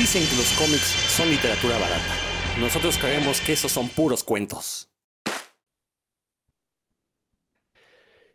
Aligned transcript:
Dicen 0.00 0.26
que 0.26 0.36
los 0.36 0.50
cómics 0.52 0.96
son 1.14 1.28
literatura 1.28 1.74
barata. 1.74 2.14
Nosotros 2.58 2.96
creemos 2.96 3.38
que 3.42 3.52
esos 3.52 3.70
son 3.70 3.86
puros 3.90 4.24
cuentos. 4.24 4.88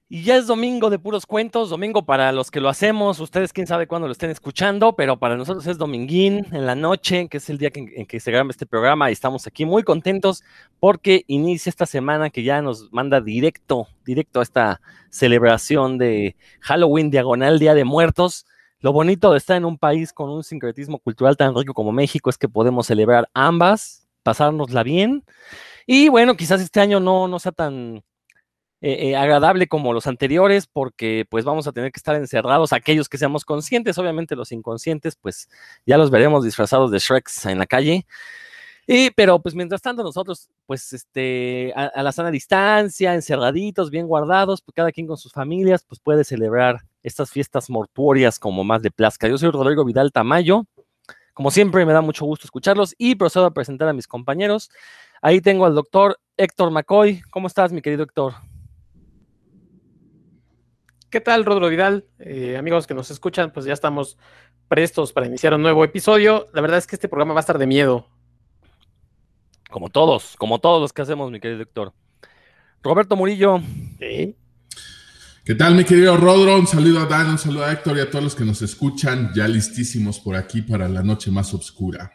Y 0.08 0.22
ya 0.22 0.36
es 0.36 0.46
domingo 0.46 0.92
de 0.92 1.00
puros 1.00 1.26
cuentos, 1.26 1.72
domingo 1.72 2.06
para 2.06 2.32
los 2.34 2.52
que 2.52 2.62
lo 2.62 2.70
hacemos, 2.70 3.20
ustedes 3.20 3.52
quién 3.52 3.66
sabe 3.66 3.88
cuándo 3.88 4.08
lo 4.08 4.12
estén 4.12 4.30
escuchando, 4.30 4.96
pero 4.96 5.18
para 5.18 5.38
nosotros 5.38 5.66
es 5.66 5.80
dominguín 5.80 6.46
en 6.52 6.68
la 6.68 6.76
noche, 6.76 7.28
que 7.30 7.38
es 7.38 7.50
el 7.50 7.58
día 7.58 7.72
en 7.74 8.06
que 8.06 8.20
se 8.20 8.30
graba 8.30 8.52
este 8.52 8.68
programa 8.68 9.10
y 9.10 9.14
estamos 9.14 9.48
aquí 9.48 9.66
muy 9.66 9.82
contentos 9.82 10.44
porque 10.80 11.24
inicia 11.26 11.72
esta 11.72 11.88
semana 11.88 12.30
que 12.30 12.44
ya 12.44 12.62
nos 12.62 12.94
manda 12.94 13.22
directo, 13.22 13.88
directo 14.06 14.40
a 14.40 14.44
esta 14.44 14.82
celebración 15.10 15.98
de 15.98 16.36
Halloween 16.60 17.10
diagonal 17.10 17.58
Día 17.58 17.74
de 17.74 17.86
Muertos. 17.86 18.46
Lo 18.86 18.94
bonito 18.94 19.32
de 19.32 19.40
estar 19.40 19.58
en 19.58 19.66
un 19.66 19.80
país 19.80 20.14
con 20.14 20.30
un 20.30 20.44
sincretismo 20.44 21.00
cultural 21.00 21.36
tan 21.36 21.56
rico 21.56 21.74
como 21.74 21.92
México 21.92 22.30
es 22.30 22.38
que 22.38 22.48
podemos 22.48 22.86
celebrar 22.86 23.28
ambas, 23.34 24.08
pasárnosla 24.22 24.84
bien. 24.84 25.24
Y 25.88 26.10
bueno, 26.10 26.36
quizás 26.38 26.62
este 26.62 26.82
año 26.82 27.00
no, 27.00 27.28
no 27.28 27.40
sea 27.40 27.52
tan 27.52 28.04
eh, 28.82 29.10
eh, 29.10 29.16
agradable 29.16 29.66
como 29.68 29.92
los 29.92 30.06
anteriores, 30.06 30.68
porque 30.68 31.26
pues 31.28 31.46
vamos 31.46 31.66
a 31.66 31.72
tener 31.72 31.92
que 31.92 31.98
estar 31.98 32.16
encerrados 32.16 32.74
aquellos 32.74 33.10
que 33.10 33.18
seamos 33.18 33.44
conscientes, 33.44 33.98
obviamente 33.98 34.36
los 34.36 34.52
inconscientes, 34.52 35.16
pues 35.16 35.50
ya 35.88 35.98
los 35.98 36.12
veremos 36.12 36.44
disfrazados 36.44 36.92
de 36.92 37.00
Shreks 37.00 37.48
en 37.48 37.58
la 37.58 37.66
calle. 37.66 38.06
Y, 38.86 39.10
pero 39.10 39.42
pues 39.42 39.56
mientras 39.56 39.82
tanto 39.82 40.04
nosotros, 40.04 40.48
pues 40.68 40.94
este, 40.94 41.74
a, 41.76 42.04
la 42.04 42.12
sana 42.12 42.30
distancia, 42.30 43.16
encerraditos, 43.16 43.90
bien 43.90 44.06
guardados, 44.06 44.62
pues 44.62 44.76
cada 44.76 44.92
quien 44.92 45.08
con 45.08 45.18
sus 45.18 45.32
familias, 45.34 45.84
pues 45.84 46.00
puede 46.00 46.24
celebrar 46.24 46.82
estas 47.06 47.30
fiestas 47.30 47.70
mortuorias 47.70 48.40
como 48.40 48.64
más 48.64 48.82
de 48.82 48.90
plazca. 48.90 49.28
Yo 49.28 49.38
soy 49.38 49.52
Rodrigo 49.52 49.86
Vidal 49.86 50.12
Tamayo. 50.12 50.66
Como 51.34 51.52
siempre, 51.52 51.86
me 51.86 51.94
da 51.94 52.02
mucho 52.02 52.26
gusto 52.26 52.48
escucharlos 52.48 52.96
y 52.98 53.16
procedo 53.16 53.46
a 53.46 53.54
presentar 53.54 53.88
a 53.88 53.94
mis 53.94 54.08
compañeros. 54.08 54.72
Ahí 55.22 55.40
tengo 55.40 55.66
al 55.66 55.76
doctor 55.76 56.20
Héctor 56.36 56.72
McCoy. 56.72 57.22
¿Cómo 57.30 57.46
estás, 57.48 57.72
mi 57.72 57.82
querido 57.82 58.04
Héctor? 58.04 58.34
¿Qué 61.12 61.22
tal, 61.22 61.46
Rodro 61.46 61.70
Vidal? 61.70 62.08
Eh, 62.18 62.58
amigos 62.58 62.88
que 62.88 62.96
nos 62.96 63.12
escuchan, 63.12 63.54
pues 63.54 63.66
ya 63.68 63.74
estamos 63.74 64.18
prestos 64.68 65.14
para 65.14 65.28
iniciar 65.28 65.54
un 65.54 65.62
nuevo 65.62 65.84
episodio. 65.84 66.48
La 66.54 66.62
verdad 66.62 66.80
es 66.80 66.88
que 66.88 66.96
este 66.96 67.08
programa 67.08 67.36
va 67.36 67.40
a 67.40 67.42
estar 67.42 67.60
de 67.60 67.68
miedo. 67.68 68.08
Como 69.70 69.90
todos, 69.90 70.36
como 70.38 70.60
todos 70.60 70.82
los 70.82 70.92
que 70.92 71.04
hacemos, 71.04 71.30
mi 71.30 71.40
querido 71.40 71.60
doctor. 71.60 71.94
Roberto 72.82 73.16
Murillo. 73.16 73.62
¿Qué 75.46 75.54
tal, 75.54 75.76
mi 75.76 75.86
querido 75.86 76.18
Rodro? 76.18 76.58
Un 76.58 76.66
saludo 76.66 77.02
a 77.02 77.06
Dan, 77.06 77.30
un 77.30 77.38
saludo 77.38 77.66
a 77.66 77.72
Héctor 77.72 77.98
y 77.98 78.00
a 78.00 78.10
todos 78.10 78.24
los 78.24 78.36
que 78.36 78.44
nos 78.44 78.64
escuchan, 78.64 79.30
ya 79.36 79.48
listísimos 79.48 80.20
por 80.20 80.36
aquí 80.36 80.64
para 80.64 80.90
la 80.90 81.04
noche 81.04 81.30
más 81.30 81.54
oscura. 81.54 82.12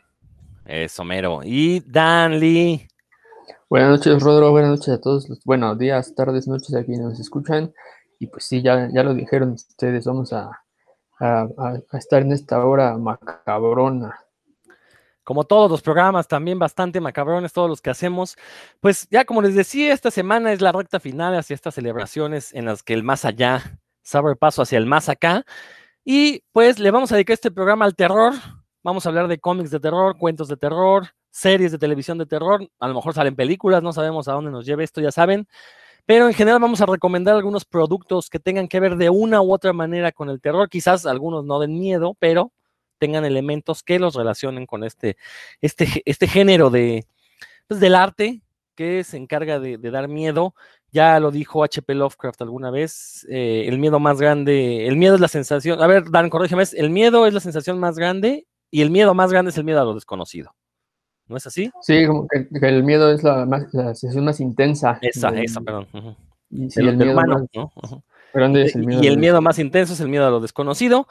Eso, 0.64 1.04
mero. 1.04 1.38
Y 1.44 1.78
Dan 1.78 2.40
Lee. 2.40 2.88
Buenas 3.68 3.90
noches, 3.90 4.20
Rodro. 4.20 4.50
Buenas 4.50 4.70
noches 4.70 4.88
a 4.88 5.00
todos. 5.00 5.28
Buenos 5.44 5.78
días, 5.78 6.12
tardes, 6.16 6.48
noches 6.48 6.74
aquí 6.74 6.90
nos 6.96 7.20
escuchan. 7.20 7.72
Y 8.18 8.26
pues 8.26 8.46
sí, 8.46 8.62
ya, 8.62 8.88
ya 8.92 9.04
lo 9.04 9.14
dijeron 9.14 9.52
ustedes, 9.52 10.06
vamos 10.06 10.32
a, 10.32 10.64
estar 11.92 12.22
en 12.22 12.32
esta 12.32 12.64
hora 12.64 12.98
macabrona. 12.98 14.18
Como 15.30 15.44
todos 15.44 15.70
los 15.70 15.80
programas, 15.80 16.26
también 16.26 16.58
bastante 16.58 17.00
macabrones, 17.00 17.52
todos 17.52 17.68
los 17.70 17.80
que 17.80 17.88
hacemos. 17.88 18.36
Pues 18.80 19.06
ya 19.12 19.24
como 19.24 19.42
les 19.42 19.54
decía, 19.54 19.92
esta 19.92 20.10
semana 20.10 20.52
es 20.52 20.60
la 20.60 20.72
recta 20.72 20.98
final 20.98 21.36
hacia 21.36 21.54
estas 21.54 21.76
celebraciones 21.76 22.52
en 22.52 22.64
las 22.64 22.82
que 22.82 22.94
el 22.94 23.04
más 23.04 23.24
allá 23.24 23.78
sabe 24.02 24.32
el 24.32 24.36
paso 24.36 24.62
hacia 24.62 24.76
el 24.76 24.86
más 24.86 25.08
acá. 25.08 25.44
Y 26.04 26.42
pues 26.50 26.80
le 26.80 26.90
vamos 26.90 27.12
a 27.12 27.14
dedicar 27.14 27.34
este 27.34 27.52
programa 27.52 27.84
al 27.84 27.94
terror. 27.94 28.34
Vamos 28.82 29.06
a 29.06 29.10
hablar 29.10 29.28
de 29.28 29.38
cómics 29.38 29.70
de 29.70 29.78
terror, 29.78 30.18
cuentos 30.18 30.48
de 30.48 30.56
terror, 30.56 31.10
series 31.30 31.70
de 31.70 31.78
televisión 31.78 32.18
de 32.18 32.26
terror. 32.26 32.68
A 32.80 32.88
lo 32.88 32.94
mejor 32.94 33.14
salen 33.14 33.36
películas, 33.36 33.84
no 33.84 33.92
sabemos 33.92 34.26
a 34.26 34.32
dónde 34.32 34.50
nos 34.50 34.66
lleve 34.66 34.82
esto, 34.82 35.00
ya 35.00 35.12
saben. 35.12 35.46
Pero 36.06 36.26
en 36.26 36.34
general 36.34 36.58
vamos 36.58 36.80
a 36.80 36.86
recomendar 36.86 37.36
algunos 37.36 37.64
productos 37.64 38.30
que 38.30 38.40
tengan 38.40 38.66
que 38.66 38.80
ver 38.80 38.96
de 38.96 39.10
una 39.10 39.40
u 39.42 39.52
otra 39.54 39.72
manera 39.72 40.10
con 40.10 40.28
el 40.28 40.40
terror. 40.40 40.68
Quizás 40.68 41.06
algunos 41.06 41.44
no 41.44 41.60
den 41.60 41.78
miedo, 41.78 42.16
pero 42.18 42.50
tengan 43.00 43.24
elementos 43.24 43.82
que 43.82 43.98
los 43.98 44.14
relacionen 44.14 44.66
con 44.66 44.84
este, 44.84 45.16
este, 45.60 46.02
este 46.04 46.28
género 46.28 46.70
de, 46.70 47.06
pues, 47.66 47.80
del 47.80 47.96
arte 47.96 48.42
que 48.76 49.02
se 49.02 49.16
encarga 49.16 49.58
de, 49.58 49.78
dar 49.78 50.06
miedo. 50.06 50.54
Ya 50.92 51.18
lo 51.18 51.30
dijo 51.30 51.64
H.P. 51.64 51.94
Lovecraft 51.94 52.42
alguna 52.42 52.70
vez, 52.70 53.26
eh, 53.30 53.64
el 53.66 53.78
miedo 53.78 54.00
más 54.00 54.20
grande, 54.20 54.86
el 54.86 54.96
miedo 54.96 55.14
es 55.14 55.20
la 55.20 55.28
sensación, 55.28 55.80
a 55.80 55.86
ver, 55.86 56.10
Dan, 56.10 56.30
corrígeme, 56.30 56.64
el 56.74 56.90
miedo 56.90 57.26
es 57.26 57.34
la 57.34 57.40
sensación 57.40 57.78
más 57.78 57.96
grande 57.96 58.46
y 58.70 58.82
el 58.82 58.90
miedo 58.90 59.14
más 59.14 59.30
grande 59.30 59.50
es 59.50 59.58
el 59.58 59.64
miedo 59.64 59.80
a 59.80 59.84
lo 59.84 59.94
desconocido. 59.94 60.54
¿No 61.28 61.36
es 61.36 61.46
así? 61.46 61.70
Sí, 61.82 62.06
como 62.06 62.26
que, 62.26 62.48
el 62.66 62.82
miedo 62.82 63.12
es 63.12 63.22
la, 63.22 63.46
más, 63.46 63.72
la 63.72 63.94
sensación 63.94 64.24
más 64.24 64.40
intensa. 64.40 64.98
Esa, 65.00 65.28
esa, 65.40 65.60
perdón. 65.60 65.86
Y, 66.50 66.68
el, 66.80 66.96
miedo 66.96 67.14
más, 67.14 67.42
grande 68.34 68.62
es 68.62 68.74
el 68.74 68.84
miedo 68.84 69.02
y 69.04 69.06
el 69.06 69.16
miedo 69.16 69.40
más 69.40 69.60
intenso 69.60 69.92
es 69.92 70.00
el 70.00 70.08
miedo 70.08 70.26
a 70.26 70.30
lo 70.30 70.40
desconocido. 70.40 71.06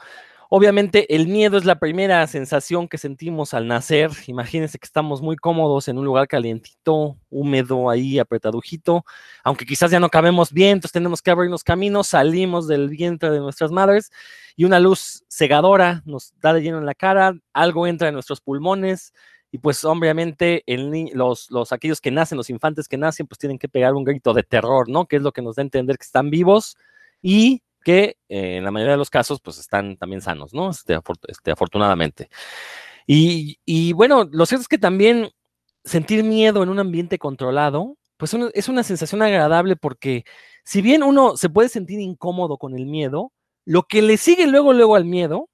Obviamente 0.52 1.14
el 1.14 1.28
miedo 1.28 1.56
es 1.56 1.64
la 1.64 1.78
primera 1.78 2.26
sensación 2.26 2.88
que 2.88 2.98
sentimos 2.98 3.54
al 3.54 3.68
nacer. 3.68 4.10
Imagínense 4.26 4.80
que 4.80 4.84
estamos 4.84 5.22
muy 5.22 5.36
cómodos 5.36 5.86
en 5.86 5.96
un 5.96 6.04
lugar 6.04 6.26
calientito, 6.26 7.16
húmedo, 7.30 7.88
ahí 7.88 8.18
apretadujito, 8.18 9.04
aunque 9.44 9.64
quizás 9.64 9.92
ya 9.92 10.00
no 10.00 10.08
cabemos 10.08 10.52
bien, 10.52 10.70
entonces 10.72 10.90
tenemos 10.90 11.22
que 11.22 11.30
abrirnos 11.30 11.62
caminos, 11.62 12.08
salimos 12.08 12.66
del 12.66 12.88
vientre 12.88 13.30
de 13.30 13.38
nuestras 13.38 13.70
madres 13.70 14.10
y 14.56 14.64
una 14.64 14.80
luz 14.80 15.22
cegadora 15.28 16.02
nos 16.04 16.34
da 16.40 16.52
de 16.52 16.62
lleno 16.62 16.78
en 16.78 16.86
la 16.86 16.96
cara, 16.96 17.36
algo 17.52 17.86
entra 17.86 18.08
en 18.08 18.14
nuestros 18.14 18.40
pulmones, 18.40 19.14
y 19.52 19.58
pues 19.58 19.84
obviamente 19.84 20.64
el, 20.66 21.10
los, 21.14 21.48
los, 21.52 21.70
aquellos 21.70 22.00
que 22.00 22.10
nacen, 22.10 22.36
los 22.36 22.50
infantes 22.50 22.88
que 22.88 22.96
nacen, 22.96 23.28
pues 23.28 23.38
tienen 23.38 23.58
que 23.58 23.68
pegar 23.68 23.94
un 23.94 24.02
grito 24.02 24.34
de 24.34 24.42
terror, 24.42 24.88
¿no? 24.88 25.06
Que 25.06 25.16
es 25.16 25.22
lo 25.22 25.30
que 25.32 25.42
nos 25.42 25.54
da 25.54 25.62
a 25.62 25.64
entender 25.64 25.96
que 25.96 26.04
están 26.04 26.30
vivos 26.30 26.76
y 27.22 27.62
que 27.80 28.16
eh, 28.28 28.56
en 28.56 28.64
la 28.64 28.70
mayoría 28.70 28.92
de 28.92 28.98
los 28.98 29.10
casos 29.10 29.40
pues 29.40 29.58
están 29.58 29.96
también 29.96 30.20
sanos, 30.20 30.54
¿no? 30.54 30.70
Este, 30.70 30.98
este, 31.28 31.50
afortunadamente. 31.50 32.28
Y, 33.06 33.92
bueno, 33.94 34.28
lo 34.30 34.46
cierto 34.46 34.62
es 34.62 34.68
que 34.68 34.78
también 34.78 35.30
sentir 35.84 36.22
miedo 36.22 36.62
en 36.62 36.68
un 36.68 36.78
ambiente 36.78 37.18
controlado, 37.18 37.96
pues 38.16 38.34
es 38.54 38.68
una 38.68 38.84
sensación 38.84 39.22
agradable 39.22 39.74
porque 39.76 40.24
si 40.64 40.80
bien 40.82 41.02
uno 41.02 41.36
se 41.36 41.48
puede 41.48 41.68
sentir 41.68 41.98
incómodo 42.00 42.58
con 42.58 42.76
el 42.76 42.86
miedo, 42.86 43.32
lo 43.64 43.82
que 43.84 44.02
le 44.02 44.16
sigue 44.16 44.46
luego, 44.46 44.72
luego 44.72 44.94
al 44.94 45.06
miedo 45.06 45.48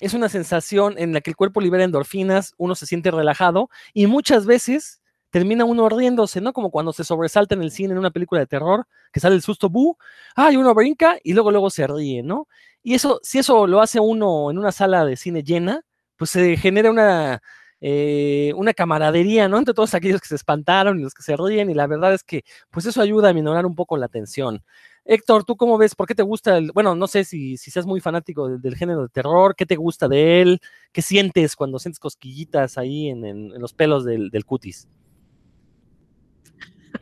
es 0.00 0.12
una 0.12 0.28
sensación 0.28 0.96
en 0.98 1.14
la 1.14 1.20
que 1.20 1.30
el 1.30 1.36
cuerpo 1.36 1.60
libera 1.60 1.84
endorfinas, 1.84 2.52
uno 2.58 2.74
se 2.74 2.86
siente 2.86 3.10
relajado 3.10 3.70
y 3.94 4.06
muchas 4.06 4.44
veces 4.44 5.00
termina 5.34 5.64
uno 5.64 5.88
riéndose, 5.88 6.40
¿no? 6.40 6.52
Como 6.52 6.70
cuando 6.70 6.92
se 6.92 7.02
sobresalta 7.02 7.56
en 7.56 7.62
el 7.62 7.72
cine 7.72 7.90
en 7.90 7.98
una 7.98 8.12
película 8.12 8.40
de 8.40 8.46
terror, 8.46 8.86
que 9.12 9.18
sale 9.18 9.34
el 9.34 9.42
susto, 9.42 9.68
bu, 9.68 9.96
ay, 10.36 10.56
uno 10.56 10.72
brinca 10.74 11.18
y 11.24 11.32
luego 11.32 11.50
luego 11.50 11.70
se 11.70 11.88
ríe, 11.88 12.22
¿no? 12.22 12.46
Y 12.84 12.94
eso, 12.94 13.18
si 13.24 13.40
eso 13.40 13.66
lo 13.66 13.80
hace 13.80 13.98
uno 13.98 14.48
en 14.52 14.58
una 14.58 14.70
sala 14.70 15.04
de 15.04 15.16
cine 15.16 15.42
llena, 15.42 15.80
pues 16.16 16.30
se 16.30 16.56
genera 16.56 16.88
una, 16.88 17.42
eh, 17.80 18.52
una 18.54 18.74
camaradería, 18.74 19.48
¿no? 19.48 19.58
Entre 19.58 19.74
todos 19.74 19.94
aquellos 19.94 20.20
que 20.20 20.28
se 20.28 20.36
espantaron 20.36 21.00
y 21.00 21.02
los 21.02 21.14
que 21.14 21.24
se 21.24 21.36
ríen, 21.36 21.68
y 21.68 21.74
la 21.74 21.88
verdad 21.88 22.14
es 22.14 22.22
que, 22.22 22.44
pues 22.70 22.86
eso 22.86 23.00
ayuda 23.00 23.30
a 23.30 23.34
minorar 23.34 23.66
un 23.66 23.74
poco 23.74 23.96
la 23.96 24.06
tensión. 24.06 24.62
Héctor, 25.04 25.42
¿tú 25.44 25.56
cómo 25.56 25.78
ves? 25.78 25.96
¿Por 25.96 26.06
qué 26.06 26.14
te 26.14 26.22
gusta? 26.22 26.58
El, 26.58 26.70
bueno, 26.72 26.94
no 26.94 27.08
sé 27.08 27.24
si, 27.24 27.56
si 27.56 27.72
seas 27.72 27.86
muy 27.86 28.00
fanático 28.00 28.48
del, 28.48 28.76
género 28.76 29.02
de 29.02 29.08
terror, 29.08 29.56
¿qué 29.56 29.66
te 29.66 29.74
gusta 29.74 30.06
de 30.06 30.42
él? 30.42 30.60
¿Qué 30.92 31.02
sientes 31.02 31.56
cuando 31.56 31.80
sientes 31.80 31.98
cosquillitas 31.98 32.78
ahí 32.78 33.08
en, 33.08 33.50
los 33.60 33.74
pelos 33.74 34.04
del, 34.04 34.30
cutis? 34.46 34.86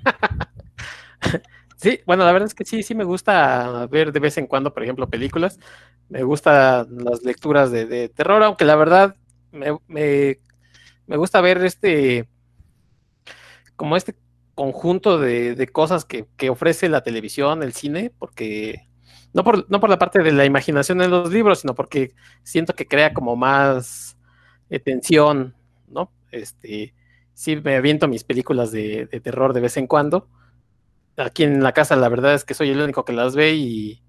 Sí, 1.82 1.98
bueno, 2.06 2.24
la 2.24 2.30
verdad 2.30 2.46
es 2.46 2.54
que 2.54 2.64
sí, 2.64 2.84
sí 2.84 2.94
me 2.94 3.02
gusta 3.02 3.88
ver 3.88 4.12
de 4.12 4.20
vez 4.20 4.38
en 4.38 4.46
cuando, 4.46 4.72
por 4.72 4.84
ejemplo, 4.84 5.10
películas. 5.10 5.58
Me 6.08 6.22
gustan 6.22 6.86
las 6.98 7.24
lecturas 7.24 7.72
de, 7.72 8.08
terror, 8.08 8.40
aunque 8.44 8.64
la 8.64 8.76
verdad 8.76 9.16
me, 9.50 9.76
me, 9.88 11.16
gusta 11.16 11.40
ver 11.40 11.64
este, 11.64 12.28
como 13.74 13.96
este 13.96 14.14
conjunto 14.54 15.18
de, 15.18 15.68
cosas 15.72 16.04
que, 16.04 16.28
ofrece 16.50 16.88
la 16.88 17.02
televisión, 17.02 17.64
el 17.64 17.72
cine, 17.72 18.12
porque 18.16 18.86
no 19.32 19.42
por, 19.42 19.68
no 19.68 19.80
por 19.80 19.90
la 19.90 19.98
parte 19.98 20.22
de 20.22 20.30
la 20.30 20.44
imaginación 20.44 21.02
en 21.02 21.10
los 21.10 21.32
libros, 21.32 21.62
sino 21.62 21.74
porque 21.74 22.14
siento 22.44 22.74
que 22.76 22.86
crea 22.86 23.12
como 23.12 23.34
más 23.34 24.16
eh, 24.70 24.78
tensión, 24.78 25.56
¿no? 25.88 26.12
Este, 26.30 26.94
sí 27.42 27.56
me 27.56 27.74
aviento 27.74 28.06
mis 28.06 28.22
películas 28.22 28.70
de, 28.70 29.08
terror 29.20 29.52
de 29.52 29.60
vez 29.60 29.76
en 29.76 29.88
cuando. 29.88 30.28
Aquí 31.16 31.42
en 31.42 31.60
la 31.60 31.72
casa 31.72 31.96
la 31.96 32.08
verdad 32.08 32.34
es 32.34 32.44
que 32.44 32.54
soy 32.54 32.70
el 32.70 32.80
único 32.80 33.04
que 33.04 33.12
las 33.12 33.34
ve 33.34 33.54
y, 33.54 34.00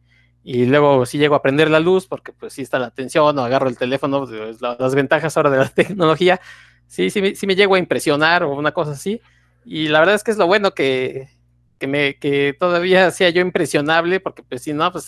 y 0.44 0.68
luego 0.68 1.08
sí 1.08 1.18
llego 1.18 1.34
a 1.34 1.42
prender 1.42 1.72
la 1.72 1.80
luz 1.80 2.06
porque 2.06 2.32
pues 2.32 2.54
sí 2.54 2.62
está 2.62 2.78
la 2.78 2.92
tensión 2.92 3.38
o 3.40 3.42
agarro 3.42 3.68
el 3.70 3.78
teléfono, 3.78 4.28
pues, 4.28 4.62
las 4.62 4.94
ventajas 4.94 5.36
ahora 5.36 5.50
de 5.50 5.58
la 5.58 5.68
tecnología, 5.70 6.40
sí, 6.86 7.10
sí, 7.10 7.36
sí 7.36 7.48
me 7.48 7.56
llego 7.56 7.74
a 7.74 7.80
impresionar 7.80 8.44
o 8.44 8.54
una 8.56 8.72
cosa 8.72 8.92
así. 8.92 9.20
Y 9.66 9.88
la 9.88 10.00
verdad 10.00 10.14
es 10.14 10.24
que 10.24 10.30
es 10.30 10.38
lo 10.38 10.46
bueno 10.46 10.76
que, 10.76 11.28
que, 11.80 11.88
me, 11.88 12.20
que 12.20 12.56
todavía 12.60 13.10
sea 13.10 13.32
yo 13.32 13.42
impresionable, 13.42 14.20
porque 14.20 14.44
pues 14.44 14.62
si 14.62 14.74
no, 14.74 14.92
pues 14.92 15.08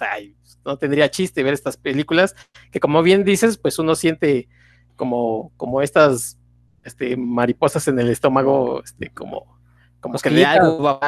no 0.65 0.77
tendría 0.79 1.11
chiste 1.11 1.43
ver 1.43 1.53
estas 1.53 1.77
películas, 1.77 2.35
que 2.71 2.79
como 2.79 3.03
bien 3.03 3.23
dices, 3.23 3.59
pues 3.59 3.77
uno 3.77 3.93
siente 3.93 4.49
como, 4.95 5.51
como 5.57 5.83
estas 5.83 6.39
este, 6.85 7.17
mariposas 7.17 7.87
en 7.87 7.99
el 7.99 8.09
estómago, 8.09 8.81
este, 8.83 9.09
como, 9.09 9.59
como 9.99 10.17
que 10.19 10.29
de 10.29 10.45
algo 10.45 10.99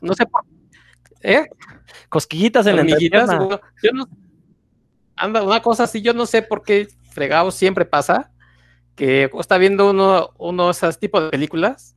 no 0.00 0.14
sé 0.14 0.26
por 0.26 0.44
¿Eh? 1.22 1.46
Cosquillitas 2.08 2.66
en 2.66 2.76
la 2.76 2.98
yo 2.98 3.92
no, 3.92 4.08
anda, 5.14 5.42
una 5.42 5.62
cosa 5.62 5.84
así, 5.84 6.02
yo 6.02 6.14
no 6.14 6.26
sé 6.26 6.42
por 6.42 6.62
qué 6.62 6.88
fregado 7.10 7.50
siempre 7.50 7.84
pasa 7.84 8.32
que 8.96 9.30
está 9.38 9.58
viendo 9.58 9.90
uno, 9.90 10.30
uno 10.38 10.66
de 10.66 10.70
esos 10.72 10.98
tipos 10.98 11.22
de 11.22 11.30
películas 11.30 11.96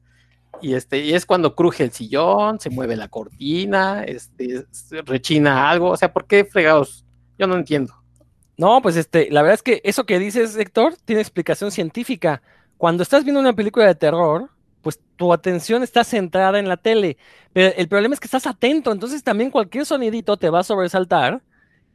y 0.61 0.73
este 0.73 0.99
y 0.99 1.13
es 1.13 1.25
cuando 1.25 1.55
cruje 1.55 1.83
el 1.83 1.91
sillón, 1.91 2.59
se 2.59 2.69
mueve 2.69 2.95
la 2.95 3.07
cortina, 3.07 4.03
este 4.03 4.65
rechina 5.05 5.69
algo, 5.69 5.89
o 5.89 5.97
sea, 5.97 6.13
¿por 6.13 6.27
qué 6.27 6.45
fregados? 6.45 7.05
Yo 7.37 7.47
no 7.47 7.55
entiendo. 7.55 7.93
No, 8.57 8.81
pues 8.81 8.95
este, 8.95 9.29
la 9.31 9.41
verdad 9.41 9.55
es 9.55 9.63
que 9.63 9.81
eso 9.83 10.05
que 10.05 10.17
dices, 10.17 10.55
Héctor, 10.55 10.95
tiene 11.03 11.21
explicación 11.21 11.71
científica. 11.71 12.41
Cuando 12.85 13.01
estás 13.01 13.23
viendo 13.23 13.39
una 13.39 13.53
película 13.53 13.87
de 13.87 13.95
terror, 13.95 14.47
pues 14.83 14.99
tu 15.15 15.33
atención 15.33 15.81
está 15.81 16.03
centrada 16.03 16.59
en 16.59 16.67
la 16.67 16.77
tele, 16.77 17.17
pero 17.51 17.73
el 17.75 17.87
problema 17.87 18.13
es 18.13 18.19
que 18.19 18.27
estás 18.27 18.45
atento, 18.45 18.91
entonces 18.91 19.23
también 19.23 19.49
cualquier 19.49 19.87
sonidito 19.87 20.37
te 20.37 20.51
va 20.51 20.59
a 20.59 20.63
sobresaltar 20.63 21.41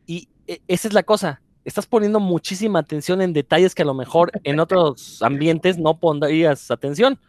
y 0.04 0.28
e, 0.48 0.60
esa 0.66 0.88
es 0.88 0.92
la 0.92 1.04
cosa. 1.04 1.42
Estás 1.64 1.86
poniendo 1.86 2.18
muchísima 2.18 2.80
atención 2.80 3.22
en 3.22 3.32
detalles 3.32 3.72
que 3.72 3.82
a 3.82 3.84
lo 3.84 3.94
mejor 3.94 4.32
en 4.42 4.58
otros 4.58 5.22
ambientes 5.22 5.78
no 5.78 6.00
pondrías 6.00 6.72
atención. 6.72 7.20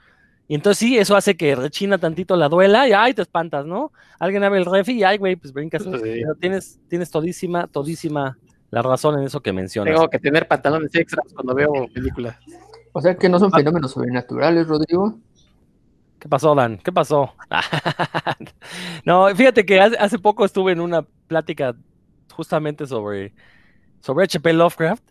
Y 0.48 0.56
entonces 0.56 0.80
sí, 0.80 0.98
eso 0.98 1.16
hace 1.16 1.38
que 1.38 1.54
rechina 1.54 2.00
tantito 2.00 2.36
la 2.38 2.50
duela 2.50 2.88
y 2.88 2.94
ay, 2.94 3.14
te 3.14 3.22
espantas, 3.22 3.68
¿no? 3.68 3.92
Alguien 4.18 4.44
abre 4.44 4.58
el 4.58 4.66
refi 4.66 4.94
y 4.94 5.04
ay, 5.04 5.20
güey, 5.20 5.36
pues 5.36 5.54
brincas. 5.54 5.84
Pero 5.84 6.34
tienes, 6.34 6.80
tienes 6.88 7.12
todísima, 7.12 7.68
todísima 7.68 8.40
la 8.72 8.82
razón 8.82 9.20
en 9.20 9.26
eso 9.28 9.40
que 9.40 9.54
mencionas. 9.54 9.94
Tengo 9.94 10.10
que 10.10 10.18
tener 10.18 10.48
pantalones 10.48 10.96
extras 10.96 11.32
cuando 11.32 11.54
veo 11.54 11.88
películas. 11.94 12.40
O 12.94 13.02
sea 13.02 13.16
que 13.16 13.30
no 13.30 13.40
son 13.40 13.52
fenómenos 13.52 13.92
sobrenaturales, 13.92 14.68
Rodrigo. 14.68 15.18
¿Qué 16.20 16.30
pasó, 16.30 16.54
Dan? 16.54 16.78
¿Qué 16.78 16.92
pasó? 16.92 17.34
no, 19.06 19.28
fíjate 19.36 19.66
que 19.66 19.80
hace 19.80 20.20
poco 20.20 20.46
estuve 20.46 20.72
en 20.72 20.82
una 20.82 21.02
plática 21.28 21.76
justamente 22.34 22.86
sobre, 22.86 23.34
sobre 24.02 24.26
H.P. 24.26 24.54
Lovecraft 24.54 25.04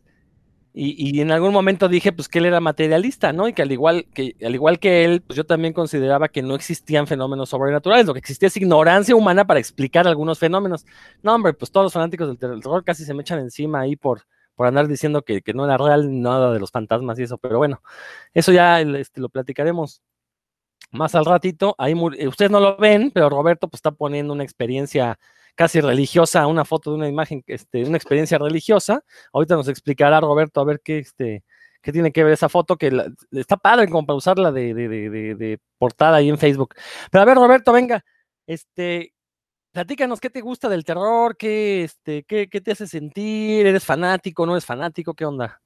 y, 0.73 1.21
en 1.21 1.32
algún 1.32 1.53
momento 1.53 1.88
dije 1.88 2.12
pues 2.12 2.29
que 2.29 2.38
él 2.38 2.47
era 2.47 2.61
materialista, 2.61 3.32
¿no? 3.32 3.49
Y 3.49 3.53
que 3.53 3.62
al 3.62 3.73
igual 3.73 4.06
que, 4.15 4.37
al 4.44 4.55
igual 4.55 4.79
que 4.79 5.05
él, 5.05 5.21
pues 5.21 5.37
yo 5.37 5.44
también 5.44 5.73
consideraba 5.73 6.29
que 6.29 6.43
no 6.43 6.55
existían 6.55 7.09
fenómenos 7.09 7.49
sobrenaturales, 7.49 8.06
lo 8.06 8.12
que 8.12 8.21
existía 8.21 8.47
es 8.47 8.56
ignorancia 8.56 9.17
humana 9.17 9.44
para 9.44 9.59
explicar 9.59 10.06
algunos 10.06 10.38
fenómenos. 10.38 10.87
No, 11.25 11.35
hombre, 11.35 11.55
pues 11.55 11.73
todos 11.73 11.87
los 11.87 11.93
fanáticos 11.93 12.29
del 12.29 12.38
terror 12.38 12.85
casi 12.85 13.05
se 13.05 13.15
me 13.15 13.23
echan 13.23 13.41
encima 13.41 13.81
ahí 13.81 13.97
por, 13.97 14.23
por 14.55 14.67
andar 14.67 14.88
diciendo 14.88 15.23
que, 15.23 15.43
no 15.55 15.64
era 15.64 15.76
real 15.79 16.20
nada 16.20 16.52
de 16.52 16.61
los 16.61 16.70
fantasmas 16.70 17.19
y 17.19 17.25
eso, 17.25 17.38
pero 17.38 17.58
bueno, 17.58 17.82
eso 18.35 18.52
ya 18.52 18.81
este, 18.81 19.20
lo 19.20 19.29
platicaremos 19.29 20.02
más 20.91 21.14
al 21.14 21.25
ratito. 21.25 21.75
Ahí 21.79 21.94
ustedes 21.94 22.50
no 22.50 22.61
lo 22.61 22.76
ven, 22.76 23.11
pero 23.12 23.31
Roberto 23.31 23.69
pues 23.69 23.79
está 23.79 23.93
poniendo 23.93 24.32
una 24.32 24.44
experiencia 24.44 25.19
casi 25.55 25.81
religiosa, 25.81 26.47
una 26.47 26.64
foto 26.64 26.91
de 26.91 26.97
una 26.97 27.08
imagen, 27.08 27.43
este, 27.47 27.85
una 27.85 27.97
experiencia 27.97 28.38
religiosa. 28.38 29.05
Ahorita 29.32 29.56
nos 29.56 29.69
explicará 29.69 30.20
Roberto 30.20 30.61
a 30.61 30.64
ver 30.64 30.81
qué, 30.82 30.99
este, 30.99 31.44
qué 31.82 31.93
tiene 31.93 32.12
que 32.12 32.25
ver 32.25 32.32
esa 32.32 32.49
foto, 32.49 32.76
que 32.76 32.91
está 33.32 33.56
padre 33.56 33.88
como 33.88 34.06
para 34.06 34.17
usarla 34.17 34.53
de, 34.53 34.75
de, 34.75 34.88
de, 34.88 35.58
portada 35.79 36.19
ahí 36.19 36.29
en 36.29 36.38
Facebook. 36.38 36.75
Pero 37.11 37.23
a 37.23 37.25
ver, 37.25 37.37
Roberto, 37.37 37.73
venga, 37.73 38.05
este, 38.46 39.14
platícanos 39.72 40.20
qué 40.20 40.31
te 40.31 40.40
gusta 40.40 40.69
del 40.69 40.84
terror, 40.84 41.37
qué, 41.37 41.84
este, 41.84 42.25
qué, 42.25 42.49
qué 42.49 42.61
te 42.61 42.72
hace 42.72 42.87
sentir, 42.87 43.67
eres 43.67 43.84
fanático, 43.84 44.46
no 44.46 44.52
eres 44.52 44.67
fanático, 44.67 45.14
qué 45.14 45.25
onda. 45.25 45.61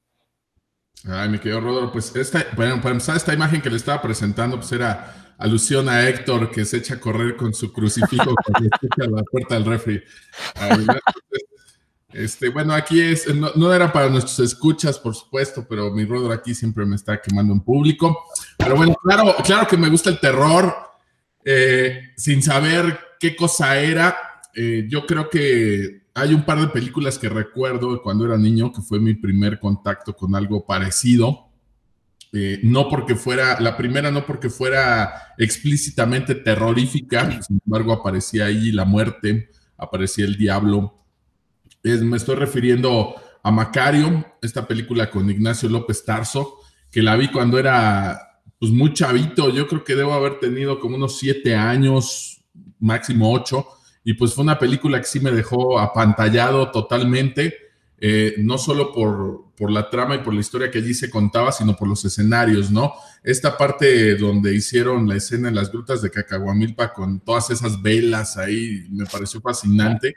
Ay, 1.07 1.29
me 1.29 1.41
quedó 1.41 1.61
Rodolfo. 1.61 1.93
Pues 1.93 2.15
esta, 2.17 2.47
bueno, 2.57 2.77
para 2.81 2.93
empezar, 2.93 3.17
esta 3.17 3.35
imagen 3.35 3.61
que 3.61 3.71
le 3.71 3.77
estaba 3.77 4.01
presentando, 4.01 4.57
pues 4.57 4.73
era 4.73 5.35
alusión 5.39 5.89
a 5.89 6.09
Héctor 6.09 6.51
que 6.51 6.65
se 6.65 6.79
echa 6.79 6.95
a 6.95 7.01
correr 7.01 7.37
con 7.37 7.53
su 7.53 7.73
crucifijo 7.73 8.35
cuando 8.45 8.71
escucha 8.73 9.11
la 9.11 9.23
puerta 9.25 9.55
del 9.55 9.65
refri. 9.65 10.03
este, 12.13 12.49
bueno, 12.49 12.73
aquí 12.73 13.01
es, 13.01 13.27
no, 13.35 13.75
era 13.75 13.93
para 13.93 14.09
nuestros 14.09 14.39
escuchas, 14.41 14.99
por 14.99 15.15
supuesto, 15.15 15.67
pero 15.69 15.91
mi 15.91 16.05
Rodor 16.05 16.33
aquí 16.33 16.55
siempre 16.55 16.87
me 16.87 16.97
está 16.97 17.21
quemando 17.21 17.53
en 17.53 17.61
público. 17.61 18.25
Pero 18.57 18.77
bueno, 18.77 18.95
claro, 19.03 19.35
claro 19.45 19.67
que 19.67 19.77
me 19.77 19.91
gusta 19.91 20.09
el 20.09 20.21
terror, 20.21 20.75
eh, 21.45 22.13
sin 22.17 22.43
saber 22.43 22.99
qué 23.25 23.35
cosa 23.35 23.81
era. 23.81 24.15
Eh, 24.55 24.87
yo 24.87 25.07
creo 25.07 25.31
que 25.31 26.03
hay 26.13 26.35
un 26.35 26.45
par 26.45 26.61
de 26.61 26.69
películas 26.69 27.19
que 27.19 27.31
recuerdo 27.31 28.03
cuando 28.03 28.27
era 28.27 28.37
niño, 28.37 28.71
que 28.71 28.83
fue 28.83 29.01
mi 29.01 29.15
primer 29.15 29.59
contacto 29.59 30.15
con 30.15 30.35
algo 30.35 30.67
parecido. 30.67 31.49
Eh, 32.35 32.61
no 32.65 32.91
porque 32.91 33.15
fuera, 33.15 33.59
la 33.61 33.79
primera 33.79 34.11
no 34.11 34.27
porque 34.27 34.51
fuera 34.51 35.35
explícitamente 35.39 36.35
terrorífica, 36.35 37.41
sin 37.41 37.63
embargo 37.65 37.95
aparecía 37.95 38.45
ahí 38.45 38.73
la 38.73 38.85
muerte, 38.85 39.49
aparecía 39.79 40.27
el 40.27 40.37
diablo. 40.37 41.03
me 41.83 42.19
estoy 42.19 42.35
refiriendo 42.35 43.15
a 43.43 43.51
Macario, 43.51 44.37
esta 44.43 44.69
película 44.69 45.11
con 45.11 45.31
Ignacio 45.31 45.71
López 45.71 46.05
Tarso, 46.05 46.59
que 46.91 47.01
la 47.01 47.17
vi 47.17 47.29
cuando 47.29 47.59
era 47.59 48.43
pues 48.59 48.71
muy 48.71 48.93
chavito, 48.93 49.49
yo 49.49 49.67
creo 49.67 49.83
que 49.83 49.95
debo 49.95 50.13
haber 50.13 50.41
tenido 50.41 50.79
como 50.79 50.97
unos 50.97 51.19
siete 51.19 51.55
años, 51.55 52.34
máximo 52.85 53.33
ocho, 53.33 53.67
y 54.05 54.15
pues 54.15 54.35
fue 54.35 54.45
una 54.45 54.59
película 54.59 55.01
que 55.01 55.07
sí 55.07 55.21
me 55.21 55.31
dejó 55.31 55.79
apantallado 55.79 56.71
totalmente 56.71 57.65
eh, 58.07 58.35
no 58.37 58.59
solo 58.59 58.93
por, 58.93 59.71
la 59.71 59.89
trama 59.89 60.17
y 60.17 60.19
por 60.19 60.35
la 60.35 60.41
historia 60.41 60.71
que 60.71 60.77
allí 60.77 60.93
se 60.93 61.09
contaba, 61.09 61.53
sino 61.53 61.75
por 61.75 61.89
los 61.89 62.05
escenarios, 62.05 62.71
¿no? 62.71 62.93
Esta 63.23 63.57
parte 63.57 64.17
donde 64.17 64.55
hicieron 64.55 65.09
la 65.09 65.17
escena 65.17 65.49
en 65.49 65.55
las 65.55 65.73
grutas 65.73 66.03
de 66.03 66.11
Cacahuamilpa 66.11 66.93
con 66.93 67.21
todas 67.21 67.49
esas 67.49 67.81
velas 67.81 68.37
ahí, 68.37 68.87
me 68.91 69.07
pareció 69.07 69.41
fascinante. 69.41 70.17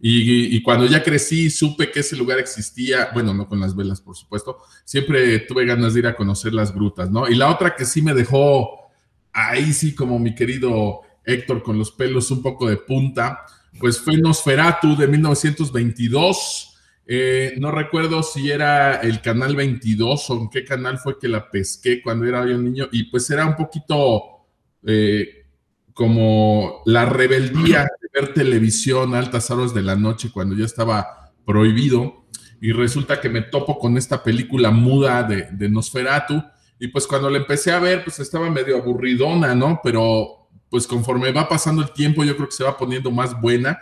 Y, 0.00 0.60
cuando 0.64 0.86
ya 0.86 1.00
crecí, 1.02 1.48
supe 1.48 1.92
que 1.92 2.00
ese 2.00 2.16
lugar 2.16 2.40
existía, 2.40 3.10
bueno, 3.14 3.32
no 3.32 3.46
con 3.46 3.60
las 3.60 3.76
velas, 3.76 4.00
por 4.00 4.16
supuesto, 4.16 4.58
siempre 4.84 5.38
tuve 5.40 5.64
ganas 5.64 5.94
de 5.94 6.00
ir 6.00 6.06
a 6.08 6.16
conocer 6.16 6.52
las 6.52 6.74
grutas, 6.74 7.08
¿no? 7.08 7.28
Y 7.28 7.36
la 7.36 7.50
otra 7.50 7.76
que 7.76 7.84
sí 7.84 8.02
me 8.02 8.14
dejó 8.14 8.90
ahí 9.32 9.72
sí 9.72 9.94
como 9.94 10.18
mi 10.18 10.34
querido 10.34 11.02
Héctor 11.28 11.62
con 11.62 11.78
los 11.78 11.92
pelos 11.92 12.30
un 12.30 12.42
poco 12.42 12.68
de 12.68 12.76
punta, 12.76 13.44
pues 13.78 14.00
fue 14.00 14.16
Nosferatu 14.16 14.96
de 14.96 15.06
1922 15.06 16.68
eh, 17.10 17.54
no 17.56 17.70
recuerdo 17.70 18.22
si 18.22 18.50
era 18.50 18.96
el 18.96 19.22
canal 19.22 19.56
22 19.56 20.28
o 20.28 20.42
en 20.42 20.50
qué 20.50 20.62
canal 20.62 20.98
fue 20.98 21.18
que 21.18 21.26
la 21.26 21.50
pesqué 21.50 22.02
cuando 22.02 22.26
era 22.26 22.46
yo 22.46 22.58
niño 22.58 22.86
y 22.92 23.04
pues 23.04 23.30
era 23.30 23.46
un 23.46 23.56
poquito 23.56 24.44
eh, 24.86 25.46
como 25.94 26.82
la 26.84 27.06
rebeldía 27.06 27.84
de 27.84 28.20
ver 28.20 28.34
televisión 28.34 29.14
a 29.14 29.20
altas 29.20 29.50
horas 29.50 29.72
de 29.72 29.80
la 29.80 29.96
noche 29.96 30.28
cuando 30.30 30.54
ya 30.54 30.66
estaba 30.66 31.32
prohibido 31.46 32.26
y 32.60 32.72
resulta 32.72 33.22
que 33.22 33.30
me 33.30 33.40
topo 33.40 33.78
con 33.78 33.96
esta 33.96 34.22
película 34.22 34.70
muda 34.70 35.22
de, 35.22 35.48
de 35.50 35.70
Nosferatu 35.70 36.44
y 36.78 36.88
pues 36.88 37.06
cuando 37.06 37.30
la 37.30 37.38
empecé 37.38 37.72
a 37.72 37.78
ver 37.78 38.04
pues 38.04 38.18
estaba 38.18 38.50
medio 38.50 38.76
aburridona, 38.76 39.54
¿no? 39.54 39.80
Pero 39.82 40.37
pues 40.70 40.86
conforme 40.86 41.32
va 41.32 41.48
pasando 41.48 41.82
el 41.82 41.92
tiempo 41.92 42.24
yo 42.24 42.36
creo 42.36 42.48
que 42.48 42.54
se 42.54 42.64
va 42.64 42.76
poniendo 42.76 43.10
más 43.10 43.40
buena 43.40 43.78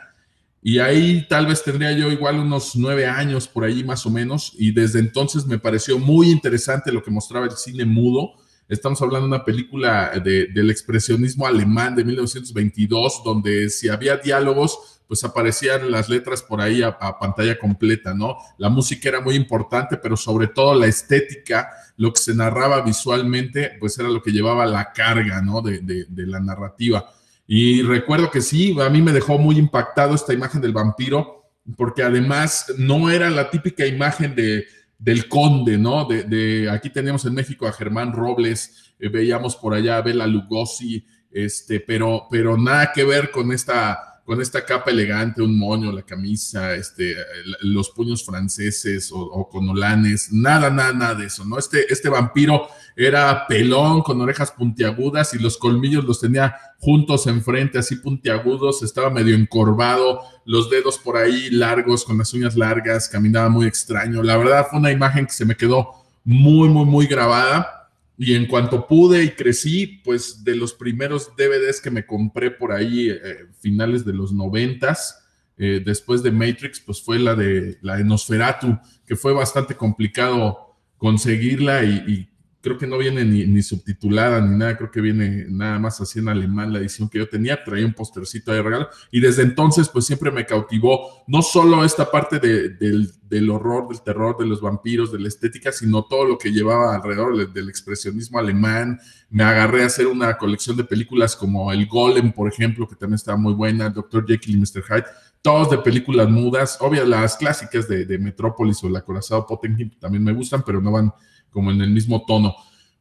y 0.69 0.81
ahí 0.81 1.25
tal 1.29 1.47
vez 1.47 1.63
tendría 1.63 1.93
yo 1.93 2.11
igual 2.11 2.41
unos 2.41 2.75
nueve 2.75 3.07
años 3.07 3.47
por 3.47 3.63
ahí 3.63 3.85
más 3.85 4.05
o 4.05 4.11
menos. 4.11 4.53
Y 4.59 4.73
desde 4.73 4.99
entonces 4.99 5.47
me 5.47 5.61
pareció 5.61 5.97
muy 5.97 6.29
interesante 6.29 6.91
lo 6.91 7.05
que 7.05 7.11
mostraba 7.13 7.47
el 7.47 7.53
cine 7.53 7.85
mudo. 7.85 8.33
Estamos 8.69 9.01
hablando 9.01 9.29
de 9.29 9.35
una 9.37 9.45
película 9.45 10.11
del 10.25 10.69
expresionismo 10.69 11.47
alemán 11.47 11.95
de 11.95 12.05
1922, 12.05 13.23
donde 13.25 13.71
si 13.71 13.89
había 13.89 14.17
diálogos, 14.17 14.96
pues 15.07 15.23
aparecían 15.25 15.91
las 15.91 16.09
letras 16.09 16.43
por 16.43 16.61
ahí 16.61 16.83
a, 16.83 16.99
pantalla 16.99 17.59
completa, 17.59 18.15
¿no? 18.15 18.37
La 18.59 18.69
música 18.69 19.09
era 19.09 19.21
muy 19.21 19.35
importante, 19.35 19.97
pero 19.97 20.17
sobre 20.17 20.49
todo 20.49 20.75
la 20.75 20.87
estética, 20.87 21.71
lo 21.97 22.13
que 22.13 22.21
se 22.21 22.35
narraba 22.35 22.81
visualmente, 22.83 23.73
pues 23.79 23.99
era 23.99 24.09
lo 24.09 24.23
que 24.23 24.33
llevaba 24.33 24.67
la 24.67 24.93
carga, 24.93 25.41
¿no? 25.43 25.63
de, 25.63 25.81
de 25.81 26.27
la 26.27 26.41
narrativa. 26.41 27.09
Y 27.47 27.83
recuerdo 27.83 28.31
que 28.31 28.41
sí, 28.41 28.77
a 28.81 28.91
mí 28.91 29.01
me 29.01 29.13
dejó 29.13 29.39
muy 29.39 29.57
impactado 29.59 30.15
esta 30.15 30.33
imagen 30.33 30.61
del 30.61 30.73
vampiro, 30.73 31.45
porque 31.77 32.03
además 32.03 32.73
no 32.79 33.11
era 33.11 33.31
la 33.31 33.51
típica 33.51 33.87
imagen 33.87 34.35
de, 34.35 34.67
del 34.99 35.29
conde, 35.29 35.79
¿no? 35.79 36.07
De, 36.07 36.69
aquí 36.71 36.91
teníamos 36.91 37.25
en 37.25 37.35
México 37.35 37.67
a 37.67 37.73
Germán 37.73 38.13
Robles, 38.13 38.95
eh, 38.99 39.09
veíamos 39.09 39.57
por 39.57 39.75
allá 39.75 39.99
a 39.99 40.03
Bela 40.03 40.27
Lugosi, 40.27 41.05
este, 41.31 41.81
pero, 41.81 42.27
pero 42.31 42.57
nada 42.57 42.93
que 42.95 43.05
ver 43.05 43.31
con 43.31 43.53
esta 43.53 44.16
con 44.27 44.43
esta 44.43 44.65
capa 44.65 44.91
elegante, 44.91 45.41
un 45.41 45.57
moño, 45.57 45.93
la 45.93 46.03
camisa, 46.03 46.75
este, 46.75 47.15
los 47.61 47.91
puños 47.91 48.25
franceses 48.25 49.11
o, 49.13 49.49
con 49.49 49.69
olanes, 49.69 50.33
nada, 50.33 50.69
nada, 50.69 50.93
nada 50.93 51.15
de 51.15 51.27
eso, 51.27 51.45
¿no? 51.45 51.57
Este, 51.59 51.91
este 51.93 52.09
vampiro 52.09 52.67
era 52.97 53.47
pelón, 53.47 54.03
con 54.03 54.21
orejas 54.21 54.51
puntiagudas 54.51 55.33
y 55.35 55.39
los 55.39 55.57
colmillos 55.57 56.05
los 56.05 56.21
tenía 56.21 56.57
juntos 56.81 57.29
enfrente, 57.29 57.79
así 57.79 57.95
puntiagudos, 57.97 58.83
estaba 58.83 59.11
medio 59.11 59.37
encorvado, 59.37 60.23
los 60.45 60.71
dedos 60.71 60.99
por 60.99 61.17
ahí 61.17 61.49
largos, 61.51 62.05
con 62.05 62.19
las 62.19 62.35
uñas 62.35 62.57
largas, 62.57 63.09
caminaba 63.09 63.49
muy 63.49 63.67
extraño. 63.67 64.25
La 64.25 64.37
verdad 64.37 64.67
fue 64.69 64.81
una 64.81 64.91
imagen 64.91 65.27
que 65.27 65.33
se 65.33 65.45
me 65.45 65.57
quedó 65.57 65.93
muy, 66.25 66.69
muy, 66.69 66.85
muy 66.85 67.07
grabada. 67.07 67.76
Y 68.19 68.35
en 68.35 68.47
cuanto 68.47 68.87
pude 68.87 69.25
y 69.25 69.31
crecí, 69.31 70.01
pues 70.03 70.43
de 70.43 70.57
los 70.57 70.73
primeros 70.73 71.37
DVDs 71.37 71.81
que 71.81 71.91
me 71.91 72.07
compré 72.07 72.51
por 72.51 72.73
ahí, 72.73 73.11
eh, 73.11 73.47
finales 73.61 74.05
de 74.05 74.15
los 74.15 74.33
noventas, 74.33 75.23
eh, 75.59 75.83
después 75.85 76.23
de 76.23 76.31
Matrix, 76.31 76.81
pues 76.81 77.03
fue 77.03 77.19
la 77.19 77.35
de 77.35 77.79
la 77.83 77.97
de 77.97 78.05
Nosferatu, 78.05 78.79
que 79.07 79.17
fue 79.17 79.33
bastante 79.33 79.75
complicado 79.75 80.77
conseguirla 80.97 81.85
y 81.85 82.29
creo 82.67 82.79
que 82.79 82.87
no 82.89 82.99
viene 82.99 83.25
ni, 83.25 83.63
subtitulada 83.63 84.41
ni 84.41 84.59
nada, 84.59 84.77
creo 84.77 84.91
que 84.91 85.01
viene 85.01 85.47
nada 85.49 85.79
más 85.79 86.01
así 86.01 86.19
en 86.19 86.29
alemán 86.29 86.73
la 86.73 86.81
edición 86.81 87.09
que 87.09 87.19
yo 87.19 87.29
tenía, 87.29 87.63
traía 87.63 87.87
un 87.87 87.93
postercito 87.95 88.51
de 88.51 88.61
regalo 88.61 88.89
y 89.13 89.21
desde 89.21 89.43
entonces 89.43 89.89
pues 89.89 90.05
siempre 90.05 90.33
me 90.33 90.45
cautivó 90.45 91.23
no 91.29 91.43
solo 91.43 91.85
esta 91.85 92.11
parte 92.11 92.41
del, 92.41 93.51
horror, 93.51 93.87
del 93.87 94.03
terror, 94.03 94.37
de 94.37 94.47
los 94.47 94.61
vampiros, 94.61 95.13
de 95.13 95.21
la 95.21 95.29
estética, 95.29 95.71
sino 95.71 96.07
todo 96.07 96.25
lo 96.25 96.39
que 96.39 96.51
llevaba 96.51 96.97
alrededor 96.97 97.53
del, 97.53 97.69
expresionismo 97.69 98.41
alemán. 98.41 98.99
Me 99.31 99.45
agarré 99.45 99.85
a 99.85 99.87
hacer 99.87 100.09
una 100.09 100.37
colección 100.37 100.77
de 100.77 100.83
películas 100.83 101.37
como 101.37 101.71
El 101.71 101.87
Golem, 101.87 102.33
por 102.33 102.49
ejemplo, 102.49 102.89
que 102.89 102.97
también 102.97 103.15
estaba 103.15 103.39
muy 103.39 103.55
buena, 103.55 103.91
Dr. 103.91 104.27
Jekyll 104.27 104.57
y 104.57 104.59
Mr. 104.59 104.83
Hyde, 104.83 105.07
todos 105.41 105.71
de 105.71 105.79
películas 105.79 106.29
mudas, 106.29 106.79
obvio 106.81 107.05
las 107.05 107.37
clásicas 107.37 107.87
de, 107.87 108.07
de 108.07 108.19
Metrópolis 108.19 108.83
o 108.83 108.89
El 108.89 108.97
acorazado 108.97 109.47
Potenham 109.47 109.93
también 110.01 110.25
me 110.25 110.33
gustan, 110.33 110.65
pero 110.67 110.81
no 110.81 110.91
van 110.91 111.13
como 111.57 111.71
en 111.71 111.81
el 111.81 111.89
mismo 111.89 112.23
tono. 112.27 112.55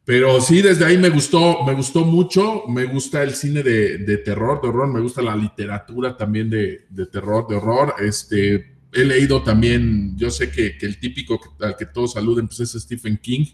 Pero 0.06 0.40
sí, 0.40 0.62
desde 0.62 0.86
ahí 0.86 0.98
me 0.98 1.10
gustó, 1.10 1.66
me 1.66 1.74
gustó 1.74 2.06
mucho, 2.06 2.64
me 2.70 2.86
gusta 2.86 3.22
el 3.22 3.36
cine 3.36 3.64
de, 3.64 4.18
terror, 4.24 4.62
de 4.62 4.70
horror, 4.70 4.88
me 4.88 5.02
gusta 5.02 5.22
la 5.22 5.36
literatura 5.36 6.16
también 6.16 6.50
de, 6.50 6.86
terror, 7.12 7.46
de 7.50 7.58
horror. 7.58 7.96
Este, 8.00 8.78
he 8.94 9.04
leído 9.04 9.44
también, 9.44 10.18
yo 10.18 10.32
sé 10.32 10.50
que, 10.50 10.78
el 10.80 11.02
típico 11.02 11.38
al 11.60 11.76
que 11.76 11.88
todos 11.88 12.14
saluden 12.14 12.48
pues 12.48 12.62
es 12.62 12.82
Stephen 12.82 13.18
King. 13.18 13.46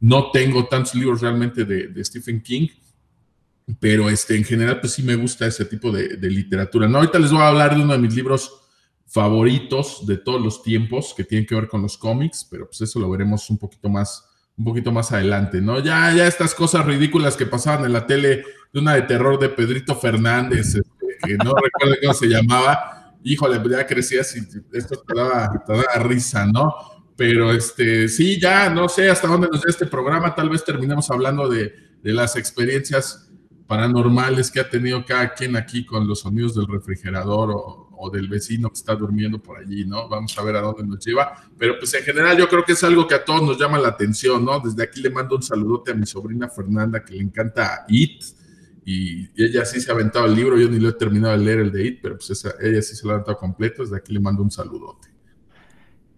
No 0.00 0.32
tengo 0.32 0.66
tantos 0.66 0.96
libros 0.96 1.20
realmente 1.20 1.64
de, 1.64 2.04
Stephen 2.04 2.42
King, 2.42 2.66
pero 3.78 4.10
este, 4.10 4.36
en 4.36 4.42
general 4.42 4.80
pues 4.80 4.94
sí 4.94 5.04
me 5.04 5.14
gusta 5.14 5.46
ese 5.46 5.64
tipo 5.64 5.92
de, 5.92 6.16
literatura. 6.28 6.88
Ahorita 6.88 7.20
les 7.20 7.30
voy 7.30 7.42
a 7.42 7.48
hablar 7.50 7.76
de 7.76 7.84
uno 7.84 7.92
de 7.92 8.00
mis 8.00 8.16
libros 8.16 8.50
favoritos 9.06 10.04
de 10.08 10.16
todos 10.16 10.42
los 10.42 10.60
tiempos 10.64 11.14
que 11.16 11.22
tienen 11.22 11.46
que 11.46 11.54
ver 11.54 11.68
con 11.68 11.82
los 11.82 11.96
cómics, 11.96 12.48
pero 12.50 12.66
pues 12.66 12.80
eso 12.80 12.98
lo 12.98 13.08
veremos 13.08 13.48
un 13.48 13.58
poquito 13.58 13.88
más 13.88 14.29
un 14.60 14.64
poquito 14.64 14.92
más 14.92 15.10
adelante, 15.10 15.62
¿no? 15.62 15.78
Ya, 15.78 16.12
ya 16.12 16.26
estas 16.26 16.54
cosas 16.54 16.84
ridículas 16.84 17.34
que 17.34 17.46
pasaban 17.46 17.86
en 17.86 17.94
la 17.94 18.06
tele, 18.06 18.44
de 18.70 18.78
una 18.78 18.94
de 18.94 19.02
terror 19.02 19.38
de 19.38 19.48
Pedrito 19.48 19.96
Fernández, 19.96 20.74
este, 20.74 21.16
que 21.24 21.34
no 21.38 21.54
recuerdo 21.64 21.96
cómo 22.02 22.12
se 22.12 22.26
llamaba, 22.26 23.16
híjole, 23.24 23.58
pues 23.58 23.74
ya 23.74 23.86
crecías 23.86 24.36
y 24.36 24.40
esto 24.76 24.96
te 25.00 25.14
daba, 25.16 25.64
risa, 26.00 26.44
¿no? 26.44 26.74
Pero 27.16 27.50
este, 27.52 28.06
sí, 28.08 28.38
ya 28.38 28.68
no 28.68 28.86
sé 28.90 29.08
hasta 29.08 29.28
dónde 29.28 29.48
nos 29.50 29.62
da 29.62 29.70
este 29.70 29.86
programa, 29.86 30.34
tal 30.34 30.50
vez 30.50 30.62
terminemos 30.62 31.10
hablando 31.10 31.48
de, 31.48 31.72
de 32.02 32.12
las 32.12 32.36
experiencias 32.36 33.30
paranormales 33.66 34.50
que 34.50 34.60
ha 34.60 34.68
tenido 34.68 35.06
cada 35.06 35.32
quien 35.32 35.56
aquí 35.56 35.86
con 35.86 36.06
los 36.06 36.20
sonidos 36.20 36.54
del 36.54 36.66
refrigerador 36.66 37.50
o, 37.50 37.89
o 38.02 38.10
del 38.10 38.28
vecino 38.28 38.70
que 38.70 38.78
está 38.78 38.96
durmiendo 38.96 39.38
por 39.38 39.58
allí, 39.58 39.84
¿no? 39.84 40.08
Vamos 40.08 40.36
a 40.38 40.42
ver 40.42 40.56
a 40.56 40.62
dónde 40.62 40.84
nos 40.84 41.04
lleva. 41.04 41.34
Pero 41.58 41.78
pues 41.78 41.92
en 41.92 42.02
general 42.02 42.36
yo 42.38 42.48
creo 42.48 42.64
que 42.64 42.72
es 42.72 42.82
algo 42.82 43.06
que 43.06 43.14
a 43.14 43.22
todos 43.22 43.42
nos 43.42 43.58
llama 43.58 43.78
la 43.78 43.88
atención, 43.88 44.42
¿no? 44.42 44.58
Desde 44.58 44.82
aquí 44.82 45.02
le 45.02 45.10
mando 45.10 45.36
un 45.36 45.42
saludote 45.42 45.92
a 45.92 45.94
mi 45.94 46.06
sobrina 46.06 46.48
Fernanda 46.48 47.04
que 47.04 47.14
le 47.14 47.22
encanta 47.22 47.84
It. 47.88 48.24
Y, 48.86 49.28
ella 49.36 49.66
sí 49.66 49.80
se 49.80 49.90
ha 49.90 49.94
aventado 49.94 50.24
el 50.24 50.34
libro, 50.34 50.58
yo 50.58 50.68
ni 50.68 50.80
lo 50.80 50.88
he 50.88 50.92
terminado 50.94 51.36
de 51.36 51.44
leer 51.44 51.58
el 51.60 51.70
de 51.70 51.86
It, 51.86 51.98
pero 52.02 52.16
pues 52.16 52.44
ella 52.60 52.80
sí 52.80 52.96
se 52.96 53.06
lo 53.06 53.12
ha 53.12 53.14
aventado 53.16 53.36
completo, 53.36 53.82
desde 53.82 53.98
aquí 53.98 54.14
le 54.14 54.20
mando 54.20 54.42
un 54.42 54.50
saludote. 54.50 55.08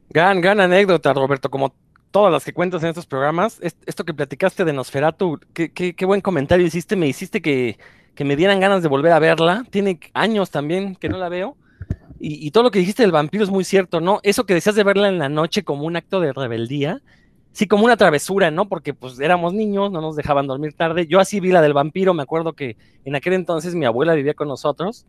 Gran, 0.09 0.41
gran 0.41 0.61
anécdota, 0.61 1.13
Roberto, 1.13 1.51
como 1.51 1.75
todas 2.13 2.33
las 2.33 2.45
que 2.45 2.53
cuentas 2.53 2.83
en 2.85 2.91
estos 2.91 3.07
programas. 3.07 3.59
Esto 3.61 4.05
que 4.05 4.15
platicaste 4.15 4.65
de 4.65 4.73
Nosferatu, 4.73 5.41
qué, 5.53 5.73
qué 5.73 6.05
buen 6.05 6.21
comentario 6.21 6.65
hiciste, 6.65 6.95
me 6.95 7.09
hiciste 7.09 7.43
que 7.43 7.77
me 8.25 8.37
dieran 8.37 8.61
ganas 8.61 8.83
de 8.83 8.89
volver 8.89 9.11
a 9.11 9.19
verla. 9.19 9.65
Tiene 9.71 9.99
años 10.15 10.53
también 10.53 10.95
que 10.95 11.09
no 11.09 11.19
la 11.19 11.29
veo. 11.29 11.57
Y, 12.25 12.53
todo 12.53 12.63
lo 12.63 12.71
que 12.71 12.79
dijiste 12.79 13.03
del 13.03 13.11
vampiro 13.11 13.43
es 13.43 13.51
muy 13.51 13.65
cierto, 13.65 14.01
¿no? 14.01 14.21
Eso 14.23 14.47
que 14.47 14.55
decías 14.55 14.77
de 14.77 14.85
verla 14.85 15.09
en 15.09 15.19
la 15.19 15.29
noche 15.29 15.65
como 15.65 15.85
un 15.85 15.97
acto 15.97 16.21
de 16.21 16.33
rebeldía, 16.33 17.03
sí, 17.51 17.67
como 17.67 17.85
una 17.85 17.97
travesura, 17.97 18.53
¿no? 18.53 18.69
Porque 18.69 18.95
pues 18.95 19.19
éramos 19.19 19.55
niños, 19.55 19.91
no 19.91 20.01
nos 20.01 20.15
dejaban 20.15 20.47
dormir 20.47 20.73
tarde. 20.73 21.09
Yo 21.09 21.19
así 21.19 21.41
vi 21.41 21.51
la 21.51 21.61
del 21.61 21.73
vampiro, 21.73 22.15
me 22.15 22.23
acuerdo 22.23 22.53
que 22.53 22.77
en 23.05 23.17
aquel 23.17 23.33
entonces 23.33 23.75
mi 23.75 23.87
abuela 23.87 24.15
vivía 24.15 24.35
con 24.35 24.47
nosotros 24.47 25.05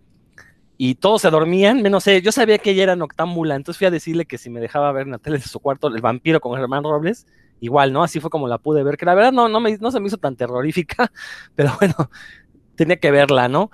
y 0.75 0.95
todos 0.95 1.21
se 1.21 1.29
dormían, 1.29 1.83
menos 1.83 2.03
sé, 2.03 2.19
yo 2.23 2.31
sabía 2.31 2.57
que 2.57 2.71
ella 2.71 2.81
era 2.81 2.95
noctámbula, 2.95 3.55
entonces 3.55 3.77
fui 3.77 3.85
a 3.85 3.91
decirle 3.91 4.25
que 4.25 4.39
si 4.39 4.49
me 4.49 4.59
dejaba 4.59 4.91
ver 4.91 5.05
en 5.05 5.11
la 5.11 5.19
tele 5.19 5.37
de 5.37 5.43
su 5.43 5.59
cuarto 5.59 5.89
el 5.89 6.01
vampiro 6.01 6.41
con 6.41 6.57
Germán 6.57 6.83
Robles, 6.83 7.27
igual, 7.59 7.93
¿no? 7.93 8.03
Así 8.03 8.21
fue 8.21 8.31
como 8.31 8.47
la 8.47 8.57
pude 8.57 8.83
ver, 8.83 8.97
que 8.97 9.05
la 9.05 9.13
verdad 9.13 9.31
no, 9.31 9.47
no, 9.49 9.59
me, 9.59 9.77
no 9.77 9.91
se 9.91 9.99
me 9.99 10.07
hizo 10.07 10.17
tan 10.17 10.35
terrorífica, 10.35 11.11
pero 11.55 11.73
bueno, 11.79 12.09
tenía 12.75 12.97
que 12.97 13.11
verla, 13.11 13.47
¿no? 13.47 13.69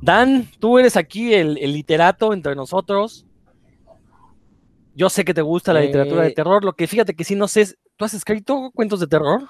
Dan, 0.00 0.48
tú 0.58 0.78
eres 0.78 0.96
aquí 0.96 1.34
el, 1.34 1.54
literato 1.54 2.32
entre 2.32 2.54
nosotros. 2.54 3.26
Yo 4.94 5.08
sé 5.10 5.24
que 5.24 5.34
te 5.34 5.42
gusta 5.42 5.72
la 5.72 5.80
literatura 5.80 6.22
de 6.22 6.28
eh. 6.28 6.34
terror. 6.34 6.64
Lo 6.64 6.74
que 6.74 6.86
fíjate 6.86 7.14
que 7.14 7.24
si 7.24 7.34
no 7.34 7.48
sé, 7.48 7.76
¿tú 7.96 8.04
has 8.04 8.14
escrito 8.14 8.70
cuentos 8.74 9.00
de 9.00 9.06
terror? 9.06 9.42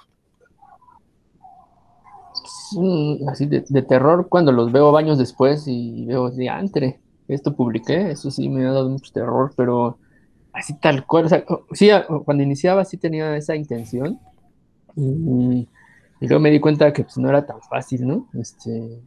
así 3.29 3.47
de, 3.47 3.83
terror 3.83 4.29
cuando 4.29 4.53
los 4.53 4.71
veo 4.73 4.95
años 4.97 5.19
después 5.19 5.65
y 5.67 6.05
veo 6.05 6.31
de 6.31 6.49
antes 6.49 6.97
esto 7.29 7.55
publiqué, 7.55 8.11
eso 8.11 8.31
sí 8.31 8.49
me 8.49 8.67
ha 8.67 8.73
dado 8.73 8.89
mucho 8.89 9.13
terror, 9.13 9.53
pero 9.57 9.99
así 10.53 10.75
tal 10.79 11.07
cual, 11.07 11.27
o 11.27 11.29
sea, 11.29 11.45
sí, 11.73 11.91
cuando 12.25 12.43
iniciaba 12.43 12.85
sí 12.85 12.97
tenía 12.97 13.37
esa 13.37 13.55
intención 13.55 14.19
y, 14.97 15.69
luego 16.21 16.41
me 16.41 16.51
di 16.51 16.59
cuenta 16.59 16.93
que 16.93 17.05
pues, 17.05 17.19
no 17.19 17.29
era 17.29 17.45
tan 17.45 17.61
fácil, 17.61 18.07
¿no? 18.07 18.29
Este, 18.35 19.01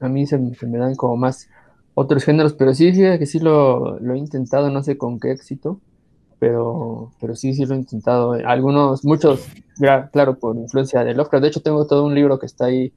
a 0.00 0.08
mí 0.08 0.26
se, 0.26 0.38
me 0.38 0.78
dan 0.78 0.94
como 0.94 1.16
más 1.16 1.48
otros 1.94 2.24
géneros, 2.24 2.54
pero 2.54 2.74
sí, 2.74 2.94
sí, 2.94 3.02
que 3.18 3.26
sí 3.26 3.38
lo, 3.38 3.98
he 3.98 4.18
intentado, 4.18 4.70
no 4.70 4.82
sé 4.82 4.96
con 4.96 5.20
qué 5.20 5.32
éxito, 5.32 5.80
pero, 6.38 7.12
pero 7.20 7.36
sí, 7.36 7.54
sí 7.54 7.66
lo 7.66 7.74
he 7.74 7.78
intentado. 7.78 8.32
Algunos, 8.32 9.04
muchos, 9.04 9.46
claro, 10.12 10.38
por 10.38 10.56
influencia 10.56 11.04
de 11.04 11.14
Lovecraft. 11.14 11.42
De 11.42 11.48
hecho, 11.48 11.62
tengo 11.62 11.86
todo 11.86 12.04
un 12.04 12.14
libro 12.14 12.38
que 12.38 12.46
está 12.46 12.66
ahí, 12.66 12.92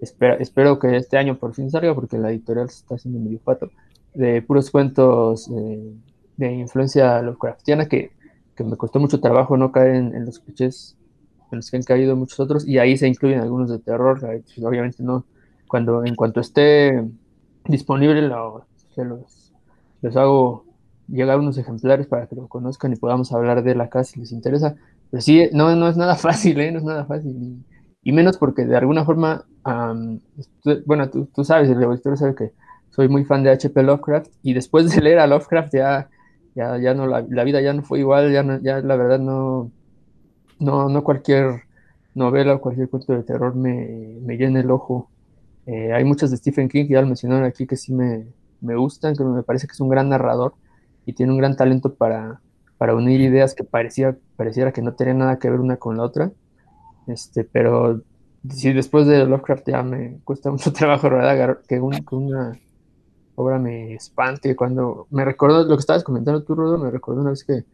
espero 0.00 0.78
que 0.78 0.96
este 0.96 1.16
año 1.16 1.38
por 1.38 1.54
fin 1.54 1.70
salga, 1.70 1.94
porque 1.94 2.18
la 2.18 2.30
editorial 2.30 2.68
se 2.68 2.80
está 2.80 2.96
haciendo 2.96 3.20
medio 3.20 3.38
pato, 3.38 3.70
de 4.14 4.42
puros 4.42 4.70
cuentos 4.70 5.48
eh, 5.48 5.94
de 6.36 6.52
influencia 6.52 7.22
Lovecraftiana 7.22 7.86
que, 7.86 8.12
que, 8.56 8.64
me 8.64 8.76
costó 8.76 8.98
mucho 9.00 9.20
trabajo 9.20 9.56
no 9.56 9.72
caer 9.72 9.94
en, 9.94 10.26
los 10.26 10.38
clichés 10.38 10.96
en 11.50 11.58
los 11.58 11.70
que 11.70 11.76
han 11.76 11.82
caído 11.82 12.16
muchos 12.16 12.40
otros, 12.40 12.66
y 12.66 12.78
ahí 12.78 12.96
se 12.96 13.08
incluyen 13.08 13.40
algunos 13.40 13.70
de 13.70 13.78
terror, 13.78 14.20
obviamente 14.62 15.02
no 15.02 15.24
cuando 15.72 16.04
en 16.04 16.14
cuanto 16.16 16.38
esté 16.38 17.02
disponible 17.64 18.20
lo, 18.20 18.66
los, 18.94 19.54
les 20.02 20.16
hago 20.18 20.66
llegar 21.08 21.38
unos 21.38 21.56
ejemplares 21.56 22.06
para 22.06 22.26
que 22.26 22.36
lo 22.36 22.46
conozcan 22.46 22.92
y 22.92 22.96
podamos 22.96 23.32
hablar 23.32 23.62
de 23.64 23.74
la 23.74 23.88
casa 23.88 24.12
si 24.12 24.20
les 24.20 24.32
interesa. 24.32 24.76
Pero 25.10 25.22
sí, 25.22 25.48
no, 25.54 25.74
no 25.74 25.88
es 25.88 25.96
nada 25.96 26.14
fácil, 26.26 26.60
¿eh? 26.60 26.70
no 26.72 26.80
es 26.80 26.84
nada 26.84 27.06
fácil. 27.06 27.64
Y, 28.02 28.12
menos 28.12 28.36
porque 28.36 28.66
de 28.66 28.76
alguna 28.76 29.06
forma, 29.06 29.46
bueno, 30.84 31.08
tú, 31.08 31.26
tú 31.34 31.42
sabes, 31.42 31.70
el 31.70 31.82
auditor 31.82 32.18
sabe 32.18 32.34
que 32.34 32.52
soy 32.90 33.08
muy 33.08 33.24
fan 33.24 33.42
de 33.42 33.52
H.P. 33.52 33.82
Lovecraft 33.82 34.30
y 34.42 34.52
después 34.52 34.94
de 34.94 35.00
leer 35.00 35.20
a 35.20 35.26
Lovecraft 35.26 35.72
ya, 35.72 36.10
ya, 36.54 36.76
ya 36.76 36.92
no, 36.92 37.06
la, 37.06 37.24
la, 37.30 37.44
vida 37.44 37.62
ya 37.62 37.72
no 37.72 37.82
fue 37.82 38.00
igual, 38.00 38.30
ya, 38.30 38.42
no, 38.42 38.60
ya 38.60 38.80
la 38.80 38.96
verdad 38.96 39.20
no, 39.20 39.70
no, 40.58 40.90
no 40.90 41.02
cualquier 41.02 41.62
novela 42.14 42.56
o 42.56 42.60
cualquier 42.60 42.90
cuento 42.90 43.14
de 43.14 43.22
terror 43.22 43.54
me, 43.54 44.18
me 44.20 44.36
llena 44.36 44.60
el 44.60 44.70
ojo 44.70 45.08
eh, 45.66 45.92
hay 45.92 46.04
muchas 46.04 46.30
de 46.30 46.36
Stephen 46.36 46.68
King 46.68 46.86
que 46.86 46.94
ya 46.94 47.00
lo 47.00 47.06
mencionaron 47.06 47.44
aquí 47.44 47.66
que 47.66 47.76
sí 47.76 47.92
me, 47.92 48.26
me, 48.60 48.74
gustan, 48.76 49.14
que 49.14 49.24
me 49.24 49.42
parece 49.42 49.66
que 49.66 49.72
es 49.72 49.80
un 49.80 49.88
gran 49.88 50.08
narrador 50.08 50.54
y 51.06 51.12
tiene 51.12 51.32
un 51.32 51.38
gran 51.38 51.56
talento 51.56 51.94
para, 51.94 52.40
para 52.78 52.94
unir 52.94 53.20
ideas 53.20 53.54
que 53.54 53.64
parecía, 53.64 54.16
pareciera 54.36 54.72
que 54.72 54.82
no 54.82 54.94
tenían 54.94 55.18
nada 55.18 55.38
que 55.38 55.50
ver 55.50 55.60
una 55.60 55.76
con 55.76 55.96
la 55.96 56.04
otra. 56.04 56.32
Este, 57.06 57.44
pero 57.44 58.02
si 58.48 58.72
después 58.72 59.06
de 59.06 59.24
Lovecraft 59.24 59.68
ya 59.68 59.82
me 59.82 60.18
cuesta 60.24 60.50
mucho 60.52 60.72
trabajo 60.72 61.10
¿verdad? 61.10 61.58
que, 61.68 61.80
una 61.80 62.58
obra 63.36 63.58
me 63.58 63.94
espante. 63.94 64.56
Cuando 64.56 65.06
me 65.10 65.24
recordó 65.24 65.64
lo 65.64 65.76
que 65.76 65.80
estabas 65.80 66.04
comentando 66.04 66.42
tú, 66.42 66.54
Rodo, 66.54 66.78
me 66.78 66.90
recordó 66.90 67.20
una 67.20 67.30
vez 67.30 67.44
que, 67.44 67.64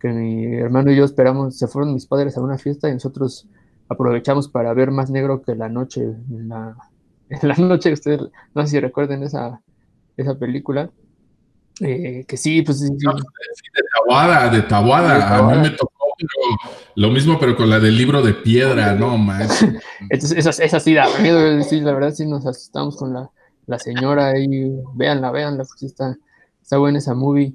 que 0.00 0.08
mi 0.08 0.56
hermano 0.56 0.90
y 0.90 0.96
yo 0.96 1.04
esperamos, 1.04 1.56
se 1.56 1.68
fueron 1.68 1.94
mis 1.94 2.06
padres 2.06 2.36
a 2.36 2.40
una 2.40 2.58
fiesta 2.58 2.88
y 2.88 2.94
nosotros 2.94 3.48
aprovechamos 3.88 4.48
para 4.48 4.72
ver 4.74 4.90
más 4.90 5.10
negro 5.10 5.42
que 5.42 5.54
la 5.54 5.68
noche 5.68 6.02
en 6.02 6.48
la, 6.48 6.76
en 7.30 7.48
la 7.48 7.54
noche, 7.54 7.92
ustedes, 7.92 8.20
no 8.54 8.62
sé 8.62 8.68
si 8.68 8.80
recuerden 8.80 9.22
esa, 9.22 9.60
esa 10.16 10.38
película, 10.38 10.90
eh, 11.80 12.24
que 12.28 12.36
sí, 12.36 12.62
pues 12.62 12.80
sí, 12.80 12.88
de 12.88 13.82
Tabuada, 13.96 14.50
de 14.50 14.62
Tabuada, 14.62 15.38
a 15.38 15.42
mí 15.42 15.58
me 15.62 15.70
tocó 15.70 16.00
lo 16.96 17.10
mismo, 17.10 17.38
pero 17.38 17.56
con 17.56 17.70
la 17.70 17.80
del 17.80 17.96
libro 17.96 18.22
de 18.22 18.34
piedra, 18.34 18.94
no, 18.94 19.16
man. 19.18 19.48
Entonces, 20.10 20.46
esa, 20.46 20.62
esa 20.62 20.80
sí 20.80 20.94
da 20.94 21.06
miedo, 21.20 21.62
sí, 21.62 21.80
la 21.80 21.92
verdad 21.92 22.12
sí 22.12 22.26
nos 22.26 22.46
asustamos 22.46 22.96
con 22.96 23.14
la, 23.14 23.30
la 23.66 23.78
señora 23.78 24.30
ahí, 24.30 24.46
véanla, 24.94 25.30
véanla, 25.30 25.64
pues 25.64 25.82
está, 25.82 26.16
está 26.62 26.78
buena 26.78 26.98
esa 26.98 27.14
movie. 27.14 27.54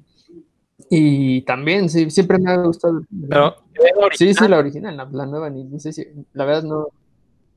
Y 0.90 1.42
también, 1.42 1.90
sí, 1.90 2.10
siempre 2.10 2.38
me 2.38 2.52
ha 2.52 2.58
gustado. 2.58 3.02
Pero 3.30 3.56
Sí, 4.14 4.34
sí, 4.34 4.48
la 4.48 4.58
original, 4.58 4.96
la, 5.12 5.26
nueva, 5.26 5.50
ni, 5.50 5.80
sé 5.80 5.94
si, 5.94 6.06
la 6.34 6.46
verdad 6.46 6.64
no. 6.64 6.88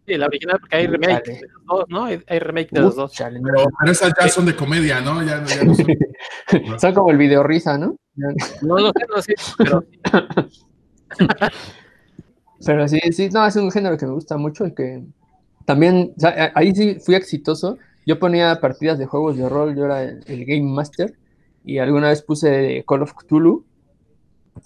Sí, 0.08 0.16
la 0.16 0.26
original, 0.26 0.58
porque 0.58 0.76
hay 0.76 0.86
remake 0.86 1.26
de 1.26 1.40
los 1.42 1.64
dos, 1.66 1.84
¿no? 1.88 2.04
Hay, 2.04 2.38
remake 2.38 2.70
de 2.70 2.80
los 2.80 2.96
dos. 2.96 3.12
pero, 3.14 3.92
esas 3.92 4.14
ya 4.18 4.26
son 4.28 4.46
de 4.46 4.56
comedia, 4.56 5.02
¿no? 5.02 5.22
Ya, 5.22 5.44
ya 5.44 5.64
no 5.64 5.74
son... 5.74 5.86
son 6.78 6.94
como 6.94 7.10
el 7.10 7.18
video 7.18 7.42
risa, 7.42 7.76
¿no? 7.76 7.94
No 8.62 8.78
lo 8.78 8.88
sé, 8.88 9.06
no 9.14 9.22
sé, 9.22 9.34
pero. 9.58 9.84
pero 12.64 12.88
sí, 12.88 13.00
sí, 13.12 13.28
no, 13.28 13.46
es 13.46 13.56
un 13.56 13.70
género 13.70 13.98
que 13.98 14.06
me 14.06 14.12
gusta 14.12 14.38
mucho 14.38 14.66
y 14.66 14.74
que 14.74 15.04
también, 15.66 16.14
ahí 16.54 16.74
sí 16.74 16.98
fui 17.04 17.14
exitoso. 17.14 17.76
Yo 18.06 18.18
ponía 18.18 18.58
partidas 18.62 18.98
de 18.98 19.04
juegos 19.04 19.36
de 19.36 19.46
rol, 19.46 19.76
yo 19.76 19.84
era 19.84 20.04
el, 20.04 20.24
el 20.26 20.46
Game 20.46 20.72
Master 20.72 21.12
y 21.66 21.80
alguna 21.80 22.08
vez 22.08 22.22
puse 22.22 22.82
Call 22.88 23.02
of 23.02 23.12
Cthulhu 23.12 23.66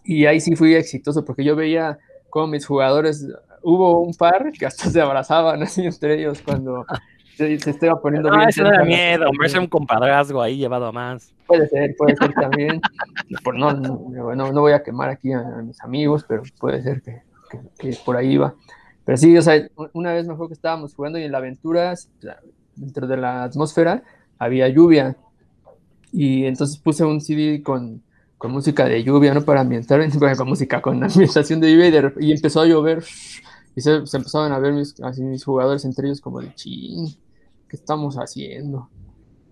y 0.04 0.26
ahí 0.26 0.40
sí 0.40 0.54
fui 0.54 0.76
exitoso 0.76 1.24
porque 1.24 1.42
yo 1.42 1.56
veía 1.56 1.98
como 2.30 2.46
mis 2.46 2.64
jugadores, 2.64 3.26
hubo 3.62 4.00
un 4.00 4.14
par 4.14 4.52
que 4.52 4.66
hasta 4.66 4.90
se 4.90 5.00
abrazaban 5.00 5.62
así 5.62 5.84
entre 5.84 6.20
ellos 6.20 6.42
cuando 6.42 6.84
se, 7.36 7.54
estaba 7.54 8.00
poniendo 8.00 8.30
no, 8.30 8.36
bien. 8.36 8.48
Eso 8.48 8.64
da 8.64 8.84
miedo, 8.84 9.28
hombre, 9.28 9.46
es 9.46 9.54
un 9.54 9.66
compadrazgo 9.66 10.40
ahí 10.40 10.58
llevado 10.58 10.86
a 10.86 10.92
más. 10.92 11.34
Puede 11.46 11.68
ser, 11.68 11.94
puede 11.96 12.16
ser 12.16 12.32
también. 12.32 12.80
por 13.42 13.56
no, 13.56 13.72
no, 13.72 14.34
no, 14.34 14.60
voy 14.60 14.72
a 14.72 14.82
quemar 14.82 15.10
aquí 15.10 15.32
a, 15.32 15.42
mis 15.62 15.80
amigos, 15.82 16.24
pero 16.26 16.42
puede 16.58 16.82
ser 16.82 17.02
que, 17.02 17.22
que, 17.78 17.96
por 18.04 18.16
ahí 18.16 18.36
va. 18.36 18.54
Pero 19.04 19.18
sí, 19.18 19.36
o 19.36 19.42
sea, 19.42 19.66
una 19.92 20.12
vez 20.12 20.26
me 20.26 20.34
acuerdo 20.34 20.48
que 20.48 20.54
estábamos 20.54 20.94
jugando 20.94 21.18
y 21.18 21.24
en 21.24 21.32
la 21.32 21.38
aventura, 21.38 21.94
dentro 22.76 23.06
de 23.06 23.16
la 23.16 23.44
atmósfera, 23.44 24.02
había 24.38 24.68
lluvia. 24.68 25.16
Y 26.12 26.44
entonces 26.44 26.78
puse 26.78 27.04
un 27.04 27.20
CD 27.20 27.62
con, 27.62 28.02
con 28.42 28.50
música 28.50 28.86
de 28.86 29.04
lluvia, 29.04 29.32
¿no? 29.32 29.42
Para 29.42 29.60
ambientar, 29.60 30.00
con 30.36 30.48
música, 30.48 30.82
con 30.82 31.02
ambientación 31.02 31.60
de 31.60 31.72
lluvia 31.72 32.12
y, 32.18 32.32
empezó 32.32 32.60
a 32.60 32.66
llover 32.66 33.04
y 33.74 33.80
se, 33.80 33.96
empezaban 33.96 34.52
a 34.52 34.58
ver 34.58 34.72
mis, 34.72 35.00
así, 35.00 35.22
mis 35.22 35.44
jugadores 35.44 35.84
entre 35.84 36.06
ellos 36.06 36.20
como 36.20 36.40
de 36.40 36.54
ching, 36.54 37.08
¿qué 37.68 37.76
estamos 37.76 38.16
haciendo? 38.16 38.88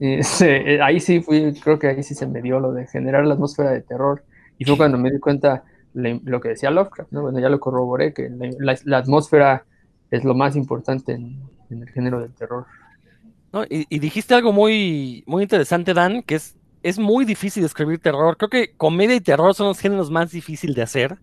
Eh, 0.01 0.81
ahí 0.83 1.01
sí 1.01 1.21
fui, 1.21 1.53
creo 1.61 1.79
que 1.79 1.89
ahí 1.89 2.03
sí 2.03 2.15
se 2.15 2.27
me 2.27 2.41
dio 2.41 2.59
lo 2.59 2.73
de 2.73 2.87
generar 2.87 3.27
la 3.27 3.35
atmósfera 3.35 3.71
de 3.71 3.83
terror 3.83 4.25
y 4.57 4.65
fue 4.65 4.77
cuando 4.77 4.99
me 4.99 5.11
di 5.11 5.19
cuenta 5.19 5.65
lo 5.93 6.41
que 6.41 6.51
decía 6.51 6.71
Lovecraft, 6.71 7.13
¿no? 7.13 7.23
Bueno, 7.23 7.39
ya 7.41 7.49
lo 7.49 7.61
corroboré, 7.61 8.15
que 8.15 8.31
la, 8.59 8.97
atmósfera 8.97 9.67
es 10.11 10.25
lo 10.25 10.35
más 10.35 10.57
importante 10.57 11.13
en, 11.13 11.41
el 11.71 11.89
género 11.91 12.21
del 12.21 12.33
terror. 12.33 12.67
No, 13.53 13.65
y, 13.65 13.87
y, 13.89 13.99
dijiste 13.99 14.35
algo 14.35 14.53
muy, 14.53 15.25
muy 15.27 15.43
interesante, 15.43 15.93
Dan, 15.93 16.23
que 16.23 16.37
es 16.37 16.57
es 16.83 16.99
muy 16.99 17.25
difícil 17.25 17.65
escribir 17.65 17.99
terror. 17.99 18.37
Creo 18.37 18.51
que 18.51 18.75
comedia 18.77 19.17
y 19.17 19.21
terror 19.21 19.55
son 19.55 19.69
los 19.69 19.79
géneros 19.79 20.11
más 20.11 20.31
difíciles 20.31 20.77
de 20.77 20.83
hacer. 20.83 21.19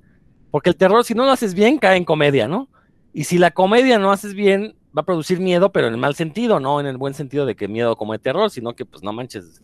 Porque 0.52 0.70
el 0.70 0.76
terror, 0.76 1.04
si 1.04 1.14
no 1.14 1.26
lo 1.26 1.32
haces 1.32 1.54
bien, 1.54 1.78
cae 1.78 1.98
en 1.98 2.06
comedia, 2.06 2.48
¿no? 2.48 2.70
Y 3.18 3.24
si 3.24 3.40
la 3.40 3.50
comedia 3.50 3.98
no 3.98 4.12
haces 4.12 4.36
bien, 4.36 4.76
va 4.96 5.02
a 5.02 5.06
producir 5.06 5.40
miedo, 5.40 5.72
pero 5.72 5.88
en 5.88 5.96
el 5.96 6.00
mal 6.00 6.14
sentido, 6.14 6.60
no 6.60 6.80
en 6.80 6.86
el 6.86 6.98
buen 6.98 7.16
sentido 7.16 7.48
de 7.48 7.56
que 7.56 7.68
miedo 7.68 7.96
como 7.96 8.14
de 8.14 8.20
terror, 8.20 8.52
sino 8.52 8.76
que, 8.76 8.86
pues 8.86 9.02
no 9.02 9.12
manches, 9.12 9.64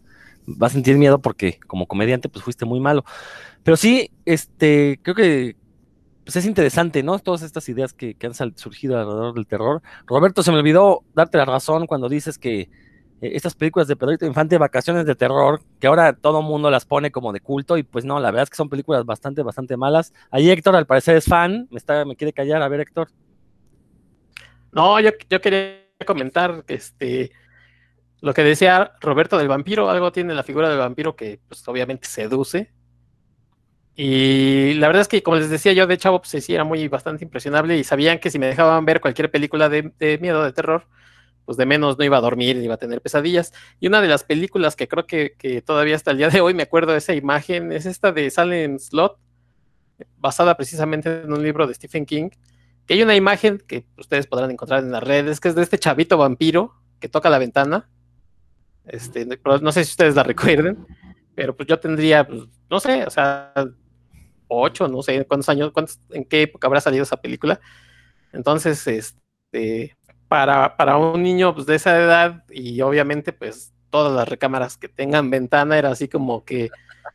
va 0.50 0.66
a 0.66 0.70
sentir 0.72 0.98
miedo 0.98 1.22
porque 1.22 1.60
como 1.68 1.86
comediante, 1.86 2.30
pues 2.30 2.44
fuiste 2.44 2.66
muy 2.66 2.80
malo. 2.80 3.06
Pero 3.62 3.78
sí, 3.78 4.10
este, 4.26 5.00
creo 5.04 5.14
que 5.14 5.56
pues 6.24 6.36
es 6.36 6.48
interesante, 6.48 7.04
¿no? 7.04 7.20
Todas 7.20 7.44
estas 7.44 7.70
ideas 7.70 7.94
que, 7.94 8.18
han 8.24 8.58
surgido 8.58 8.98
alrededor 8.98 9.36
del 9.36 9.46
terror. 9.46 9.84
Roberto, 10.08 10.42
se 10.42 10.52
me 10.52 10.58
olvidó 10.58 11.04
darte 11.14 11.38
la 11.38 11.46
razón 11.46 11.86
cuando 11.86 12.10
dices 12.10 12.40
que 12.40 12.62
eh, 12.62 12.70
estas 13.22 13.54
películas 13.54 13.88
de 13.88 13.96
Pedrito 13.96 14.26
Infante, 14.26 14.58
vacaciones 14.58 15.06
de 15.06 15.14
terror, 15.14 15.62
que 15.80 15.86
ahora 15.86 16.14
todo 16.14 16.42
mundo 16.42 16.72
las 16.72 16.86
pone 16.86 17.12
como 17.12 17.32
de 17.32 17.40
culto, 17.40 17.78
y 17.78 17.84
pues 17.84 18.04
no, 18.04 18.20
la 18.20 18.32
verdad 18.32 18.46
es 18.46 18.50
que 18.50 18.58
son 18.58 18.70
películas 18.70 19.06
bastante, 19.06 19.44
bastante 19.44 19.78
malas. 19.78 20.12
Ahí 20.32 20.50
Héctor 20.50 20.76
al 20.76 20.88
parecer 20.88 21.18
es 21.18 21.26
fan, 21.26 21.68
me, 21.70 21.78
está, 21.78 22.04
me 22.04 22.16
quiere 22.16 22.34
callar, 22.34 22.64
a 22.64 22.68
ver 22.68 22.80
Héctor. 22.80 23.10
No, 24.74 25.00
yo, 25.00 25.12
yo 25.30 25.42
quería 25.42 25.80
comentar 26.06 26.64
que 26.66 26.76
este, 26.76 27.32
lo 28.22 28.34
que 28.34 28.44
decía 28.44 28.94
Roberto 29.02 29.38
del 29.38 29.48
vampiro, 29.48 29.90
algo 29.90 30.12
tiene 30.12 30.34
la 30.34 30.44
figura 30.44 30.70
del 30.70 30.80
vampiro 30.80 31.16
que 31.16 31.40
pues 31.48 31.68
obviamente 31.68 32.08
seduce. 32.08 32.72
Y 33.96 34.74
la 34.76 34.88
verdad 34.88 35.02
es 35.02 35.08
que, 35.08 35.22
como 35.22 35.38
les 35.38 35.50
decía 35.50 35.74
yo, 35.74 35.86
de 35.86 35.98
chavo, 35.98 36.20
pues 36.20 36.44
sí, 36.44 36.54
era 36.54 36.64
muy 36.64 36.88
bastante 36.88 37.24
impresionable 37.24 37.78
y 37.78 37.84
sabían 37.84 38.20
que 38.20 38.32
si 38.32 38.40
me 38.40 38.48
dejaban 38.48 38.86
ver 38.86 39.02
cualquier 39.02 39.30
película 39.30 39.70
de, 39.70 39.94
de 40.00 40.18
miedo, 40.18 40.44
de 40.44 40.52
terror, 40.52 40.88
pues 41.46 41.58
de 41.58 41.66
menos 41.66 41.98
no 41.98 42.06
iba 42.06 42.18
a 42.18 42.22
dormir, 42.22 42.58
iba 42.58 42.76
a 42.76 42.78
tener 42.78 43.02
pesadillas. 43.02 43.54
Y 43.80 43.88
una 43.88 44.02
de 44.02 44.08
las 44.08 44.24
películas 44.24 44.76
que 44.76 44.88
creo 44.88 45.06
que, 45.06 45.64
todavía 45.66 45.96
hasta 45.96 46.12
el 46.12 46.18
día 46.18 46.30
de 46.30 46.42
hoy 46.42 46.54
me 46.54 46.64
acuerdo 46.64 46.94
de 46.94 47.00
esa 47.00 47.14
imagen 47.14 47.72
es 47.72 47.86
esta 47.86 48.12
de 48.12 48.30
Salem 48.30 48.80
Slot, 48.80 49.18
basada 50.18 50.56
precisamente 50.56 51.22
en 51.24 51.32
un 51.32 51.44
libro 51.44 51.68
de 51.68 51.74
Stephen 51.74 52.06
King, 52.06 52.30
que 52.86 52.96
hay 52.96 53.04
una 53.04 53.16
imagen 53.16 53.64
que 53.68 53.86
ustedes 53.98 54.28
podrán 54.28 54.52
encontrar 54.52 54.84
en 54.84 54.92
las 54.92 55.04
redes, 55.04 55.40
que 55.40 55.50
es 55.50 55.56
de 55.56 55.64
este 55.64 55.80
chavito 55.80 56.18
vampiro 56.18 56.74
que 57.00 57.10
toca 57.10 57.30
la 57.30 57.38
ventana. 57.38 57.90
Este, 58.86 59.26
no 59.26 59.72
sé 59.72 59.86
si 59.86 59.92
ustedes 59.92 60.16
la 60.16 60.24
recuerden, 60.24 60.86
pero 61.36 61.56
pues 61.56 61.68
yo 61.68 61.80
tendría, 61.80 62.28
pues, 62.28 62.42
no 62.70 62.80
sé, 62.80 63.06
o 63.06 63.10
sea, 63.10 63.54
ocho, 64.48 64.88
no 64.88 65.02
sé 65.02 65.26
cuántos 65.26 65.50
años, 65.50 65.72
cuántos, 65.72 66.00
en 66.12 66.26
qué 66.26 66.44
época 66.44 66.68
habrá 66.68 66.82
salido 66.82 67.04
esa 67.04 67.18
película. 67.18 67.60
Entonces, 68.34 68.86
este, 68.88 69.96
para, 70.28 70.98
un 70.98 71.22
niño 71.22 71.54
pues, 71.54 71.68
de 71.68 71.76
esa 71.76 71.96
edad 71.98 72.44
y 72.50 72.82
obviamente 72.82 73.34
pues 73.34 73.72
todas 73.92 74.12
las 74.12 74.28
recámaras 74.28 74.78
que 74.78 74.90
tengan 74.90 75.30
ventana 75.30 75.78
era 75.78 75.92
así 75.92 76.08
como 76.08 76.44
que 76.44 76.72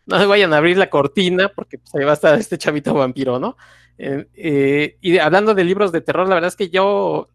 no 0.06 0.20
se 0.20 0.26
vayan 0.26 0.52
a 0.52 0.58
abrir 0.58 0.76
la 0.76 0.88
cortina 0.88 1.48
porque 1.48 1.78
pues, 1.78 1.92
ahí 1.96 2.04
va 2.04 2.12
a 2.12 2.14
estar 2.14 2.38
este 2.38 2.58
chavito 2.58 2.94
vampiro, 2.94 3.40
¿no? 3.40 3.56
Eh, 3.98 4.96
y 5.00 5.18
hablando 5.18 5.54
de 5.54 5.64
libros 5.64 5.92
de 5.92 6.00
terror, 6.00 6.28
la 6.28 6.36
verdad 6.36 6.48
es 6.48 6.56
que 6.56 6.70
yo 6.70 7.28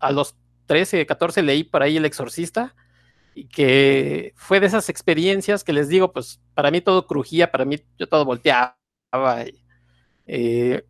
a 0.00 0.12
los 0.12 0.36
13, 0.66 1.06
14 1.06 1.42
leí 1.42 1.64
por 1.64 1.82
ahí 1.82 1.96
El 1.96 2.04
Exorcista 2.04 2.74
y 3.34 3.46
que 3.48 4.32
fue 4.36 4.60
de 4.60 4.66
esas 4.66 4.88
experiencias 4.88 5.62
que 5.62 5.72
les 5.72 5.88
digo, 5.88 6.12
pues 6.12 6.40
para 6.54 6.70
mí 6.70 6.80
todo 6.80 7.06
crujía, 7.06 7.50
para 7.50 7.64
mí 7.64 7.78
yo 7.98 8.08
todo 8.08 8.24
volteaba. 8.24 8.76
Eh, 10.26 10.84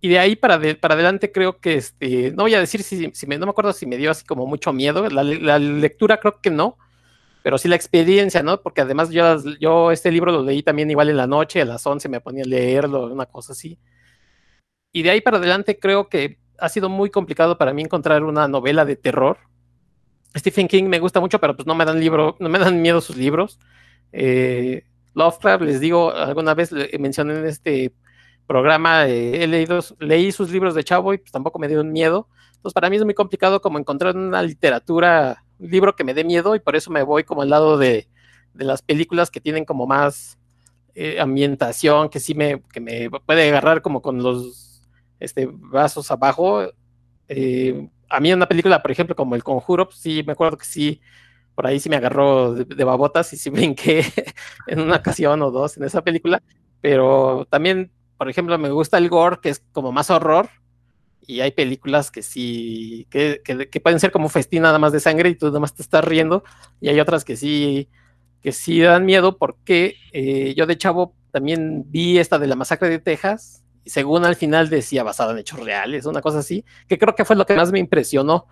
y 0.00 0.08
de 0.08 0.18
ahí 0.18 0.36
para, 0.36 0.60
para 0.80 0.94
adelante 0.94 1.32
creo 1.32 1.58
que, 1.58 1.74
este, 1.74 2.32
no 2.32 2.44
voy 2.44 2.54
a 2.54 2.60
decir 2.60 2.82
si, 2.82 3.12
me, 3.26 3.38
no 3.38 3.46
me 3.46 3.50
acuerdo 3.50 3.72
si 3.72 3.86
me 3.86 3.96
dio 3.96 4.10
así 4.10 4.24
como 4.24 4.46
mucho 4.46 4.72
miedo, 4.72 5.08
la, 5.08 5.58
lectura 5.58 6.20
creo 6.20 6.40
que 6.40 6.50
no, 6.50 6.78
pero 7.42 7.58
sí 7.58 7.68
la 7.68 7.76
experiencia, 7.76 8.42
¿no? 8.42 8.62
Porque 8.62 8.82
además 8.82 9.10
yo, 9.10 9.42
yo 9.58 9.90
este 9.90 10.10
libro 10.10 10.32
lo 10.32 10.42
leí 10.42 10.62
también 10.62 10.90
igual 10.90 11.10
en 11.10 11.16
la 11.16 11.26
noche, 11.26 11.62
a 11.62 11.64
las 11.64 11.86
11 11.86 12.08
me 12.08 12.20
ponía 12.20 12.44
a 12.44 12.46
leerlo, 12.46 13.06
una 13.06 13.26
cosa 13.26 13.52
así. 13.52 13.78
Y 14.92 15.02
de 15.02 15.10
ahí 15.10 15.20
para 15.20 15.38
adelante 15.38 15.78
creo 15.78 16.08
que 16.08 16.38
ha 16.58 16.68
sido 16.68 16.88
muy 16.88 17.10
complicado 17.10 17.56
para 17.58 17.72
mí 17.72 17.82
encontrar 17.82 18.24
una 18.24 18.48
novela 18.48 18.84
de 18.84 18.96
terror. 18.96 19.38
Stephen 20.36 20.68
King 20.68 20.84
me 20.84 20.98
gusta 20.98 21.20
mucho, 21.20 21.40
pero 21.40 21.56
pues 21.56 21.66
no 21.66 21.74
me 21.74 21.84
dan 21.84 22.00
libro, 22.00 22.36
no 22.38 22.48
me 22.48 22.58
dan 22.58 22.82
miedo 22.82 23.00
sus 23.00 23.16
libros. 23.16 23.58
Eh, 24.12 24.84
Lovecraft, 25.14 25.62
les 25.62 25.80
digo, 25.80 26.12
alguna 26.12 26.54
vez 26.54 26.70
mencioné 26.98 27.38
en 27.38 27.46
este 27.46 27.92
programa, 28.46 29.06
eh, 29.06 29.44
he 29.44 29.46
leído, 29.46 29.80
leí 30.00 30.32
sus 30.32 30.50
libros 30.50 30.74
de 30.74 30.84
Chavo 30.84 31.14
y 31.14 31.18
pues 31.18 31.32
tampoco 31.32 31.58
me 31.58 31.68
dio 31.68 31.82
miedo. 31.84 32.28
Entonces 32.56 32.74
para 32.74 32.90
mí 32.90 32.96
es 32.96 33.04
muy 33.04 33.14
complicado 33.14 33.60
como 33.60 33.78
encontrar 33.78 34.16
una 34.16 34.42
literatura, 34.42 35.44
un 35.58 35.70
libro 35.70 35.96
que 35.96 36.04
me 36.04 36.14
dé 36.14 36.24
miedo 36.24 36.54
y 36.54 36.60
por 36.60 36.76
eso 36.76 36.90
me 36.90 37.02
voy 37.02 37.24
como 37.24 37.42
al 37.42 37.50
lado 37.50 37.78
de, 37.78 38.08
las 38.54 38.82
películas 38.82 39.30
que 39.30 39.40
tienen 39.40 39.64
como 39.64 39.86
más 39.86 40.38
eh, 40.94 41.20
ambientación, 41.20 42.08
que 42.08 42.20
sí 42.20 42.34
me, 42.34 42.60
que 42.72 42.80
me 42.80 43.08
puede 43.08 43.48
agarrar 43.48 43.80
como 43.82 44.02
con 44.02 44.22
los 44.22 44.69
este, 45.20 45.48
vasos 45.50 46.10
abajo. 46.10 46.62
Eh, 47.28 47.88
a 48.08 48.20
mí 48.20 48.32
una 48.32 48.48
película, 48.48 48.82
por 48.82 48.90
ejemplo, 48.90 49.14
como 49.14 49.36
El 49.36 49.44
Conjuro, 49.44 49.86
pues 49.86 49.98
sí, 49.98 50.22
me 50.26 50.32
acuerdo 50.32 50.58
que 50.58 50.66
sí, 50.66 51.00
por 51.54 51.66
ahí 51.66 51.78
sí 51.78 51.88
me 51.88 51.96
agarró 51.96 52.54
de, 52.54 52.64
de 52.64 52.84
babotas 52.84 53.32
y 53.32 53.36
sí 53.36 53.50
brinqué 53.50 54.04
en 54.66 54.80
una 54.80 54.96
ocasión 54.96 55.40
o 55.42 55.50
dos 55.50 55.76
en 55.76 55.84
esa 55.84 56.02
película, 56.02 56.42
pero 56.80 57.46
también 57.50 57.92
por 58.20 58.28
ejemplo, 58.28 58.58
me 58.58 58.70
gusta 58.70 58.98
el 58.98 59.08
gore, 59.08 59.38
que 59.40 59.48
es 59.48 59.64
como 59.72 59.92
más 59.92 60.10
horror, 60.10 60.50
y 61.26 61.40
hay 61.40 61.52
películas 61.52 62.10
que 62.10 62.20
sí, 62.20 63.06
que, 63.08 63.40
pueden 63.82 63.98
ser 63.98 64.12
como 64.12 64.28
festín 64.28 64.60
nada 64.60 64.78
más 64.78 64.92
de 64.92 65.00
sangre 65.00 65.30
y 65.30 65.36
tú 65.36 65.46
nada 65.46 65.58
más 65.58 65.74
te 65.74 65.80
estás 65.80 66.04
riendo, 66.04 66.44
y 66.82 66.90
hay 66.90 67.00
otras 67.00 67.24
que 67.24 67.34
sí, 67.38 67.88
que 68.42 68.52
sí 68.52 68.78
dan 68.78 69.06
miedo 69.06 69.38
porque 69.38 69.96
eh, 70.12 70.52
yo 70.54 70.66
de 70.66 70.76
chavo 70.76 71.14
también 71.30 71.84
vi 71.86 72.18
esta 72.18 72.38
de 72.38 72.46
la 72.46 72.56
masacre 72.56 72.90
de 72.90 72.98
Texas, 72.98 73.64
según 73.90 74.24
al 74.24 74.36
final 74.36 74.68
decía 74.68 75.02
basada 75.02 75.32
en 75.32 75.38
hechos 75.38 75.58
reales, 75.58 76.06
una 76.06 76.20
cosa 76.20 76.38
así, 76.38 76.64
que 76.86 76.96
creo 76.96 77.14
que 77.16 77.24
fue 77.24 77.34
lo 77.34 77.44
que 77.44 77.56
más 77.56 77.72
me 77.72 77.80
impresionó, 77.80 78.46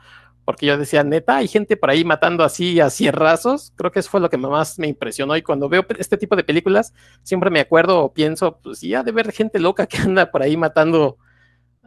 porque 0.44 0.66
yo 0.66 0.76
decía, 0.76 1.04
neta, 1.04 1.36
hay 1.36 1.46
gente 1.46 1.76
por 1.76 1.90
ahí 1.90 2.04
matando 2.04 2.42
así 2.42 2.80
a 2.80 2.90
cierrazos, 2.90 3.72
creo 3.76 3.92
que 3.92 4.00
eso 4.00 4.10
fue 4.10 4.20
lo 4.20 4.30
que 4.30 4.36
más 4.36 4.78
me 4.80 4.88
impresionó 4.88 5.36
y 5.36 5.42
cuando 5.42 5.68
veo 5.68 5.86
este 5.98 6.16
tipo 6.16 6.34
de 6.34 6.42
películas 6.42 6.92
siempre 7.22 7.50
me 7.50 7.60
acuerdo 7.60 8.02
o 8.02 8.12
pienso, 8.12 8.58
pues 8.58 8.80
ya 8.80 9.04
de 9.04 9.12
ver 9.12 9.30
gente 9.30 9.60
loca 9.60 9.86
que 9.86 9.98
anda 9.98 10.30
por 10.30 10.42
ahí 10.42 10.56
matando 10.56 11.18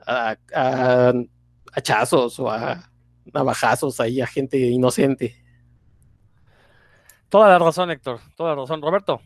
a, 0.07 0.37
hachazos 1.73 2.39
o 2.39 2.49
a 2.49 2.89
navajazos 3.33 3.99
ahí 3.99 4.21
a 4.21 4.27
gente 4.27 4.57
inocente. 4.57 5.35
Toda 7.27 7.49
la 7.49 7.59
razón, 7.59 7.91
Héctor, 7.91 8.19
toda 8.35 8.51
la 8.51 8.61
razón. 8.61 8.81
Roberto. 8.81 9.21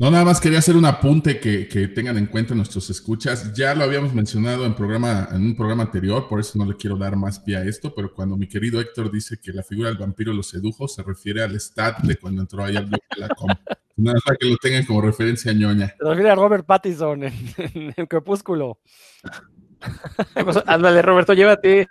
No, 0.00 0.10
nada 0.10 0.24
más 0.24 0.40
quería 0.40 0.60
hacer 0.60 0.78
un 0.78 0.86
apunte 0.86 1.38
que, 1.40 1.66
tengan 1.88 2.16
en 2.16 2.24
cuenta 2.24 2.54
nuestros 2.54 2.88
escuchas. 2.88 3.52
Ya 3.52 3.74
lo 3.74 3.84
habíamos 3.84 4.14
mencionado 4.14 4.64
en, 4.64 4.74
programa, 4.74 5.28
en 5.30 5.42
un 5.42 5.54
programa 5.54 5.82
anterior, 5.82 6.26
por 6.26 6.40
eso 6.40 6.58
no 6.58 6.64
le 6.64 6.74
quiero 6.74 6.96
dar 6.96 7.16
más 7.16 7.38
pie 7.38 7.58
a 7.58 7.64
esto, 7.64 7.94
pero 7.94 8.14
cuando 8.14 8.34
mi 8.34 8.48
querido 8.48 8.80
Héctor 8.80 9.12
dice 9.12 9.38
que 9.38 9.52
la 9.52 9.62
figura 9.62 9.90
del 9.90 9.98
vampiro 9.98 10.32
lo 10.32 10.42
sedujo, 10.42 10.88
se 10.88 11.02
refiere 11.02 11.42
al 11.42 11.54
stat 11.60 11.98
de 11.98 12.16
cuando 12.16 12.40
entró 12.40 12.64
ahí 12.64 12.76
al 12.76 12.88
de 12.88 12.98
la 13.18 13.28
com. 13.28 13.48
Nada 13.98 14.14
más 14.14 14.22
para 14.24 14.38
que 14.38 14.46
lo 14.46 14.56
tengan 14.56 14.86
como 14.86 15.02
referencia 15.02 15.52
ñoña. 15.52 15.88
Se 15.88 16.08
refiere 16.08 16.30
a 16.30 16.34
Robert 16.34 16.64
Pattinson 16.64 17.24
en, 17.24 17.94
el 17.94 18.08
crepúsculo. 18.08 18.78
Pues, 20.34 20.58
ándale, 20.66 21.00
Roberto, 21.00 21.32
llévate. 21.32 21.88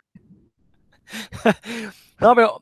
No, 2.20 2.36
pero 2.36 2.62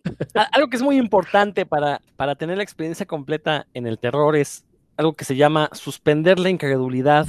algo 0.54 0.70
que 0.70 0.78
es 0.78 0.84
muy 0.84 0.98
importante 0.98 1.66
para, 1.66 2.00
para 2.16 2.36
tener 2.36 2.58
la 2.58 2.64
experiencia 2.64 3.06
completa 3.06 3.68
en 3.74 3.88
el 3.88 4.00
terror 4.00 4.38
es 4.38 4.67
algo 4.98 5.14
que 5.14 5.26
se 5.26 5.36
llama 5.36 5.70
suspender 5.74 6.40
la 6.40 6.50
incredulidad. 6.50 7.28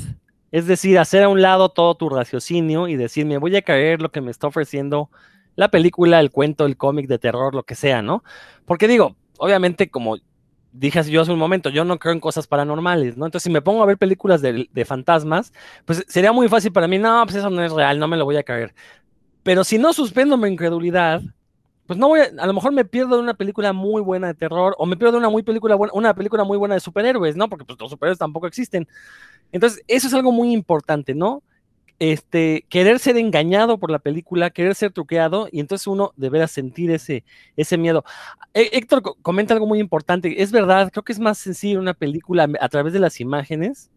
Es 0.51 0.67
decir, 0.67 0.99
hacer 0.99 1.23
a 1.23 1.29
un 1.29 1.43
lado 1.43 1.69
todo 1.69 1.95
tu 1.95 2.09
raciocinio 2.09 2.89
y 2.89 2.97
decir, 2.97 3.27
me 3.27 3.39
voy 3.39 3.55
a 3.57 3.63
creer 3.63 4.01
lo 4.01 4.11
que 4.11 4.23
me 4.23 4.31
está 4.31 4.47
ofreciendo 4.47 5.11
la 5.55 5.71
película, 5.71 6.21
el 6.21 6.31
cuento, 6.31 6.67
el 6.67 6.77
cómic 6.77 7.07
de 7.09 7.19
terror, 7.19 7.55
lo 7.55 7.65
que 7.65 7.75
sea, 7.75 8.01
¿no? 8.01 8.25
Porque 8.65 8.89
digo, 8.89 9.17
obviamente, 9.39 9.91
como 9.91 10.17
dije 10.73 11.03
yo 11.05 11.23
hace 11.23 11.33
un 11.33 11.39
momento, 11.39 11.71
yo 11.71 11.85
no 11.85 11.99
creo 11.99 12.13
en 12.13 12.21
cosas 12.21 12.47
paranormales, 12.47 13.17
¿no? 13.17 13.27
Entonces, 13.27 13.45
si 13.45 13.51
me 13.51 13.63
pongo 13.63 13.83
a 13.83 13.87
ver 13.87 13.99
películas 13.99 14.41
de, 14.41 14.85
fantasmas, 14.87 15.53
pues 15.85 16.05
sería 16.09 16.33
muy 16.33 16.49
fácil 16.49 16.73
para 16.73 16.89
mí, 16.89 16.99
no, 16.99 17.23
pues 17.25 17.37
eso 17.37 17.51
no 17.51 17.63
es 17.63 17.73
real, 17.73 17.99
no 17.99 18.09
me 18.09 18.17
lo 18.17 18.25
voy 18.25 18.37
a 18.37 18.43
creer. 18.43 18.75
Pero 19.43 19.65
si 19.65 19.79
no 19.79 19.93
suspendo 19.93 20.37
mi 20.37 20.49
incredulidad, 20.49 21.23
pues 21.89 21.99
no 21.99 22.09
voy 22.09 22.21
a, 22.21 22.31
a 22.39 22.47
lo 22.47 22.53
mejor 22.53 22.73
me 22.73 22.85
pierdo 22.85 23.17
de 23.17 23.23
una 23.23 23.33
película 23.33 23.73
muy 23.73 24.03
buena 24.03 24.27
de 24.27 24.35
terror 24.35 24.75
o 24.77 24.85
me 24.85 24.95
pierdo 24.95 25.13
de 25.13 25.19
una 25.21 25.31
muy 25.31 25.43
película 25.43 25.75
buena, 25.75 25.95
una 25.95 26.15
película 26.15 26.45
muy 26.45 26.59
buena 26.59 26.75
de 26.75 26.81
superhéroes, 26.81 27.35
¿no? 27.35 27.49
Porque 27.49 27.65
pues 27.65 27.81
los 27.81 27.91
superhéroes 27.91 28.19
tampoco 28.19 28.47
existen. 28.47 28.87
Entonces, 29.53 29.83
eso 29.89 30.07
es 30.07 30.13
algo 30.13 30.31
muy 30.31 30.53
importante, 30.53 31.15
¿no? 31.15 31.43
Este, 31.99 32.67
querer 32.69 32.99
ser 32.99 33.17
engañado 33.17 33.79
por 33.79 33.91
la 33.91 34.01
película, 34.01 34.51
querer 34.51 34.75
ser 34.75 34.93
truqueado, 34.93 35.49
y 35.51 35.61
entonces 35.61 35.87
uno 35.87 36.13
deberá 36.17 36.47
sentir 36.47 36.91
ese, 36.91 37.25
ese 37.57 37.79
miedo. 37.79 38.05
Héctor 38.53 39.03
comenta 39.23 39.55
algo 39.55 39.67
muy 39.67 39.81
importante, 39.81 40.43
es 40.43 40.53
verdad, 40.53 40.91
creo 40.93 41.03
que 41.03 41.13
es 41.13 41.19
más 41.19 41.39
sencillo 41.39 41.81
una 41.81 41.95
película 41.95 42.49
a 42.61 42.69
través 42.69 42.93
de 42.93 43.01
las 43.01 43.19
imágenes, 43.19 43.91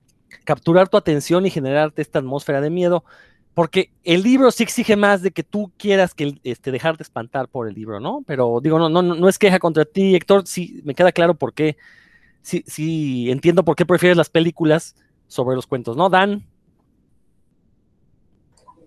capturar 0.46 0.88
tu 0.88 0.96
atención 0.96 1.46
y 1.46 1.50
generarte 1.50 2.02
esta 2.02 2.20
atmósfera 2.20 2.62
de 2.62 2.70
miedo, 2.70 3.04
porque 3.54 3.92
el 4.04 4.24
libro 4.24 4.50
sí 4.52 4.64
exige 4.64 4.96
más 4.96 5.22
de 5.22 5.32
que 5.32 5.44
tú 5.44 5.72
quieras 5.78 6.14
que 6.14 6.40
este, 6.44 6.72
dejarte 6.72 7.04
espantar 7.04 7.48
por 7.50 7.68
el 7.68 7.76
libro, 7.76 8.00
¿no? 8.00 8.24
Pero 8.26 8.60
digo, 8.62 8.80
no, 8.80 8.90
no, 8.90 9.02
no 9.02 9.30
es 9.30 9.38
queja 9.38 9.60
contra 9.60 9.86
ti, 9.86 10.16
Héctor, 10.16 10.48
sí 10.48 10.82
me 10.86 10.96
queda 10.96 11.12
claro 11.12 11.36
por 11.36 11.54
qué, 11.54 11.78
sí, 12.42 12.64
sí 12.66 13.30
entiendo 13.30 13.66
por 13.66 13.76
qué 13.76 13.86
prefieres 13.86 14.18
las 14.18 14.30
películas 14.30 14.96
sobre 15.28 15.56
los 15.56 15.68
cuentos, 15.68 15.98
¿no? 15.98 16.10
Dan. 16.10 16.44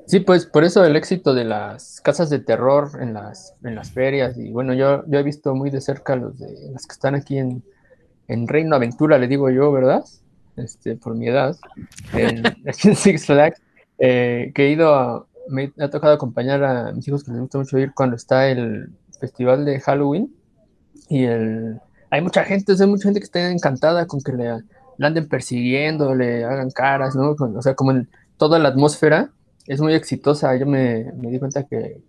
Sí, 0.07 0.21
pues 0.21 0.45
por 0.45 0.65
eso 0.65 0.85
el 0.85 0.97
éxito 0.97 1.35
de 1.35 1.45
las 1.45 2.01
casas 2.03 2.29
de 2.29 2.39
terror 2.39 2.91
en 3.01 3.15
las, 3.15 3.55
en 3.65 3.75
las 3.75 3.91
ferias, 3.91 4.37
y 4.39 4.51
bueno, 4.51 4.73
yo, 4.75 5.05
yo 5.07 5.19
he 5.19 5.23
visto 5.23 5.55
muy 5.55 5.71
de 5.71 5.81
cerca 5.81 6.17
los 6.17 6.39
de 6.39 6.71
las 6.73 6.87
que 6.87 6.93
están 6.93 7.15
aquí 7.15 7.39
en, 7.39 7.63
en 8.29 8.49
Reino 8.49 8.77
Aventura, 8.77 9.19
le 9.19 9.29
digo 9.29 9.51
yo, 9.51 9.73
¿verdad? 9.73 10.05
Este, 10.57 10.97
por 10.97 11.15
mi 11.15 11.29
edad, 11.29 11.57
en 12.13 12.43
Six 12.73 13.27
Flags 13.27 13.61
eh, 13.99 14.53
que 14.55 14.67
he 14.67 14.71
ido, 14.71 15.29
me 15.49 15.73
ha 15.79 15.91
tocado 15.91 16.15
acompañar 16.15 16.65
a 16.65 16.93
mis 16.93 17.07
hijos 17.09 17.25
que 17.25 17.31
les 17.31 17.41
gusta 17.41 17.59
mucho 17.59 17.79
ir 17.79 17.93
cuando 17.95 18.17
está 18.17 18.49
el 18.49 18.91
festival 19.21 19.65
de 19.65 19.81
Halloween 19.81 20.35
y 21.09 21.25
el, 21.25 21.81
hay 22.11 22.21
mucha 22.21 22.45
gente, 22.45 22.73
hay 22.79 22.87
mucha 22.87 23.05
gente 23.05 23.21
que 23.21 23.25
está 23.25 23.51
encantada 23.51 24.07
con 24.07 24.21
que 24.21 24.33
le, 24.33 24.63
anden 25.01 25.29
persiguiendo, 25.29 26.15
le 26.15 26.45
hagan 26.45 26.71
caras, 26.71 27.17
¿no? 27.17 27.33
o 27.33 27.63
sea, 27.63 27.75
como 27.75 27.93
toda 28.37 28.59
la 28.59 28.69
atmósfera 28.69 29.31
es 29.67 29.81
muy 29.81 29.95
exitosa. 29.95 30.55
Yo 30.57 30.67
me, 30.67 31.13
me 31.17 31.31
di 31.31 31.39
cuenta 31.39 31.65
que, 31.65 32.03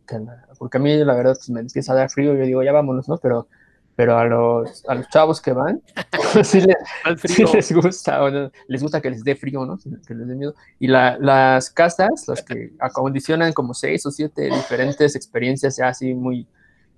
porque 0.60 0.78
a 0.78 0.82
mí 0.82 0.96
la 1.04 1.16
verdad 1.16 1.36
pues, 1.36 1.50
me 1.50 1.62
empieza 1.62 1.94
a 1.94 1.96
dar 1.96 2.10
frío, 2.10 2.36
yo 2.36 2.44
digo, 2.44 2.64
ya 2.64 2.72
vámonos, 2.72 3.08
¿no? 3.08 3.18
Pero 3.18 3.48
pero 3.96 4.18
a 4.18 4.26
los, 4.26 4.84
a 4.88 4.96
los 4.96 5.08
chavos 5.10 5.42
que 5.42 5.54
van, 5.54 5.82
sí, 6.44 6.62
les, 6.62 7.72
gusta, 7.72 8.20
les 8.68 8.82
gusta 8.82 9.00
que 9.00 9.10
les 9.10 9.24
dé 9.24 9.36
frío, 9.36 9.66
¿no? 9.66 9.78
Que 10.06 10.14
les 10.14 10.28
dé 10.28 10.36
miedo. 10.36 10.54
Y 10.80 10.88
la, 10.88 11.18
las 11.18 11.70
casas, 11.70 12.28
las 12.28 12.44
que 12.44 12.74
acondicionan 12.80 13.54
como 13.54 13.74
seis 13.74 14.06
o 14.06 14.12
siete 14.12 14.44
diferentes 14.44 15.16
experiencias 15.16 15.78
ya 15.78 15.88
así 15.88 16.14
muy, 16.14 16.46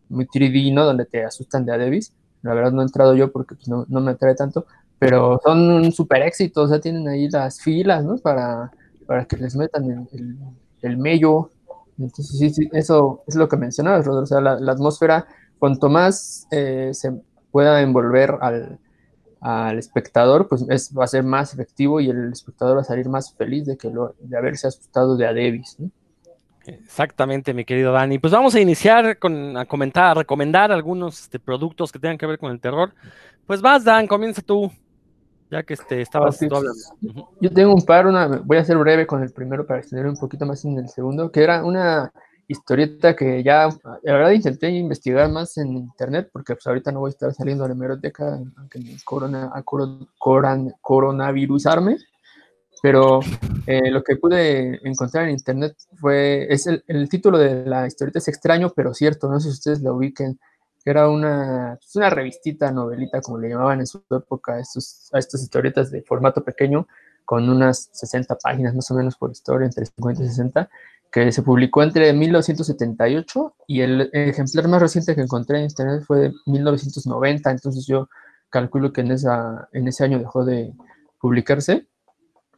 muy 0.10 0.26
3D, 0.26 0.74
¿no? 0.74 0.86
Donde 0.86 1.06
te 1.06 1.24
asustan 1.24 1.66
de 1.66 1.74
Adebis. 1.74 2.14
La 2.42 2.56
verdad 2.56 2.72
no 2.72 2.82
he 2.82 2.86
entrado 2.86 3.16
yo 3.16 3.32
porque 3.32 3.56
pues, 3.56 3.68
no, 3.68 3.86
no, 3.90 4.02
me 4.02 4.12
atrae 4.12 4.34
tanto, 4.34 4.66
pero 4.98 5.40
son 5.44 5.70
un 5.70 5.92
super 5.92 6.24
éxito, 6.24 6.64
o 6.64 6.68
sea, 6.68 6.80
tienen 6.80 7.08
ahí 7.08 7.30
las 7.30 7.62
filas, 7.62 8.04
¿no? 8.04 8.18
Para, 8.18 8.72
para 9.06 9.26
que 9.26 9.38
les 9.38 9.56
metan 9.56 10.08
el, 10.12 10.38
el, 10.82 10.98
mello. 10.98 11.52
Entonces, 12.00 12.40
sí, 12.40 12.50
sí, 12.50 12.70
eso 12.74 13.24
es 13.28 13.36
lo 13.36 13.48
que 13.48 13.58
mencionabas, 13.58 14.06
Rodrigo, 14.06 14.24
o 14.24 14.26
sea, 14.28 14.42
la, 14.42 14.60
la 14.60 14.72
atmósfera 14.72 15.28
cuanto 15.60 15.90
más 15.90 16.48
eh, 16.52 16.92
se 16.94 17.14
pueda 17.52 17.82
envolver 17.82 18.38
al, 18.42 18.80
espectador, 19.78 20.48
pues 20.48 20.66
va 20.98 21.04
a 21.06 21.08
ser 21.08 21.24
más 21.24 21.54
efectivo 21.54 22.02
y 22.02 22.10
el 22.10 22.32
espectador 22.34 22.78
va 22.78 22.82
a 22.82 22.84
salir 22.84 23.08
más 23.08 23.34
feliz 23.34 23.66
de, 23.66 23.78
que 23.78 23.90
lo, 23.90 24.14
de 24.20 24.38
haberse 24.38 24.68
asustado 24.68 25.16
de 25.16 25.26
Adebis. 25.26 25.78
Exactamente, 26.66 27.54
mi 27.54 27.64
querido 27.64 27.94
Dani. 27.94 28.20
Pues 28.20 28.34
vamos 28.34 28.54
a 28.56 28.60
iniciar 28.60 29.18
con 29.20 29.56
a 29.56 29.66
comentar, 29.66 30.06
a 30.06 30.14
recomendar 30.16 30.72
algunos 30.72 31.22
este, 31.22 31.40
productos 31.40 31.92
que 31.92 32.00
tengan 32.00 32.18
que 32.18 32.26
ver 32.26 32.38
con 32.38 32.52
el 32.52 32.60
terror. 32.60 32.94
Pues 33.46 33.62
vas, 33.62 33.86
Dan, 33.86 34.06
comienza 34.06 34.42
tú, 34.42 34.70
ya 35.50 35.64
que 35.64 35.76
este, 35.76 36.02
estabas 36.02 36.42
hablando. 36.42 36.74
Yo 37.40 37.52
tengo 37.52 37.74
un 37.74 37.84
par, 37.84 38.06
una, 38.06 38.42
voy 38.44 38.58
a 38.58 38.66
ser 38.66 38.78
breve 38.78 39.08
con 39.08 39.24
el 39.24 39.32
primero 39.32 39.66
para 39.66 39.80
extender 39.80 40.08
un 40.08 40.18
poquito 40.18 40.46
más 40.46 40.66
en 40.66 40.78
el 40.78 40.90
segundo, 40.90 41.32
que 41.32 41.42
era 41.42 41.64
una 41.64 42.12
historieta 42.48 43.16
que 43.16 43.44
ya, 43.44 43.70
la 44.04 44.14
verdad 44.14 44.32
intenté 44.32 44.70
investigar 44.70 45.30
más 45.30 45.58
en 45.58 45.76
internet, 45.76 46.30
porque 46.32 46.54
pues 46.56 46.66
ahorita 46.68 46.92
no 46.92 47.02
voy 47.02 47.10
a 47.10 47.12
estar 47.12 47.34
saliendo 47.34 47.66
a 47.66 47.68
la 47.68 47.74
hemeroteca, 47.74 48.40
aunque 48.58 48.80
me 48.80 48.98
corona, 49.04 49.52
a 49.54 49.64
coronavirusarme, 50.82 51.98
pero 52.82 53.20
eh, 53.66 53.92
lo 53.92 54.04
que 54.04 54.16
pude 54.16 54.80
encontrar 54.88 55.26
en 55.26 55.32
internet 55.32 55.76
fue, 55.96 56.48
es 56.50 56.68
el, 56.68 56.84
el, 56.88 57.10
título 57.10 57.38
de 57.38 57.66
la 57.66 57.88
historieta 57.88 58.20
es 58.20 58.28
extraño, 58.28 58.72
pero 58.76 58.94
cierto, 58.94 59.30
no 59.30 59.40
sé 59.40 59.50
si 59.50 59.54
ustedes 59.54 59.82
lo 59.82 59.96
ubiquen, 59.96 60.40
que 60.84 60.92
era 60.92 61.10
una, 61.10 61.78
pues, 61.82 61.96
una 61.96 62.10
revistita, 62.10 62.72
novelita, 62.72 63.20
como 63.22 63.40
le 63.40 63.50
llamaban 63.50 63.80
en 63.80 63.88
su 63.88 64.02
época, 64.10 64.54
a, 64.54 64.60
estos, 64.60 65.10
a 65.12 65.20
estas 65.20 65.42
historietas 65.42 65.92
de 65.92 66.02
formato 66.02 66.44
pequeño, 66.44 66.88
con 67.26 67.50
unas 67.50 67.90
60 67.92 68.38
páginas 68.38 68.74
más 68.74 68.90
o 68.92 68.96
menos 68.96 69.18
por 69.18 69.32
historia, 69.32 69.66
entre 69.66 69.86
50 69.86 70.24
y 70.24 70.28
60, 70.28 70.70
que 71.12 71.32
se 71.32 71.42
publicó 71.42 71.84
entre 71.84 72.12
1978 72.14 73.56
y 73.68 73.82
el 73.82 74.10
ejemplar 74.14 74.68
más 74.68 74.82
reciente 74.82 75.16
que 75.16 75.22
encontré 75.22 75.58
en 75.58 75.66
internet 75.66 76.04
fue 76.06 76.20
de 76.20 76.34
1990, 76.46 77.52
entonces 77.52 77.86
yo 77.88 78.10
calculo 78.50 78.94
que 78.94 79.02
en, 79.02 79.12
esa, 79.12 79.68
en 79.74 79.88
ese 79.88 80.04
año 80.04 80.20
dejó 80.20 80.46
de 80.46 80.74
publicarse, 81.20 81.88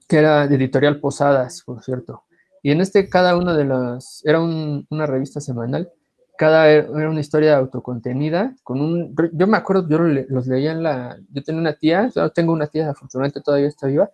que 0.07 0.17
era 0.17 0.47
de 0.47 0.55
editorial 0.55 0.99
Posadas, 0.99 1.63
por 1.65 1.83
cierto. 1.83 2.23
Y 2.61 2.71
en 2.71 2.81
este 2.81 3.09
cada 3.09 3.37
una 3.37 3.55
de 3.55 3.65
las, 3.65 4.21
era 4.25 4.41
una 4.41 5.05
revista 5.05 5.39
semanal, 5.39 5.91
cada 6.37 6.69
era 6.69 7.09
una 7.09 7.19
historia 7.19 7.57
autocontenida, 7.57 8.55
con 8.63 8.81
un, 8.81 9.15
yo 9.33 9.47
me 9.47 9.57
acuerdo, 9.57 9.87
yo 9.89 9.99
los 9.99 10.47
leía 10.47 10.71
en 10.71 10.83
la, 10.83 11.17
yo 11.31 11.43
tenía 11.43 11.61
una 11.61 11.73
tía, 11.73 12.09
tengo 12.33 12.53
una 12.53 12.67
tía, 12.67 12.89
afortunadamente 12.89 13.41
todavía 13.41 13.67
está 13.67 13.87
viva, 13.87 14.09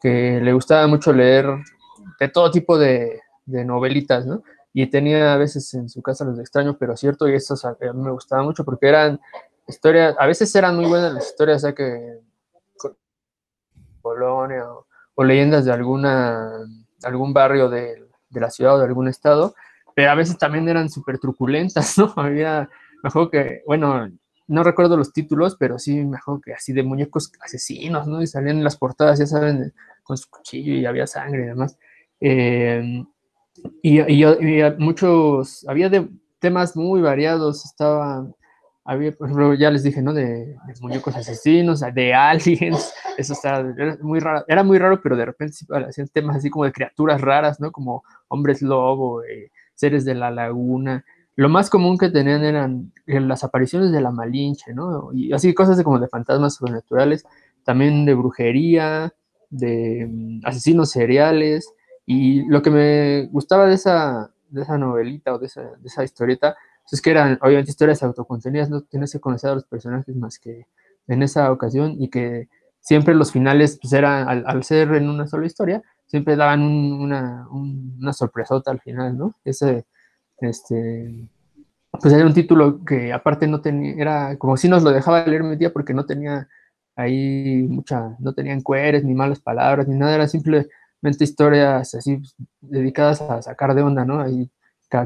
que 0.00 0.40
le 0.40 0.52
gustaba 0.52 0.86
mucho 0.86 1.12
leer 1.12 1.46
de 2.20 2.28
todo 2.28 2.50
tipo 2.50 2.78
de, 2.78 3.20
de 3.48 3.64
novelitas, 3.64 4.26
¿no? 4.26 4.42
Y 4.72 4.86
tenía 4.86 5.34
a 5.34 5.36
veces 5.36 5.72
en 5.74 5.88
su 5.88 6.02
casa 6.02 6.24
los 6.24 6.36
de 6.36 6.42
extraño, 6.42 6.76
pero 6.78 6.96
cierto, 6.96 7.28
y 7.28 7.34
eso 7.34 7.54
a 7.66 7.92
mí 7.92 8.02
me 8.02 8.10
gustaba 8.10 8.42
mucho 8.42 8.64
porque 8.64 8.88
eran 8.88 9.20
historias, 9.66 10.14
a 10.18 10.26
veces 10.26 10.54
eran 10.54 10.76
muy 10.76 10.86
buenas 10.86 11.12
las 11.12 11.26
historias, 11.26 11.58
o 11.58 11.60
sea 11.60 11.74
que 11.74 12.20
Polonia 14.02 14.64
o, 15.14 15.24
leyendas 15.24 15.64
de 15.64 15.72
alguna, 15.72 16.48
algún 17.02 17.32
barrio 17.32 17.68
de, 17.68 18.04
de, 18.30 18.40
la 18.40 18.50
ciudad 18.50 18.76
o 18.76 18.78
de 18.78 18.84
algún 18.84 19.08
estado, 19.08 19.54
pero 19.94 20.10
a 20.12 20.14
veces 20.14 20.38
también 20.38 20.68
eran 20.68 20.88
súper 20.88 21.18
truculentas, 21.18 21.98
¿no? 21.98 22.12
Había, 22.16 22.68
me 23.02 23.08
acuerdo 23.08 23.30
que, 23.30 23.62
bueno, 23.66 24.08
no 24.46 24.62
recuerdo 24.62 24.96
los 24.96 25.12
títulos, 25.12 25.56
pero 25.58 25.78
sí 25.78 26.04
me 26.04 26.16
acuerdo 26.16 26.40
que 26.40 26.52
así 26.54 26.72
de 26.72 26.82
muñecos 26.82 27.32
asesinos, 27.40 28.06
¿no? 28.06 28.22
Y 28.22 28.26
salían 28.26 28.58
en 28.58 28.64
las 28.64 28.76
portadas, 28.76 29.18
ya 29.18 29.26
saben, 29.26 29.74
con 30.02 30.16
su 30.16 30.30
cuchillo 30.30 30.72
y 30.72 30.86
había 30.86 31.06
sangre 31.06 31.42
y 31.42 31.46
demás. 31.46 31.78
Eh, 32.20 33.04
y, 33.82 34.00
muchos, 34.78 35.64
había 35.68 35.88
de 35.88 36.08
temas 36.38 36.76
muy 36.76 37.00
variados, 37.00 37.64
estaba, 37.64 38.26
había, 38.84 39.12
por 39.12 39.28
ejemplo, 39.28 39.54
ya 39.54 39.70
les 39.70 39.82
dije, 39.82 40.02
¿no? 40.02 40.12
De, 40.12 40.56
muñecos 40.80 41.16
asesinos, 41.16 41.80
de 41.80 42.14
aliens, 42.14 42.92
eso 43.18 43.32
estaba, 43.32 43.72
era 43.76 43.96
muy 44.00 44.20
raro, 44.20 44.44
era 44.48 44.62
muy 44.62 44.78
raro, 44.78 45.00
pero 45.02 45.16
de 45.16 45.26
repente 45.26 45.56
hacían 45.88 46.08
temas 46.08 46.36
así 46.36 46.50
como 46.50 46.64
de 46.64 46.72
criaturas 46.72 47.20
raras, 47.20 47.60
¿no? 47.60 47.72
Como 47.72 48.02
hombres 48.28 48.62
lobo, 48.62 49.22
eh, 49.24 49.50
seres 49.74 50.04
de 50.04 50.14
la 50.14 50.30
laguna. 50.30 51.04
Lo 51.36 51.48
más 51.48 51.70
común 51.70 51.98
que 51.98 52.08
tenían 52.08 52.44
eran 52.44 52.92
las 53.06 53.44
apariciones 53.44 53.92
de 53.92 54.00
la 54.00 54.10
Malinche, 54.10 54.74
¿no? 54.74 55.10
Y 55.12 55.32
así 55.32 55.54
cosas 55.54 55.76
de 55.76 55.84
como 55.84 56.00
de 56.00 56.08
fantasmas 56.08 56.56
sobrenaturales 56.56 57.24
también 57.68 58.06
de 58.06 58.14
brujería, 58.14 59.12
de 59.50 60.08
mm, 60.10 60.40
asesinos 60.44 60.90
seriales, 60.90 61.70
y 62.10 62.48
lo 62.48 62.62
que 62.62 62.70
me 62.70 63.26
gustaba 63.26 63.66
de 63.66 63.74
esa, 63.74 64.30
de 64.48 64.62
esa 64.62 64.78
novelita 64.78 65.34
o 65.34 65.38
de 65.38 65.44
esa, 65.44 65.60
de 65.60 65.86
esa 65.86 66.04
historieta 66.04 66.56
pues 66.84 66.94
es 66.94 67.02
que 67.02 67.10
eran 67.10 67.38
obviamente 67.42 67.70
historias 67.70 68.02
autocontenidas, 68.02 68.70
no 68.70 68.80
tienes 68.80 69.12
que 69.12 69.20
conocer 69.20 69.50
a 69.50 69.54
los 69.56 69.64
personajes 69.64 70.16
más 70.16 70.38
que 70.38 70.66
en 71.06 71.22
esa 71.22 71.52
ocasión 71.52 71.96
y 71.98 72.08
que 72.08 72.48
siempre 72.80 73.14
los 73.14 73.30
finales 73.30 73.78
pues 73.78 73.92
eran, 73.92 74.26
al, 74.26 74.64
ser 74.64 74.94
en 74.94 75.10
una 75.10 75.26
sola 75.26 75.44
historia, 75.44 75.82
siempre 76.06 76.34
daban 76.34 76.62
una, 76.62 77.46
una 77.50 78.12
sorpresota 78.14 78.70
al 78.70 78.80
final, 78.80 79.18
¿no? 79.18 79.34
Ese, 79.44 79.84
este, 80.40 81.28
pues 81.90 82.14
era 82.14 82.24
un 82.24 82.32
título 82.32 82.82
que 82.86 83.12
aparte 83.12 83.46
no 83.46 83.60
tenía, 83.60 83.92
era 84.00 84.38
como 84.38 84.56
si 84.56 84.66
nos 84.66 84.82
lo 84.82 84.92
dejaba 84.92 85.26
leer 85.26 85.42
mi 85.42 85.58
tía 85.58 85.74
porque 85.74 85.92
no 85.92 86.06
tenía 86.06 86.48
ahí 86.96 87.66
mucha, 87.68 88.16
no 88.18 88.32
tenían 88.32 88.62
cueres, 88.62 89.04
ni 89.04 89.12
malas 89.12 89.40
palabras, 89.40 89.86
ni 89.86 89.94
nada, 89.98 90.14
era 90.14 90.26
simplemente 90.98 91.24
historias 91.24 91.94
así 91.94 92.16
pues, 92.16 92.34
dedicadas 92.60 93.20
a 93.20 93.40
sacar 93.40 93.74
de 93.74 93.82
onda, 93.82 94.04
¿no? 94.04 94.20
Ahí 94.20 94.50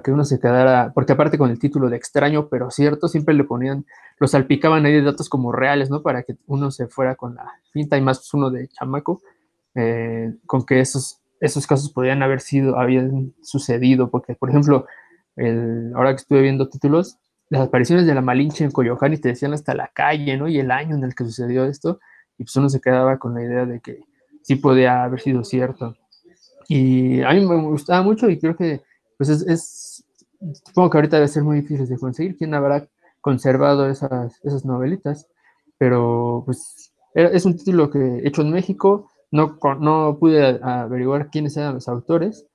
que 0.03 0.13
uno 0.13 0.25
se 0.25 0.39
quedara, 0.39 0.93
porque 0.95 1.13
aparte 1.13 1.37
con 1.37 1.51
el 1.51 1.59
título 1.59 1.91
de 1.91 1.97
extraño 1.97 2.49
pero 2.49 2.71
cierto, 2.71 3.09
siempre 3.09 3.35
le 3.35 3.43
ponían, 3.43 3.85
lo 4.19 4.29
salpicaban 4.29 4.87
ahí 4.87 4.93
de 4.93 5.03
datos 5.03 5.29
como 5.29 5.51
reales, 5.51 5.91
¿no? 5.91 6.03
Para 6.03 6.23
que 6.23 6.37
uno 6.47 6.71
se 6.71 6.87
fuera 6.87 7.17
con 7.17 7.35
la 7.35 7.51
finta 7.73 7.99
y 7.99 8.01
más 8.01 8.19
pues, 8.19 8.35
uno 8.35 8.51
de 8.51 8.69
chamaco, 8.69 9.23
eh, 9.75 10.33
con 10.47 10.65
que 10.65 10.81
esos, 10.81 11.21
esos 11.41 11.67
casos 11.67 11.93
podían 11.93 12.23
haber 12.23 12.41
sido, 12.41 12.79
habían 12.79 13.35
sucedido, 13.43 14.09
porque 14.09 14.37
por 14.37 14.51
ejemplo, 14.51 14.87
ahora 15.97 16.11
que 16.11 16.21
estuve 16.23 16.43
viendo 16.43 16.69
títulos, 16.69 17.19
las 17.49 17.63
apariciones 17.63 18.07
de 18.07 18.15
la 18.15 18.23
Malinche 18.23 18.65
en 18.65 18.71
Coyoacán 18.71 19.13
y 19.13 19.19
te 19.19 19.31
decían 19.31 19.53
hasta 19.53 19.75
la 19.75 19.91
calle, 19.93 20.37
¿no? 20.37 20.47
Y 20.47 20.61
el 20.61 20.71
año 20.71 20.95
en 20.95 21.03
el 21.03 21.15
que 21.15 21.25
sucedió 21.25 21.65
esto, 21.65 21.99
y 22.39 22.45
pues 22.45 22.55
uno 22.57 22.69
se 22.69 22.81
quedaba 22.81 23.19
con 23.19 23.35
la 23.35 23.43
idea 23.43 23.67
de 23.67 23.81
que 23.81 24.05
sí 24.43 24.57
podía 24.57 25.05
haber 25.05 25.21
sido 25.21 25.45
cierto. 25.45 25.97
Y 26.69 27.23
a 27.23 27.31
mí 27.33 27.45
me 27.45 27.63
gustaba 27.63 28.03
mucho 28.03 28.29
y 28.31 28.39
creo 28.39 28.57
que 28.57 28.83
pues 29.19 29.29
es, 29.29 30.05
supongo 30.65 30.91
que 30.91 30.99
ahorita 30.99 31.17
debe 31.17 31.29
ser 31.29 31.43
muy 31.43 31.61
difícil 31.61 31.87
de 31.87 31.99
conseguir. 31.99 32.37
Quién 32.37 32.55
habrá 32.55 32.89
conservado 33.21 33.89
esas, 33.89 34.41
esas 34.43 34.65
novelitas, 34.65 35.29
pero 35.79 36.43
pues 36.45 36.93
es 37.15 37.45
un 37.45 37.57
título 37.57 37.91
que 37.91 38.23
hecho 38.25 38.43
en 38.43 38.51
México, 38.51 39.11
no, 39.31 39.59
no 39.81 40.19
pude 40.19 40.61
averiguar 40.63 41.31
quiénes 41.31 41.57
eran 41.57 41.75
los 41.75 41.89
autores, 41.89 42.47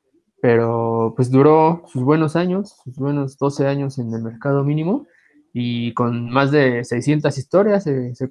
pero 0.42 1.14
pues 1.16 1.32
duró 1.32 1.84
sus 1.88 2.04
buenos 2.04 2.36
años, 2.36 2.76
sus 2.84 2.96
buenos 2.96 3.38
12 3.38 3.68
años 3.68 3.98
en 3.98 4.14
el 4.14 4.22
mercado 4.22 4.64
mínimo. 4.64 5.08
Y 5.54 5.94
con 5.94 6.30
más 6.30 6.52
de 6.52 6.84
600 6.84 7.36
historias 7.36 7.84
se, 7.84 8.14
se, 8.14 8.30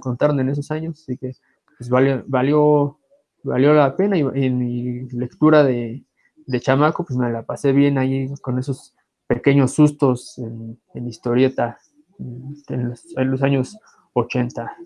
contaron 0.00 0.40
en 0.40 0.48
esos 0.48 0.70
años, 0.72 1.00
así 1.00 1.16
que 1.16 1.32
pues 1.80 1.88
valió, 1.88 2.22
valió, 2.26 2.98
valió 3.42 3.72
la 3.72 3.96
pena 3.96 4.18
y 4.18 4.20
en 4.20 4.58
mi 4.58 5.08
lectura 5.12 5.64
de, 5.64 6.04
de 6.44 6.60
chamaco, 6.60 7.06
pues 7.06 7.18
me 7.18 7.30
la 7.32 7.42
pasé 7.42 7.72
bien 7.72 7.96
ahí 7.96 8.28
con 8.42 8.58
esos 8.58 8.94
pequeños 9.26 9.72
sustos 9.72 10.36
en, 10.36 11.08
historieta 11.08 11.78
en 12.18 13.30
los, 13.30 13.42
años 13.42 13.78
80. 14.12 14.76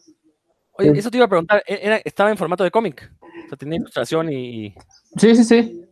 Oye, 0.74 0.90
eso 0.96 1.10
te 1.10 1.16
iba 1.16 1.26
a 1.26 1.28
preguntar, 1.28 1.64
¿e-, 1.66 1.80
¿era, 1.82 1.96
¿estaba 1.96 2.30
en 2.30 2.36
formato 2.36 2.62
de 2.62 2.70
cómic? 2.70 3.10
O 3.20 3.48
sea, 3.48 3.58
tenía 3.58 3.78
ilustración 3.78 4.32
y... 4.32 4.72
Sí, 5.16 5.34
sí, 5.34 5.42
sí. 5.42 5.84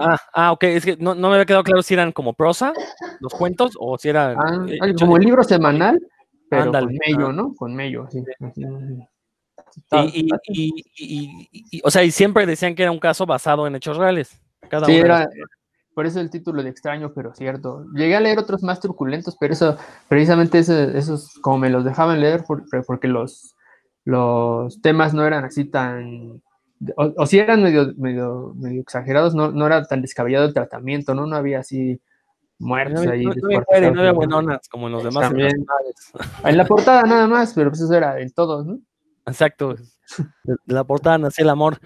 ah, 0.00 0.18
ah, 0.32 0.52
ok, 0.52 0.64
es 0.64 0.84
que 0.86 0.96
no, 0.96 1.14
me 1.14 1.26
había 1.26 1.44
quedado 1.44 1.62
claro 1.62 1.82
si 1.82 1.92
eran 1.92 2.10
como 2.12 2.32
prosa, 2.32 2.72
los 3.20 3.34
cuentos, 3.34 3.72
o 3.78 3.98
si 3.98 4.08
era... 4.08 4.30
Ah, 4.30 4.64
eh, 4.66 4.94
como 4.98 5.18
el 5.18 5.24
libro 5.24 5.44
semanal, 5.44 6.00
pero 6.48 6.72
con 6.72 6.86
mello, 7.06 7.32
¿no? 7.32 7.54
Con 7.54 7.74
mello, 7.74 8.08
sí. 8.10 8.24
Y, 10.08 10.28
y, 10.48 11.48
y, 11.52 11.80
o 11.84 11.90
sea, 11.90 12.02
y 12.02 12.10
siempre 12.10 12.46
decían 12.46 12.74
que 12.74 12.82
era 12.82 12.90
un 12.90 12.98
caso 12.98 13.26
basado 13.26 13.66
en 13.66 13.76
hechos 13.76 13.96
reales 13.96 14.40
sí, 14.86 14.96
era, 14.96 15.28
por 15.94 16.06
eso 16.06 16.20
el 16.20 16.30
título 16.30 16.62
de 16.62 16.70
extraño, 16.70 17.12
pero 17.14 17.34
cierto. 17.34 17.86
Llegué 17.94 18.16
a 18.16 18.20
leer 18.20 18.38
otros 18.38 18.62
más 18.62 18.80
truculentos, 18.80 19.36
pero 19.38 19.52
eso, 19.52 19.76
precisamente 20.08 20.58
esos, 20.58 21.34
como 21.40 21.58
me 21.58 21.70
los 21.70 21.84
dejaban 21.84 22.20
leer, 22.20 22.44
porque 22.86 23.08
los, 23.08 23.54
los 24.04 24.80
temas 24.82 25.14
no 25.14 25.26
eran 25.26 25.44
así 25.44 25.64
tan, 25.64 26.42
o, 26.96 27.26
si 27.26 27.38
eran 27.38 27.62
medio, 27.62 27.94
medio, 27.96 28.52
medio 28.56 28.82
exagerados, 28.82 29.34
no, 29.34 29.50
no 29.50 29.66
era 29.66 29.84
tan 29.84 30.02
descabellado 30.02 30.44
el 30.44 30.54
tratamiento, 30.54 31.14
¿no? 31.14 31.26
No 31.26 31.36
había 31.36 31.60
así 31.60 31.98
muertos 32.58 33.06
ahí. 33.06 33.24
No, 33.24 33.32
no, 33.32 34.00
había 34.00 34.12
buenonas 34.12 34.68
como 34.68 34.88
en 34.88 34.92
los 34.92 35.04
demás. 35.04 35.32
En 36.44 36.56
la 36.56 36.66
portada 36.66 37.02
nada 37.04 37.26
más, 37.26 37.54
pero 37.54 37.70
pues 37.70 37.80
eso 37.80 37.94
era 37.94 38.20
en 38.20 38.30
todos, 38.32 38.66
¿no? 38.66 38.78
Exacto. 39.26 39.76
La 40.66 40.84
portada 40.84 41.18
nació 41.18 41.42
el 41.42 41.50
amor. 41.50 41.80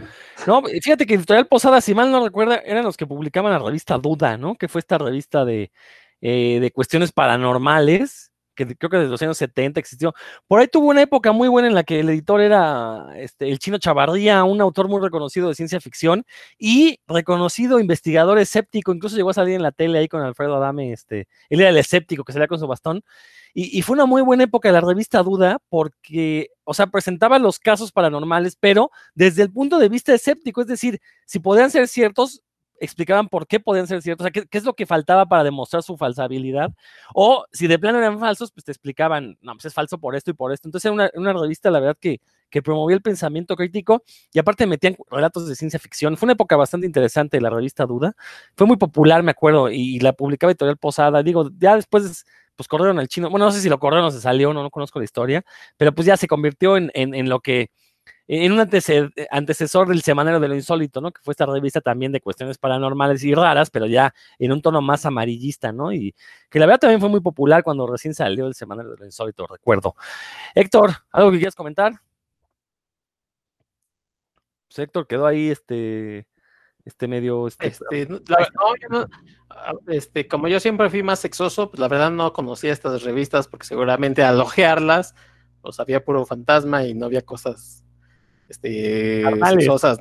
No, 0.46 0.62
fíjate 0.62 1.07
que 1.07 1.14
Editorial 1.14 1.46
Posada, 1.46 1.81
si 1.81 1.94
mal 1.94 2.11
no 2.12 2.22
recuerda, 2.22 2.57
eran 2.57 2.85
los 2.85 2.96
que 2.96 3.07
publicaban 3.07 3.53
la 3.53 3.59
revista 3.59 3.96
Duda, 3.98 4.37
¿no? 4.37 4.57
Que 4.57 4.68
fue 4.68 4.81
esta 4.81 4.98
revista 4.98 5.44
de, 5.44 5.72
eh, 6.20 6.59
de 6.61 6.70
cuestiones 6.70 7.12
paranormales 7.12 8.31
que 8.55 8.76
creo 8.76 8.90
que 8.90 8.96
desde 8.98 9.11
los 9.11 9.22
años 9.22 9.38
70 9.38 9.81
existió. 9.81 10.14
Por 10.46 10.61
ahí 10.61 10.68
tuvo 10.68 10.88
una 10.88 11.03
época 11.03 11.33
muy 11.33 11.48
buena 11.48 11.68
en 11.68 11.74
la 11.74 11.83
que 11.85 12.00
el 12.00 12.09
editor 12.11 12.40
era 12.40 13.07
este, 13.16 13.48
el 13.48 13.59
chino 13.59 13.79
Chavarría, 13.79 14.44
un 14.44 14.61
autor 14.61 14.88
muy 14.88 15.00
reconocido 15.00 15.48
de 15.48 15.55
ciencia 15.55 15.81
ficción 15.81 16.24
y 16.59 17.00
reconocido 17.07 17.81
investigador 17.81 18.38
escéptico, 18.38 18.92
incluso 18.92 19.16
llegó 19.16 19.31
a 19.31 19.35
salir 19.35 19.55
en 19.55 19.62
la 19.62 19.72
tele 19.72 19.98
ahí 19.98 20.09
con 20.09 20.22
Alfredo 20.22 20.57
Adame, 20.57 20.92
este, 20.92 21.29
él 21.48 21.61
era 21.61 21.70
el 21.70 21.76
escéptico 21.76 22.24
que 22.24 22.33
salía 22.33 22.48
con 22.48 22.59
su 22.59 22.66
bastón. 22.66 23.03
Y, 23.54 23.78
y, 23.78 23.82
fue 23.82 23.94
una 23.94 24.06
muy 24.06 24.22
buena 24.22 24.44
época 24.44 24.68
de 24.68 24.74
la 24.74 24.80
revista 24.80 25.22
Duda 25.22 25.58
porque, 25.68 26.50
o 26.64 26.74
sea, 26.74 26.86
presentaba 26.86 27.38
los 27.38 27.58
casos 27.58 27.92
paranormales, 27.92 28.56
pero 28.56 28.90
desde 29.14 29.42
el 29.42 29.52
punto 29.52 29.78
de 29.78 29.88
vista 29.88 30.14
escéptico, 30.14 30.60
es 30.60 30.66
decir, 30.66 31.00
si 31.26 31.38
podían 31.40 31.70
ser 31.70 31.88
ciertos, 31.88 32.42
explicaban 32.80 33.28
por 33.28 33.46
qué 33.46 33.60
podían 33.60 33.86
ser 33.86 34.02
ciertos, 34.02 34.24
o 34.24 34.30
sea, 34.32 34.44
qué, 34.48 34.58
es 34.58 34.64
lo 34.64 34.74
que 34.74 34.86
faltaba 34.86 35.26
para 35.26 35.44
demostrar 35.44 35.82
su 35.82 35.96
falsabilidad, 35.96 36.70
o 37.14 37.44
si 37.52 37.66
de 37.66 37.78
plano 37.78 37.98
eran 37.98 38.18
falsos, 38.18 38.50
pues 38.50 38.64
te 38.64 38.72
explicaban, 38.72 39.38
no, 39.42 39.52
pues 39.52 39.66
es 39.66 39.74
falso 39.74 39.98
por 39.98 40.16
esto 40.16 40.30
y 40.30 40.34
por 40.34 40.52
esto. 40.52 40.66
Entonces 40.66 40.90
era 40.90 41.10
una, 41.14 41.32
revista, 41.32 41.70
la 41.70 41.78
verdad, 41.80 41.96
que, 42.00 42.20
que 42.48 42.62
promovía 42.62 42.96
el 42.96 43.02
pensamiento 43.02 43.54
crítico 43.54 44.02
y 44.32 44.38
aparte 44.38 44.66
metían 44.66 44.96
relatos 45.10 45.46
de 45.46 45.54
ciencia 45.54 45.78
ficción. 45.78 46.16
Fue 46.16 46.26
una 46.26 46.32
época 46.32 46.56
bastante 46.56 46.86
interesante 46.86 47.40
la 47.40 47.50
revista 47.50 47.86
Duda. 47.86 48.14
Fue 48.56 48.66
muy 48.66 48.78
popular, 48.78 49.22
me 49.22 49.30
acuerdo, 49.30 49.70
y, 49.70 50.00
la 50.00 50.14
publicaba 50.14 50.50
Editorial 50.50 50.78
Posada. 50.78 51.22
Digo, 51.22 51.50
ya 51.58 51.76
después 51.76 52.24
pues 52.60 52.68
corrieron 52.68 52.98
al 52.98 53.08
chino. 53.08 53.30
Bueno, 53.30 53.46
no 53.46 53.52
sé 53.52 53.62
si 53.62 53.70
lo 53.70 53.78
corrieron 53.78 54.04
o 54.08 54.10
se 54.10 54.20
salió, 54.20 54.52
no, 54.52 54.62
no 54.62 54.68
conozco 54.68 54.98
la 54.98 55.06
historia, 55.06 55.42
pero 55.78 55.94
pues 55.94 56.04
ya 56.06 56.18
se 56.18 56.26
convirtió 56.26 56.76
en, 56.76 56.90
en 56.92 57.26
lo 57.30 57.40
que 57.40 57.70
en 58.28 58.52
un 58.52 58.60
antecesor 58.60 59.88
del 59.88 60.02
Semanario 60.02 60.40
de 60.40 60.48
lo 60.48 60.54
Insólito, 60.54 61.00
¿no? 61.00 61.10
Que 61.10 61.22
fue 61.22 61.32
esta 61.32 61.46
revista 61.46 61.80
también 61.80 62.12
de 62.12 62.20
cuestiones 62.20 62.58
paranormales 62.58 63.24
y 63.24 63.34
raras, 63.34 63.70
pero 63.70 63.86
ya 63.86 64.14
en 64.38 64.52
un 64.52 64.60
tono 64.60 64.82
más 64.82 65.06
amarillista, 65.06 65.72
¿no? 65.72 65.90
Y 65.90 66.14
que 66.50 66.58
la 66.58 66.66
verdad 66.66 66.80
también 66.80 67.00
fue 67.00 67.08
muy 67.08 67.20
popular 67.20 67.64
cuando 67.64 67.86
recién 67.86 68.12
salió 68.12 68.46
el 68.46 68.54
Semanario 68.54 68.90
de 68.90 68.98
lo 68.98 69.06
Insólito, 69.06 69.46
recuerdo. 69.46 69.96
Héctor, 70.54 70.90
¿algo 71.12 71.30
que 71.30 71.38
quieras 71.38 71.54
comentar? 71.54 71.94
Pues 74.68 74.80
Héctor 74.80 75.06
quedó 75.06 75.26
ahí, 75.26 75.48
este, 75.48 76.26
este 76.84 77.08
medio... 77.08 77.46
Este, 77.46 77.68
este, 77.68 78.08
este, 79.88 80.28
como 80.28 80.48
yo 80.48 80.60
siempre 80.60 80.90
fui 80.90 81.02
más 81.02 81.20
sexoso, 81.20 81.70
pues 81.70 81.80
la 81.80 81.88
verdad 81.88 82.10
no 82.10 82.32
conocía 82.32 82.72
estas 82.72 83.02
revistas 83.02 83.48
porque 83.48 83.66
seguramente 83.66 84.22
al 84.22 84.40
ojearlas, 84.40 85.14
pues 85.60 85.80
había 85.80 86.04
puro 86.04 86.24
fantasma 86.26 86.84
y 86.84 86.94
no 86.94 87.06
había 87.06 87.22
cosas 87.22 87.84
este, 88.50 89.22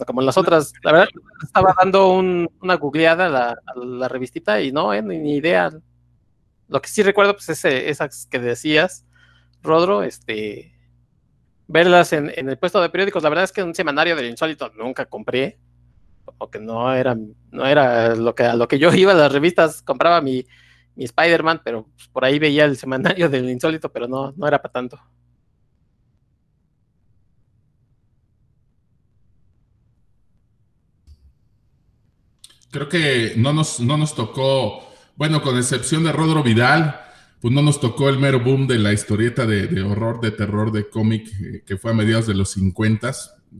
como 0.07 0.21
las 0.21 0.37
otras. 0.37 0.73
La 0.83 0.91
verdad, 0.91 1.07
estaba 1.43 1.75
dando 1.77 2.13
una 2.13 2.75
googleada 2.75 3.55
a 3.65 3.75
la, 3.75 4.07
revistita 4.07 4.59
y 4.61 4.71
no, 4.71 4.93
eh, 4.93 5.03
ni, 5.03 5.35
idea. 5.35 5.71
Lo 6.67 6.81
que 6.81 6.89
sí 6.89 7.03
recuerdo, 7.03 7.33
pues, 7.33 7.49
es 7.49 7.63
esas 7.63 8.25
que 8.25 8.39
decías, 8.39 9.05
Rodro, 9.61 10.01
este, 10.01 10.73
verlas 11.67 12.11
en, 12.11 12.31
el 12.35 12.57
puesto 12.57 12.81
de 12.81 12.89
periódicos. 12.89 13.21
La 13.21 13.29
verdad 13.29 13.45
es 13.45 13.51
que 13.51 13.63
un 13.63 13.75
semanario 13.75 14.15
del 14.15 14.25
insólito 14.25 14.71
nunca 14.75 15.05
compré, 15.05 15.59
o 16.37 16.49
que 16.49 16.59
no 16.59 16.93
era, 16.93 17.17
no 17.51 17.65
era 17.65 18.15
lo 18.15 18.35
que, 18.35 18.43
a 18.43 18.55
lo 18.55 18.67
que 18.67 18.79
yo 18.79 18.93
iba 18.93 19.13
a 19.13 19.15
las 19.15 19.31
revistas, 19.31 19.81
compraba 19.81 20.21
mi, 20.21 20.45
mi 20.95 21.05
Spider-Man, 21.05 21.61
pero 21.63 21.87
pues, 21.95 22.07
por 22.09 22.25
ahí 22.25 22.39
veía 22.39 22.65
el 22.65 22.77
semanario 22.77 23.29
del 23.29 23.49
insólito, 23.49 23.91
pero 23.91 24.07
no, 24.07 24.33
no 24.37 24.47
era 24.47 24.61
para 24.61 24.73
tanto. 24.73 24.99
creo 32.71 32.89
que 32.89 33.33
no 33.37 33.53
nos, 33.53 33.79
no 33.79 33.97
nos 33.97 34.15
tocó, 34.15 34.87
bueno, 35.15 35.41
con 35.41 35.57
excepción 35.57 36.03
de 36.03 36.11
Rodro 36.11 36.43
Vidal, 36.43 36.99
pues 37.41 37.53
no 37.53 37.61
nos 37.61 37.79
tocó 37.79 38.09
el 38.09 38.19
mero 38.19 38.41
boom 38.41 38.67
de 38.67 38.79
la 38.79 38.93
historieta 38.93 39.45
de, 39.45 39.81
horror, 39.81 40.19
de 40.21 40.31
terror, 40.31 40.71
de 40.71 40.89
cómic, 40.89 41.27
eh, 41.41 41.63
que 41.65 41.77
fue 41.77 41.91
a 41.91 41.93
mediados 41.93 42.27
de 42.27 42.33
los 42.33 42.51
50. 42.51 43.11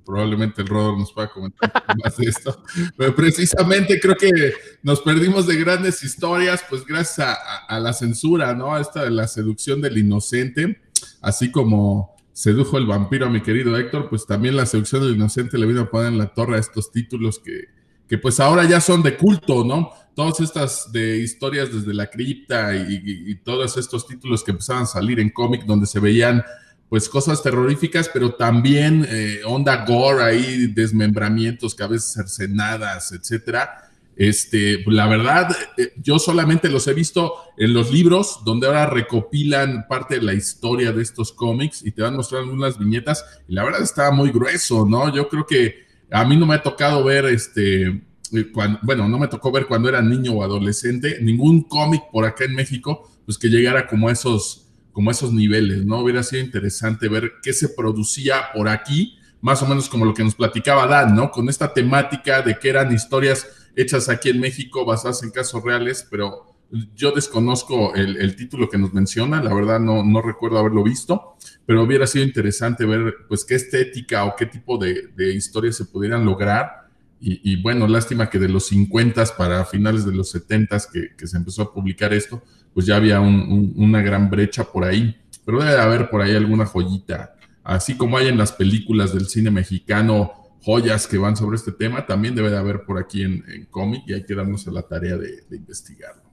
Probablemente 0.06 0.62
el 0.62 0.68
Rodro 0.68 0.98
nos 0.98 1.12
pueda 1.12 1.30
comentar 1.30 1.72
más 2.04 2.18
de 2.18 2.26
esto. 2.28 2.64
Pero 2.98 3.16
precisamente 3.16 4.00
creo 4.00 4.16
que 4.16 4.54
nos 4.84 5.02
perdimos 5.02 5.48
de 5.48 5.58
grandes 5.58 6.04
historias, 6.04 6.64
pues 6.70 6.86
gracias 6.86 7.20
a, 7.20 7.66
a 7.68 7.80
la 7.80 7.94
censura, 7.94 8.54
¿no? 8.54 8.78
Esta 8.78 9.04
de 9.04 9.12
la 9.12 9.28
seducción 9.28 9.82
del 9.82 9.98
inocente, 9.98 10.82
así 11.22 11.52
como 11.52 12.16
sedujo 12.34 12.78
el 12.78 12.86
vampiro 12.86 13.26
a 13.26 13.30
mi 13.30 13.42
querido 13.42 13.78
Héctor, 13.78 14.10
pues 14.10 14.26
también 14.26 14.56
la 14.56 14.66
seducción 14.66 15.02
del 15.02 15.16
inocente 15.16 15.58
le 15.58 15.66
vino 15.66 15.82
a 15.82 15.90
poner 15.90 16.08
en 16.08 16.18
la 16.18 16.34
torre 16.34 16.56
a 16.56 16.60
estos 16.60 16.92
títulos 16.92 17.40
que, 17.40 17.66
que 18.10 18.18
pues 18.18 18.40
ahora 18.40 18.64
ya 18.64 18.82
son 18.82 19.04
de 19.04 19.16
culto, 19.16 19.64
¿no? 19.64 19.92
Todas 20.16 20.40
estas 20.40 20.92
de 20.92 21.20
historias 21.20 21.72
desde 21.72 21.94
la 21.94 22.08
cripta 22.08 22.76
y, 22.76 23.36
todos 23.44 23.78
estos 23.78 24.08
títulos 24.08 24.44
que 24.44 24.52
empezaban 24.52 24.84
a 24.84 24.88
salir 24.88 25.20
en 25.20 25.30
cómic 25.30 25.64
donde 25.66 25.86
se 25.86 26.00
veían 26.00 26.44
pues 26.90 27.08
cosas 27.08 27.42
terroríficas, 27.44 28.10
pero 28.12 28.34
también 28.34 29.06
eh, 29.08 29.42
onda 29.46 29.86
gore 29.86 30.24
ahí, 30.24 30.68
desmembramientos, 30.68 31.76
cabezas 31.76 32.14
cercenadas, 32.14 33.12
etcétera 33.12 33.90
este, 34.20 34.84
la 34.88 35.08
verdad, 35.08 35.48
eh, 35.78 35.94
yo 35.96 36.20
solamente 36.20 36.68
los 36.68 36.86
he 36.90 36.94
visto 36.94 37.36
en 37.56 37.74
los 37.74 37.90
libros, 37.90 38.42
donde 38.44 38.68
ahora 38.68 38.86
recopilan 38.86 39.88
parte 39.88 40.16
de 40.16 40.22
la 40.22 40.34
historia 40.34 40.92
de 40.92 41.02
estos 41.02 41.32
cómics 41.32 41.86
y 41.86 41.92
te 41.92 42.02
van 42.02 42.18
mostrando 42.18 42.52
unas 42.52 42.78
viñetas, 42.78 43.24
y 43.48 43.54
la 43.54 43.64
verdad 43.64 43.82
está 43.82 44.12
muy 44.12 44.30
grueso, 44.32 44.86
¿no? 44.86 45.16
Yo 45.16 45.30
creo 45.30 45.46
que 45.46 45.86
a 46.12 46.26
mí 46.26 46.36
no 46.36 46.46
me 46.46 46.56
ha 46.56 46.62
tocado 46.62 47.02
ver 47.02 47.28
este, 47.28 47.88
eh, 47.88 48.52
bueno, 48.82 49.08
no 49.08 49.18
me 49.18 49.30
tocó 49.30 49.54
ver 49.54 49.68
cuando 49.68 49.88
era 49.88 50.02
niño 50.02 50.34
o 50.34 50.44
adolescente, 50.44 51.20
ningún 51.22 51.62
cómic 51.62 52.02
por 52.12 52.26
acá 52.26 52.44
en 52.44 52.56
México, 52.56 53.10
pues 53.24 53.38
que 53.38 53.48
llegara 53.48 53.88
como 53.88 54.10
a 54.10 54.12
esos, 54.12 54.68
como 55.00 55.12
esos 55.12 55.32
niveles, 55.32 55.86
¿no? 55.86 56.00
Hubiera 56.00 56.24
sido 56.24 56.44
interesante 56.44 57.08
ver 57.08 57.36
qué 57.42 57.54
se 57.54 57.70
producía 57.70 58.52
por 58.54 58.68
aquí, 58.68 59.18
más 59.40 59.64
o 59.64 59.66
menos 59.66 59.88
como 59.88 60.04
lo 60.04 60.14
que 60.14 60.26
nos 60.26 60.36
platicaba 60.36 60.88
Dan, 60.88 61.16
¿no? 61.16 61.32
Con 61.32 61.48
esta 61.48 61.74
temática 61.74 62.42
de 62.42 62.60
que 62.60 62.68
eran 62.68 62.92
historias 62.92 63.48
hechas 63.78 64.10
aquí 64.10 64.28
en 64.28 64.42
México 64.42 64.84
basadas 64.84 65.24
en 65.24 65.32
casos 65.32 65.64
reales, 65.64 66.06
pero 66.12 66.54
yo 66.94 67.14
desconozco 67.14 67.96
el, 67.96 68.36
título 68.36 68.68
que 68.68 68.78
nos 68.78 68.94
menciona, 68.94 69.42
la 69.42 69.54
verdad 69.54 69.80
no, 69.80 70.04
no, 70.04 70.22
recuerdo 70.22 70.58
haberlo 70.58 70.84
visto, 70.84 71.38
pero 71.66 71.84
hubiera 71.84 72.06
sido 72.06 72.26
interesante 72.26 72.84
ver 72.84 73.20
pues 73.30 73.46
qué 73.46 73.56
estética 73.56 74.26
o 74.26 74.36
qué 74.36 74.48
tipo 74.48 74.78
de, 74.78 75.14
historias 75.34 75.78
se 75.78 75.86
pudieran 75.86 76.26
lograr. 76.26 76.90
Y, 77.22 77.62
bueno, 77.62 77.88
lástima 77.88 78.30
que 78.30 78.40
de 78.40 78.50
los 78.50 78.68
50 78.68 79.24
para 79.38 79.64
finales 79.64 80.06
de 80.06 80.14
los 80.14 80.32
70 80.32 80.78
que, 80.92 81.16
que 81.18 81.28
se 81.28 81.38
empezó 81.38 81.62
a 81.62 81.74
publicar 81.74 82.14
esto, 82.14 82.44
pues 82.74 82.86
ya 82.86 82.96
había 82.96 83.20
una 83.20 84.02
gran 84.02 84.30
brecha 84.30 84.64
por 84.64 84.84
ahí, 84.84 85.16
pero 85.46 85.64
debe 85.64 85.80
haber 85.80 86.10
por 86.10 86.22
ahí 86.22 86.36
alguna 86.36 86.66
joyita, 86.66 87.36
así 87.64 87.98
como 87.98 88.18
hay 88.18 88.28
en 88.28 88.38
las 88.38 88.52
películas 88.52 89.14
del 89.14 89.28
cine 89.28 89.52
mexicano 89.52 90.34
joyas 90.62 91.08
que 91.08 91.18
van 91.18 91.36
sobre 91.36 91.56
este 91.56 91.72
tema, 91.72 92.06
también 92.06 92.36
debe 92.36 92.50
de 92.50 92.58
haber 92.58 92.84
por 92.84 92.98
aquí 93.00 93.24
en, 93.24 93.68
cómic 93.70 94.04
y 94.08 94.14
hay 94.14 94.26
que 94.26 94.36
darnos 94.36 94.68
a 94.68 94.72
la 94.72 94.82
tarea 94.82 95.18
de, 95.18 95.44
investigarlo. 95.52 96.24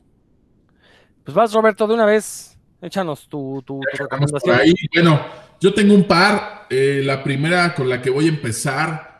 Pues 1.24 1.34
vas, 1.34 1.52
Roberto, 1.52 1.86
de 1.86 1.94
una 1.94 2.06
vez, 2.06 2.58
échanos 2.80 3.28
tu, 3.28 3.62
recomendación. 3.92 4.58
Ahí, 4.58 4.74
bueno, 4.94 5.20
yo 5.60 5.72
tengo 5.74 5.94
un 5.94 6.04
par. 6.04 6.66
Eh, 6.68 7.02
la 7.04 7.22
primera 7.22 7.74
con 7.74 7.88
la 7.88 8.02
que 8.02 8.10
voy 8.10 8.26
a 8.26 8.28
empezar 8.28 9.16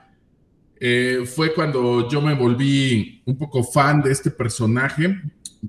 eh, 0.79 1.25
fue 1.25 1.55
cuando 1.55 2.09
yo 2.09 2.21
me 2.21 2.35
volví 2.35 3.23
un 3.25 3.39
poco 3.39 3.63
fan 3.63 4.03
de 4.03 4.13
este 4.13 4.31
personaje, 4.31 5.21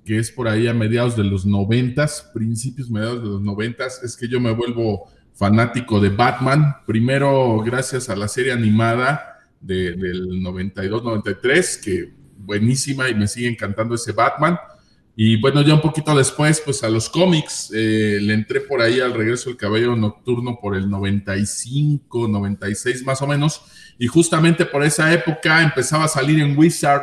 que 0.05 0.19
es 0.19 0.31
por 0.31 0.47
ahí 0.47 0.67
a 0.67 0.73
mediados 0.73 1.15
de 1.15 1.23
los 1.23 1.45
noventas, 1.45 2.29
principios 2.33 2.89
mediados 2.89 3.21
de 3.21 3.29
los 3.29 3.41
noventas, 3.41 4.01
es 4.03 4.15
que 4.15 4.27
yo 4.27 4.39
me 4.39 4.51
vuelvo 4.51 5.09
fanático 5.33 5.99
de 5.99 6.09
Batman, 6.09 6.77
primero 6.85 7.59
gracias 7.59 8.09
a 8.09 8.15
la 8.15 8.27
serie 8.27 8.51
animada 8.51 9.37
del 9.61 10.41
92-93, 10.41 11.83
que 11.83 12.13
buenísima 12.37 13.09
y 13.09 13.15
me 13.15 13.27
sigue 13.27 13.47
encantando 13.47 13.95
ese 13.95 14.11
Batman. 14.13 14.57
Y 15.19 15.41
bueno, 15.41 15.63
ya 15.63 15.73
un 15.73 15.81
poquito 15.81 16.15
después, 16.15 16.61
pues 16.63 16.83
a 16.83 16.89
los 16.89 17.09
cómics, 17.09 17.71
eh, 17.73 18.19
le 18.21 18.35
entré 18.35 18.61
por 18.61 18.81
ahí 18.81 18.99
al 18.99 19.15
regreso 19.15 19.49
del 19.49 19.57
cabello 19.57 19.95
nocturno 19.95 20.59
por 20.61 20.75
el 20.75 20.89
95, 20.89 22.27
96 22.27 23.03
más 23.03 23.21
o 23.23 23.27
menos. 23.27 23.61
Y 23.97 24.05
justamente 24.05 24.65
por 24.65 24.83
esa 24.83 25.11
época 25.11 25.63
empezaba 25.63 26.03
a 26.05 26.07
salir 26.07 26.39
en 26.39 26.55
Wizard 26.55 27.01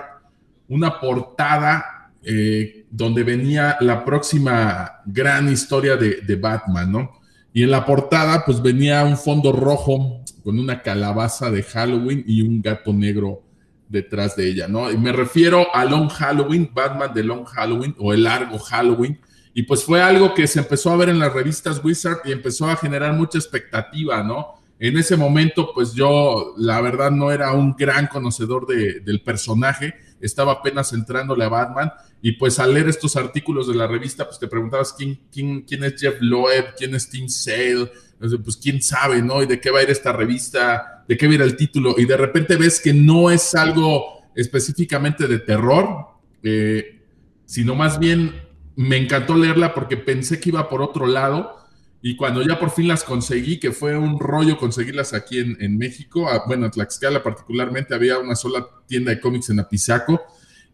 una 0.68 1.00
portada 1.00 1.84
eh, 2.24 2.86
donde 2.90 3.22
venía 3.22 3.76
la 3.80 4.04
próxima 4.04 5.02
gran 5.06 5.50
historia 5.52 5.96
de, 5.96 6.20
de 6.22 6.36
Batman, 6.36 6.90
¿no? 6.90 7.20
Y 7.52 7.62
en 7.62 7.70
la 7.70 7.86
portada, 7.86 8.44
pues 8.44 8.60
venía 8.60 9.04
un 9.04 9.16
fondo 9.16 9.52
rojo 9.52 10.22
con 10.42 10.58
una 10.58 10.82
calabaza 10.82 11.50
de 11.50 11.62
Halloween 11.62 12.24
y 12.26 12.42
un 12.42 12.60
gato 12.60 12.92
negro 12.92 13.42
detrás 13.88 14.36
de 14.36 14.48
ella, 14.48 14.68
¿no? 14.68 14.90
Y 14.90 14.98
me 14.98 15.12
refiero 15.12 15.74
a 15.74 15.84
Long 15.84 16.08
Halloween, 16.08 16.70
Batman 16.72 17.14
de 17.14 17.22
Long 17.22 17.44
Halloween 17.44 17.94
o 17.98 18.12
el 18.12 18.24
largo 18.24 18.58
Halloween. 18.58 19.18
Y 19.54 19.62
pues 19.62 19.84
fue 19.84 20.02
algo 20.02 20.34
que 20.34 20.46
se 20.46 20.58
empezó 20.58 20.90
a 20.90 20.96
ver 20.96 21.08
en 21.10 21.18
las 21.18 21.32
revistas 21.32 21.82
Wizard 21.82 22.18
y 22.24 22.32
empezó 22.32 22.68
a 22.68 22.76
generar 22.76 23.12
mucha 23.12 23.38
expectativa, 23.38 24.22
¿no? 24.22 24.54
En 24.80 24.98
ese 24.98 25.16
momento, 25.16 25.70
pues 25.72 25.94
yo, 25.94 26.54
la 26.58 26.80
verdad, 26.80 27.10
no 27.12 27.30
era 27.30 27.52
un 27.52 27.74
gran 27.76 28.08
conocedor 28.08 28.66
del 28.66 29.22
personaje, 29.22 29.94
estaba 30.26 30.52
apenas 30.52 30.92
entrándole 30.92 31.44
a 31.44 31.48
Batman 31.48 31.92
y 32.22 32.32
pues 32.32 32.58
al 32.58 32.72
leer 32.72 32.88
estos 32.88 33.16
artículos 33.16 33.68
de 33.68 33.74
la 33.74 33.86
revista, 33.86 34.24
pues 34.24 34.38
te 34.38 34.48
preguntabas 34.48 34.94
quién, 34.94 35.20
quién, 35.30 35.62
quién 35.62 35.84
es 35.84 36.00
Jeff 36.00 36.16
Loeb, 36.20 36.74
quién 36.76 36.94
es 36.94 37.08
Tim 37.10 37.28
Sale, 37.28 37.90
pues 38.18 38.56
quién 38.56 38.80
sabe, 38.80 39.20
¿no? 39.20 39.42
Y 39.42 39.46
de 39.46 39.60
qué 39.60 39.70
va 39.70 39.80
a 39.80 39.82
ir 39.82 39.90
esta 39.90 40.12
revista, 40.12 41.04
de 41.06 41.16
qué 41.16 41.26
va 41.26 41.32
a 41.32 41.34
ir 41.34 41.42
el 41.42 41.56
título. 41.56 41.94
Y 41.98 42.06
de 42.06 42.16
repente 42.16 42.56
ves 42.56 42.80
que 42.80 42.94
no 42.94 43.30
es 43.30 43.54
algo 43.54 44.22
específicamente 44.34 45.26
de 45.26 45.38
terror, 45.38 46.06
eh, 46.42 47.02
sino 47.44 47.74
más 47.74 47.98
bien 47.98 48.42
me 48.76 48.96
encantó 48.96 49.36
leerla 49.36 49.74
porque 49.74 49.96
pensé 49.96 50.40
que 50.40 50.48
iba 50.48 50.68
por 50.68 50.82
otro 50.82 51.06
lado. 51.06 51.58
Y 52.06 52.16
cuando 52.16 52.42
ya 52.42 52.58
por 52.58 52.68
fin 52.70 52.86
las 52.86 53.02
conseguí, 53.02 53.58
que 53.58 53.72
fue 53.72 53.96
un 53.96 54.20
rollo 54.20 54.58
conseguirlas 54.58 55.14
aquí 55.14 55.38
en, 55.38 55.56
en 55.58 55.78
México, 55.78 56.28
bueno, 56.46 56.66
en 56.66 56.70
Tlaxcala 56.70 57.22
particularmente, 57.22 57.94
había 57.94 58.18
una 58.18 58.36
sola 58.36 58.66
tienda 58.86 59.10
de 59.10 59.18
cómics 59.18 59.48
en 59.48 59.58
Apizaco 59.58 60.20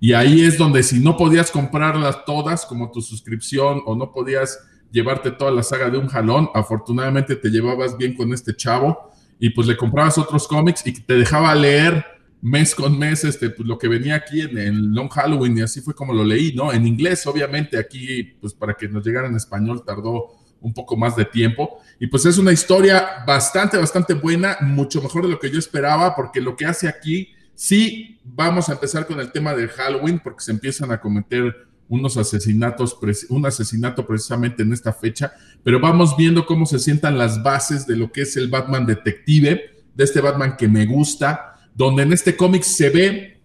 y 0.00 0.12
ahí 0.12 0.40
es 0.40 0.58
donde 0.58 0.82
si 0.82 0.98
no 0.98 1.16
podías 1.16 1.52
comprarlas 1.52 2.24
todas 2.24 2.66
como 2.66 2.90
tu 2.90 3.00
suscripción 3.00 3.80
o 3.86 3.94
no 3.94 4.10
podías 4.10 4.58
llevarte 4.90 5.30
toda 5.30 5.52
la 5.52 5.62
saga 5.62 5.88
de 5.88 5.98
un 5.98 6.08
jalón, 6.08 6.50
afortunadamente 6.52 7.36
te 7.36 7.48
llevabas 7.48 7.96
bien 7.96 8.16
con 8.16 8.34
este 8.34 8.56
chavo 8.56 9.12
y 9.38 9.50
pues 9.50 9.68
le 9.68 9.76
comprabas 9.76 10.18
otros 10.18 10.48
cómics 10.48 10.84
y 10.84 10.94
te 10.94 11.14
dejaba 11.14 11.54
leer 11.54 12.04
mes 12.42 12.74
con 12.74 12.98
mes 12.98 13.22
este, 13.22 13.50
pues, 13.50 13.68
lo 13.68 13.78
que 13.78 13.86
venía 13.86 14.16
aquí 14.16 14.40
en 14.40 14.58
el 14.58 14.92
Long 14.92 15.08
Halloween 15.08 15.58
y 15.58 15.60
así 15.60 15.80
fue 15.80 15.94
como 15.94 16.12
lo 16.12 16.24
leí, 16.24 16.54
¿no? 16.56 16.72
En 16.72 16.88
inglés, 16.88 17.24
obviamente, 17.28 17.78
aquí 17.78 18.34
pues 18.40 18.52
para 18.52 18.74
que 18.74 18.88
nos 18.88 19.06
llegara 19.06 19.28
en 19.28 19.36
español 19.36 19.84
tardó 19.86 20.39
un 20.60 20.74
poco 20.74 20.96
más 20.96 21.16
de 21.16 21.24
tiempo. 21.24 21.80
Y 21.98 22.06
pues 22.06 22.26
es 22.26 22.38
una 22.38 22.52
historia 22.52 23.24
bastante, 23.26 23.76
bastante 23.76 24.14
buena, 24.14 24.58
mucho 24.60 25.02
mejor 25.02 25.22
de 25.22 25.30
lo 25.30 25.38
que 25.38 25.50
yo 25.50 25.58
esperaba, 25.58 26.14
porque 26.14 26.40
lo 26.40 26.56
que 26.56 26.66
hace 26.66 26.88
aquí 26.88 27.28
Sí, 27.62 28.18
vamos 28.24 28.70
a 28.70 28.72
empezar 28.72 29.06
con 29.06 29.20
el 29.20 29.32
tema 29.32 29.52
del 29.52 29.68
Halloween 29.68 30.18
porque 30.18 30.42
se 30.42 30.50
empiezan 30.50 30.92
a 30.92 30.98
cometer 30.98 31.54
unos 31.90 32.16
asesinatos, 32.16 32.96
un 33.28 33.44
asesinato 33.44 34.06
precisamente 34.06 34.62
en 34.62 34.72
esta 34.72 34.94
fecha, 34.94 35.34
pero 35.62 35.78
vamos 35.78 36.16
viendo 36.16 36.46
cómo 36.46 36.64
se 36.64 36.78
sientan 36.78 37.18
las 37.18 37.42
bases 37.42 37.86
de 37.86 37.96
lo 37.96 38.10
que 38.12 38.22
es 38.22 38.34
el 38.38 38.48
Batman 38.48 38.86
detective, 38.86 39.60
de 39.94 40.04
este 40.04 40.22
Batman 40.22 40.56
que 40.56 40.68
me 40.68 40.86
gusta, 40.86 41.56
donde 41.74 42.04
en 42.04 42.14
este 42.14 42.34
cómic 42.34 42.62
se 42.62 42.88
ve 42.88 43.42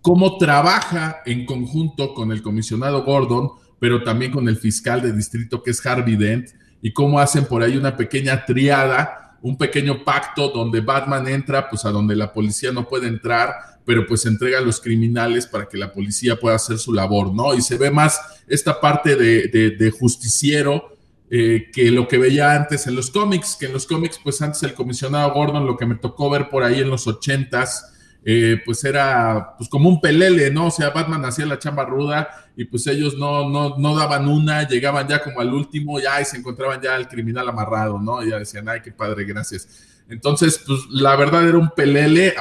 cómo 0.00 0.38
trabaja 0.38 1.16
en 1.26 1.44
conjunto 1.44 2.14
con 2.14 2.30
el 2.30 2.42
comisionado 2.42 3.02
Gordon, 3.02 3.50
pero 3.80 4.04
también 4.04 4.30
con 4.30 4.48
el 4.48 4.56
fiscal 4.56 5.02
de 5.02 5.12
distrito 5.12 5.62
que 5.62 5.72
es 5.72 5.84
Harvey 5.84 6.14
Dent, 6.14 6.50
y 6.80 6.92
cómo 6.92 7.18
hacen 7.18 7.44
por 7.44 7.62
ahí 7.62 7.76
una 7.76 7.96
pequeña 7.96 8.44
triada 8.46 9.20
un 9.42 9.56
pequeño 9.56 10.04
pacto 10.04 10.48
donde 10.48 10.80
Batman 10.80 11.26
entra, 11.28 11.68
pues 11.68 11.84
a 11.84 11.90
donde 11.90 12.14
la 12.14 12.32
policía 12.32 12.72
no 12.72 12.86
puede 12.86 13.08
entrar, 13.08 13.54
pero 13.84 14.06
pues 14.06 14.26
entrega 14.26 14.58
a 14.58 14.62
los 14.62 14.80
criminales 14.80 15.46
para 15.46 15.68
que 15.68 15.78
la 15.78 15.92
policía 15.92 16.36
pueda 16.36 16.56
hacer 16.56 16.78
su 16.78 16.92
labor, 16.92 17.32
¿no? 17.32 17.54
Y 17.54 17.62
se 17.62 17.78
ve 17.78 17.90
más 17.90 18.20
esta 18.46 18.80
parte 18.80 19.16
de, 19.16 19.90
justiciero 19.98 20.96
eh, 21.30 21.70
que 21.72 21.90
lo 21.90 22.06
que 22.06 22.18
veía 22.18 22.54
antes 22.54 22.86
en 22.86 22.96
los 22.96 23.10
cómics, 23.10 23.56
que 23.58 23.66
en 23.66 23.72
los 23.72 23.86
cómics, 23.86 24.20
pues 24.22 24.42
antes 24.42 24.62
el 24.62 24.74
comisionado 24.74 25.32
Gordon, 25.32 25.66
lo 25.66 25.76
que 25.76 25.86
me 25.86 25.94
tocó 25.94 26.28
ver 26.28 26.48
por 26.48 26.62
ahí 26.62 26.80
en 26.80 26.90
los 26.90 27.06
ochentas, 27.06 27.94
eh, 28.22 28.60
pues 28.64 28.84
era 28.84 29.54
pues 29.56 29.70
como 29.70 29.88
un 29.88 30.00
pelele, 30.00 30.50
¿no? 30.50 30.66
O 30.66 30.70
sea, 30.70 30.90
Batman 30.90 31.24
hacía 31.24 31.46
la 31.46 31.58
chamba 31.58 31.84
ruda 31.84 32.28
y 32.54 32.64
pues 32.66 32.86
ellos 32.86 33.16
no, 33.16 33.48
no, 33.48 33.78
no 33.78 33.96
daban 33.96 34.28
una, 34.28 34.68
llegaban 34.68 35.08
ya 35.08 35.22
como 35.22 35.40
al 35.40 35.52
último, 35.54 35.98
ya 35.98 36.20
y 36.20 36.24
se 36.26 36.36
encontraban 36.36 36.80
ya 36.82 36.96
el 36.96 37.08
criminal 37.08 37.48
amarrado, 37.48 37.98
¿no? 37.98 38.22
Y 38.22 38.30
ya 38.30 38.38
decían, 38.38 38.68
ay, 38.68 38.80
qué 38.82 38.92
padre, 38.92 39.24
gracias. 39.24 39.86
Entonces, 40.08 40.62
pues 40.66 40.80
la 40.90 41.16
verdad 41.16 41.48
era 41.48 41.56
un 41.56 41.70
pelele, 41.70 42.34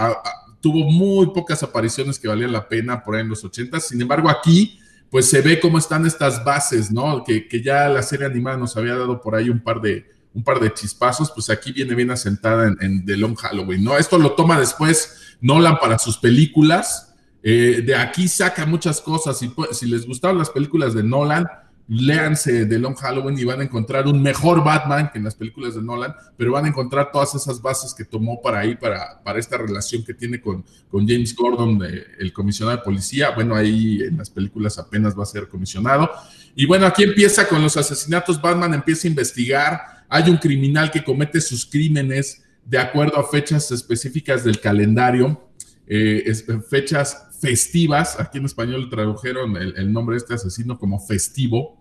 tuvo 0.60 0.90
muy 0.92 1.28
pocas 1.28 1.64
apariciones 1.64 2.20
que 2.20 2.28
valían 2.28 2.52
la 2.52 2.68
pena 2.68 3.02
por 3.02 3.16
ahí 3.16 3.22
en 3.22 3.30
los 3.30 3.44
ochentas, 3.46 3.88
sin 3.88 4.02
embargo 4.02 4.30
aquí 4.30 4.80
pues 5.10 5.28
se 5.28 5.42
ve 5.42 5.60
cómo 5.60 5.80
están 5.80 6.06
estas 6.06 6.44
bases, 6.44 6.92
¿no? 6.92 7.24
Que, 7.24 7.48
que 7.48 7.64
ya 7.64 7.90
la 7.90 8.04
serie 8.04 8.28
animada 8.28 8.58
nos 8.58 8.78
había 8.78 8.96
dado 8.96 9.20
por 9.22 9.36
ahí 9.36 9.50
un 9.50 9.60
par 9.60 9.82
de, 9.82 10.06
un 10.36 10.44
par 10.44 10.60
de 10.60 10.72
chispazos, 10.72 11.32
pues 11.32 11.50
aquí 11.50 11.72
viene 11.72 11.96
bien 11.96 12.12
asentada 12.12 12.68
en, 12.68 12.78
en 12.80 13.06
The 13.06 13.18
Long 13.18 13.36
Halloween, 13.36 13.84
¿no? 13.84 13.98
Esto 13.98 14.20
lo 14.20 14.34
toma 14.34 14.60
después 14.60 15.19
Nolan 15.42 15.78
para 15.80 16.00
sus 16.00 16.18
películas. 16.18 17.16
Eh, 17.42 17.82
de 17.86 17.96
aquí 17.96 18.28
saca 18.28 18.66
muchas 18.66 19.02
cosas. 19.02 19.38
Si, 19.38 19.52
si 19.72 19.88
les 19.88 20.06
gustaban 20.06 20.38
las 20.38 20.50
películas 20.50 20.94
de 20.94 21.04
Nolan, 21.04 21.48
léanse 21.90 22.68
The 22.68 22.78
Long 22.78 22.96
Halloween 22.96 23.38
y 23.40 23.44
van 23.44 23.62
a 23.62 23.64
encontrar 23.64 24.06
un 24.08 24.22
mejor 24.22 24.64
Batman 24.64 25.10
que 25.12 25.18
en 25.18 25.24
las 25.24 25.34
películas 25.34 25.74
de 25.74 25.82
Nolan, 25.82 26.14
pero 26.38 26.52
van 26.52 26.66
a 26.66 26.68
encontrar 26.68 27.12
todas 27.12 27.34
esas 27.34 27.60
bases 27.62 27.96
que 27.96 28.06
tomó 28.06 28.40
para 28.42 28.60
ahí, 28.60 28.76
para, 28.76 29.22
para 29.24 29.40
esta 29.40 29.58
relación 29.58 30.04
que 30.04 30.14
tiene 30.14 30.40
con, 30.40 30.64
con 30.88 31.08
James 31.08 31.36
Gordon, 31.36 31.82
el 32.20 32.32
comisionado 32.32 32.78
de 32.78 32.84
policía. 32.84 33.32
Bueno, 33.32 33.56
ahí 33.56 34.04
en 34.04 34.18
las 34.18 34.30
películas 34.30 34.78
apenas 34.78 35.18
va 35.18 35.24
a 35.24 35.26
ser 35.26 35.48
comisionado. 35.48 36.12
Y 36.56 36.68
bueno, 36.68 36.86
aquí 36.86 37.04
empieza 37.04 37.48
con 37.48 37.62
los 37.62 37.76
asesinatos. 37.76 38.40
Batman 38.40 38.76
empieza 38.76 39.08
a 39.08 39.10
investigar. 39.10 39.82
Hay 40.10 40.30
un 40.30 40.38
criminal 40.38 40.92
que 40.92 41.04
comete 41.04 41.42
sus 41.42 41.66
crímenes 41.66 42.44
de 42.66 42.78
acuerdo 42.78 43.18
a 43.18 43.28
fechas 43.28 43.72
específicas 43.72 44.43
del 44.43 44.60
calendario, 44.60 45.49
eh, 45.88 46.32
fechas 46.70 47.30
festivas. 47.39 48.20
Aquí 48.20 48.38
en 48.38 48.45
español 48.45 48.89
tradujeron 48.89 49.57
el, 49.57 49.91
nombre 49.91 50.16
de 50.16 50.18
este 50.20 50.34
asesino 50.36 50.78
como 50.78 50.99
festivo. 50.99 51.80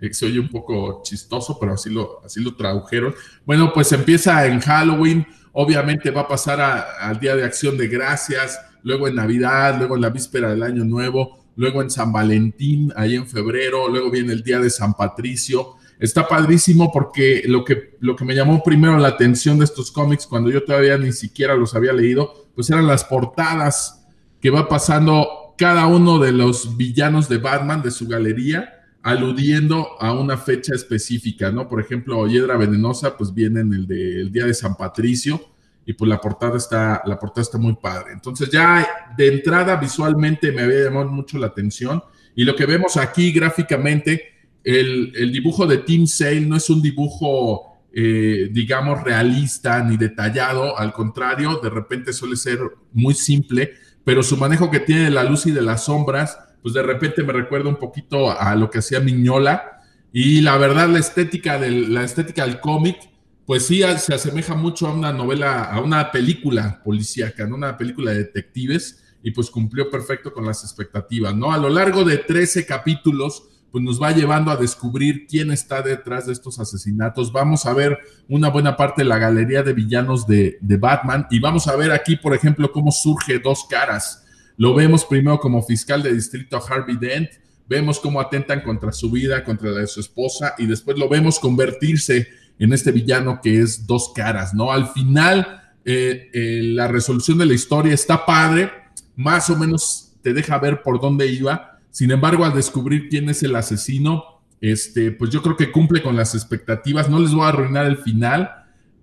Eh, 0.00 0.12
se 0.14 0.26
oye 0.26 0.40
un 0.40 0.48
poco 0.48 1.02
chistoso, 1.04 1.58
pero 1.58 1.74
así 1.74 1.90
lo, 1.90 2.24
así 2.24 2.40
lo 2.40 2.56
tradujeron. 2.56 3.14
Bueno, 3.44 3.72
pues 3.72 3.92
empieza 3.92 4.46
en 4.46 4.60
Halloween. 4.60 5.26
Obviamente 5.52 6.10
va 6.10 6.22
a 6.22 6.28
pasar 6.28 6.60
al 6.60 7.18
Día 7.18 7.36
de 7.36 7.44
Acción 7.44 7.76
de 7.76 7.88
Gracias, 7.88 8.58
luego 8.82 9.08
en 9.08 9.16
Navidad, 9.16 9.76
luego 9.78 9.96
en 9.96 10.02
la 10.02 10.10
víspera 10.10 10.50
del 10.50 10.62
Año 10.62 10.84
Nuevo, 10.84 11.44
luego 11.56 11.82
en 11.82 11.90
San 11.90 12.12
Valentín, 12.12 12.92
ahí 12.94 13.16
en 13.16 13.26
febrero, 13.26 13.88
luego 13.88 14.10
viene 14.10 14.32
el 14.32 14.42
Día 14.42 14.60
de 14.60 14.70
San 14.70 14.94
Patricio. 14.94 15.76
Está 16.00 16.26
padrísimo 16.26 16.90
porque 16.90 17.42
lo 17.46 17.62
que, 17.62 17.96
lo 18.00 18.16
que 18.16 18.24
me 18.24 18.34
llamó 18.34 18.62
primero 18.62 18.96
la 18.98 19.08
atención 19.08 19.58
de 19.58 19.66
estos 19.66 19.92
cómics, 19.92 20.26
cuando 20.26 20.50
yo 20.50 20.64
todavía 20.64 20.96
ni 20.96 21.12
siquiera 21.12 21.54
los 21.54 21.74
había 21.74 21.92
leído, 21.92 22.48
pues 22.54 22.70
eran 22.70 22.86
las 22.86 23.04
portadas 23.04 24.06
que 24.40 24.48
va 24.48 24.66
pasando 24.66 25.54
cada 25.58 25.86
uno 25.86 26.18
de 26.18 26.32
los 26.32 26.78
villanos 26.78 27.28
de 27.28 27.36
Batman 27.36 27.82
de 27.82 27.90
su 27.90 28.08
galería, 28.08 28.80
aludiendo 29.02 29.88
a 30.00 30.14
una 30.14 30.38
fecha 30.38 30.74
específica, 30.74 31.50
¿no? 31.50 31.68
Por 31.68 31.80
ejemplo, 31.80 32.26
Hiedra 32.26 32.56
Venenosa, 32.56 33.16
pues 33.16 33.34
viene 33.34 33.60
en 33.60 33.72
el 33.74 33.86
del 33.86 34.32
Día 34.32 34.46
de 34.46 34.54
San 34.54 34.74
Patricio, 34.76 35.38
y 35.84 35.92
pues 35.92 36.08
la 36.08 36.18
portada 36.18 36.56
está, 36.56 37.02
la 37.04 37.18
portada 37.18 37.42
está 37.42 37.58
muy 37.58 37.74
padre. 37.74 38.12
Entonces 38.12 38.48
ya 38.50 38.86
de 39.16 39.28
entrada 39.28 39.76
visualmente 39.76 40.50
me 40.52 40.62
había 40.62 40.84
llamado 40.84 41.10
mucho 41.10 41.36
la 41.38 41.48
atención, 41.48 42.02
y 42.34 42.44
lo 42.44 42.56
que 42.56 42.64
vemos 42.64 42.96
aquí 42.96 43.30
gráficamente, 43.32 44.22
el, 44.64 45.12
el 45.14 45.32
dibujo 45.32 45.66
de 45.66 45.78
Team 45.78 46.06
Sale 46.06 46.40
no 46.40 46.56
es 46.56 46.68
un 46.70 46.82
dibujo, 46.82 47.78
eh, 47.92 48.48
digamos, 48.52 49.02
realista 49.02 49.82
ni 49.82 49.96
detallado, 49.96 50.78
al 50.78 50.92
contrario, 50.92 51.60
de 51.62 51.70
repente 51.70 52.12
suele 52.12 52.36
ser 52.36 52.58
muy 52.92 53.14
simple, 53.14 53.72
pero 54.04 54.22
su 54.22 54.36
manejo 54.36 54.70
que 54.70 54.80
tiene 54.80 55.04
de 55.04 55.10
la 55.10 55.24
luz 55.24 55.46
y 55.46 55.50
de 55.50 55.62
las 55.62 55.84
sombras, 55.84 56.38
pues 56.62 56.74
de 56.74 56.82
repente 56.82 57.22
me 57.22 57.32
recuerda 57.32 57.68
un 57.68 57.76
poquito 57.76 58.30
a 58.30 58.54
lo 58.54 58.70
que 58.70 58.78
hacía 58.78 59.00
Miñola. 59.00 59.82
Y 60.12 60.40
la 60.40 60.56
verdad, 60.58 60.88
la 60.88 60.98
estética 60.98 61.58
del, 61.58 61.94
la 61.94 62.04
estética 62.04 62.44
del 62.44 62.60
cómic, 62.60 62.98
pues 63.46 63.66
sí 63.66 63.82
se 63.98 64.14
asemeja 64.14 64.54
mucho 64.54 64.86
a 64.86 64.92
una 64.92 65.12
novela, 65.12 65.64
a 65.64 65.80
una 65.80 66.10
película 66.12 66.82
policíaca, 66.84 67.46
¿no? 67.46 67.56
Una 67.56 67.76
película 67.76 68.12
de 68.12 68.18
detectives, 68.18 69.02
y 69.22 69.30
pues 69.32 69.50
cumplió 69.50 69.90
perfecto 69.90 70.32
con 70.32 70.46
las 70.46 70.64
expectativas, 70.64 71.34
¿no? 71.34 71.52
A 71.52 71.58
lo 71.58 71.68
largo 71.68 72.04
de 72.04 72.18
13 72.18 72.66
capítulos, 72.66 73.49
pues 73.70 73.84
nos 73.84 74.02
va 74.02 74.12
llevando 74.12 74.50
a 74.50 74.56
descubrir 74.56 75.26
quién 75.28 75.50
está 75.50 75.82
detrás 75.82 76.26
de 76.26 76.32
estos 76.32 76.58
asesinatos. 76.58 77.32
Vamos 77.32 77.66
a 77.66 77.72
ver 77.72 77.98
una 78.28 78.48
buena 78.48 78.76
parte 78.76 79.02
de 79.02 79.08
la 79.08 79.18
galería 79.18 79.62
de 79.62 79.72
villanos 79.72 80.26
de, 80.26 80.58
Batman 80.60 81.26
y 81.30 81.38
vamos 81.40 81.68
a 81.68 81.76
ver 81.76 81.92
aquí, 81.92 82.16
por 82.16 82.34
ejemplo, 82.34 82.72
cómo 82.72 82.90
surge 82.90 83.38
dos 83.38 83.66
caras. 83.68 84.24
Lo 84.56 84.74
vemos 84.74 85.04
primero 85.04 85.38
como 85.38 85.62
fiscal 85.62 86.02
de 86.02 86.12
distrito 86.12 86.60
Harvey 86.66 86.96
Dent, 86.96 87.30
vemos 87.68 88.00
cómo 88.00 88.20
atentan 88.20 88.62
contra 88.62 88.92
su 88.92 89.10
vida, 89.10 89.44
contra 89.44 89.70
la 89.70 89.80
de 89.80 89.86
su 89.86 90.00
esposa 90.00 90.54
y 90.58 90.66
después 90.66 90.98
lo 90.98 91.08
vemos 91.08 91.38
convertirse 91.38 92.28
en 92.58 92.72
este 92.72 92.92
villano 92.92 93.40
que 93.40 93.60
es 93.60 93.86
dos 93.86 94.12
caras, 94.14 94.52
¿no? 94.52 94.72
Al 94.72 94.88
final, 94.88 95.62
eh, 95.84 96.30
eh, 96.32 96.60
la 96.62 96.88
resolución 96.88 97.38
de 97.38 97.46
la 97.46 97.54
historia 97.54 97.94
está 97.94 98.26
padre, 98.26 98.70
más 99.16 99.48
o 99.48 99.56
menos 99.56 100.12
te 100.22 100.34
deja 100.34 100.58
ver 100.58 100.82
por 100.82 101.00
dónde 101.00 101.26
iba, 101.26 101.69
sin 101.90 102.10
embargo, 102.12 102.44
al 102.44 102.54
descubrir 102.54 103.08
quién 103.08 103.28
es 103.28 103.42
el 103.42 103.56
asesino, 103.56 104.42
este, 104.60 105.10
pues 105.10 105.30
yo 105.30 105.42
creo 105.42 105.56
que 105.56 105.72
cumple 105.72 106.02
con 106.02 106.16
las 106.16 106.34
expectativas. 106.34 107.08
No 107.08 107.18
les 107.18 107.32
voy 107.32 107.44
a 107.44 107.48
arruinar 107.48 107.86
el 107.86 107.96
final, 107.96 108.50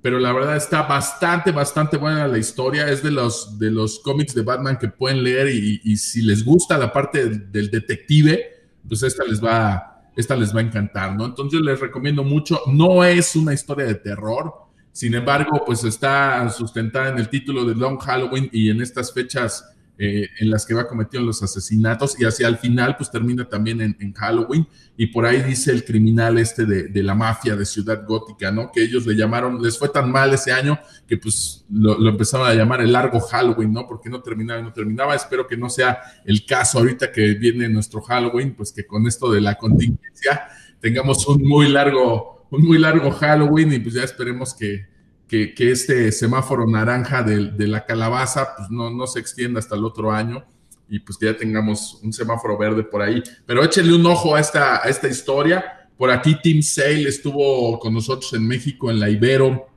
pero 0.01 0.19
la 0.19 0.31
verdad 0.31 0.55
está 0.55 0.83
bastante, 0.83 1.51
bastante 1.51 1.97
buena 1.97 2.27
la 2.27 2.37
historia. 2.37 2.87
Es 2.89 3.03
de 3.03 3.11
los, 3.11 3.59
de 3.59 3.71
los 3.71 3.99
cómics 3.99 4.33
de 4.33 4.43
Batman 4.43 4.77
que 4.77 4.87
pueden 4.87 5.23
leer 5.23 5.49
y, 5.49 5.97
si 5.97 6.21
les 6.21 6.45
gusta 6.45 6.77
la 6.77 6.93
parte 6.93 7.29
del, 7.29 7.69
detective, 7.69 8.41
pues 8.87 9.03
esta 9.03 9.25
les 9.25 9.43
va, 9.43 10.03
esta 10.15 10.35
les 10.35 10.55
va 10.55 10.59
a 10.59 10.63
encantar, 10.63 11.15
¿no? 11.15 11.25
Entonces 11.25 11.59
les 11.61 11.79
recomiendo 11.79 12.23
mucho. 12.23 12.61
No 12.67 13.03
es 13.03 13.35
una 13.35 13.53
historia 13.53 13.85
de 13.85 13.95
terror. 13.95 14.53
Sin 14.93 15.13
embargo, 15.13 15.61
pues 15.65 15.83
está 15.83 16.49
sustentada 16.49 17.09
en 17.09 17.19
el 17.19 17.29
título 17.29 17.65
de 17.65 17.75
Long 17.75 17.99
Halloween 17.99 18.49
y 18.51 18.71
en 18.71 18.81
estas 18.81 19.13
fechas 19.13 19.76
eh, 19.99 20.29
en 20.39 20.51
las 20.51 20.63
que 20.63 20.75
va 20.75 20.87
cometiendo 20.87 21.25
los 21.25 21.41
asesinatos 21.41 22.19
y 22.19 22.25
hacia 22.25 22.47
el 22.47 22.57
final 22.57 22.95
pues 22.97 23.09
termina 23.09 23.49
también 23.49 23.81
en, 23.81 24.13
Halloween 24.13 24.67
y 24.95 25.07
por 25.07 25.25
ahí 25.25 25.41
dice 25.41 25.71
el 25.71 25.83
criminal 25.83 26.37
este 26.37 26.67
de, 26.67 27.01
la 27.01 27.15
mafia 27.15 27.55
de 27.55 27.65
Ciudad 27.65 28.05
Gótica, 28.05 28.51
¿no? 28.51 28.71
Que 28.71 28.83
ellos 28.83 29.07
le 29.07 29.15
llamaron, 29.15 29.59
les 29.59 29.75
fue 29.75 29.89
tan 29.89 30.11
mal 30.11 30.31
ese 30.31 30.51
año 30.51 30.77
que 31.07 31.17
pues 31.17 31.65
lo, 31.71 32.07
empezaron 32.07 32.47
a 32.47 32.53
llamar 32.53 32.81
el 32.81 32.91
largo 32.91 33.19
Halloween, 33.19 33.73
¿no? 33.73 33.87
Porque 33.87 34.07
no 34.07 34.21
terminaba 34.21 34.59
y 34.59 34.63
no 34.63 34.71
terminaba. 34.71 35.15
Espero 35.15 35.47
que 35.47 35.57
no 35.57 35.67
sea 35.67 35.99
el 36.25 36.45
caso 36.45 36.77
ahorita 36.77 37.11
que 37.11 37.33
viene 37.33 37.67
nuestro 37.67 37.99
Halloween, 38.01 38.53
pues 38.53 38.71
que 38.71 38.85
con 38.85 39.07
esto 39.07 39.31
de 39.31 39.41
la 39.41 39.55
contingencia 39.55 40.47
tengamos 40.79 41.27
un 41.27 41.41
muy 41.41 41.69
largo, 41.69 42.47
un 42.51 42.67
muy 42.67 42.77
largo 42.77 43.09
Halloween 43.09 43.73
y 43.73 43.79
pues 43.79 43.95
ya 43.95 44.03
esperemos 44.03 44.53
que 44.53 44.85
que, 45.27 45.53
este 45.57 46.11
semáforo 46.11 46.65
naranja 46.67 47.23
de, 47.23 47.67
la 47.67 47.85
calabaza 47.85 48.55
pues 48.55 48.69
no, 48.69 48.89
no, 48.89 49.07
se 49.07 49.19
extienda 49.19 49.59
hasta 49.59 49.75
el 49.75 49.83
otro 49.83 50.11
año 50.11 50.45
y 50.89 50.99
pues 50.99 51.17
que 51.17 51.25
ya 51.25 51.37
tengamos 51.37 51.99
un 52.01 52.13
semáforo 52.13 52.57
verde 52.57 52.83
por 52.83 53.01
ahí. 53.01 53.21
Pero 53.45 53.63
échenle 53.63 53.93
un 53.93 54.05
ojo 54.05 54.35
a 54.35 54.39
esta, 54.39 54.83
a 54.83 54.89
esta 54.89 55.07
historia. 55.07 55.89
Por 55.97 56.11
aquí 56.11 56.37
Tim 56.41 56.61
Sale 56.61 57.09
estuvo 57.09 57.77
con 57.79 57.93
nosotros 57.93 58.31
en 58.33 58.47
México 58.47 58.89
en 58.89 58.99
la 58.99 59.09
Ibero 59.09 59.67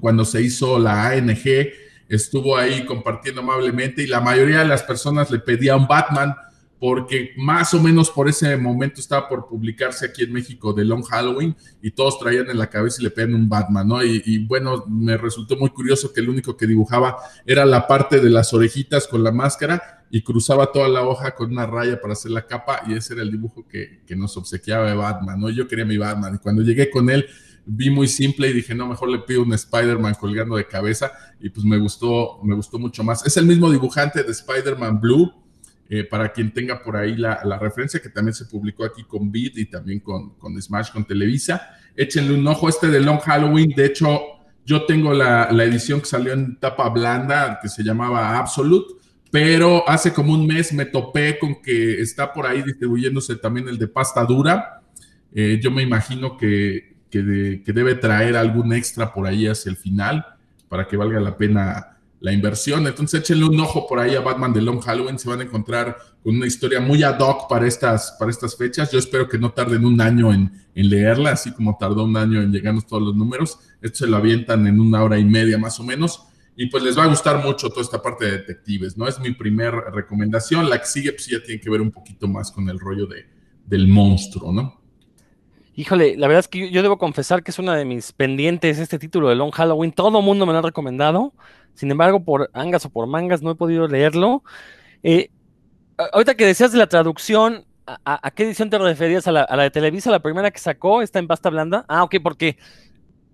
cuando 0.00 0.24
se 0.24 0.42
hizo 0.42 0.78
la 0.78 1.08
ANG, 1.08 1.44
estuvo 2.08 2.56
ahí 2.56 2.84
compartiendo 2.84 3.40
amablemente 3.40 4.02
y 4.02 4.06
la 4.06 4.20
mayoría 4.20 4.60
de 4.60 4.66
las 4.66 4.82
personas 4.82 5.30
le 5.30 5.38
pedían 5.38 5.86
Batman 5.86 6.34
porque 6.82 7.30
más 7.36 7.74
o 7.74 7.80
menos 7.80 8.10
por 8.10 8.28
ese 8.28 8.56
momento 8.56 9.00
estaba 9.00 9.28
por 9.28 9.46
publicarse 9.46 10.04
aquí 10.04 10.24
en 10.24 10.32
México 10.32 10.72
de 10.72 10.84
Long 10.84 11.04
Halloween 11.04 11.54
y 11.80 11.92
todos 11.92 12.18
traían 12.18 12.50
en 12.50 12.58
la 12.58 12.68
cabeza 12.68 12.96
y 12.98 13.04
le 13.04 13.10
pedían 13.10 13.36
un 13.36 13.48
Batman, 13.48 13.86
¿no? 13.86 14.02
Y, 14.02 14.44
bueno, 14.46 14.84
me 14.88 15.16
resultó 15.16 15.56
muy 15.56 15.70
curioso 15.70 16.12
que 16.12 16.18
el 16.18 16.28
único 16.28 16.56
que 16.56 16.66
dibujaba 16.66 17.18
era 17.46 17.64
la 17.64 17.86
parte 17.86 18.18
de 18.18 18.30
las 18.30 18.52
orejitas 18.52 19.06
con 19.06 19.22
la 19.22 19.30
máscara 19.30 20.04
y 20.10 20.22
cruzaba 20.22 20.72
toda 20.72 20.88
la 20.88 21.02
hoja 21.02 21.36
con 21.36 21.52
una 21.52 21.66
raya 21.66 22.00
para 22.00 22.14
hacer 22.14 22.32
la 22.32 22.48
capa 22.48 22.82
y 22.88 22.94
ese 22.94 23.14
era 23.14 23.22
el 23.22 23.30
dibujo 23.30 23.64
que, 23.68 24.02
que 24.04 24.16
nos 24.16 24.36
obsequiaba 24.36 24.90
de 24.90 24.96
Batman, 24.96 25.38
¿no? 25.38 25.50
Yo 25.50 25.68
quería 25.68 25.84
mi 25.84 25.98
Batman 25.98 26.34
y 26.34 26.38
cuando 26.38 26.62
llegué 26.62 26.90
con 26.90 27.08
él 27.10 27.28
vi 27.64 27.90
muy 27.90 28.08
simple 28.08 28.48
y 28.48 28.54
dije, 28.54 28.74
no, 28.74 28.88
mejor 28.88 29.08
le 29.08 29.20
pido 29.20 29.42
un 29.42 29.52
Spider-Man 29.52 30.14
colgando 30.14 30.56
de 30.56 30.66
cabeza 30.66 31.12
y 31.40 31.48
pues 31.48 31.64
me 31.64 31.78
gustó, 31.78 32.40
me 32.42 32.56
gustó 32.56 32.80
mucho 32.80 33.04
más. 33.04 33.24
Es 33.24 33.36
el 33.36 33.46
mismo 33.46 33.70
dibujante 33.70 34.24
de 34.24 34.32
Spider-Man 34.32 35.00
Blue, 35.00 35.32
eh, 35.94 36.04
para 36.04 36.32
quien 36.32 36.54
tenga 36.54 36.82
por 36.82 36.96
ahí 36.96 37.16
la, 37.16 37.58
referencia, 37.60 38.00
que 38.00 38.08
también 38.08 38.32
se 38.32 38.46
publicó 38.46 38.82
aquí 38.82 39.04
con 39.04 39.30
Beat 39.30 39.58
y 39.58 39.66
también 39.66 40.00
con, 40.00 40.32
Smash, 40.58 40.90
con 40.90 41.04
Televisa. 41.04 41.68
Échenle 41.94 42.32
un 42.32 42.46
ojo 42.46 42.66
este 42.66 42.86
de 42.86 42.98
Long 42.98 43.18
Halloween. 43.18 43.74
De 43.76 43.84
hecho, 43.84 44.22
yo 44.64 44.86
tengo 44.86 45.12
la, 45.12 45.50
edición 45.50 46.00
que 46.00 46.06
salió 46.06 46.32
en 46.32 46.58
tapa 46.58 46.88
blanda, 46.88 47.58
que 47.60 47.68
se 47.68 47.84
llamaba 47.84 48.38
Absolute, 48.38 48.94
pero 49.30 49.86
hace 49.86 50.14
como 50.14 50.32
un 50.32 50.46
mes 50.46 50.72
me 50.72 50.86
topé 50.86 51.38
con 51.38 51.60
que 51.60 52.00
está 52.00 52.32
por 52.32 52.46
ahí 52.46 52.62
distribuyéndose 52.62 53.36
también 53.36 53.68
el 53.68 53.76
de 53.76 53.88
pasta 53.88 54.24
dura. 54.24 54.80
Eh, 55.34 55.60
yo 55.62 55.70
me 55.70 55.82
imagino 55.82 56.38
que, 56.38 56.94
que 57.10 57.22
debe 57.66 57.96
traer 57.96 58.38
algún 58.38 58.72
extra 58.72 59.12
por 59.12 59.26
ahí 59.26 59.46
hacia 59.46 59.68
el 59.68 59.76
final 59.76 60.24
para 60.70 60.88
que 60.88 60.96
valga 60.96 61.20
la 61.20 61.36
pena 61.36 61.91
la 62.22 62.32
inversión. 62.32 62.86
Entonces 62.86 63.20
échenle 63.20 63.44
un 63.44 63.60
ojo 63.60 63.86
por 63.86 63.98
ahí 63.98 64.14
a 64.14 64.20
Batman 64.20 64.52
de 64.52 64.62
Long 64.62 64.80
Halloween, 64.80 65.18
se 65.18 65.28
van 65.28 65.40
a 65.40 65.42
encontrar 65.42 65.98
con 66.22 66.36
una 66.36 66.46
historia 66.46 66.80
muy 66.80 67.02
ad 67.02 67.18
hoc 67.18 67.48
para 67.48 67.66
estas, 67.66 68.16
para 68.18 68.30
estas 68.30 68.56
fechas. 68.56 68.90
Yo 68.92 68.98
espero 68.98 69.28
que 69.28 69.38
no 69.38 69.50
tarden 69.50 69.84
un 69.84 70.00
año 70.00 70.32
en, 70.32 70.52
leerla, 70.74 71.32
así 71.32 71.52
como 71.52 71.76
tardó 71.78 72.04
un 72.04 72.16
año 72.16 72.40
en 72.40 72.52
llegarnos 72.52 72.86
todos 72.86 73.02
los 73.02 73.16
números. 73.16 73.58
Esto 73.82 73.98
se 73.98 74.06
lo 74.06 74.16
avientan 74.16 74.66
en 74.66 74.80
una 74.80 75.02
hora 75.02 75.18
y 75.18 75.24
media 75.24 75.58
más 75.58 75.78
o 75.80 75.84
menos. 75.84 76.22
Y 76.56 76.66
pues 76.66 76.84
les 76.84 76.96
va 76.96 77.04
a 77.04 77.08
gustar 77.08 77.44
mucho 77.44 77.68
toda 77.70 77.82
esta 77.82 78.00
parte 78.00 78.26
de 78.26 78.32
detectives, 78.32 78.96
¿no? 78.96 79.08
Es 79.08 79.18
mi 79.18 79.32
primer 79.32 79.74
recomendación. 79.74 80.70
La 80.70 80.78
que 80.78 80.86
sigue, 80.86 81.12
pues 81.12 81.26
ya 81.26 81.42
tiene 81.42 81.60
que 81.60 81.70
ver 81.70 81.80
un 81.80 81.90
poquito 81.90 82.28
más 82.28 82.52
con 82.52 82.68
el 82.68 82.78
rollo 82.78 83.06
de, 83.06 83.26
del 83.66 83.88
monstruo, 83.88 84.52
¿no? 84.52 84.82
Híjole, 85.74 86.16
la 86.18 86.28
verdad 86.28 86.40
es 86.40 86.48
que 86.48 86.70
yo, 86.70 86.82
debo 86.82 86.98
confesar 86.98 87.42
que 87.42 87.50
es 87.50 87.58
una 87.58 87.74
de 87.74 87.86
mis 87.86 88.12
pendientes 88.12 88.78
este 88.78 88.98
título 88.98 89.30
de 89.30 89.36
Long 89.36 89.52
Halloween. 89.52 89.92
Todo 89.92 90.20
mundo 90.20 90.44
me 90.44 90.52
lo 90.52 90.58
ha 90.58 90.62
recomendado. 90.62 91.32
Sin 91.74 91.90
embargo, 91.90 92.24
por 92.24 92.50
angas 92.52 92.84
o 92.86 92.90
por 92.90 93.06
mangas 93.06 93.42
no 93.42 93.50
he 93.50 93.54
podido 93.54 93.88
leerlo. 93.88 94.42
Eh, 95.02 95.30
ahorita 96.12 96.34
que 96.34 96.46
decías 96.46 96.72
de 96.72 96.78
la 96.78 96.86
traducción, 96.86 97.64
¿A, 97.84 98.30
qué 98.30 98.44
edición 98.44 98.70
te 98.70 98.78
referías? 98.78 99.26
¿A 99.26 99.32
la, 99.32 99.42
¿A 99.42 99.56
la, 99.56 99.64
de 99.64 99.70
Televisa, 99.70 100.10
la 100.10 100.22
primera 100.22 100.50
que 100.52 100.60
sacó? 100.60 101.02
¿Está 101.02 101.18
en 101.18 101.26
pasta 101.26 101.50
blanda? 101.50 101.84
Ah, 101.88 102.04
ok, 102.04 102.16
porque 102.22 102.56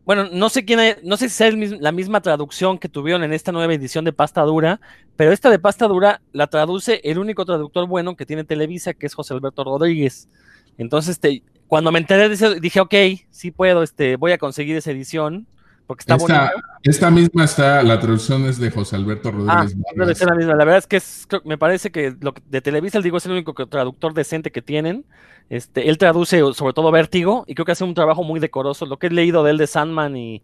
bueno, 0.08 0.26
no 0.32 0.48
sé 0.48 0.64
quién, 0.64 0.80
no 1.04 1.18
sé 1.18 1.28
si 1.28 1.44
es 1.44 1.80
la 1.82 1.92
misma 1.92 2.22
traducción 2.22 2.78
que 2.78 2.88
tuvieron 2.88 3.24
en 3.24 3.34
esta 3.34 3.52
nueva 3.52 3.74
edición 3.74 4.06
de 4.06 4.14
pasta 4.14 4.40
dura, 4.40 4.80
pero 5.16 5.32
esta 5.32 5.50
de 5.50 5.58
pasta 5.58 5.86
dura 5.86 6.22
la 6.32 6.46
traduce 6.46 7.02
el 7.04 7.18
único 7.18 7.44
traductor 7.44 7.86
bueno 7.86 8.16
que 8.16 8.24
tiene 8.24 8.44
Televisa, 8.44 8.94
que 8.94 9.04
es 9.04 9.12
José 9.12 9.34
Alberto 9.34 9.64
Rodríguez. 9.64 10.30
Entonces, 10.78 11.16
este, 11.16 11.42
cuando 11.66 11.92
me 11.92 11.98
enteré 11.98 12.30
de 12.30 12.36
eso, 12.36 12.54
dije, 12.54 12.80
ok, 12.80 12.94
sí 13.28 13.50
puedo, 13.50 13.82
este, 13.82 14.16
voy 14.16 14.32
a 14.32 14.38
conseguir 14.38 14.78
esa 14.78 14.92
edición 14.92 15.46
porque 15.88 16.02
está 16.02 16.16
esta, 16.16 16.52
Esta 16.82 17.10
misma 17.10 17.44
está, 17.44 17.82
la 17.82 17.98
traducción 17.98 18.44
es 18.44 18.58
de 18.58 18.70
José 18.70 18.94
Alberto 18.94 19.30
Rodríguez. 19.30 19.74
Ah, 19.98 20.14
ser 20.14 20.28
la 20.28 20.34
misma. 20.34 20.54
La 20.54 20.66
verdad 20.66 20.76
es 20.76 20.86
que 20.86 20.96
es, 20.96 21.26
me 21.46 21.56
parece 21.56 21.90
que 21.90 22.14
lo 22.20 22.34
de 22.46 22.60
Televisa, 22.60 23.00
digo, 23.00 23.16
es 23.16 23.24
el 23.24 23.32
único 23.32 23.54
traductor 23.54 24.12
decente 24.12 24.52
que 24.52 24.60
tienen. 24.60 25.06
Este, 25.48 25.88
él 25.88 25.96
traduce 25.96 26.40
sobre 26.52 26.74
todo 26.74 26.90
Vértigo 26.90 27.44
y 27.46 27.54
creo 27.54 27.64
que 27.64 27.72
hace 27.72 27.84
un 27.84 27.94
trabajo 27.94 28.22
muy 28.22 28.38
decoroso. 28.38 28.84
Lo 28.84 28.98
que 28.98 29.06
he 29.06 29.10
leído 29.10 29.42
de 29.42 29.52
él 29.52 29.56
de 29.56 29.66
Sandman 29.66 30.14
y 30.14 30.42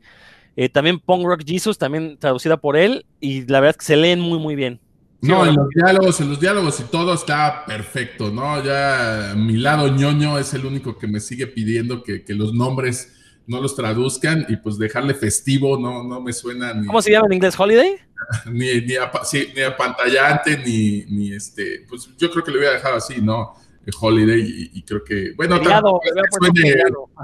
eh, 0.56 0.70
también 0.70 0.98
Punk 0.98 1.26
Rock 1.26 1.42
Jesus, 1.46 1.76
también 1.76 2.16
traducida 2.18 2.56
por 2.56 2.78
él, 2.78 3.04
y 3.20 3.42
la 3.42 3.60
verdad 3.60 3.72
es 3.72 3.76
que 3.76 3.84
se 3.84 3.96
leen 3.96 4.20
muy, 4.20 4.38
muy 4.38 4.54
bien. 4.54 4.80
No, 5.20 5.44
en 5.44 5.56
los 5.56 5.68
diálogos, 5.68 6.20
en 6.22 6.30
los 6.30 6.40
diálogos 6.40 6.80
y 6.80 6.84
todo 6.84 7.12
está 7.12 7.66
perfecto, 7.66 8.30
¿no? 8.30 8.64
Ya 8.64 9.34
mi 9.36 9.58
lado 9.58 9.88
ñoño 9.88 10.38
es 10.38 10.54
el 10.54 10.64
único 10.64 10.96
que 10.96 11.06
me 11.06 11.20
sigue 11.20 11.46
pidiendo 11.46 12.02
que, 12.02 12.24
que 12.24 12.32
los 12.32 12.54
nombres 12.54 13.12
no 13.46 13.60
los 13.60 13.76
traduzcan 13.76 14.46
y 14.48 14.56
pues 14.56 14.78
dejarle 14.78 15.14
festivo 15.14 15.78
no, 15.78 16.02
no 16.02 16.20
me 16.20 16.32
suena 16.32 16.72
ni... 16.74 16.86
¿Cómo 16.86 17.02
se 17.02 17.10
llama 17.10 17.26
en 17.26 17.34
inglés? 17.34 17.58
¿Holiday? 17.58 17.96
ni, 18.50 18.80
ni, 18.80 18.94
sí, 19.24 19.48
ni 19.54 19.62
apantallante, 19.62 20.58
ni, 20.58 21.04
ni 21.06 21.32
este... 21.32 21.84
Pues 21.88 22.08
yo 22.16 22.30
creo 22.30 22.44
que 22.44 22.50
le 22.50 22.58
voy 22.58 22.66
a 22.66 22.72
dejar 22.72 22.94
así, 22.94 23.20
¿no? 23.20 23.54
Holiday 24.00 24.70
y, 24.72 24.82
creo 24.82 25.04
que, 25.04 25.32
bueno, 25.36 25.58
feriado, 25.58 26.00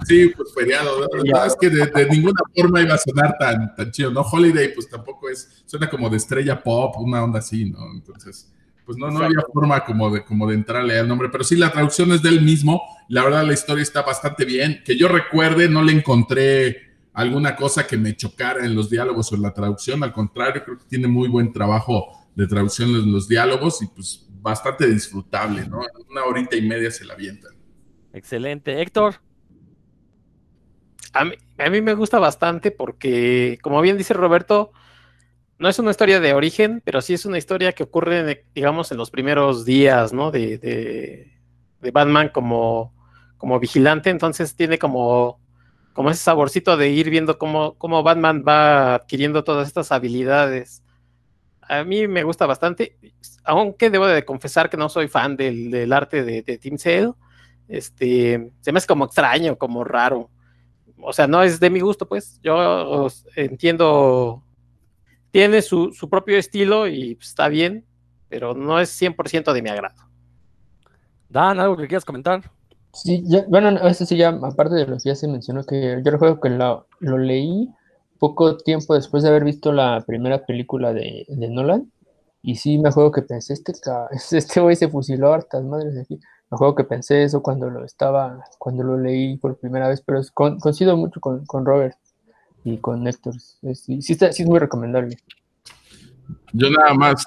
sí, 0.07 0.29
pues 0.37 0.53
feriado, 0.55 1.01
¿no? 1.01 1.45
es 1.45 1.57
que 1.57 1.71
de, 1.71 2.07
ninguna 2.11 2.43
forma 2.55 2.83
iba 2.83 2.95
a 2.95 2.99
sonar 2.99 3.37
tan, 3.39 3.75
tan 3.75 3.91
chido, 3.91 4.11
¿no? 4.11 4.21
Holiday 4.21 4.75
pues 4.75 4.89
tampoco 4.89 5.31
es, 5.31 5.63
suena 5.65 5.89
como 5.89 6.11
de 6.11 6.19
estrella 6.19 6.63
pop, 6.63 6.97
una 6.99 7.25
onda 7.25 7.39
así, 7.39 7.65
¿no? 7.65 7.91
Entonces, 7.95 8.53
pues 8.91 8.99
no, 8.99 9.09
no 9.09 9.25
había 9.25 9.39
forma 9.53 9.85
como 9.85 10.11
de, 10.11 10.25
como 10.25 10.49
de 10.49 10.57
entrarle 10.57 10.99
al 10.99 11.07
nombre, 11.07 11.29
pero 11.29 11.45
sí, 11.45 11.55
la 11.55 11.71
traducción 11.71 12.11
es 12.11 12.23
del 12.23 12.43
mismo, 12.43 12.83
la 13.09 13.23
verdad 13.23 13.47
la 13.47 13.53
historia 13.53 13.83
está 13.83 14.03
bastante 14.03 14.45
bien, 14.45 14.83
que 14.85 14.99
yo 14.99 15.07
recuerde, 15.07 15.69
no 15.69 15.81
le 15.81 15.93
encontré 15.93 16.91
alguna 17.13 17.55
cosa 17.55 17.87
que 17.87 17.97
me 17.97 18.17
chocara 18.17 18.67
en 18.67 18.75
los 18.75 18.91
diálogos 18.91 19.31
o 19.31 19.37
en 19.37 19.43
la 19.43 19.55
traducción, 19.55 20.03
al 20.03 20.13
contrario, 20.13 20.65
creo 20.65 20.77
que 20.77 20.87
tiene 20.87 21.07
muy 21.07 21.29
buen 21.29 21.53
trabajo 21.53 22.27
de 22.35 22.49
traducción 22.49 22.89
en 22.89 23.13
los 23.13 23.29
diálogos 23.29 23.81
y 23.81 23.87
pues 23.87 24.27
bastante 24.43 24.89
disfrutable, 24.89 25.69
¿no? 25.69 25.83
Una 26.11 26.25
horita 26.25 26.57
y 26.57 26.63
media 26.63 26.91
se 26.91 27.05
la 27.05 27.15
avientan. 27.15 27.53
Excelente. 28.13 28.83
Héctor. 28.83 29.21
A 31.13 31.25
mí, 31.27 31.35
a 31.59 31.71
mí 31.71 31.81
me 31.81 31.95
gusta 31.95 32.19
bastante 32.19 32.73
porque, 32.73 33.61
como 33.63 33.81
bien 33.83 33.97
dice 33.97 34.15
Roberto, 34.15 34.73
no 35.61 35.69
es 35.69 35.79
una 35.79 35.91
historia 35.91 36.21
de 36.21 36.33
origen, 36.33 36.81
pero 36.87 37.03
sí 37.03 37.13
es 37.13 37.27
una 37.27 37.37
historia 37.37 37.75
que 37.75 37.83
ocurre, 37.83 38.47
digamos, 38.55 38.91
en 38.93 38.97
los 38.97 39.11
primeros 39.11 39.67
días, 39.67 40.11
¿no? 40.11 40.31
De, 40.31 40.57
de, 40.57 41.91
Batman 41.93 42.31
como, 42.31 42.95
como 43.37 43.61
vigilante, 43.61 44.09
entonces 44.09 44.57
tiene 44.57 44.79
como, 44.79 45.39
como 45.93 46.11
ese 46.11 46.23
saborcito 46.23 46.79
de 46.79 46.89
ir 46.89 47.11
viendo 47.11 47.37
cómo, 47.37 47.75
cómo 47.75 48.03
Batman 48.03 48.43
va 48.47 48.95
adquiriendo 48.95 49.45
todas 49.45 49.69
estas 49.69 49.93
habilidades. 49.93 50.83
A 51.61 51.85
mí 51.85 52.09
me 52.09 52.23
gusta 52.23 52.47
bastante, 52.47 52.97
aunque 53.45 53.91
debo 53.91 54.07
de 54.07 54.25
confesar 54.25 54.71
que 54.71 54.79
no 54.79 54.89
soy 54.89 55.09
fan 55.09 55.37
del, 55.37 55.93
arte 55.93 56.25
de, 56.25 56.41
de 56.41 56.57
Team 56.57 56.79
Sale. 56.79 57.13
Este, 57.69 58.51
se 58.63 58.73
me 58.73 58.79
hace 58.79 58.87
como 58.87 59.05
extraño, 59.05 59.59
como 59.59 59.85
raro. 59.85 60.31
O 61.03 61.13
sea, 61.13 61.27
no 61.27 61.43
es 61.43 61.61
de 61.61 61.69
mi 61.69 61.81
gusto, 61.81 62.09
pues. 62.09 62.41
Yo 62.43 63.09
entiendo 63.37 64.43
tiene 65.31 65.63
su, 65.63 65.93
propio 66.11 66.39
estilo 66.39 66.89
y 66.89 67.17
está 67.21 67.49
bien, 67.49 67.85
pero 68.29 68.55
no 68.55 68.81
es 68.81 68.91
100% 69.01 69.53
de 69.53 69.63
mi 69.63 69.71
agrado. 69.71 69.97
Dan, 71.29 71.61
¿algo 71.61 71.77
que 71.77 71.87
quieras 71.87 72.05
comentar? 72.05 72.51
Sí, 72.93 73.25
bueno, 73.49 73.71
eso 73.87 74.05
sí, 74.05 74.17
ya, 74.17 74.29
aparte 74.29 74.75
de 74.75 74.87
lo 74.87 74.97
que 74.97 75.11
ya 75.11 75.15
se 75.15 75.29
mencionó, 75.29 75.65
que 75.65 76.01
yo 76.05 76.11
recuerdo 76.11 76.41
que 76.41 76.51
lo, 76.51 76.87
leí 77.01 77.69
poco 78.19 78.57
tiempo 78.57 78.95
después 78.95 79.23
de 79.23 79.29
haber 79.29 79.45
visto 79.45 79.73
la 79.73 80.03
primera 80.07 80.45
película 80.45 80.93
de, 80.93 81.25
Nolan, 81.29 81.91
y 82.43 82.57
sí 82.57 82.79
me 82.79 82.89
acuerdo 82.89 83.13
que 83.13 83.23
pensé, 83.23 83.53
este, 83.53 83.73
este 84.37 84.61
güey 84.61 84.75
se 84.75 84.89
fusiló 84.89 85.33
hartas 85.33 85.63
madres 85.65 85.95
de 85.95 86.03
aquí. 86.03 86.21
Me 86.51 86.57
acuerdo 86.57 86.75
que 86.75 86.85
pensé 86.85 87.23
eso 87.23 87.43
cuando 87.43 87.71
lo 87.71 87.85
estaba, 87.85 88.45
cuando 88.59 88.83
lo 88.83 88.99
leí 88.99 89.37
por 89.37 89.57
primera 89.57 89.89
vez, 89.89 90.03
pero 90.05 90.21
coincido 90.35 90.97
mucho 90.97 91.21
con, 91.21 91.47
con 91.47 91.65
Robert 91.65 91.97
y 92.65 92.79
con 92.79 93.07
Héctor. 93.07 93.35
Sí, 93.41 94.03
sí, 94.03 94.17
es 94.21 94.47
muy 94.47 94.59
recomendable. 94.59 95.17
Yo 96.53 96.71
nada 96.71 96.95
más. 96.95 97.27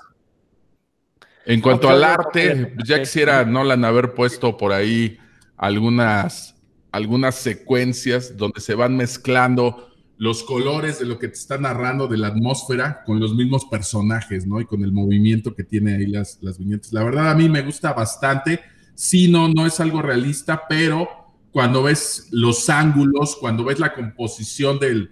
En 1.46 1.60
cuanto 1.60 1.90
al 1.90 2.04
arte, 2.04 2.74
ya 2.86 3.00
quisiera 3.00 3.44
Nolan 3.44 3.84
haber 3.84 4.14
puesto 4.14 4.56
por 4.56 4.72
ahí 4.72 5.18
algunas, 5.58 6.56
algunas 6.92 7.36
secuencias 7.36 8.38
donde 8.38 8.62
se 8.62 8.76
van 8.76 8.96
mezclando 8.96 9.90
los 10.18 10.44
colores 10.44 11.00
de 11.00 11.06
lo 11.06 11.20
que 11.20 11.28
te 11.28 11.34
está 11.34 11.58
narrando 11.58 12.08
de 12.08 12.18
la 12.18 12.28
atmósfera 12.28 13.04
con 13.06 13.20
los 13.20 13.36
mismos 13.36 13.66
personajes, 13.66 14.48
¿no? 14.48 14.62
Y 14.62 14.66
con 14.66 14.86
el 14.86 14.94
movimiento 14.94 15.54
que 15.54 15.66
tiene 15.66 15.96
ahí 15.96 16.06
las, 16.06 16.38
las 16.42 16.58
viñetas. 16.58 16.94
La 16.94 17.04
verdad, 17.04 17.32
a 17.32 17.36
mí 17.36 17.50
me 17.50 17.62
gusta 17.62 17.92
bastante. 17.92 18.62
Sí, 18.96 19.30
no, 19.30 19.50
no 19.50 19.66
es 19.66 19.82
algo 19.82 20.02
realista, 20.02 20.64
pero 20.70 21.10
cuando 21.52 21.84
ves 21.84 22.30
los 22.32 22.70
ángulos, 22.70 23.36
cuando 23.36 23.66
ves 23.66 23.80
la 23.80 23.94
composición 23.94 24.80
del, 24.80 25.12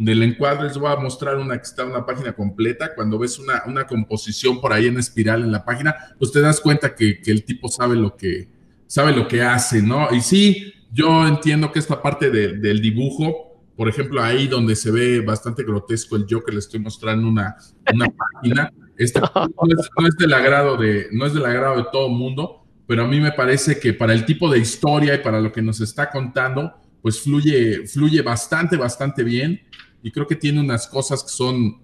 del 0.00 0.22
encuadre 0.22 0.64
les 0.64 0.78
voy 0.78 0.90
a 0.90 0.96
mostrar 0.96 1.36
una 1.36 1.58
que 1.58 1.64
está 1.64 1.84
una 1.84 2.06
página 2.06 2.32
completa. 2.32 2.94
Cuando 2.94 3.18
ves 3.18 3.38
una, 3.38 3.64
una 3.66 3.86
composición 3.86 4.58
por 4.58 4.72
ahí 4.72 4.86
en 4.86 4.98
espiral 4.98 5.42
en 5.42 5.52
la 5.52 5.62
página, 5.62 5.94
pues 6.18 6.32
te 6.32 6.40
das 6.40 6.58
cuenta 6.58 6.94
que, 6.94 7.20
el 7.26 7.44
tipo 7.44 7.68
sabe 7.68 7.96
lo 7.96 8.16
que, 8.16 8.48
sabe 8.86 9.12
lo 9.12 9.28
que 9.28 9.42
hace, 9.42 9.82
¿no? 9.82 10.08
Y 10.10 10.22
sí, 10.22 10.72
yo 10.90 11.26
entiendo 11.28 11.70
que 11.70 11.80
esta 11.80 12.00
parte 12.00 12.30
del 12.30 12.80
dibujo, 12.80 13.62
por 13.76 13.90
ejemplo, 13.90 14.22
ahí 14.22 14.48
donde 14.48 14.74
se 14.74 14.90
ve 14.90 15.20
bastante 15.20 15.64
grotesco 15.64 16.16
el 16.16 16.26
yo 16.26 16.42
que 16.42 16.52
le 16.52 16.60
estoy 16.60 16.80
mostrando 16.80 17.28
una, 17.28 17.56
una 17.92 18.06
página, 18.06 18.72
este 18.96 19.20
no, 19.98 20.08
es, 20.08 20.16
del 20.16 20.32
agrado 20.32 20.78
de, 20.78 21.08
no 21.12 21.26
es 21.26 21.34
del 21.34 21.44
agrado 21.44 21.76
de 21.76 21.86
todo 21.92 22.08
mundo, 22.08 22.64
pero 22.86 23.04
a 23.04 23.06
mí 23.06 23.20
me 23.20 23.32
parece 23.32 23.78
que 23.78 23.92
para 23.92 24.14
el 24.14 24.24
tipo 24.24 24.50
de 24.50 24.60
historia 24.60 25.14
y 25.14 25.18
para 25.18 25.42
lo 25.42 25.52
que 25.52 25.60
nos 25.60 25.78
está 25.82 26.08
contando, 26.08 26.72
pues 27.02 27.20
fluye, 27.20 27.86
fluye 27.86 28.22
bastante, 28.22 28.78
bastante 28.78 29.22
bien 29.22 29.60
y 30.02 30.10
creo 30.10 30.26
que 30.26 30.36
tiene 30.36 30.60
unas 30.60 30.86
cosas 30.86 31.22
que 31.22 31.30
son 31.30 31.82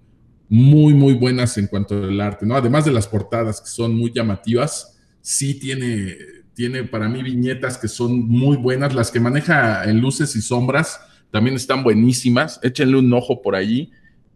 muy, 0.49 0.93
muy 0.93 1.13
buenas 1.13 1.57
en 1.57 1.67
cuanto 1.67 1.95
al 1.95 2.19
arte, 2.21 2.45
¿no? 2.45 2.55
Además 2.55 2.85
de 2.85 2.91
las 2.91 3.07
portadas 3.07 3.61
que 3.61 3.67
son 3.67 3.95
muy 3.95 4.11
llamativas, 4.13 4.97
sí 5.21 5.59
tiene, 5.59 6.15
tiene 6.53 6.83
para 6.83 7.09
mí 7.09 7.21
viñetas 7.21 7.77
que 7.77 7.87
son 7.87 8.27
muy 8.27 8.55
buenas, 8.57 8.95
las 8.95 9.11
que 9.11 9.19
maneja 9.19 9.83
en 9.83 9.99
luces 9.99 10.35
y 10.35 10.41
sombras 10.41 10.99
también 11.31 11.55
están 11.55 11.83
buenísimas, 11.83 12.59
échenle 12.63 12.97
un 12.97 13.11
ojo 13.11 13.41
por 13.41 13.55
allí, 13.55 13.91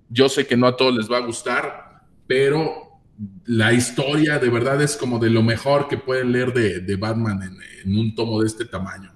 yo 0.10 0.28
sé 0.28 0.46
que 0.46 0.58
no 0.58 0.68
a 0.68 0.76
todos 0.76 0.96
les 0.96 1.10
va 1.10 1.18
a 1.18 1.26
gustar, 1.26 2.02
pero 2.28 3.02
la 3.46 3.72
historia 3.72 4.40
de 4.40 4.50
verdad 4.50 4.82
es 4.82 4.98
como 4.98 5.20
de 5.20 5.30
lo 5.30 5.42
mejor 5.42 5.88
que 5.88 5.98
pueden 5.98 6.34
leer 6.34 6.54
de, 6.54 6.96
Batman 6.98 7.40
en 7.84 7.98
un 7.98 8.14
tomo 8.14 8.42
de 8.42 8.48
este 8.48 8.66
tamaño. 8.66 9.14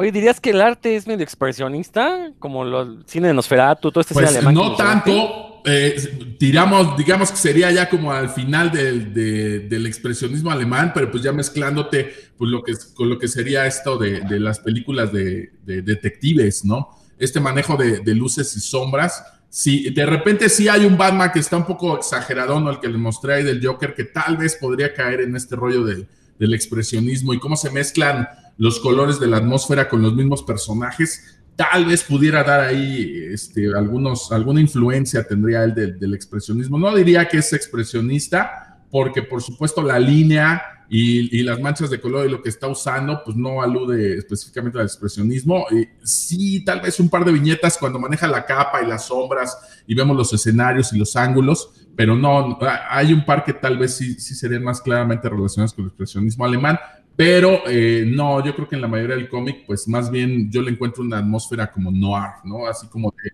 Oye, 0.00 0.12
¿dirías 0.12 0.38
que 0.38 0.50
el 0.50 0.60
arte 0.60 0.94
es 0.94 1.08
medio 1.08 1.24
expresionista? 1.24 2.30
Como 2.38 2.62
el 2.62 3.02
cine 3.06 3.28
de 3.28 3.34
Nosferatu, 3.34 3.90
todo 3.90 4.00
este 4.00 4.14
cine 4.14 4.26
pues, 4.26 4.36
alemán. 4.36 4.54
No 4.54 4.76
tanto, 4.76 5.60
eh, 5.64 6.36
tiramos, 6.38 6.96
digamos 6.96 7.32
que 7.32 7.36
sería 7.36 7.72
ya 7.72 7.88
como 7.88 8.12
al 8.12 8.30
final 8.30 8.70
del, 8.70 9.86
expresionismo 9.86 10.52
alemán, 10.52 10.92
pero 10.94 11.10
pues 11.10 11.24
ya 11.24 11.32
mezclándote 11.32 12.14
pues 12.36 12.48
lo 12.48 12.62
que, 12.62 12.74
con 12.94 13.10
lo 13.10 13.18
que 13.18 13.26
sería 13.26 13.66
esto 13.66 13.98
de, 13.98 14.22
las 14.38 14.60
películas 14.60 15.12
de, 15.12 15.50
detectives, 15.66 16.64
¿no? 16.64 16.90
Este 17.18 17.40
manejo 17.40 17.76
de, 17.76 18.14
luces 18.14 18.56
y 18.56 18.60
sombras. 18.60 19.24
Sí, 19.50 19.90
de 19.90 20.06
repente 20.06 20.48
sí 20.48 20.68
hay 20.68 20.84
un 20.84 20.96
Batman 20.96 21.32
que 21.32 21.40
está 21.40 21.56
un 21.56 21.66
poco 21.66 21.96
exagerado, 21.96 22.60
¿no? 22.60 22.70
El 22.70 22.78
que 22.78 22.86
le 22.86 22.98
mostré 22.98 23.34
ahí 23.34 23.42
del 23.42 23.66
Joker, 23.66 23.94
que 23.94 24.04
tal 24.04 24.36
vez 24.36 24.54
podría 24.54 24.94
caer 24.94 25.22
en 25.22 25.34
este 25.34 25.56
rollo 25.56 25.84
del 25.84 26.54
expresionismo 26.54 27.34
y 27.34 27.40
cómo 27.40 27.56
se 27.56 27.70
mezclan 27.70 28.28
los 28.58 28.80
colores 28.80 29.18
de 29.18 29.28
la 29.28 29.38
atmósfera 29.38 29.88
con 29.88 30.02
los 30.02 30.14
mismos 30.14 30.42
personajes, 30.42 31.38
tal 31.56 31.86
vez 31.86 32.04
pudiera 32.04 32.44
dar 32.44 32.60
ahí 32.60 33.24
este, 33.32 33.68
algunos, 33.74 34.30
alguna 34.30 34.60
influencia 34.60 35.26
tendría 35.26 35.64
él 35.64 35.74
del, 35.74 36.14
expresionismo. 36.14 36.78
No 36.78 36.94
diría 36.94 37.26
que 37.26 37.38
es 37.38 37.52
expresionista, 37.52 38.80
porque 38.90 39.22
por 39.22 39.42
supuesto 39.42 39.82
la 39.82 39.98
línea 39.98 40.62
y, 40.88 41.42
las 41.42 41.60
manchas 41.60 41.90
de 41.90 42.00
color 42.00 42.26
y 42.26 42.30
lo 42.30 42.42
que 42.42 42.48
está 42.48 42.66
usando, 42.66 43.22
pues 43.24 43.36
no 43.36 43.60
alude 43.62 44.18
específicamente 44.18 44.78
al 44.78 44.86
expresionismo. 44.86 45.66
sí, 46.02 46.64
tal 46.64 46.80
vez 46.80 46.98
un 46.98 47.08
par 47.08 47.24
de 47.24 47.32
viñetas 47.32 47.76
cuando 47.78 47.98
maneja 47.98 48.26
la 48.26 48.44
capa 48.44 48.82
y 48.82 48.86
las 48.86 49.06
sombras 49.06 49.56
y 49.86 49.94
vemos 49.94 50.16
los 50.16 50.32
escenarios 50.32 50.92
y 50.92 50.98
los 50.98 51.14
ángulos, 51.16 51.70
pero 51.96 52.16
no, 52.16 52.58
hay 52.88 53.12
un 53.12 53.24
par 53.24 53.44
que 53.44 53.52
tal 53.52 53.78
vez 53.78 53.96
sí, 53.96 54.14
sí 54.14 54.34
serían 54.34 54.62
más 54.62 54.80
claramente 54.80 55.28
relacionados 55.28 55.74
con 55.74 55.84
el 55.84 55.88
expresionismo 55.88 56.44
alemán, 56.44 56.78
pero 57.18 57.62
eh, 57.66 58.04
no, 58.06 58.44
yo 58.44 58.54
creo 58.54 58.68
que 58.68 58.76
en 58.76 58.82
la 58.82 58.86
mayoría 58.86 59.16
del 59.16 59.28
cómic, 59.28 59.64
pues 59.66 59.88
más 59.88 60.08
bien 60.08 60.48
yo 60.52 60.62
le 60.62 60.70
encuentro 60.70 61.02
una 61.02 61.18
atmósfera 61.18 61.68
como 61.68 61.90
noir, 61.90 62.30
¿no? 62.44 62.64
Así 62.68 62.86
como 62.86 63.12
de 63.20 63.32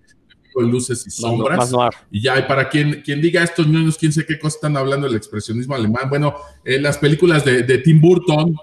de 0.58 0.66
luces 0.66 1.06
y 1.06 1.10
sombras. 1.10 1.70
y 2.10 2.22
ya, 2.22 2.38
y 2.38 2.42
para 2.44 2.70
quien, 2.70 3.02
quien 3.02 3.20
diga 3.20 3.42
estos 3.42 3.66
niños, 3.66 3.98
quién 3.98 4.10
sé 4.10 4.24
qué 4.24 4.38
cosa 4.38 4.56
están 4.56 4.76
hablando 4.78 5.06
del 5.06 5.16
expresionismo 5.16 5.74
alemán. 5.74 6.08
Bueno, 6.08 6.34
en 6.64 6.82
las 6.82 6.96
películas 6.96 7.44
de, 7.44 7.78
Tim 7.78 8.00
Burton, 8.00 8.56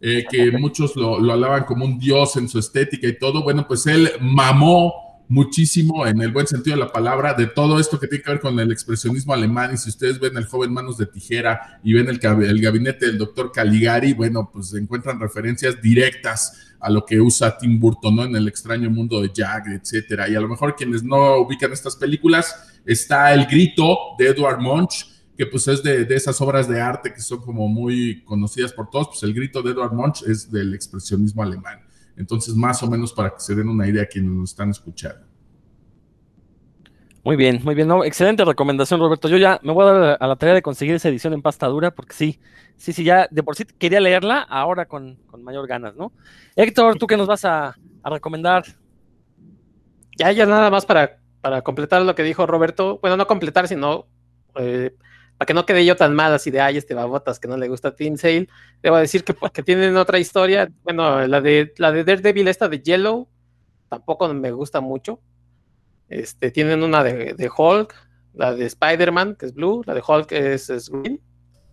eh, 0.00 0.24
que 0.30 0.50
muchos 0.58 0.96
lo, 0.96 1.20
lo 1.20 1.34
alaban 1.34 1.64
como 1.64 1.84
un 1.84 1.98
dios 1.98 2.34
en 2.36 2.48
su 2.48 2.58
estética 2.58 3.06
y 3.06 3.18
todo, 3.18 3.42
bueno, 3.42 3.66
pues 3.68 3.86
él 3.86 4.12
mamó 4.18 5.03
muchísimo 5.28 6.06
en 6.06 6.20
el 6.20 6.32
buen 6.32 6.46
sentido 6.46 6.76
de 6.76 6.84
la 6.84 6.92
palabra 6.92 7.34
de 7.34 7.46
todo 7.46 7.80
esto 7.80 7.98
que 7.98 8.06
tiene 8.06 8.22
que 8.22 8.30
ver 8.30 8.40
con 8.40 8.58
el 8.58 8.70
expresionismo 8.70 9.32
alemán 9.32 9.72
y 9.72 9.76
si 9.76 9.88
ustedes 9.88 10.20
ven 10.20 10.36
el 10.36 10.46
joven 10.46 10.72
manos 10.72 10.98
de 10.98 11.06
tijera 11.06 11.80
y 11.82 11.94
ven 11.94 12.08
el, 12.08 12.18
gabinete 12.18 13.06
del 13.06 13.18
doctor 13.18 13.50
Caligari, 13.50 14.12
bueno, 14.12 14.50
pues 14.52 14.74
encuentran 14.74 15.18
referencias 15.18 15.80
directas 15.80 16.74
a 16.78 16.90
lo 16.90 17.06
que 17.06 17.20
usa 17.20 17.56
Tim 17.56 17.80
Burton 17.80 18.16
¿no? 18.16 18.24
en 18.24 18.36
el 18.36 18.46
extraño 18.46 18.90
mundo 18.90 19.22
de 19.22 19.30
Jack, 19.32 19.68
etcétera. 19.68 20.28
Y 20.28 20.34
a 20.34 20.40
lo 20.40 20.48
mejor 20.48 20.76
quienes 20.76 21.02
no 21.02 21.38
ubican 21.38 21.72
estas 21.72 21.96
películas, 21.96 22.54
está 22.84 23.32
El 23.32 23.46
Grito 23.46 23.96
de 24.18 24.28
Edward 24.28 24.60
Munch, 24.60 25.10
que 25.36 25.46
pues 25.46 25.66
es 25.68 25.82
de, 25.82 26.04
de, 26.04 26.14
esas 26.14 26.38
obras 26.42 26.68
de 26.68 26.80
arte 26.80 27.12
que 27.12 27.20
son 27.20 27.40
como 27.40 27.66
muy 27.66 28.22
conocidas 28.24 28.72
por 28.72 28.90
todos, 28.90 29.08
pues 29.08 29.22
El 29.22 29.32
Grito 29.32 29.62
de 29.62 29.70
Edward 29.70 29.94
Munch 29.94 30.22
es 30.24 30.50
del 30.50 30.74
expresionismo 30.74 31.42
alemán. 31.42 31.80
Entonces, 32.16 32.54
más 32.54 32.82
o 32.82 32.90
menos 32.90 33.12
para 33.12 33.30
que 33.30 33.40
se 33.40 33.54
den 33.54 33.68
una 33.68 33.86
idea 33.86 34.02
a 34.02 34.06
quienes 34.06 34.30
nos 34.30 34.50
están 34.50 34.70
escuchando. 34.70 35.26
Muy 37.24 37.36
bien, 37.36 37.60
muy 37.64 37.74
bien. 37.74 37.88
No, 37.88 38.04
excelente 38.04 38.44
recomendación, 38.44 39.00
Roberto. 39.00 39.28
Yo 39.28 39.38
ya 39.38 39.58
me 39.62 39.72
voy 39.72 39.86
a 39.86 39.92
dar 39.92 40.18
a 40.20 40.26
la 40.26 40.36
tarea 40.36 40.54
de 40.54 40.62
conseguir 40.62 40.94
esa 40.94 41.08
edición 41.08 41.32
en 41.32 41.40
pasta 41.40 41.66
dura, 41.66 41.90
porque 41.90 42.14
sí, 42.14 42.38
sí, 42.76 42.92
sí, 42.92 43.02
ya 43.02 43.28
de 43.30 43.42
por 43.42 43.56
sí 43.56 43.64
quería 43.64 43.98
leerla, 43.98 44.40
ahora 44.42 44.84
con, 44.84 45.18
mayor 45.38 45.66
ganas, 45.66 45.96
¿no? 45.96 46.12
Héctor, 46.54 46.96
¿tú 46.98 47.06
qué 47.06 47.16
nos 47.16 47.26
vas 47.26 47.46
a, 47.46 47.76
recomendar? 48.04 48.64
Ya, 50.18 50.30
ya 50.32 50.44
nada 50.44 50.70
más 50.70 50.84
para, 50.84 51.18
para 51.40 51.62
completar 51.62 52.02
lo 52.02 52.14
que 52.14 52.22
dijo 52.22 52.46
Roberto. 52.46 52.98
Bueno, 53.00 53.16
no 53.16 53.26
completar, 53.26 53.68
sino 53.68 54.06
eh, 54.56 54.94
para 55.38 55.46
que 55.46 55.54
no 55.54 55.66
quede 55.66 55.84
yo 55.84 55.96
tan 55.96 56.14
mal 56.14 56.32
así 56.32 56.50
de, 56.50 56.60
ay, 56.60 56.76
este 56.76 56.94
babotas 56.94 57.38
que 57.38 57.48
no 57.48 57.56
le 57.56 57.68
gusta 57.68 57.94
Team 57.94 58.16
Sale. 58.16 58.48
Debo 58.82 58.96
decir 58.96 59.24
que, 59.24 59.34
que 59.52 59.62
tienen 59.62 59.96
otra 59.96 60.18
historia. 60.18 60.70
Bueno, 60.82 61.26
la 61.26 61.40
de, 61.40 61.72
la 61.78 61.92
de 61.92 62.04
Daredevil, 62.04 62.48
esta 62.48 62.68
de 62.68 62.80
Yellow, 62.80 63.28
tampoco 63.88 64.32
me 64.32 64.50
gusta 64.52 64.80
mucho 64.80 65.20
este, 66.08 66.50
tienen 66.50 66.82
una 66.82 67.02
de, 67.02 67.50
Hulk, 67.56 67.94
la 68.34 68.54
de 68.54 68.66
Spider-Man, 68.66 69.36
que 69.36 69.46
es 69.46 69.54
blue, 69.54 69.82
la 69.86 69.94
de 69.94 70.02
Hulk 70.06 70.32
es, 70.32 70.90
green. 70.90 71.20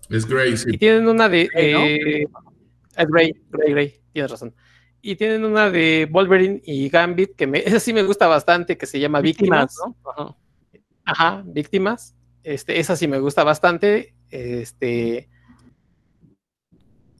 Es 0.09 0.26
gray, 0.26 0.57
sí. 0.57 0.72
Y 0.74 0.78
tienen 0.78 1.07
una 1.07 1.30
de. 1.30 1.49
es 1.53 3.07
gray, 3.07 3.34
gray, 3.49 3.72
gray, 3.72 3.93
tienes 4.12 4.32
razón. 4.32 4.53
Y 5.01 5.16
tienen 5.16 5.45
una 5.45 5.70
de 5.70 6.07
Wolverine 6.12 6.62
y 6.64 6.89
Gambit, 6.89 7.36
que 7.36 7.47
me, 7.47 7.59
esa 7.66 7.80
sí 7.80 7.93
me 7.93 8.03
gusta 8.03 8.28
bastante, 8.28 8.78
que 8.78 8.86
se 8.86 8.99
llama 8.99 9.22
Víctimas. 9.22 9.76
Ajá. 10.05 10.36
Ajá, 11.05 11.43
Víctimas. 11.45 12.16
Este, 12.44 12.80
esa 12.80 12.96
sí 12.96 13.08
me 13.08 13.20
gusta 13.20 13.44
bastante. 13.44 14.16
Este. 14.30 15.30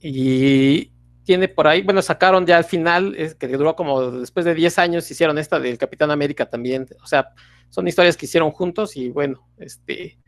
Y, 0.00 0.92
tiene 1.24 1.48
por 1.48 1.68
ahí, 1.68 1.82
bueno, 1.82 2.02
sacaron 2.02 2.46
ya 2.46 2.56
al 2.56 2.64
final, 2.64 3.14
es, 3.16 3.34
que 3.34 3.48
duró 3.48 3.76
como 3.76 4.10
después 4.10 4.44
de 4.44 4.54
10 4.54 4.78
años, 4.78 5.10
hicieron 5.10 5.38
esta 5.38 5.60
del 5.60 5.78
Capitán 5.78 6.10
América 6.10 6.46
también, 6.46 6.86
o 7.02 7.06
sea, 7.06 7.30
son 7.68 7.86
historias 7.86 8.16
que 8.16 8.26
hicieron 8.26 8.50
juntos 8.50 8.96
y 8.96 9.10
bueno, 9.10 9.48
este, 9.58 10.18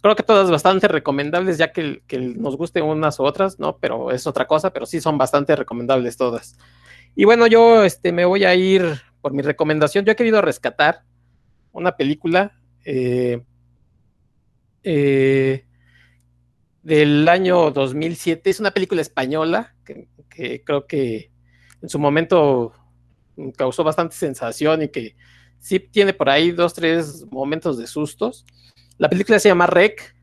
creo 0.00 0.16
que 0.16 0.22
todas 0.22 0.50
bastante 0.50 0.88
recomendables, 0.88 1.58
ya 1.58 1.72
que, 1.72 2.02
que 2.06 2.18
nos 2.18 2.56
gusten 2.56 2.84
unas 2.84 3.20
u 3.20 3.24
otras, 3.24 3.58
¿no? 3.58 3.76
Pero 3.78 4.10
es 4.10 4.26
otra 4.26 4.46
cosa, 4.46 4.72
pero 4.72 4.86
sí 4.86 5.00
son 5.00 5.18
bastante 5.18 5.54
recomendables 5.54 6.16
todas. 6.16 6.56
Y 7.14 7.24
bueno, 7.24 7.46
yo 7.46 7.84
este, 7.84 8.12
me 8.12 8.24
voy 8.24 8.44
a 8.44 8.54
ir 8.54 9.00
por 9.20 9.32
mi 9.34 9.42
recomendación, 9.42 10.04
yo 10.04 10.12
he 10.12 10.16
querido 10.16 10.40
rescatar 10.40 11.02
una 11.72 11.96
película 11.96 12.58
eh, 12.84 13.42
eh, 14.82 15.64
del 16.82 17.28
año 17.28 17.70
2007, 17.70 18.50
es 18.50 18.60
una 18.60 18.70
película 18.70 19.00
española 19.00 19.74
que 19.84 20.62
creo 20.64 20.86
que 20.86 21.30
en 21.82 21.88
su 21.88 21.98
momento 21.98 22.72
causó 23.56 23.84
bastante 23.84 24.16
sensación 24.16 24.82
y 24.82 24.88
que 24.88 25.16
sí 25.58 25.78
tiene 25.78 26.12
por 26.12 26.28
ahí 26.28 26.50
dos, 26.50 26.74
tres 26.74 27.24
momentos 27.30 27.78
de 27.78 27.86
sustos. 27.86 28.44
La 28.98 29.08
película 29.08 29.38
se 29.38 29.48
llama 29.48 29.66
Rec. 29.66 30.14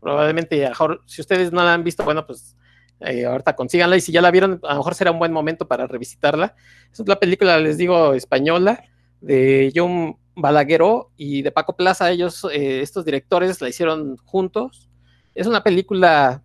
Probablemente, 0.00 0.68
si 1.06 1.20
ustedes 1.20 1.52
no 1.52 1.62
la 1.62 1.74
han 1.74 1.84
visto, 1.84 2.04
bueno, 2.04 2.26
pues 2.26 2.56
eh, 3.00 3.24
ahorita 3.24 3.54
consíganla. 3.54 3.96
Y 3.96 4.00
si 4.00 4.12
ya 4.12 4.20
la 4.20 4.30
vieron, 4.30 4.60
a 4.62 4.72
lo 4.72 4.78
mejor 4.78 4.94
será 4.94 5.10
un 5.10 5.18
buen 5.18 5.32
momento 5.32 5.68
para 5.68 5.86
revisitarla. 5.86 6.54
Es 6.92 7.06
la 7.06 7.20
película, 7.20 7.58
les 7.58 7.76
digo, 7.76 8.14
española, 8.14 8.84
de 9.20 9.72
John 9.74 10.16
Balagueró 10.34 11.10
y 11.16 11.42
de 11.42 11.50
Paco 11.50 11.76
Plaza. 11.76 12.10
Ellos, 12.10 12.46
eh, 12.52 12.80
estos 12.80 13.04
directores, 13.04 13.60
la 13.60 13.68
hicieron 13.68 14.16
juntos. 14.18 14.88
Es 15.34 15.46
una 15.46 15.62
película 15.62 16.42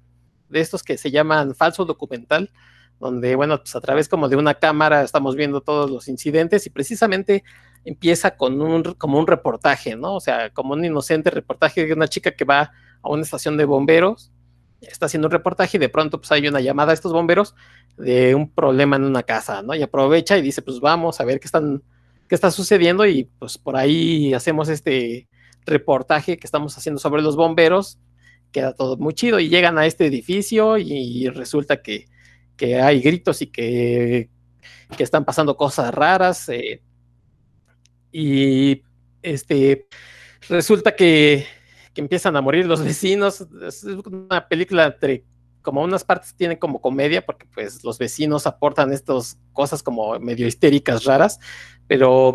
de 0.50 0.60
estos 0.60 0.84
que 0.84 0.98
se 0.98 1.12
llaman 1.12 1.56
falso 1.56 1.86
documental 1.86 2.52
donde, 3.00 3.36
bueno, 3.36 3.60
pues 3.60 3.76
a 3.76 3.82
través 3.82 4.10
como 4.10 4.28
de 4.28 4.36
una 4.36 4.56
cámara 4.56 5.04
estamos 5.04 5.36
viendo 5.36 5.62
todos 5.62 5.90
los 5.92 6.08
incidentes 6.08 6.66
y 6.66 6.70
precisamente 6.70 7.44
empieza 7.86 8.36
con 8.36 8.62
un, 8.62 8.84
como 8.98 9.20
un 9.20 9.28
reportaje, 9.28 9.96
¿no? 9.96 10.16
O 10.16 10.20
sea, 10.20 10.50
como 10.52 10.74
un 10.74 10.84
inocente 10.84 11.30
reportaje 11.30 11.86
de 11.86 11.94
una 11.94 12.08
chica 12.08 12.32
que 12.32 12.46
va 12.46 12.72
a 13.02 13.10
una 13.10 13.22
estación 13.22 13.56
de 13.58 13.66
bomberos, 13.66 14.32
está 14.82 15.06
haciendo 15.06 15.28
un 15.28 15.32
reportaje 15.32 15.78
y 15.78 15.80
de 15.80 15.90
pronto 15.90 16.20
pues 16.20 16.32
hay 16.32 16.48
una 16.48 16.60
llamada 16.60 16.92
a 16.92 16.94
estos 16.94 17.14
bomberos 17.14 17.56
de 17.98 18.36
un 18.36 18.52
problema 18.52 18.96
en 18.96 19.04
una 19.04 19.24
casa, 19.24 19.62
¿no? 19.62 19.76
Y 19.76 19.82
aprovecha 19.82 20.38
y 20.38 20.42
dice, 20.42 20.62
pues 20.62 20.80
vamos 20.80 21.20
a 21.20 21.26
ver 21.26 21.40
qué 21.40 21.46
están, 21.46 21.84
qué 22.28 22.36
está 22.36 22.52
sucediendo 22.52 23.06
y 23.06 23.26
pues 23.40 23.58
por 23.58 23.78
ahí 23.78 24.34
hacemos 24.34 24.70
este 24.70 25.28
reportaje 25.66 26.38
que 26.38 26.48
estamos 26.48 26.78
haciendo 26.78 27.00
sobre 27.00 27.22
los 27.22 27.36
bomberos, 27.36 28.00
queda 28.52 28.74
todo 28.74 28.98
muy 28.98 29.14
chido 29.14 29.40
y 29.40 29.50
llegan 29.50 29.78
a 29.78 29.86
este 29.86 30.06
edificio 30.06 30.78
y 30.78 31.28
resulta 31.30 31.82
que 31.82 32.08
que 32.58 32.82
hay 32.82 33.00
gritos 33.00 33.42
y 33.42 33.48
que, 33.48 34.30
están 34.98 35.24
pasando 35.24 35.56
cosas 35.56 35.94
raras. 35.94 36.50
Eh, 36.50 36.82
y 38.12 38.82
este 39.22 39.88
resulta 40.50 40.96
que, 40.96 41.46
empiezan 41.96 42.36
a 42.36 42.42
morir 42.42 42.66
los 42.68 42.84
vecinos. 42.84 43.48
Es 43.66 43.84
una 43.84 44.48
película 44.48 44.86
entre 44.86 45.24
como 45.68 45.82
unas 45.82 46.06
partes 46.06 46.34
tienen 46.34 46.56
como 46.56 46.80
comedia, 46.80 47.26
porque 47.26 47.46
pues 47.54 47.84
los 47.84 47.98
vecinos 47.98 48.48
aportan 48.48 48.94
estas 48.94 49.38
cosas 49.52 49.84
como 49.84 50.18
medio 50.18 50.48
histéricas, 50.48 51.04
raras, 51.04 51.42
pero 51.88 52.34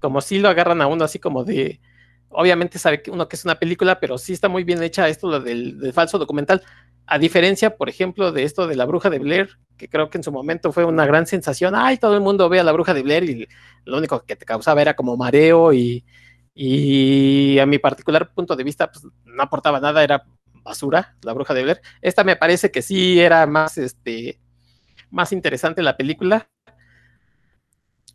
como 0.00 0.20
si 0.20 0.40
lo 0.40 0.48
agarran 0.48 0.82
a 0.82 0.88
uno 0.88 1.04
así 1.04 1.20
como 1.20 1.44
de, 1.44 1.80
obviamente 2.30 2.80
sabe 2.80 3.00
que 3.00 3.12
uno 3.12 3.28
que 3.28 3.36
es 3.36 3.44
una 3.44 3.60
película, 3.60 4.00
pero 4.00 4.18
sí 4.18 4.32
está 4.32 4.48
muy 4.48 4.64
bien 4.64 4.82
hecha 4.82 5.08
esto 5.08 5.30
lo 5.30 5.38
del 5.38 5.92
falso 5.92 6.18
documental. 6.18 6.62
A 7.06 7.16
diferencia, 7.20 7.76
por 7.76 7.88
ejemplo, 7.88 8.32
de 8.32 8.42
esto 8.42 8.66
de 8.66 8.74
la 8.74 8.86
bruja 8.86 9.08
de 9.08 9.20
Blair, 9.20 9.50
que 9.76 9.88
creo 9.88 10.10
que 10.10 10.18
en 10.18 10.24
su 10.24 10.32
momento 10.32 10.72
fue 10.72 10.84
una 10.84 11.06
gran 11.06 11.28
sensación. 11.28 11.76
Ay, 11.76 11.98
todo 11.98 12.16
el 12.16 12.22
mundo 12.22 12.48
ve 12.48 12.58
a 12.58 12.64
la 12.64 12.72
bruja 12.72 12.92
de 12.92 13.02
Blair 13.04 13.22
y 13.22 13.48
lo 13.84 13.98
único 13.98 14.24
que 14.24 14.34
te 14.34 14.44
causaba 14.44 14.82
era 14.82 14.96
como 14.96 15.16
mareo 15.16 15.72
y, 15.72 16.04
a 17.60 17.66
mi 17.66 17.78
particular 17.78 18.34
punto 18.34 18.56
de 18.56 18.64
vista 18.64 18.90
pues, 18.90 19.06
no 19.26 19.42
aportaba 19.44 19.78
nada, 19.78 20.02
era 20.02 20.24
basura, 20.64 21.16
la 21.22 21.32
bruja 21.32 21.54
de 21.54 21.62
Blair. 21.62 21.80
Esta 22.02 22.24
me 22.24 22.34
parece 22.34 22.72
que 22.72 22.82
sí 22.82 23.20
era 23.20 23.46
más, 23.46 23.78
este, 23.78 24.40
más 25.10 25.32
interesante 25.32 25.82
la 25.82 25.96
película. 25.96 26.48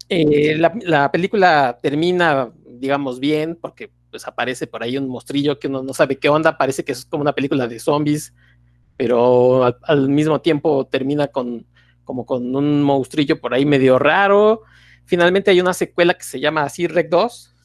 Eh, 0.10 0.58
la, 0.58 0.74
la, 0.82 1.12
película 1.12 1.78
termina, 1.82 2.52
digamos, 2.66 3.20
bien, 3.20 3.58
porque 3.62 3.91
pues 4.12 4.28
aparece 4.28 4.68
por 4.68 4.84
ahí 4.84 4.97
un 4.97 5.08
mostrillo 5.08 5.60
que 5.60 5.68
uno 5.68 5.84
no 5.84 5.93
sabe 5.93 6.18
qué 6.18 6.30
onda, 6.30 6.58
parece 6.58 6.84
que 6.84 6.91
es 6.91 7.06
como 7.06 7.22
una 7.22 7.34
película 7.34 7.68
de 7.68 7.80
zombies 7.80 8.34
pero 9.00 9.64
al, 9.84 10.10
mismo 10.10 10.41
tiempo 10.41 10.86
termina 10.86 11.30
con 11.30 11.66
como 12.04 12.26
con 12.26 12.54
un 12.54 12.84
monstrillo 12.84 13.39
por 13.39 13.54
ahí 13.54 13.66
medio 13.66 13.97
raro. 13.97 14.64
Finalmente 15.06 15.52
hay 15.52 15.62
una 15.62 15.74
secuela 15.74 16.16
que 16.16 16.26
se 16.26 16.41
llama 16.41 16.64
así 16.64 16.86
Rec 16.86 17.08
2, 17.08 17.56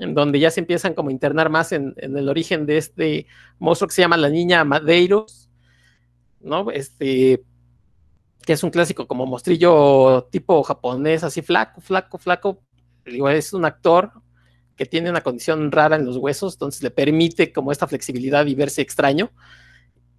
en 0.00 0.14
donde 0.14 0.40
ya 0.40 0.50
se 0.50 0.60
empiezan 0.60 0.94
como 0.94 1.10
a 1.10 1.12
internar 1.12 1.50
más 1.50 1.72
en, 1.72 1.94
el 1.96 2.28
origen 2.28 2.66
de 2.66 2.78
este 2.78 3.26
monstruo 3.58 3.88
que 3.88 3.94
se 3.94 4.02
llama 4.02 4.16
la 4.16 4.30
niña 4.30 4.64
Madeiros, 4.64 5.50
¿no? 6.40 6.70
Este, 6.70 7.44
que 8.44 8.54
es 8.54 8.62
un 8.62 8.70
clásico 8.70 9.06
como 9.06 9.26
monstrillo 9.26 10.24
tipo 10.30 10.62
japonés, 10.62 11.22
así 11.22 11.42
flaco, 11.42 11.80
flaco, 11.80 12.18
flaco. 12.18 12.62
Es 13.04 13.52
un 13.52 13.64
actor 13.64 14.12
que 14.76 14.86
tiene 14.86 15.10
una 15.10 15.20
condición 15.20 15.70
rara 15.70 15.96
en 15.96 16.06
los 16.06 16.16
huesos, 16.16 16.54
entonces 16.54 16.82
le 16.82 16.90
permite 16.90 17.52
como 17.52 17.70
esta 17.70 17.86
flexibilidad 17.86 18.46
y 18.46 18.54
verse 18.54 18.80
extraño 18.80 19.30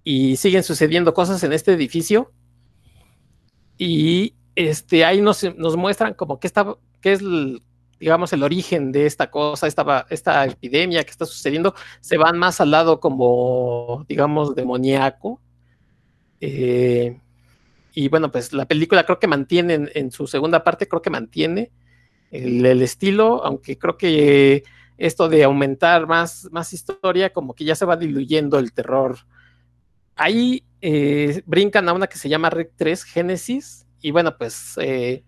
y 0.04 0.36
siguen 0.38 0.64
sucediendo 0.64 1.14
cosas 1.14 1.44
en 1.44 1.54
este 1.54 1.74
edificio. 1.74 2.32
Y 3.78 4.36
este, 4.56 5.06
ahí 5.06 5.22
nos, 5.22 5.44
nos 5.58 5.76
muestran 5.76 6.14
como 6.14 6.40
que, 6.40 6.46
está, 6.46 6.76
que 7.02 7.14
es, 7.14 7.22
digamos, 8.02 8.34
el 8.34 8.42
origen 8.42 8.92
de 8.92 9.06
esta 9.06 9.30
cosa, 9.30 9.68
esta, 9.68 10.08
esta 10.10 10.44
epidemia 10.46 11.04
que 11.04 11.12
está 11.12 11.28
sucediendo. 11.28 11.76
Se 12.00 12.18
van 12.18 12.36
más 12.40 12.60
al 12.60 12.72
lado 12.72 13.00
como, 13.00 14.06
digamos, 14.10 14.56
demoníaco. 14.56 15.40
Eh, 16.42 17.20
y 17.94 18.10
bueno, 18.10 18.32
pues 18.32 18.54
la 18.54 18.66
película 18.66 19.04
creo 19.04 19.20
que 19.20 19.28
mantiene 19.28 19.88
en, 19.94 20.12
su 20.12 20.26
segunda 20.26 20.64
parte, 20.64 20.88
creo 20.88 21.04
que 21.04 21.12
mantiene 21.12 21.72
el, 22.32 22.82
estilo, 22.82 23.46
aunque 23.46 23.78
creo 23.78 23.98
que 23.98 24.64
esto 24.98 25.30
de 25.30 25.44
aumentar 25.44 26.08
más, 26.08 26.48
más 26.52 26.74
historia, 26.74 27.32
como 27.32 27.54
que 27.54 27.66
ya 27.66 27.76
se 27.76 27.86
va 27.86 27.98
diluyendo 27.98 28.58
el 28.58 28.74
terror. 28.74 29.20
Ahí 30.16 30.66
eh, 30.82 31.44
brincan 31.46 31.88
a 31.88 31.94
una 31.94 32.08
que 32.08 32.18
se 32.18 32.30
llama 32.30 32.50
Rec 32.50 32.72
3 32.78 33.04
Génesis, 33.04 33.86
y 34.02 34.10
bueno, 34.10 34.36
pues 34.40 34.74
eh, 34.82 35.24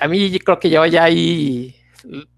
a 0.00 0.08
mí 0.08 0.38
creo 0.38 0.58
que 0.58 0.70
ya, 0.70 0.86
ya 0.86 1.04
ahí 1.04 1.74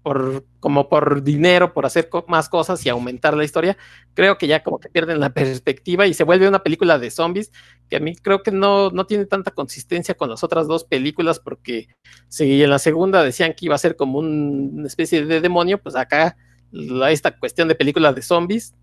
por, 0.01 0.45
como 0.59 0.89
por 0.89 1.23
dinero, 1.23 1.73
por 1.73 1.85
hacer 1.85 2.09
más 2.27 2.49
cosas 2.49 2.85
y 2.85 2.89
aumentar 2.89 3.35
la 3.35 3.43
historia, 3.43 3.77
creo 4.13 4.37
que 4.37 4.47
ya 4.47 4.63
como 4.63 4.79
que 4.79 4.89
pierden 4.89 5.19
la 5.19 5.29
perspectiva 5.33 6.07
y 6.07 6.13
se 6.13 6.23
vuelve 6.23 6.47
una 6.47 6.63
película 6.63 6.99
de 6.99 7.11
zombies 7.11 7.51
que 7.89 7.97
a 7.97 7.99
mí 7.99 8.15
creo 8.15 8.43
que 8.43 8.51
no, 8.51 8.89
no 8.91 9.05
tiene 9.05 9.25
tanta 9.25 9.51
consistencia 9.51 10.15
con 10.15 10.29
las 10.29 10.43
otras 10.43 10.67
dos 10.67 10.83
películas 10.83 11.39
porque 11.39 11.87
si 12.27 12.63
en 12.63 12.69
la 12.69 12.79
segunda 12.79 13.23
decían 13.23 13.53
que 13.53 13.65
iba 13.65 13.75
a 13.75 13.79
ser 13.79 13.95
como 13.95 14.19
una 14.19 14.87
especie 14.87 15.25
de 15.25 15.41
demonio, 15.41 15.81
pues 15.81 15.95
acá 15.95 16.37
esta 17.09 17.37
cuestión 17.37 17.67
de 17.67 17.75
película 17.75 18.13
de 18.13 18.21
zombies 18.21 18.73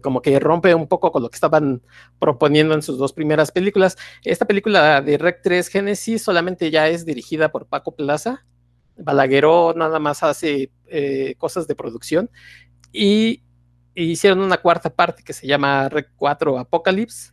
como 0.00 0.22
que 0.22 0.38
rompe 0.40 0.74
un 0.74 0.88
poco 0.88 1.12
con 1.12 1.22
lo 1.22 1.30
que 1.30 1.36
estaban 1.36 1.82
proponiendo 2.18 2.74
en 2.74 2.82
sus 2.82 2.98
dos 2.98 3.12
primeras 3.12 3.52
películas. 3.52 3.96
Esta 4.24 4.46
película 4.46 5.00
de 5.02 5.18
Rec 5.18 5.40
3 5.42 5.68
Genesis 5.68 6.22
solamente 6.22 6.70
ya 6.70 6.88
es 6.88 7.04
dirigida 7.04 7.50
por 7.50 7.66
Paco 7.66 7.94
Plaza 7.94 8.44
Balagueró 8.96 9.74
nada 9.74 9.98
más 9.98 10.22
hace 10.22 10.70
eh, 10.86 11.34
cosas 11.38 11.66
de 11.66 11.74
producción 11.74 12.30
y, 12.92 13.42
hicieron 13.96 14.40
una 14.40 14.56
cuarta 14.56 14.90
parte 14.90 15.22
que 15.22 15.32
se 15.32 15.46
llama 15.46 15.88
Rec 15.88 16.10
4 16.16 16.58
Apocalypse, 16.58 17.32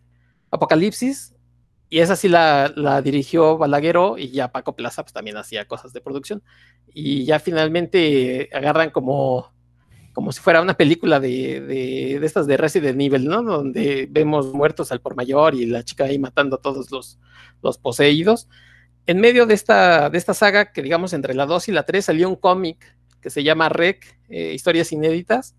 Apocalipsis 0.51 1.33
y 1.89 1.99
esa 1.99 2.15
sí 2.15 2.29
la, 2.29 3.01
dirigió 3.03 3.57
Balagueró 3.57 4.19
y 4.19 4.29
ya 4.29 4.51
Paco 4.51 4.75
Plaza 4.75 5.01
pues, 5.01 5.11
también 5.11 5.37
hacía 5.37 5.65
cosas 5.65 5.91
de 5.91 6.01
producción 6.01 6.43
y 6.85 7.25
ya 7.25 7.39
finalmente 7.39 8.47
agarran 8.53 8.91
como 8.91 9.51
como 10.13 10.31
si 10.31 10.41
fuera 10.41 10.61
una 10.61 10.75
película 10.75 11.19
de, 11.19 11.61
de, 11.61 12.25
estas 12.25 12.47
de 12.47 12.57
Resident 12.57 12.99
Evil, 12.99 13.25
¿no? 13.25 13.41
Donde 13.43 14.07
vemos 14.09 14.53
muertos 14.53 14.91
al 14.91 15.01
por 15.01 15.15
mayor 15.15 15.55
y 15.55 15.65
la 15.65 15.83
chica 15.83 16.05
ahí 16.05 16.19
matando 16.19 16.57
a 16.57 16.61
todos 16.61 16.91
los, 16.91 17.19
los 17.61 17.77
poseídos 17.77 18.47
en 19.07 19.19
medio 19.19 19.45
de 19.45 19.53
esta, 19.53 20.09
de 20.09 20.17
esta 20.17 20.33
saga, 20.33 20.71
que 20.71 20.81
digamos 20.81 21.13
entre 21.13 21.33
la 21.33 21.45
2 21.45 21.69
y 21.69 21.71
la 21.71 21.83
3, 21.83 22.05
salió 22.05 22.29
un 22.29 22.35
cómic 22.35 22.95
que 23.19 23.29
se 23.29 23.43
llama 23.43 23.69
Rec, 23.69 24.19
eh, 24.29 24.53
Historias 24.53 24.91
Inéditas, 24.91 25.55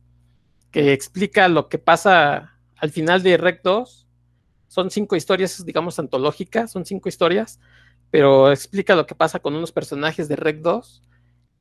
que 0.71 0.93
explica 0.93 1.49
lo 1.49 1.69
que 1.69 1.79
pasa 1.79 2.59
al 2.77 2.91
final 2.91 3.23
de 3.23 3.37
Rec 3.37 3.63
2. 3.63 4.07
Son 4.69 4.91
cinco 4.91 5.17
historias, 5.17 5.65
digamos, 5.65 5.99
antológicas, 5.99 6.71
son 6.71 6.87
cinco 6.87 7.09
historias, 7.09 7.61
pero 8.11 8.51
explica 8.51 8.95
lo 8.95 9.07
que 9.07 9.15
pasa 9.15 9.41
con 9.41 9.55
unos 9.55 9.73
personajes 9.73 10.29
de 10.29 10.37
Rec 10.37 10.61
2 10.61 11.03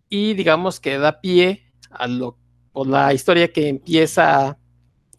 y 0.09 0.33
digamos 0.33 0.79
que 0.79 0.97
da 0.97 1.19
pie 1.19 1.73
a 1.89 2.07
lo, 2.07 2.37
o 2.73 2.85
la 2.85 3.13
historia 3.13 3.51
que 3.51 3.67
empieza 3.67 4.57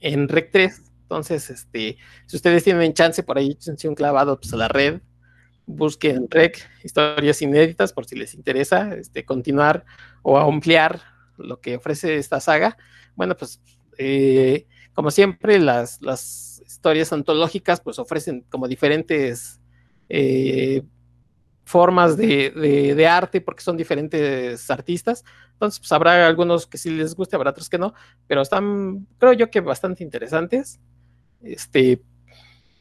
en 0.01 0.29
Rec 0.29 0.51
3. 0.53 0.83
Entonces, 1.03 1.51
este, 1.51 1.99
si 2.27 2.37
ustedes 2.37 2.65
tienen 2.65 2.95
chance 2.95 3.23
por 3.23 3.39
ahí, 3.39 3.51
échense 3.53 3.89
un 3.89 3.95
clavado 3.95 4.41
pues, 4.41 4.53
a 4.55 4.57
la 4.57 4.69
red 4.69 5.01
busquen 5.67 6.29
Rec, 6.31 6.69
historias 6.83 7.43
inéditas, 7.43 7.93
por 7.93 8.07
si 8.07 8.17
les 8.17 8.35
interesa 8.35 8.95
este, 8.95 9.25
continuar 9.25 9.85
o 10.23 10.39
ampliar 10.39 11.01
lo 11.39 11.61
que 11.61 11.77
ofrece 11.77 12.17
esta 12.17 12.41
saga. 12.41 12.77
Bueno, 13.15 13.37
pues 13.37 13.61
eh, 13.99 14.67
como 14.93 15.11
siempre, 15.11 15.59
las, 15.59 16.01
las, 16.03 16.51
historias 16.67 17.13
antológicas 17.13 17.81
pues 17.81 18.01
ofrecen 18.01 18.45
como 18.49 18.67
diferentes 18.67 19.61
eh, 20.09 20.83
formas 21.73 22.19
de, 22.19 23.07
arte 23.11 23.41
porque 23.41 23.63
son 23.63 23.79
diferentes 23.79 24.71
artistas. 24.71 25.25
Entonces, 25.55 25.81
pues 25.81 25.91
habrá 25.91 26.27
algunos 26.27 26.67
que 26.67 26.77
sí 26.77 26.91
les 26.91 27.15
guste, 27.15 27.35
habrá 27.35 27.51
otros 27.51 27.71
que 27.71 27.79
no, 27.79 27.95
pero 28.27 28.43
están, 28.43 29.07
creo 29.19 29.33
yo 29.33 29.51
que 29.51 29.61
bastante 29.61 30.05
interesantes. 30.05 30.81
Este, 31.41 32.03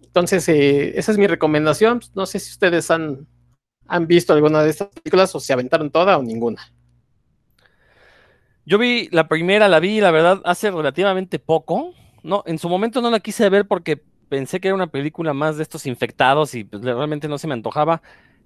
entonces, 0.02 0.48
eh, 0.50 1.00
esa 1.00 1.14
es 1.14 1.18
mi 1.18 1.26
recomendación. 1.26 2.02
No 2.14 2.26
sé 2.26 2.40
si 2.40 2.52
ustedes 2.52 2.92
han, 2.92 3.28
han 3.88 4.08
visto 4.08 4.34
alguna 4.34 4.62
de 4.62 4.72
estas 4.72 4.90
películas 4.90 5.34
o 5.36 5.40
se 5.40 5.54
aventaron 5.54 5.90
toda 5.90 6.18
o 6.18 6.24
ninguna. 6.24 6.62
Yo 8.66 8.78
vi 8.78 9.08
la 9.12 9.30
primera, 9.30 9.70
la 9.70 9.80
vi, 9.80 10.02
la 10.02 10.12
verdad, 10.12 10.42
hace 10.44 10.70
relativamente 10.70 11.40
poco. 11.40 11.94
No, 12.24 12.44
en 12.46 12.60
su 12.60 12.68
momento 12.68 13.02
no 13.02 13.10
la 13.10 13.22
quise 13.22 13.50
ver 13.50 13.68
porque 13.68 14.04
pensé 14.28 14.60
que 14.60 14.68
era 14.68 14.76
una 14.76 14.88
película 14.88 15.34
más 15.34 15.56
de 15.56 15.64
estos 15.64 15.86
infectados 15.86 16.56
y 16.56 16.66
pues, 16.66 16.84
realmente 16.84 17.30
no 17.30 17.38
se 17.38 17.48
me 17.48 17.54
antojaba. 17.54 18.02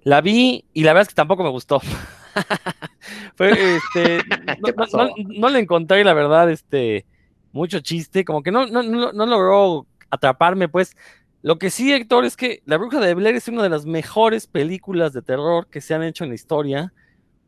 La 0.06 0.20
vi 0.20 0.64
y 0.72 0.84
la 0.84 0.92
verdad 0.92 1.02
es 1.02 1.08
que 1.08 1.16
tampoco 1.16 1.42
me 1.42 1.50
gustó. 1.50 1.80
este, 3.40 4.22
no, 5.26 5.48
le 5.48 5.58
encontré, 5.58 6.04
la 6.04 6.14
verdad, 6.14 6.48
este, 6.48 7.04
mucho 7.50 7.80
chiste, 7.80 8.24
como 8.24 8.44
que 8.44 8.52
no, 8.52 8.68
no, 8.68 8.84
no 8.84 9.26
logró 9.26 9.84
atraparme, 10.08 10.68
pues. 10.68 10.96
Lo 11.42 11.58
que 11.58 11.70
sí, 11.70 11.92
Héctor, 11.92 12.24
es 12.24 12.36
que 12.36 12.62
La 12.66 12.76
Bruja 12.76 13.00
de 13.00 13.14
Blair 13.14 13.34
es 13.34 13.48
una 13.48 13.64
de 13.64 13.68
las 13.68 13.84
mejores 13.84 14.46
películas 14.46 15.12
de 15.12 15.22
terror 15.22 15.66
que 15.66 15.80
se 15.80 15.92
han 15.92 16.04
hecho 16.04 16.22
en 16.22 16.30
la 16.30 16.36
historia. 16.36 16.92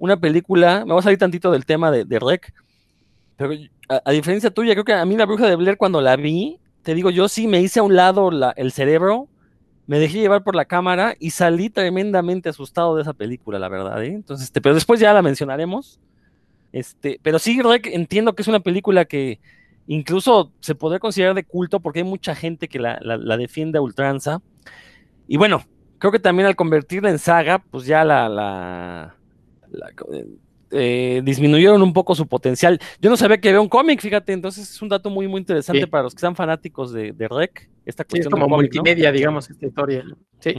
Una 0.00 0.16
película, 0.16 0.84
me 0.84 0.94
voy 0.94 0.98
a 0.98 1.02
salir 1.02 1.18
tantito 1.18 1.52
del 1.52 1.64
tema 1.64 1.92
de, 1.92 2.18
Rec, 2.18 2.52
pero 3.36 3.52
a, 3.88 4.10
diferencia 4.10 4.50
tuya, 4.50 4.72
creo 4.72 4.84
que 4.84 4.94
a 4.94 5.04
mí 5.04 5.16
La 5.16 5.26
Bruja 5.26 5.46
de 5.46 5.54
Blair 5.54 5.76
cuando 5.76 6.00
la 6.00 6.16
vi, 6.16 6.58
te 6.82 6.96
digo, 6.96 7.10
yo 7.10 7.28
sí 7.28 7.46
me 7.46 7.60
hice 7.60 7.78
a 7.78 7.84
un 7.84 7.94
lado 7.94 8.30
el 8.56 8.72
cerebro, 8.72 9.28
me 9.88 9.98
dejé 9.98 10.20
llevar 10.20 10.44
por 10.44 10.54
la 10.54 10.66
cámara 10.66 11.16
y 11.18 11.30
salí 11.30 11.68
tremendamente 11.68 12.48
asustado 12.48 12.94
de 12.94 13.02
esa 13.02 13.14
película, 13.14 13.58
la 13.58 13.68
verdad. 13.68 14.04
¿eh? 14.04 14.12
Entonces, 14.14 14.44
este, 14.46 14.60
pero 14.60 14.76
después 14.76 15.00
ya 15.00 15.12
la 15.12 15.22
mencionaremos. 15.22 15.98
Este, 16.70 17.18
pero 17.22 17.40
sí, 17.40 17.58
entiendo 17.84 18.34
que 18.36 18.42
es 18.42 18.48
una 18.48 18.60
película 18.60 19.06
que, 19.06 19.40
Incluso 19.90 20.52
se 20.60 20.74
podría 20.74 20.98
considerar 20.98 21.34
de 21.34 21.44
culto 21.44 21.80
porque 21.80 22.00
hay 22.00 22.04
mucha 22.04 22.34
gente 22.34 22.68
que 22.68 22.78
la, 22.78 22.98
defiende 23.38 23.78
a 23.78 23.80
ultranza. 23.80 24.42
Y 25.26 25.38
bueno, 25.38 25.64
creo 25.96 26.12
que 26.12 26.18
también 26.18 26.46
al 26.46 26.56
convertirla 26.56 27.08
en 27.08 27.18
saga, 27.18 27.58
pues 27.58 27.86
ya 27.86 28.04
la, 28.04 29.16
eh, 30.70 31.20
disminuyeron 31.24 31.82
un 31.82 31.92
poco 31.92 32.14
su 32.14 32.26
potencial. 32.26 32.78
Yo 33.00 33.10
no 33.10 33.16
sabía 33.16 33.38
que 33.40 33.48
había 33.48 33.60
un 33.60 33.68
cómic, 33.68 34.00
fíjate, 34.00 34.32
entonces 34.32 34.70
es 34.70 34.82
un 34.82 34.88
dato 34.88 35.10
muy, 35.10 35.28
muy 35.28 35.40
interesante 35.40 35.86
para 35.86 36.04
los 36.04 36.14
que 36.14 36.20
sean 36.20 36.36
fanáticos 36.36 36.92
de, 36.92 37.14
Rec. 37.30 37.68
Esta 37.84 38.04
cuestión 38.04 38.30
como 38.30 38.48
multimedia, 38.48 39.10
digamos, 39.10 39.48
esta 39.48 39.66
historia. 39.66 40.04
Sí. 40.40 40.54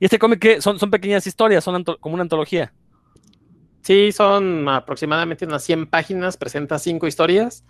¿Y 0.00 0.04
este 0.04 0.18
cómic 0.18 0.60
son, 0.60 0.78
son 0.78 0.90
pequeñas 0.90 1.26
historias? 1.26 1.62
¿Son 1.62 1.84
como 2.00 2.14
una 2.14 2.22
antología? 2.22 2.72
Sí, 3.82 4.12
son 4.12 4.68
aproximadamente 4.68 5.44
unas 5.44 5.62
100 5.64 5.86
páginas, 5.86 6.36
presenta 6.36 6.78
cinco 6.78 7.06
historias 7.06 7.64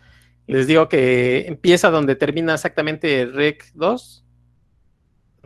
les 0.47 0.67
digo 0.67 0.89
que 0.89 1.47
empieza 1.47 1.91
donde 1.91 2.17
termina 2.17 2.55
exactamente 2.55 3.27
Rec 3.27 3.73
2. 3.75 4.25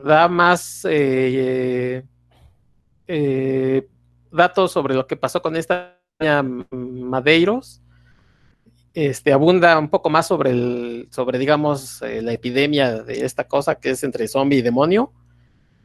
Da 0.05 0.29
más 0.29 0.87
eh, 0.89 2.05
eh, 3.07 3.89
datos 4.31 4.73
sobre 4.73 4.95
lo 4.95 5.07
que 5.07 5.17
pasó 5.17 5.43
con 5.43 5.57
esta 5.57 5.99
Madeiros. 6.71 7.83
Este, 8.95 9.33
abunda 9.33 9.79
un 9.79 9.91
poco 9.91 10.09
más 10.09 10.27
sobre 10.27 10.51
el, 10.51 11.09
sobre, 11.11 11.39
digamos, 11.39 12.01
eh, 12.01 12.23
la 12.23 12.33
epidemia 12.33 13.03
de 13.03 13.27
esta 13.27 13.47
cosa 13.47 13.75
que 13.75 13.91
es 13.91 14.03
entre 14.03 14.27
zombie 14.27 14.59
y 14.59 14.63
demonio. 14.63 15.13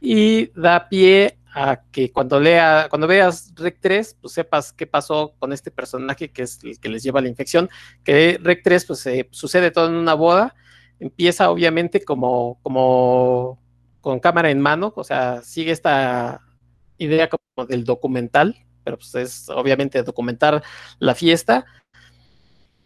Y 0.00 0.46
da 0.58 0.88
pie 0.88 1.38
a 1.54 1.82
que 1.92 2.10
cuando 2.10 2.40
lea, 2.40 2.86
cuando 2.88 3.06
veas 3.06 3.52
Rec 3.54 3.78
3, 3.80 4.16
pues 4.20 4.32
sepas 4.32 4.72
qué 4.72 4.86
pasó 4.86 5.34
con 5.38 5.52
este 5.52 5.70
personaje 5.70 6.30
que 6.30 6.42
es 6.42 6.58
el 6.64 6.80
que 6.80 6.88
les 6.88 7.02
lleva 7.02 7.20
la 7.20 7.28
infección, 7.28 7.68
que 8.02 8.40
Rec 8.42 8.62
3 8.64 8.86
pues 8.86 9.06
sucede 9.30 9.70
todo 9.70 9.88
en 9.88 9.94
una 9.94 10.14
boda, 10.14 10.54
empieza 10.98 11.50
obviamente 11.50 12.02
como, 12.04 12.58
como 12.62 13.60
con 14.00 14.18
cámara 14.18 14.50
en 14.50 14.60
mano, 14.60 14.94
o 14.96 15.04
sea, 15.04 15.42
sigue 15.42 15.72
esta 15.72 16.40
idea 17.02 17.28
como 17.28 17.66
del 17.66 17.84
documental, 17.84 18.56
pero 18.84 18.98
pues 18.98 19.14
es 19.14 19.48
obviamente 19.48 20.02
documentar 20.02 20.62
la 20.98 21.14
fiesta, 21.14 21.64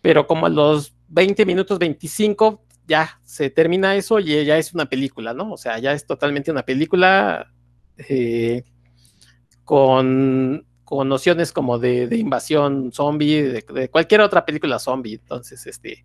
pero 0.01 0.27
como 0.27 0.47
a 0.47 0.51
los 0.51 0.95
20 1.09 1.47
minutos 1.47 1.79
25 1.79 2.63
ya 2.87 3.21
se 3.25 3.51
termina 3.51 3.97
eso 3.97 4.21
y 4.21 4.45
ya 4.45 4.59
es 4.59 4.73
una 4.73 4.87
película, 4.87 5.35
¿no? 5.35 5.53
O 5.53 5.57
sea, 5.57 5.79
ya 5.79 5.93
es 5.93 6.07
totalmente 6.07 6.51
una 6.51 6.65
película 6.65 7.53
eh, 8.09 8.65
con, 9.65 10.65
nociones 10.89 11.53
como 11.53 11.79
de, 11.79 12.09
invasión 12.17 12.93
zombie, 12.93 13.43
de, 13.43 13.89
cualquier 13.91 14.21
otra 14.21 14.45
película 14.45 14.79
zombie. 14.79 15.15
Entonces, 15.15 15.67
este, 15.67 16.05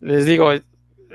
les 0.00 0.24
digo, 0.24 0.50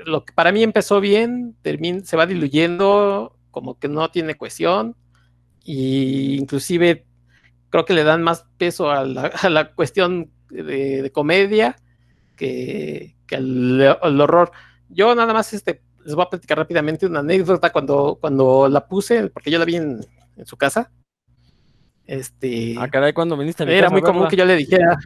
lo 0.06 0.24
que 0.24 0.32
para 0.32 0.52
mí 0.52 0.62
empezó 0.62 1.00
bien, 1.00 1.56
se 2.04 2.16
va 2.16 2.26
diluyendo, 2.26 3.36
como 3.50 3.78
que 3.78 3.88
no 3.88 4.10
tiene 4.10 4.36
cohesión, 4.36 4.96
y 5.64 6.36
inclusive 6.36 7.06
creo 7.70 7.84
que 7.84 7.94
le 7.94 8.04
dan 8.04 8.22
más 8.22 8.44
peso 8.58 8.90
a 8.90 9.04
la, 9.04 9.72
cuestión 9.74 10.30
de, 10.50 11.10
comedia 11.12 11.76
que, 12.36 13.16
al, 13.30 14.20
horror. 14.20 14.52
Yo 14.88 15.14
nada 15.14 15.32
más 15.32 15.52
este, 15.54 15.82
les 16.04 16.14
voy 16.14 16.24
a 16.24 16.30
platicar 16.30 16.58
rápidamente 16.58 17.06
una 17.06 17.20
anécdota 17.20 17.70
cuando, 17.70 18.18
cuando 18.20 18.68
la 18.68 18.86
puse, 18.86 19.28
porque 19.28 19.50
yo 19.50 19.58
la 19.58 19.64
vi 19.64 19.76
en, 19.76 20.00
su 20.44 20.56
casa. 20.56 20.90
Este, 22.04 22.74
ah, 22.78 22.88
caray, 22.88 23.12
cuando 23.12 23.36
viniste 23.36 23.62
Era 23.64 23.88
muy 23.88 24.02
común 24.02 24.26
que 24.28 24.36
yo 24.36 24.44
le 24.44 24.56
dijera, 24.56 24.98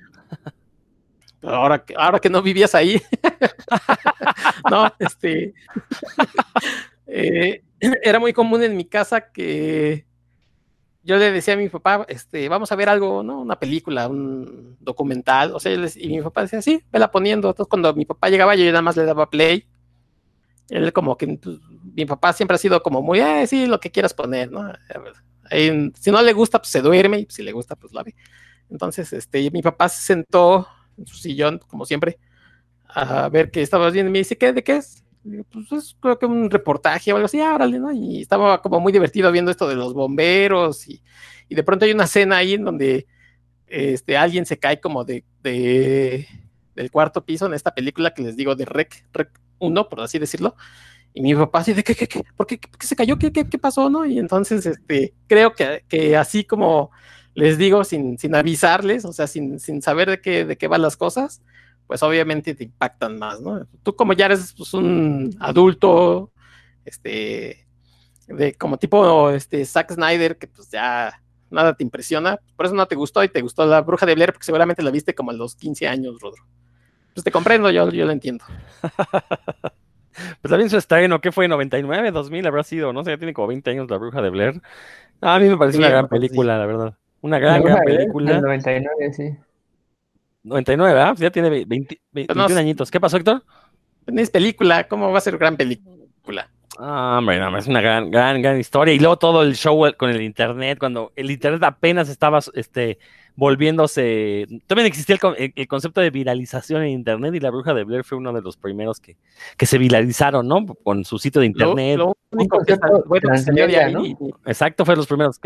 ahora, 1.43 1.85
ahora 1.97 2.19
que 2.19 2.31
no 2.31 2.43
vivías 2.43 2.75
ahí. 2.75 3.01
no, 4.71 4.93
este. 4.99 5.55
Eh, 7.09 7.63
era 8.03 8.19
muy 8.19 8.33
común 8.33 8.65
en 8.65 8.77
mi 8.77 8.85
casa 8.85 9.31
que 9.31 10.05
yo 11.07 11.17
le 11.19 11.31
decía 11.31 11.55
a 11.55 11.57
mi 11.57 11.69
papá, 11.69 12.05
este, 12.09 12.49
vamos 12.49 12.73
a 12.73 12.77
ver 12.77 12.89
algo, 12.89 13.23
¿no? 13.23 13.41
Una 13.41 13.61
película, 13.61 14.09
un 14.09 14.77
documental, 14.81 15.55
o 15.55 15.61
sea, 15.61 15.73
y 15.73 16.09
mi 16.09 16.21
papá 16.21 16.43
decía, 16.43 16.61
sí, 16.61 16.83
vela 16.91 17.13
poniendo. 17.13 17.49
Entonces, 17.49 17.71
cuando 17.71 17.95
mi 17.95 18.05
papá 18.05 18.29
llegaba, 18.29 18.57
yo 18.57 18.65
nada 18.67 18.83
más 18.83 18.97
le 18.97 19.05
daba 19.05 19.31
play. 19.31 19.65
Él 20.69 20.93
como 20.93 21.17
que, 21.17 21.29
pues, 21.29 21.59
mi 21.95 22.07
papá 22.07 22.33
siempre 22.33 22.57
ha 22.57 22.59
sido 22.59 22.83
como 22.83 23.03
muy, 23.03 23.21
eh, 23.21 23.47
sí, 23.47 23.67
lo 23.67 23.79
que 23.79 23.93
quieras 23.93 24.15
poner, 24.15 24.51
¿no? 24.51 24.73
si 25.49 26.11
no 26.11 26.23
le 26.23 26.33
gusta, 26.33 26.59
pues 26.59 26.71
se 26.71 26.83
duerme, 26.83 27.21
y 27.21 27.27
si 27.31 27.45
le 27.45 27.53
gusta, 27.53 27.77
pues 27.77 27.93
la 27.93 28.03
ve. 28.03 28.17
Entonces, 28.69 29.13
este, 29.13 29.49
mi 29.53 29.63
papá 29.63 29.89
se 29.89 30.03
sentó 30.03 30.67
en 30.99 31.07
su 31.07 31.17
sillón, 31.17 31.61
como 31.69 31.87
siempre, 31.87 32.19
a 32.89 33.29
ver 33.29 33.53
qué 33.53 33.63
estaba 33.63 33.91
viendo 33.91 34.11
y 34.11 34.13
me 34.13 34.19
dice, 34.19 34.37
¿qué? 34.37 34.53
¿De 34.53 34.65
qué 34.65 34.79
es? 34.79 35.05
Pues 35.51 35.73
es 35.73 35.97
creo 36.01 36.19
que 36.19 36.27
un 36.27 36.51
reportaje 36.51 37.13
o 37.13 37.17
algo 37.17 37.27
así, 37.27 37.41
árale, 37.41 37.79
¿no? 37.79 37.93
Y 37.93 38.23
estaba 38.23 38.63
como 38.63 38.81
muy 38.81 38.93
divertido 38.93 39.31
viendo 39.33 39.51
esto 39.51 39.69
de 39.69 39.75
los 39.75 39.95
bomberos 39.95 40.89
y, 40.89 41.03
y 41.49 41.55
de 41.55 41.63
pronto 41.63 41.85
hay 41.85 41.93
una 41.93 42.05
escena 42.05 42.39
ahí 42.39 42.55
en 42.55 42.65
donde 42.65 43.07
este, 43.67 44.17
alguien 44.17 44.47
se 44.47 44.59
cae 44.59 44.81
como 44.81 45.05
de, 45.05 45.25
de, 45.43 46.27
del 46.75 46.91
cuarto 46.91 47.25
piso 47.25 47.47
en 47.47 47.55
esta 47.55 47.75
película 47.75 48.15
que 48.15 48.23
les 48.23 48.37
digo 48.37 48.55
de 48.55 48.65
Rec, 48.65 49.07
Rec 49.13 49.31
1, 49.59 49.89
por 49.89 50.01
así 50.01 50.19
decirlo. 50.19 50.57
Y 51.15 51.23
mi 51.23 51.35
papá 51.35 51.61
así 51.61 51.73
de, 51.73 51.83
¿qué, 51.83 51.95
qué, 51.95 52.07
qué? 52.07 52.23
¿Por 52.37 52.47
qué, 52.47 52.59
qué 52.59 52.87
se 52.87 52.95
cayó? 52.95 53.19
¿Qué, 53.19 53.33
qué, 53.33 53.49
qué 53.49 53.59
pasó? 53.59 53.89
¿no? 53.89 54.05
Y 54.05 54.19
entonces, 54.19 54.67
este, 54.67 55.15
creo 55.27 55.55
que, 55.55 55.85
que 55.89 56.17
así 56.17 56.45
como 56.45 56.91
les 57.35 57.59
digo, 57.59 57.85
sin, 57.85 58.19
sin 58.19 58.35
avisarles, 58.35 59.05
o 59.05 59.13
sea, 59.13 59.27
sin, 59.27 59.61
sin 59.61 59.83
saber 59.83 60.09
de 60.11 60.21
qué, 60.21 60.45
de 60.45 60.57
qué 60.57 60.69
van 60.69 60.83
las 60.83 60.97
cosas, 60.97 61.43
pues 61.87 62.03
obviamente 62.03 62.55
te 62.55 62.65
impactan 62.65 63.19
más, 63.19 63.41
¿no? 63.41 63.67
Tú 63.83 63.95
como 63.95 64.13
ya 64.13 64.27
eres 64.27 64.55
pues, 64.57 64.75
un 64.75 65.37
adulto, 65.41 66.33
este, 66.85 67.67
de 68.27 68.55
como 68.55 68.79
tipo 68.79 69.31
este, 69.31 69.65
Zack 69.65 69.93
Snyder, 69.93 70.37
que 70.37 70.49
pues 70.49 70.71
ya 70.71 71.23
nada 71.51 71.75
te 71.75 71.85
impresiona, 71.85 72.39
por 72.57 72.67
eso 72.67 72.75
no 72.75 72.87
te 72.87 72.97
gustó 72.97 73.23
y 73.23 73.29
te 73.29 73.41
gustó 73.41 73.67
la 73.67 73.83
bruja 73.83 74.07
de 74.07 74.15
Blair, 74.15 74.33
porque 74.33 74.47
seguramente 74.47 74.83
la 74.83 74.91
viste 74.91 75.15
como 75.15 75.31
a 75.31 75.35
los 75.35 75.55
15 75.57 75.87
años, 75.87 76.21
Rodro. 76.21 76.45
Pues 77.15 77.25
te 77.25 77.31
comprendo, 77.31 77.71
yo, 77.71 77.89
yo 77.91 78.05
lo 78.05 78.13
entiendo. 78.13 78.45
pues 80.43 80.51
también 80.51 80.69
su 80.69 80.77
estreno, 80.77 81.21
¿qué 81.21 81.33
fue? 81.33 81.49
¿99, 81.49 82.11
2000 82.11 82.47
habrá 82.47 82.63
sido? 82.63 82.93
No 82.93 83.05
sé, 83.05 83.13
ya 83.13 83.19
tiene 83.19 83.33
como 83.33 83.49
20 83.49 83.71
años 83.71 83.91
la 83.91 83.97
bruja 83.97 84.21
de 84.21 84.31
Blair. 84.31 84.61
a 85.21 85.39
mí 85.39 85.49
me 85.49 85.57
parece 85.57 85.79
una 85.79 85.89
gran 85.89 86.09
película, 86.09 86.59
la 86.59 86.67
verdad. 86.67 86.95
Una 87.23 87.39
gran, 87.39 87.63
gran 87.63 87.81
película. 87.85 88.41
99, 88.41 89.13
sí. 89.15 89.37
99, 90.47 91.01
¿ah? 91.01 91.15
Ya 91.17 91.31
tiene 91.31 91.65
20, 91.65 92.01
21 92.13 92.57
añitos. 92.57 92.91
¿Qué 92.91 93.01
pasó, 93.01 93.17
Héctor? 93.17 93.43
Es 94.07 94.31
película, 94.31 94.87
¿cómo 94.87 95.11
va 95.11 95.19
a 95.19 95.21
ser 95.21 95.37
gran 95.37 95.57
película? 95.57 96.51
Ah, 96.79 97.17
hombre, 97.19 97.41
no, 97.41 97.57
es 97.57 97.67
una 97.67 97.81
gran, 97.81 98.11
gran, 98.11 98.41
gran 98.41 98.59
historia. 98.61 98.95
Y 98.95 98.99
luego 98.99 99.17
todo 99.19 99.43
el 99.43 99.57
show 99.57 99.83
con 99.97 100.11
el 100.11 100.23
internet, 100.23 100.79
cuando 100.79 101.13
el 101.17 101.31
internet 101.31 101.63
apenas 101.65 102.09
estaba 102.09 102.39
este, 102.55 102.99
volviéndose. 103.35 104.47
También 104.67 104.87
existía 104.87 105.19
el, 105.37 105.69
concepto 105.69 106.01
de 106.01 106.11
viralización 106.11 106.83
en 106.83 106.91
internet 106.91 107.35
y 107.35 107.41
la 107.41 107.51
bruja 107.51 107.75
de 107.75 107.85
Blair 107.85 108.05
fue 108.05 108.19
uno 108.19 108.33
de 108.33 108.43
los 108.43 108.57
primeros 108.57 109.01
que, 109.01 109.17
que 109.57 109.67
se 109.67 109.79
viralizaron, 109.79 110.47
¿no? 110.47 110.67
Con 110.85 111.05
su 111.05 111.19
sitio 111.19 111.41
de 111.41 111.49
internet. 111.49 111.99
Lo, 111.99 112.17
único 112.31 112.59
que 112.65 112.77
bueno, 113.07 113.35
Exacto, 114.45 114.85
fue 114.85 114.95
los 114.97 115.07
primeros. 115.07 115.41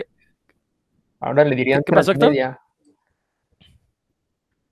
Ahora 1.20 1.44
le 1.44 1.54
dirían 1.54 1.82
¿Qué 1.86 1.92
pasó, 1.92 2.12
Héctor? 2.12 2.34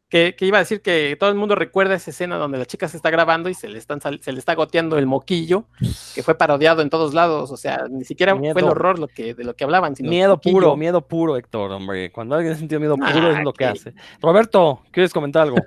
Que, 0.08 0.34
iba 0.40 0.56
a 0.56 0.60
decir 0.60 0.80
que 0.80 1.16
todo 1.20 1.28
el 1.28 1.36
mundo 1.36 1.54
recuerda 1.54 1.94
esa 1.94 2.10
escena 2.10 2.36
donde 2.36 2.56
la 2.56 2.64
chica 2.64 2.88
se 2.88 2.96
está 2.96 3.10
grabando 3.10 3.50
y 3.50 3.54
se 3.54 3.68
le, 3.68 3.78
están, 3.78 4.00
se 4.00 4.32
le 4.32 4.38
está 4.38 4.54
goteando 4.54 4.96
el 4.96 5.06
moquillo, 5.06 5.66
que 6.14 6.22
fue 6.22 6.36
parodiado 6.36 6.80
en 6.80 6.88
todos 6.88 7.12
lados, 7.12 7.50
o 7.50 7.56
sea, 7.56 7.86
ni 7.90 8.04
siquiera 8.04 8.34
fue 8.34 8.60
el 8.60 8.64
horror 8.64 8.98
lo 8.98 9.08
que, 9.08 9.34
de 9.34 9.44
lo 9.44 9.54
que 9.54 9.64
hablaban. 9.64 9.96
Sino 9.96 10.08
miedo 10.08 10.40
puro, 10.40 10.76
miedo 10.76 11.06
puro, 11.06 11.36
Héctor, 11.36 11.72
hombre. 11.72 12.10
Cuando 12.10 12.36
alguien 12.36 12.54
ha 12.54 12.56
sentido 12.56 12.80
miedo 12.80 12.96
puro 12.96 13.36
es 13.36 13.44
lo 13.44 13.52
que 13.52 13.66
hace. 13.66 13.94
Roberto, 14.22 14.82
¿quieres 14.90 15.12
comentar 15.12 15.42
algo? 15.42 15.56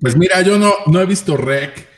Pues 0.00 0.16
mira, 0.16 0.42
yo 0.42 0.58
no, 0.58 0.72
no 0.86 1.00
he 1.00 1.06
visto 1.06 1.36
Rec, 1.36 1.88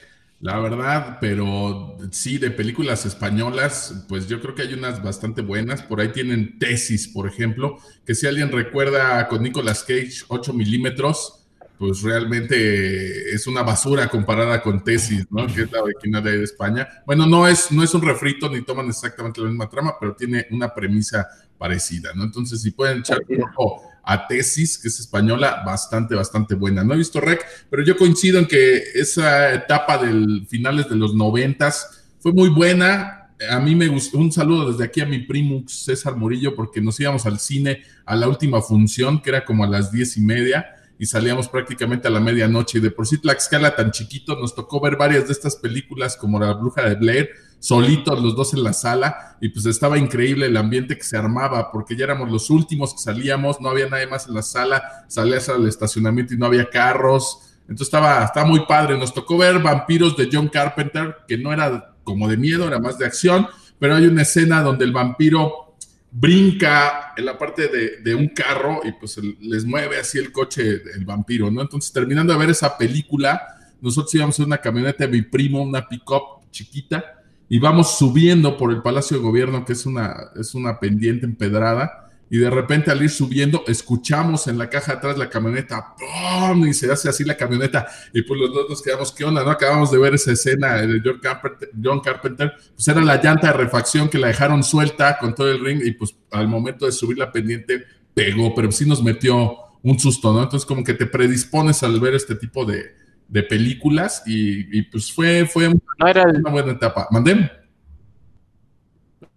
la 0.41 0.59
verdad, 0.59 1.19
pero 1.21 1.97
sí, 2.11 2.39
de 2.39 2.51
películas 2.51 3.07
españolas, 3.07 4.05
pues 4.07 4.29
yo 4.29 4.41
creo 4.41 4.55
que 4.55 4.63
hay 4.63 4.75
unas 4.75 5.03
bastante 5.03 5.41
buenas. 5.41 5.83
Por 5.83 6.01
ahí 6.01 6.09
tienen 6.09 6.59
Tesis, 6.59 7.09
por 7.09 7.27
ejemplo, 7.27 7.79
que 8.05 8.15
si 8.15 8.27
alguien 8.27 8.53
recuerda 8.53 9.29
con 9.29 9.43
Nicolas 9.43 9.83
Cage, 9.83 10.25
8 10.29 10.53
milímetros, 10.53 11.40
pues 11.81 12.03
realmente 12.03 13.33
es 13.33 13.47
una 13.47 13.63
basura 13.63 14.07
comparada 14.07 14.61
con 14.61 14.85
Tesis, 14.85 15.25
¿no? 15.31 15.47
Que 15.47 15.63
es 15.63 15.73
la 15.73 15.83
original 15.83 16.23
de 16.23 16.43
España. 16.43 16.87
Bueno, 17.07 17.25
no 17.25 17.49
es, 17.49 17.73
no 17.73 17.83
es 17.83 17.95
un 17.95 18.03
refrito 18.03 18.51
ni 18.51 18.61
toman 18.61 18.91
exactamente 18.91 19.41
la 19.41 19.49
misma 19.49 19.67
trama, 19.67 19.95
pero 19.99 20.15
tiene 20.15 20.47
una 20.51 20.75
premisa 20.75 21.27
parecida, 21.57 22.11
¿no? 22.15 22.25
Entonces, 22.25 22.61
si 22.61 22.73
pueden 22.73 22.99
echar 22.99 23.21
un 23.27 23.45
ojo 23.45 23.83
a 24.05 24.27
Tesis, 24.27 24.77
que 24.77 24.89
es 24.89 25.01
española, 25.01 25.63
bastante, 25.65 26.15
bastante 26.15 26.55
buena. 26.55 26.85
No 26.85 26.93
he 26.93 26.99
visto 26.99 27.19
Rec, 27.19 27.47
pero 27.71 27.83
yo 27.83 27.97
coincido 27.97 28.39
en 28.39 28.47
que 28.47 28.77
esa 28.95 29.55
etapa 29.55 29.97
del 29.97 30.47
finales 30.51 30.87
de 30.87 30.97
los 30.97 31.15
noventas 31.15 32.05
fue 32.19 32.35
muy 32.35 32.51
buena. 32.51 33.31
A 33.51 33.59
mí 33.59 33.75
me 33.75 33.89
gustó, 33.89 34.19
un 34.19 34.31
saludo 34.31 34.71
desde 34.71 34.85
aquí 34.85 35.01
a 35.01 35.07
mi 35.07 35.21
primo 35.21 35.65
César 35.67 36.15
Murillo, 36.15 36.55
porque 36.55 36.83
nos 36.83 37.01
íbamos 37.01 37.25
al 37.25 37.39
cine 37.39 37.85
a 38.05 38.17
la 38.17 38.29
última 38.29 38.61
función, 38.61 39.23
que 39.23 39.31
era 39.31 39.47
como 39.47 39.65
a 39.65 39.67
las 39.67 39.91
diez 39.91 40.19
y 40.19 40.21
media 40.21 40.77
y 41.01 41.07
salíamos 41.07 41.49
prácticamente 41.49 42.09
a 42.09 42.11
la 42.11 42.21
medianoche. 42.21 42.77
Y 42.77 42.83
de 42.83 42.91
por 42.91 43.07
sí 43.07 43.17
Tlaxcala 43.17 43.75
tan 43.75 43.91
chiquito, 43.91 44.37
nos 44.37 44.55
tocó 44.55 44.81
ver 44.81 44.97
varias 44.97 45.27
de 45.27 45.33
estas 45.33 45.57
películas 45.57 46.15
como 46.15 46.39
La 46.39 46.53
Bruja 46.53 46.83
de 46.83 46.95
Blair, 46.95 47.31
solitos 47.59 48.23
los 48.23 48.37
dos 48.37 48.53
en 48.53 48.63
la 48.63 48.75
sala, 48.75 49.39
y 49.41 49.49
pues 49.49 49.65
estaba 49.65 49.97
increíble 49.97 50.45
el 50.45 50.59
ambiente 50.59 50.99
que 50.99 51.03
se 51.03 51.17
armaba, 51.17 51.73
porque 51.73 51.97
ya 51.97 52.05
éramos 52.05 52.31
los 52.31 52.51
últimos 52.51 52.93
que 52.93 53.01
salíamos, 53.01 53.63
no 53.63 53.71
había 53.71 53.89
nadie 53.89 54.09
más 54.09 54.29
en 54.29 54.35
la 54.35 54.43
sala, 54.43 55.07
salías 55.09 55.49
al 55.49 55.67
estacionamiento 55.67 56.35
y 56.35 56.37
no 56.37 56.45
había 56.45 56.69
carros. 56.69 57.57
Entonces 57.63 57.87
estaba, 57.87 58.23
estaba 58.23 58.47
muy 58.47 58.67
padre. 58.67 58.99
Nos 58.99 59.15
tocó 59.15 59.39
ver 59.39 59.59
Vampiros 59.59 60.19
de 60.19 60.29
John 60.31 60.49
Carpenter, 60.49 61.17
que 61.27 61.39
no 61.39 61.51
era 61.51 61.95
como 62.05 62.29
de 62.29 62.37
miedo, 62.37 62.69
era 62.69 62.79
más 62.79 62.99
de 62.99 63.07
acción, 63.07 63.49
pero 63.79 63.95
hay 63.95 64.05
una 64.05 64.21
escena 64.21 64.63
donde 64.63 64.85
el 64.85 64.93
vampiro 64.93 65.70
brinca 66.13 67.13
en 67.17 67.25
la 67.25 67.39
parte 67.39 67.69
de, 67.69 68.15
un 68.15 68.29
carro 68.29 68.81
y 68.85 68.93
pues 68.93 69.19
les 69.41 69.65
mueve 69.65 69.99
así 69.99 70.19
el 70.19 70.33
coche 70.33 70.83
el 70.95 71.05
vampiro, 71.05 71.51
¿no? 71.51 71.63
Entonces, 71.63 71.93
terminando 71.93 72.33
de 72.33 72.39
ver 72.39 72.51
esa 72.51 72.77
película, 72.77 73.41
nosotros 73.81 74.15
íbamos 74.15 74.39
en 74.39 74.47
una 74.47 74.59
camioneta 74.59 75.07
de 75.07 75.13
mi 75.13 75.23
primo, 75.23 75.63
una 75.63 75.87
pick-up 75.87 76.51
chiquita, 76.51 77.23
y 77.49 77.59
vamos 77.59 77.99
subiendo 77.99 78.57
por 78.57 78.73
el 78.73 78.83
Palacio 78.83 79.17
de 79.17 79.23
Gobierno, 79.23 79.65
que 79.65 79.73
es 79.73 79.87
una, 79.87 80.15
es 80.39 80.55
una 80.55 80.79
pendiente 80.79 81.27
empedrada, 81.27 82.10
y 82.33 82.39
de 82.39 82.49
repente 82.49 82.93
al 82.93 83.03
ir 83.03 83.11
subiendo 83.11 83.65
escuchamos 83.67 84.47
en 84.47 84.57
la 84.57 84.71
caja 84.71 84.93
atrás 84.93 85.19
la 85.19 85.29
camioneta 85.29 85.97
¡pum! 85.99 86.65
y 86.65 86.73
se 86.73 86.91
hace 86.91 87.09
así 87.09 87.25
la 87.25 87.37
camioneta 87.37 87.89
y 88.15 88.23
pues 88.23 88.41
los 88.41 88.55
dos 88.55 88.71
nos 88.71 88.83
quedamos 88.83 89.13
¿qué 89.13 89.25
onda? 89.25 89.43
no? 89.43 89.51
acabamos 89.51 89.91
de 89.91 89.99
ver 89.99 90.15
esa 90.15 90.31
escena 90.31 90.77
de 90.77 91.03
John 91.05 91.19
Carpenter, 91.21 91.71
John 91.83 92.01
Carpenter 92.01 92.53
pues 92.75 92.87
era 92.87 93.03
la 93.03 93.21
llanta 93.21 93.49
de 93.49 93.55
refacción 93.55 94.09
que 94.09 94.19
la 94.19 94.29
dejaron 94.29 94.63
suelta 94.63 95.19
con 95.19 95.35
todo 95.35 95.51
el 95.51 95.63
ring 95.63 95.81
y 95.85 95.91
pues 95.91 96.17
al 96.31 96.47
momento 96.47 96.87
de 96.87 96.93
subir 96.93 97.19
la 97.19 97.33
pendiente 97.33 97.85
pegó 98.15 98.55
pero 98.55 98.71
sí 98.71 98.89
nos 98.89 99.03
metió 99.03 99.57
un 99.83 99.99
susto 99.99 100.33
¿no? 100.33 100.45
entonces 100.45 100.65
como 100.65 100.85
que 100.85 100.95
te 100.95 101.07
predispones 101.07 101.83
al 101.83 101.99
ver 101.99 102.15
este 102.15 102.37
tipo 102.37 102.65
de, 102.65 102.95
de 103.27 103.43
películas 103.43 104.23
y, 104.25 104.83
pues 104.83 105.13
fue, 105.13 105.47
fue 105.47 105.69
no 105.69 106.07
era 106.07 106.23
una 106.23 106.51
buena 106.51 106.73
etapa 106.73 107.09
¿mandé? 107.11 107.51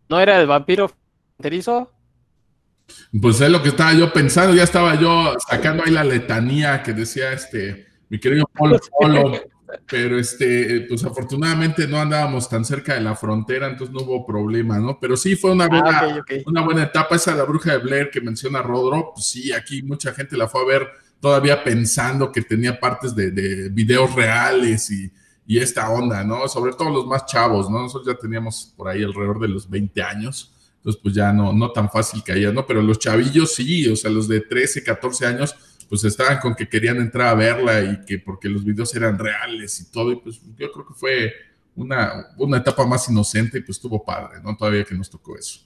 ¿no 0.10 0.20
era 0.20 0.40
el 0.40 0.46
vampiro 0.46 0.92
fronterizo? 1.38 1.93
Pues 3.22 3.42
es 3.42 3.50
lo 3.50 3.62
que 3.62 3.70
estaba 3.70 3.94
yo 3.94 4.12
pensando, 4.12 4.54
ya 4.54 4.64
estaba 4.64 5.00
yo 5.00 5.36
sacando 5.48 5.84
ahí 5.84 5.92
la 5.92 6.04
letanía 6.04 6.82
que 6.82 6.94
decía 6.94 7.32
este, 7.32 7.88
mi 8.10 8.20
querido 8.20 8.50
Polo 8.54 8.80
Polo, 9.00 9.40
pero 9.88 10.20
este, 10.20 10.86
pues 10.88 11.04
afortunadamente 11.04 11.88
no 11.88 12.00
andábamos 12.00 12.50
tan 12.50 12.66
cerca 12.66 12.96
de 12.96 13.02
la 13.02 13.16
frontera, 13.16 13.68
entonces 13.68 13.94
no 13.94 14.02
hubo 14.02 14.26
problema, 14.26 14.80
¿no? 14.80 15.00
Pero 15.00 15.18
sí 15.18 15.36
fue 15.36 15.52
una 15.52 15.66
ah, 15.66 15.68
buena, 15.68 16.26
Una 16.46 16.62
buena 16.62 16.84
etapa 16.84 17.16
esa 17.16 17.32
de 17.32 17.38
la 17.38 17.44
bruja 17.44 17.74
de 17.74 17.78
Blair 17.80 18.10
que 18.10 18.22
menciona 18.22 18.62
Rodro, 18.62 19.12
pues 19.14 19.28
sí, 19.28 19.52
aquí 19.52 19.84
mucha 19.84 20.14
gente 20.14 20.38
la 20.38 20.48
fue 20.48 20.62
a 20.62 20.66
ver 20.66 20.88
todavía 21.20 21.64
pensando 21.64 22.32
que 22.32 22.42
tenía 22.42 22.80
partes 22.80 23.16
de, 23.16 23.70
videos 23.70 24.14
reales 24.14 24.92
y, 24.92 25.12
y 25.48 25.60
esta 25.60 25.90
onda, 25.90 26.24
¿no? 26.24 26.48
Sobre 26.48 26.74
todo 26.74 26.90
los 26.90 27.08
más 27.08 27.26
chavos, 27.26 27.70
¿no? 27.70 27.82
Nosotros 27.82 28.14
ya 28.14 28.20
teníamos 28.20 28.74
por 28.76 28.90
ahí 28.90 29.04
alrededor 29.04 29.40
de 29.40 29.48
los 29.48 29.70
20 29.70 30.04
años, 30.04 30.53
entonces 30.84 31.02
pues 31.02 31.16
ya 31.16 31.32
no, 31.32 31.54
no 31.54 31.72
tan 31.72 31.90
fácil 31.90 32.22
caía, 32.24 32.52
¿no? 32.52 32.66
Pero 32.66 32.82
los 32.82 33.00
chavillos 33.00 33.56
sí, 33.56 33.88
o 33.88 33.96
sea, 33.96 34.12
los 34.12 34.28
de 34.28 34.42
13, 34.42 34.84
14 34.84 35.26
años, 35.26 35.56
pues 35.88 36.04
estaban 36.04 36.40
con 36.40 36.56
que 36.56 36.68
querían 36.68 36.98
entrar 36.98 37.30
a 37.30 37.36
verla 37.36 37.82
y 37.82 38.06
que 38.06 38.20
porque 38.20 38.50
los 38.50 38.66
videos 38.66 38.94
eran 38.94 39.18
reales 39.18 39.80
y 39.80 39.90
todo, 39.90 40.12
y 40.12 40.18
pues 40.18 40.42
yo 40.58 40.70
creo 40.74 40.86
que 40.86 40.94
fue 40.94 41.34
una, 41.74 42.28
una 42.38 42.58
etapa 42.58 42.86
más 42.86 43.08
inocente 43.10 43.60
y 43.60 43.62
pues 43.62 43.78
estuvo 43.78 44.04
padre, 44.04 44.42
¿no? 44.44 44.58
Todavía 44.58 44.84
que 44.84 44.94
nos 44.94 45.10
tocó 45.10 45.38
eso. 45.38 45.62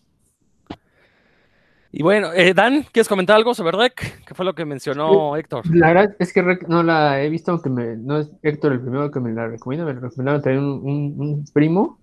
Y 1.91 2.03
bueno, 2.03 2.31
eh, 2.33 2.53
Dan, 2.53 2.83
¿quieres 2.91 3.07
comentar 3.07 3.37
algo 3.37 3.55
sobre 3.55 3.75
Rec? 3.75 4.23
¿Qué 4.23 4.35
fue 4.35 4.45
lo 4.45 4.53
que 4.53 4.65
mencionó 4.65 5.35
Héctor? 5.35 5.65
La 5.73 5.87
verdad 5.87 6.15
es 6.19 6.31
que 6.31 6.43
Rec 6.43 6.67
no 6.67 6.83
la 6.83 7.23
he 7.23 7.29
visto, 7.29 7.51
aunque 7.51 7.71
me, 7.71 7.95
no 7.95 8.19
es 8.19 8.29
Héctor 8.43 8.73
el 8.73 8.81
primero 8.81 9.09
que 9.09 9.19
me 9.19 9.33
la 9.33 9.47
recomienda, 9.47 9.83
me 9.83 9.95
la 9.95 10.01
recomendaron 10.01 10.43
también 10.43 10.63
un, 10.63 11.43
primo 11.53 11.97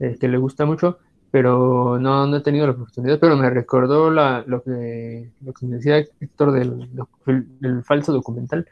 eh, 0.00 0.16
que 0.18 0.28
le 0.28 0.38
gusta 0.38 0.64
mucho, 0.64 0.98
pero 1.30 1.98
no, 1.98 2.26
no 2.26 2.36
he 2.36 2.40
tenido 2.40 2.66
la 2.66 2.72
oportunidad, 2.72 3.18
pero 3.18 3.36
me 3.36 3.50
recordó 3.50 4.10
la, 4.10 4.42
lo, 4.46 4.62
que, 4.62 5.30
lo 5.42 5.52
que 5.52 5.66
decía 5.66 5.98
Héctor 5.98 6.52
del, 6.52 6.88
del 7.60 7.82
falso 7.84 8.12
documental. 8.12 8.66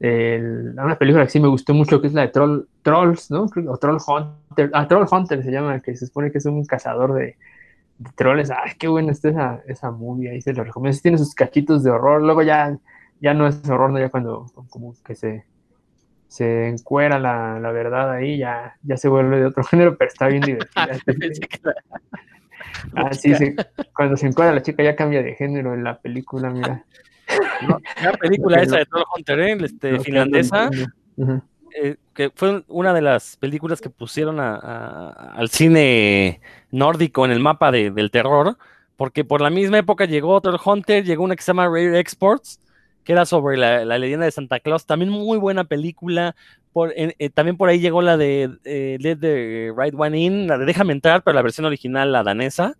El, 0.00 0.74
una 0.78 0.98
película 0.98 1.24
que 1.24 1.30
sí 1.30 1.40
me 1.40 1.48
gustó 1.48 1.74
mucho, 1.74 2.00
que 2.00 2.06
es 2.06 2.14
la 2.14 2.22
de 2.22 2.28
Troll, 2.28 2.66
Trolls, 2.82 3.30
¿no? 3.30 3.46
O 3.68 3.76
Troll 3.76 3.98
Hunter, 4.06 4.70
ah, 4.72 4.88
Troll 4.88 5.06
Hunter 5.10 5.42
se 5.42 5.52
llama, 5.52 5.80
que 5.80 5.94
se 5.94 6.06
supone 6.06 6.32
que 6.32 6.38
es 6.38 6.46
un 6.46 6.64
cazador 6.64 7.12
de, 7.14 7.36
troles, 8.16 8.50
ay, 8.50 8.72
qué 8.78 8.88
buena 8.88 9.12
está 9.12 9.28
esa, 9.28 9.62
esa 9.66 9.90
movie, 9.90 10.30
ahí 10.30 10.40
se 10.40 10.54
lo 10.54 10.64
recomiendo. 10.64 10.98
Tiene 11.00 11.18
sus 11.18 11.34
cachitos 11.34 11.82
de 11.84 11.90
horror, 11.90 12.22
luego 12.22 12.42
ya, 12.42 12.78
ya 13.20 13.34
no 13.34 13.46
es 13.46 13.68
horror, 13.68 13.90
¿no? 13.90 13.98
ya 13.98 14.08
cuando 14.08 14.46
como 14.70 14.94
que 15.04 15.14
se, 15.14 15.44
se 16.30 16.68
encuera 16.68 17.18
la, 17.18 17.58
la 17.58 17.72
verdad 17.72 18.12
ahí, 18.12 18.38
ya, 18.38 18.76
ya 18.84 18.96
se 18.96 19.08
vuelve 19.08 19.40
de 19.40 19.46
otro 19.46 19.64
género, 19.70 19.96
pero 19.98 20.08
está 20.08 20.28
bien 20.28 20.42
divertida. 20.46 20.96
ah, 22.94 23.12
sí, 23.12 23.32
cuando 23.94 24.16
se 24.16 24.28
encuera 24.28 24.52
la 24.52 24.62
chica 24.62 24.84
ya 24.84 24.94
cambia 24.94 25.24
de 25.24 25.34
género 25.34 25.74
en 25.74 25.82
la 25.82 25.98
película, 25.98 26.48
mira. 26.50 26.84
la 28.00 28.12
película 28.12 28.62
esa 28.62 28.78
de 28.78 28.86
Troll 28.86 29.02
Hunter, 29.16 29.40
¿eh? 29.40 29.58
este, 29.60 29.98
finlandesa, 29.98 30.70
eh, 31.82 31.96
que 32.14 32.30
fue 32.32 32.62
una 32.68 32.94
de 32.94 33.02
las 33.02 33.36
películas 33.36 33.80
que 33.80 33.90
pusieron 33.90 34.38
al 34.38 35.48
cine 35.48 36.40
nórdico 36.70 37.24
en 37.24 37.32
el 37.32 37.40
mapa 37.40 37.72
del 37.72 38.10
terror, 38.12 38.56
porque 38.96 39.24
por 39.24 39.40
la 39.40 39.50
misma 39.50 39.78
época 39.78 40.04
llegó 40.04 40.34
otro 40.34 40.60
Hunter, 40.64 41.02
llegó 41.02 41.24
una 41.24 41.34
que 41.34 41.42
se 41.42 41.48
llama 41.48 41.66
Rare 41.66 41.98
Exports, 41.98 42.60
que 43.04 43.12
era 43.12 43.24
sobre 43.24 43.56
la, 43.56 43.98
leyenda 43.98 44.24
de 44.24 44.30
Santa 44.30 44.60
Claus, 44.60 44.86
también 44.86 45.10
muy 45.10 45.38
buena 45.38 45.64
película. 45.64 46.36
Eh, 46.94 47.30
también 47.30 47.56
por 47.56 47.68
ahí 47.68 47.80
llegó 47.80 48.02
la 48.02 48.16
de 48.16 48.50
eh, 48.64 48.96
Let 49.00 49.16
the 49.16 49.72
Right 49.76 49.94
One 49.96 50.18
In, 50.18 50.46
la 50.46 50.58
de 50.58 50.64
Déjame 50.64 50.92
entrar, 50.92 51.22
pero 51.22 51.34
la 51.34 51.42
versión 51.42 51.66
original, 51.66 52.12
la 52.12 52.22
danesa. 52.22 52.76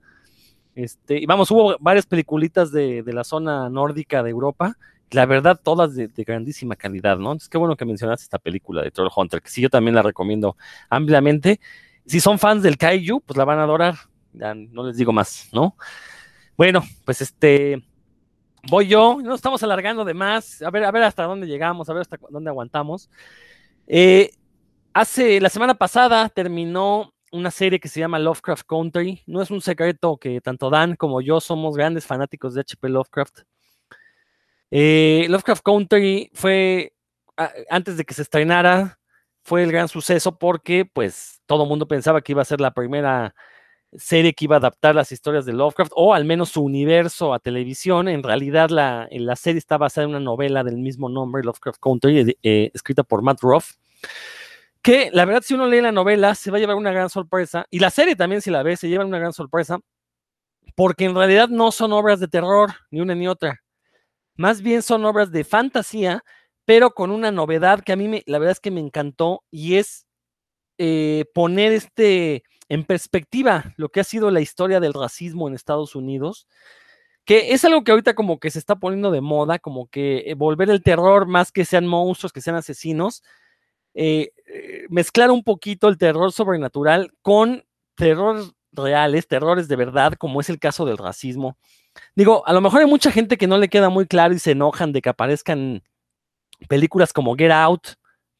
Este, 0.74 1.18
y 1.18 1.26
vamos, 1.26 1.50
hubo 1.50 1.76
varias 1.80 2.06
peliculitas 2.06 2.70
de, 2.72 3.02
la 3.06 3.24
zona 3.24 3.68
nórdica 3.68 4.22
de 4.22 4.30
Europa 4.30 4.76
la 5.10 5.26
verdad, 5.26 5.60
todas 5.60 5.96
de, 5.96 6.08
grandísima 6.24 6.76
calidad, 6.76 7.18
¿no? 7.18 7.32
Entonces, 7.32 7.48
qué 7.48 7.58
bueno 7.58 7.76
que 7.76 7.84
mencionaste 7.84 8.22
esta 8.22 8.38
película 8.38 8.80
de 8.80 8.92
Troll 8.92 9.10
Hunter, 9.14 9.42
que 9.42 9.50
sí, 9.50 9.60
yo 9.60 9.68
también 9.68 9.96
la 9.96 10.02
recomiendo 10.02 10.56
ampliamente. 10.88 11.58
Si 12.06 12.20
son 12.20 12.38
fans 12.38 12.62
del 12.62 12.78
Kaiju, 12.78 13.20
pues 13.20 13.36
la 13.36 13.44
van 13.44 13.58
a 13.58 13.64
adorar. 13.64 13.96
No 14.32 14.86
les 14.86 14.96
digo 14.96 15.12
más, 15.12 15.48
¿no? 15.52 15.76
Bueno, 16.56 16.84
pues 17.04 17.20
este. 17.22 17.82
Voy 18.68 18.88
yo, 18.88 19.18
no 19.22 19.34
estamos 19.34 19.62
alargando 19.62 20.04
de 20.04 20.14
más. 20.14 20.60
A 20.62 20.70
ver, 20.70 20.84
a 20.84 20.90
ver 20.90 21.02
hasta 21.02 21.24
dónde 21.24 21.46
llegamos, 21.46 21.88
a 21.88 21.92
ver 21.92 22.02
hasta 22.02 22.18
dónde 22.28 22.50
aguantamos. 22.50 23.10
Eh, 23.86 24.30
hace 24.92 25.40
la 25.40 25.48
semana 25.48 25.74
pasada 25.74 26.28
terminó 26.28 27.14
una 27.32 27.50
serie 27.50 27.80
que 27.80 27.88
se 27.88 28.00
llama 28.00 28.18
Lovecraft 28.18 28.66
Country. 28.66 29.22
No 29.26 29.40
es 29.40 29.50
un 29.50 29.60
secreto 29.60 30.16
que 30.18 30.40
tanto 30.40 30.68
Dan 30.68 30.96
como 30.96 31.20
yo 31.20 31.40
somos 31.40 31.76
grandes 31.76 32.06
fanáticos 32.06 32.54
de 32.54 32.60
HP 32.60 32.88
Lovecraft. 32.88 33.40
Eh, 34.70 35.26
Lovecraft 35.28 35.62
Country 35.62 36.30
fue, 36.34 36.92
antes 37.70 37.96
de 37.96 38.04
que 38.04 38.14
se 38.14 38.22
estrenara, 38.22 38.98
fue 39.42 39.62
el 39.62 39.72
gran 39.72 39.88
suceso 39.88 40.38
porque 40.38 40.84
pues 40.84 41.40
todo 41.46 41.62
el 41.64 41.68
mundo 41.68 41.88
pensaba 41.88 42.20
que 42.20 42.32
iba 42.32 42.42
a 42.42 42.44
ser 42.44 42.60
la 42.60 42.72
primera 42.72 43.34
serie 43.96 44.34
que 44.34 44.44
iba 44.44 44.56
a 44.56 44.58
adaptar 44.58 44.94
las 44.94 45.12
historias 45.12 45.44
de 45.44 45.52
Lovecraft 45.52 45.92
o 45.94 46.14
al 46.14 46.24
menos 46.24 46.50
su 46.50 46.62
universo 46.62 47.34
a 47.34 47.38
televisión. 47.38 48.08
En 48.08 48.22
realidad 48.22 48.70
la, 48.70 49.08
la 49.10 49.36
serie 49.36 49.58
está 49.58 49.78
basada 49.78 50.04
en 50.04 50.10
una 50.10 50.20
novela 50.20 50.64
del 50.64 50.78
mismo 50.78 51.08
nombre, 51.08 51.42
Lovecraft 51.42 51.80
Country, 51.80 52.36
eh, 52.42 52.70
escrita 52.74 53.02
por 53.02 53.22
Matt 53.22 53.40
Ruff. 53.42 53.72
Que 54.82 55.10
la 55.12 55.24
verdad 55.24 55.42
si 55.44 55.54
uno 55.54 55.66
lee 55.66 55.80
la 55.80 55.92
novela 55.92 56.34
se 56.34 56.50
va 56.50 56.56
a 56.56 56.60
llevar 56.60 56.76
una 56.76 56.92
gran 56.92 57.10
sorpresa 57.10 57.66
y 57.70 57.80
la 57.80 57.90
serie 57.90 58.16
también 58.16 58.40
si 58.40 58.50
la 58.50 58.62
ve 58.62 58.76
se 58.76 58.88
lleva 58.88 59.04
una 59.04 59.18
gran 59.18 59.32
sorpresa 59.32 59.78
porque 60.74 61.04
en 61.04 61.14
realidad 61.14 61.48
no 61.48 61.70
son 61.70 61.92
obras 61.92 62.18
de 62.20 62.28
terror 62.28 62.70
ni 62.90 63.00
una 63.00 63.14
ni 63.14 63.28
otra 63.28 63.60
más 64.40 64.62
bien 64.62 64.80
son 64.80 65.04
obras 65.04 65.30
de 65.32 65.44
fantasía, 65.44 66.24
pero 66.64 66.92
con 66.92 67.10
una 67.10 67.30
novedad 67.30 67.82
que 67.82 67.92
a 67.92 67.96
mí 67.96 68.08
me, 68.08 68.22
la 68.24 68.38
verdad 68.38 68.52
es 68.52 68.60
que 68.60 68.70
me 68.70 68.80
encantó 68.80 69.44
y 69.50 69.76
es 69.76 70.06
eh, 70.78 71.26
poner 71.34 71.72
este 71.72 72.42
en 72.70 72.84
perspectiva 72.84 73.74
lo 73.76 73.90
que 73.90 74.00
ha 74.00 74.04
sido 74.04 74.30
la 74.30 74.40
historia 74.40 74.80
del 74.80 74.94
racismo 74.94 75.48
en 75.48 75.54
Estados 75.54 75.96
Unidos, 75.96 76.46
que 77.24 77.52
es 77.52 77.64
algo 77.64 77.82
que 77.84 77.90
ahorita 77.90 78.14
como 78.14 78.38
que 78.38 78.50
se 78.50 78.60
está 78.60 78.76
poniendo 78.76 79.10
de 79.10 79.20
moda, 79.20 79.58
como 79.58 79.88
que 79.88 80.24
eh, 80.26 80.34
volver 80.34 80.70
el 80.70 80.82
terror 80.82 81.26
más 81.26 81.52
que 81.52 81.64
sean 81.64 81.86
monstruos, 81.86 82.32
que 82.32 82.40
sean 82.40 82.56
asesinos, 82.56 83.22
eh, 83.92 84.30
mezclar 84.88 85.32
un 85.32 85.42
poquito 85.42 85.88
el 85.88 85.98
terror 85.98 86.30
sobrenatural 86.32 87.12
con 87.22 87.64
terror 87.96 88.54
reales, 88.72 89.26
terrores 89.26 89.66
de 89.66 89.74
verdad, 89.74 90.12
como 90.14 90.40
es 90.40 90.48
el 90.48 90.60
caso 90.60 90.84
del 90.86 90.96
racismo. 90.96 91.58
Digo, 92.14 92.46
a 92.46 92.52
lo 92.52 92.60
mejor 92.60 92.82
hay 92.82 92.86
mucha 92.86 93.10
gente 93.10 93.36
que 93.36 93.48
no 93.48 93.58
le 93.58 93.68
queda 93.68 93.88
muy 93.88 94.06
claro 94.06 94.32
y 94.32 94.38
se 94.38 94.52
enojan 94.52 94.92
de 94.92 95.02
que 95.02 95.08
aparezcan 95.08 95.82
películas 96.68 97.12
como 97.12 97.34
Get 97.34 97.50
Out, 97.50 97.88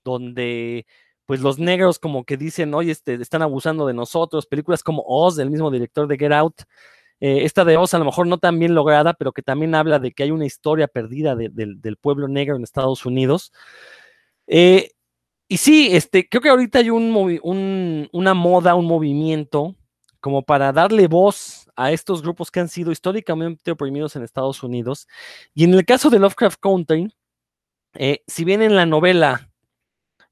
donde 0.04 0.86
pues 1.30 1.42
los 1.42 1.60
negros 1.60 2.00
como 2.00 2.24
que 2.24 2.36
dicen, 2.36 2.74
oye, 2.74 2.90
este, 2.90 3.14
están 3.14 3.40
abusando 3.42 3.86
de 3.86 3.94
nosotros, 3.94 4.48
películas 4.48 4.82
como 4.82 5.04
Oz, 5.06 5.36
del 5.36 5.48
mismo 5.48 5.70
director 5.70 6.08
de 6.08 6.18
Get 6.18 6.32
Out, 6.32 6.62
eh, 7.20 7.44
esta 7.44 7.64
de 7.64 7.76
Oz 7.76 7.94
a 7.94 8.00
lo 8.00 8.04
mejor 8.04 8.26
no 8.26 8.38
tan 8.38 8.58
bien 8.58 8.74
lograda, 8.74 9.14
pero 9.14 9.30
que 9.30 9.40
también 9.40 9.76
habla 9.76 10.00
de 10.00 10.10
que 10.10 10.24
hay 10.24 10.32
una 10.32 10.44
historia 10.44 10.88
perdida 10.88 11.36
del 11.36 11.96
pueblo 11.98 12.26
negro 12.26 12.56
en 12.56 12.64
Estados 12.64 13.06
Unidos. 13.06 13.52
Eh, 14.48 14.90
y 15.46 15.58
sí, 15.58 15.90
este, 15.92 16.28
creo 16.28 16.42
que 16.42 16.48
ahorita 16.48 16.80
hay 16.80 16.90
un, 16.90 18.08
una 18.10 18.34
moda, 18.34 18.74
un 18.74 18.86
movimiento 18.86 19.76
como 20.18 20.42
para 20.42 20.72
darle 20.72 21.06
voz 21.06 21.70
a 21.76 21.92
estos 21.92 22.22
grupos 22.22 22.50
que 22.50 22.58
han 22.58 22.68
sido 22.68 22.90
históricamente 22.90 23.70
oprimidos 23.70 24.16
en 24.16 24.24
Estados 24.24 24.64
Unidos. 24.64 25.06
Y 25.54 25.62
en 25.62 25.74
el 25.74 25.84
caso 25.84 26.10
de 26.10 26.18
Lovecraft 26.18 26.58
Country, 26.58 27.14
eh, 27.94 28.24
si 28.26 28.44
bien 28.44 28.62
en 28.62 28.74
la 28.74 28.84
novela 28.84 29.49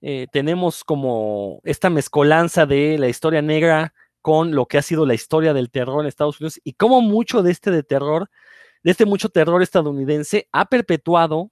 eh, 0.01 0.26
tenemos 0.32 0.84
como 0.84 1.61
esta 1.64 1.90
mezcolanza 1.90 2.66
de 2.66 2.99
la 2.99 3.09
historia 3.09 3.42
negra 3.42 3.94
con 4.22 4.55
lo 4.55 4.66
que 4.66 4.78
ha 4.78 4.82
sido 4.82 5.07
la 5.07 5.14
historia 5.14 5.55
del 5.55 5.70
terror 5.70 6.01
en 6.01 6.09
Estados 6.09 6.40
Unidos 6.40 6.61
y 6.64 6.74
cómo 6.74 7.01
mucho 7.01 7.42
de 7.42 7.53
este 7.53 7.70
de 7.70 7.82
terror, 7.82 8.30
de 8.82 8.90
este 8.90 9.07
mucho 9.07 9.28
terror 9.28 9.62
estadounidense 9.62 10.49
ha 10.53 10.66
perpetuado 10.66 11.51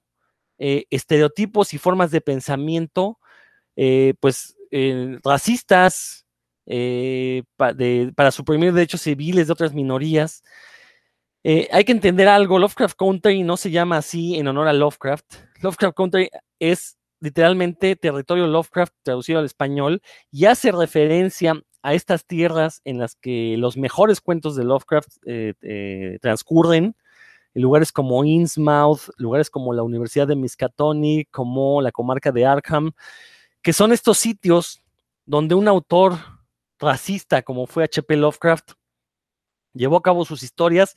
eh, 0.59 0.85
estereotipos 0.89 1.73
y 1.73 1.77
formas 1.77 2.11
de 2.11 2.21
pensamiento, 2.21 3.19
pues 4.19 4.55
racistas, 5.23 6.27
eh, 6.69 7.43
para 7.55 8.31
suprimir 8.31 8.73
derechos 8.73 9.01
civiles 9.01 9.47
de 9.47 9.53
otras 9.53 9.73
minorías. 9.73 10.43
Eh, 11.43 11.69
hay 11.71 11.85
que 11.85 11.93
entender 11.93 12.27
algo, 12.27 12.59
Lovecraft 12.59 12.97
Country 12.97 13.41
no 13.43 13.55
se 13.55 13.71
llama 13.71 13.97
así 13.97 14.35
en 14.35 14.47
honor 14.47 14.67
a 14.67 14.73
Lovecraft. 14.73 15.25
Lovecraft 15.61 15.95
Country 15.95 16.29
es 16.59 16.97
literalmente 17.19 17.95
territorio 17.95 18.47
Lovecraft 18.47 18.93
traducido 19.03 19.39
al 19.39 19.45
español 19.45 20.01
y 20.31 20.45
hace 20.45 20.71
referencia 20.71 21.61
a 21.81 21.93
estas 21.93 22.25
tierras 22.25 22.81
en 22.83 22.97
las 22.97 23.15
que 23.15 23.55
los 23.57 23.77
mejores 23.77 24.21
cuentos 24.21 24.55
de 24.55 24.63
Lovecraft 24.63 25.09
eh, 25.25 26.17
transcurren, 26.21 26.95
en 27.53 27.61
lugares 27.61 27.91
como 27.91 28.23
Innsmouth, 28.23 29.09
lugares 29.17 29.49
como 29.49 29.73
la 29.73 29.83
Universidad 29.83 30.27
de 30.27 30.35
Miskatonic, 30.35 31.29
como 31.31 31.81
la 31.81 31.91
comarca 31.91 32.31
de 32.31 32.45
Arkham, 32.45 32.91
que 33.61 33.73
son 33.73 33.91
estos 33.91 34.17
sitios 34.17 34.83
donde 35.25 35.55
un 35.55 35.67
autor 35.67 36.17
racista 36.79 37.41
como 37.41 37.65
fue 37.65 37.83
H.P. 37.85 38.15
Lovecraft, 38.17 38.73
llevó 39.73 39.97
a 39.97 40.01
cabo 40.01 40.25
sus 40.25 40.43
historias 40.43 40.95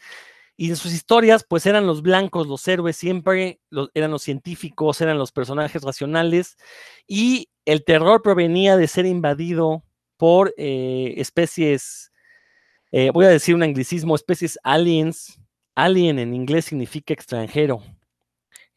y 0.61 0.69
en 0.69 0.77
sus 0.77 0.93
historias 0.93 1.43
pues 1.43 1.65
eran 1.65 1.87
los 1.87 2.03
blancos, 2.03 2.47
los 2.47 2.69
héroes 2.69 2.95
siempre, 2.95 3.63
eran 3.95 4.11
los 4.11 4.23
científicos, 4.23 5.01
eran 5.01 5.17
los 5.17 5.33
personajes 5.33 5.81
racionales 5.81 6.59
y 7.09 7.49
el 7.65 7.83
terror 7.83 8.21
provenía 8.21 8.77
de 8.77 8.87
ser 8.87 9.07
invadido 9.07 9.83
por 10.19 10.53
eh, 10.59 11.15
especies, 11.17 12.13
eh, 12.93 13.11
voy 13.11 13.25
a 13.25 13.31
decir 13.31 13.55
un 13.55 13.63
anglicismo, 13.63 14.15
especies 14.15 14.59
aliens, 14.63 15.41
alien 15.75 16.19
en 16.19 16.35
inglés 16.35 16.67
significa 16.67 17.15
extranjero. 17.15 17.83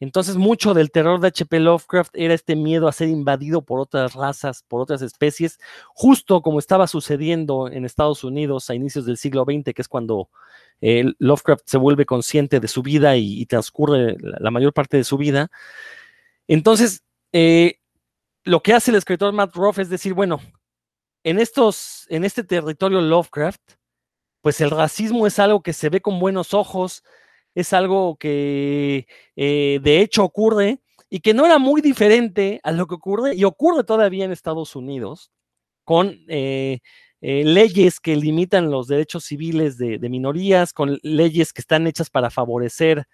Entonces, 0.00 0.36
mucho 0.36 0.74
del 0.74 0.90
terror 0.90 1.20
de 1.20 1.28
H.P. 1.28 1.60
Lovecraft 1.60 2.10
era 2.14 2.34
este 2.34 2.56
miedo 2.56 2.88
a 2.88 2.92
ser 2.92 3.08
invadido 3.08 3.62
por 3.62 3.80
otras 3.80 4.14
razas, 4.14 4.64
por 4.66 4.80
otras 4.80 5.02
especies, 5.02 5.58
justo 5.94 6.42
como 6.42 6.58
estaba 6.58 6.86
sucediendo 6.86 7.68
en 7.68 7.84
Estados 7.84 8.24
Unidos 8.24 8.68
a 8.68 8.74
inicios 8.74 9.06
del 9.06 9.16
siglo 9.16 9.44
XX, 9.44 9.72
que 9.72 9.82
es 9.82 9.88
cuando 9.88 10.28
eh, 10.80 11.04
Lovecraft 11.18 11.62
se 11.66 11.78
vuelve 11.78 12.06
consciente 12.06 12.60
de 12.60 12.68
su 12.68 12.82
vida 12.82 13.16
y, 13.16 13.46
transcurre 13.46 14.16
la, 14.20 14.50
mayor 14.50 14.72
parte 14.72 14.96
de 14.96 15.04
su 15.04 15.16
vida. 15.16 15.50
Entonces, 16.48 17.04
eh, 17.32 17.78
lo 18.44 18.62
que 18.62 18.74
hace 18.74 18.90
el 18.90 18.96
escritor 18.96 19.32
Matt 19.32 19.54
Ruff 19.54 19.78
es 19.78 19.88
decir, 19.88 20.12
bueno, 20.12 20.40
en, 21.22 21.38
estos, 21.38 22.06
en 22.10 22.24
este 22.24 22.44
territorio 22.44 23.00
Lovecraft, 23.00 23.62
pues 24.42 24.60
el 24.60 24.70
racismo 24.70 25.26
es 25.26 25.38
algo 25.38 25.62
que 25.62 25.72
se 25.72 25.88
ve 25.88 26.02
con 26.02 26.20
buenos 26.20 26.52
ojos, 26.52 27.02
es 27.54 27.72
algo 27.72 28.16
que 28.16 29.06
eh, 29.36 29.80
de 29.82 30.00
hecho 30.00 30.24
ocurre 30.24 30.80
y 31.08 31.20
que 31.20 31.34
no 31.34 31.46
era 31.46 31.58
muy 31.58 31.80
diferente 31.80 32.60
a 32.62 32.72
lo 32.72 32.86
que 32.86 32.96
ocurre 32.96 33.34
y 33.34 33.44
ocurre 33.44 33.84
todavía 33.84 34.24
en 34.24 34.32
Estados 34.32 34.74
Unidos 34.74 35.30
con 35.84 36.18
eh, 36.28 36.80
eh, 37.20 37.44
leyes 37.44 38.00
que 38.00 38.16
limitan 38.16 38.70
los 38.70 38.88
derechos 38.88 39.24
civiles 39.24 39.78
de, 39.78 39.98
minorías, 40.10 40.72
con 40.72 40.98
leyes 41.02 41.52
que 41.52 41.60
están 41.60 41.86
hechas 41.86 42.10
para 42.10 42.30
favorecer 42.30 43.06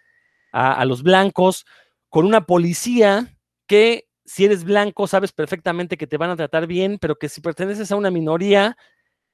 a, 0.53 0.84
los 0.84 1.05
blancos, 1.05 1.64
con 2.09 2.26
una 2.26 2.45
policía 2.45 3.36
que 3.68 4.09
si 4.24 4.45
eres 4.45 4.64
blanco 4.64 5.07
sabes 5.07 5.30
perfectamente 5.30 5.97
que 5.97 6.09
te 6.09 6.16
van 6.16 6.30
a 6.30 6.36
tratar 6.36 6.66
bien, 6.66 6.99
pero 7.01 7.16
que 7.16 7.28
si 7.28 7.41
perteneces 7.41 7.93
a 7.93 7.97
una 7.97 8.11
minoría, 8.11 8.76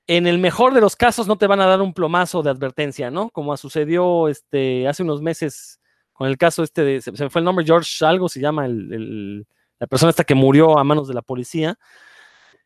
en 0.06 0.26
el 0.26 0.38
mejor 0.38 0.74
de 0.74 0.80
los 0.80 0.96
casos 0.96 1.26
no 1.26 1.36
te 1.36 1.46
van 1.46 1.60
a 1.60 1.66
dar 1.66 1.82
un 1.82 1.92
plomazo 1.92 2.42
de 2.42 2.50
advertencia, 2.50 3.10
¿no? 3.10 3.30
Como 3.30 3.56
sucedió 3.56 4.28
este, 4.28 4.86
hace 4.86 5.02
unos 5.02 5.20
meses 5.22 5.80
con 6.12 6.28
el 6.28 6.38
caso 6.38 6.62
este 6.62 6.82
de, 6.82 7.00
se, 7.02 7.12
me 7.12 7.30
fue 7.30 7.40
el 7.40 7.44
nombre, 7.44 7.64
George 7.64 8.04
algo 8.04 8.28
se 8.28 8.40
llama 8.40 8.66
la 8.68 9.86
persona 9.86 10.10
esta 10.10 10.24
que 10.24 10.34
murió 10.34 10.78
a 10.78 10.84
manos 10.84 11.08
de 11.08 11.14
la 11.14 11.22
policía. 11.22 11.78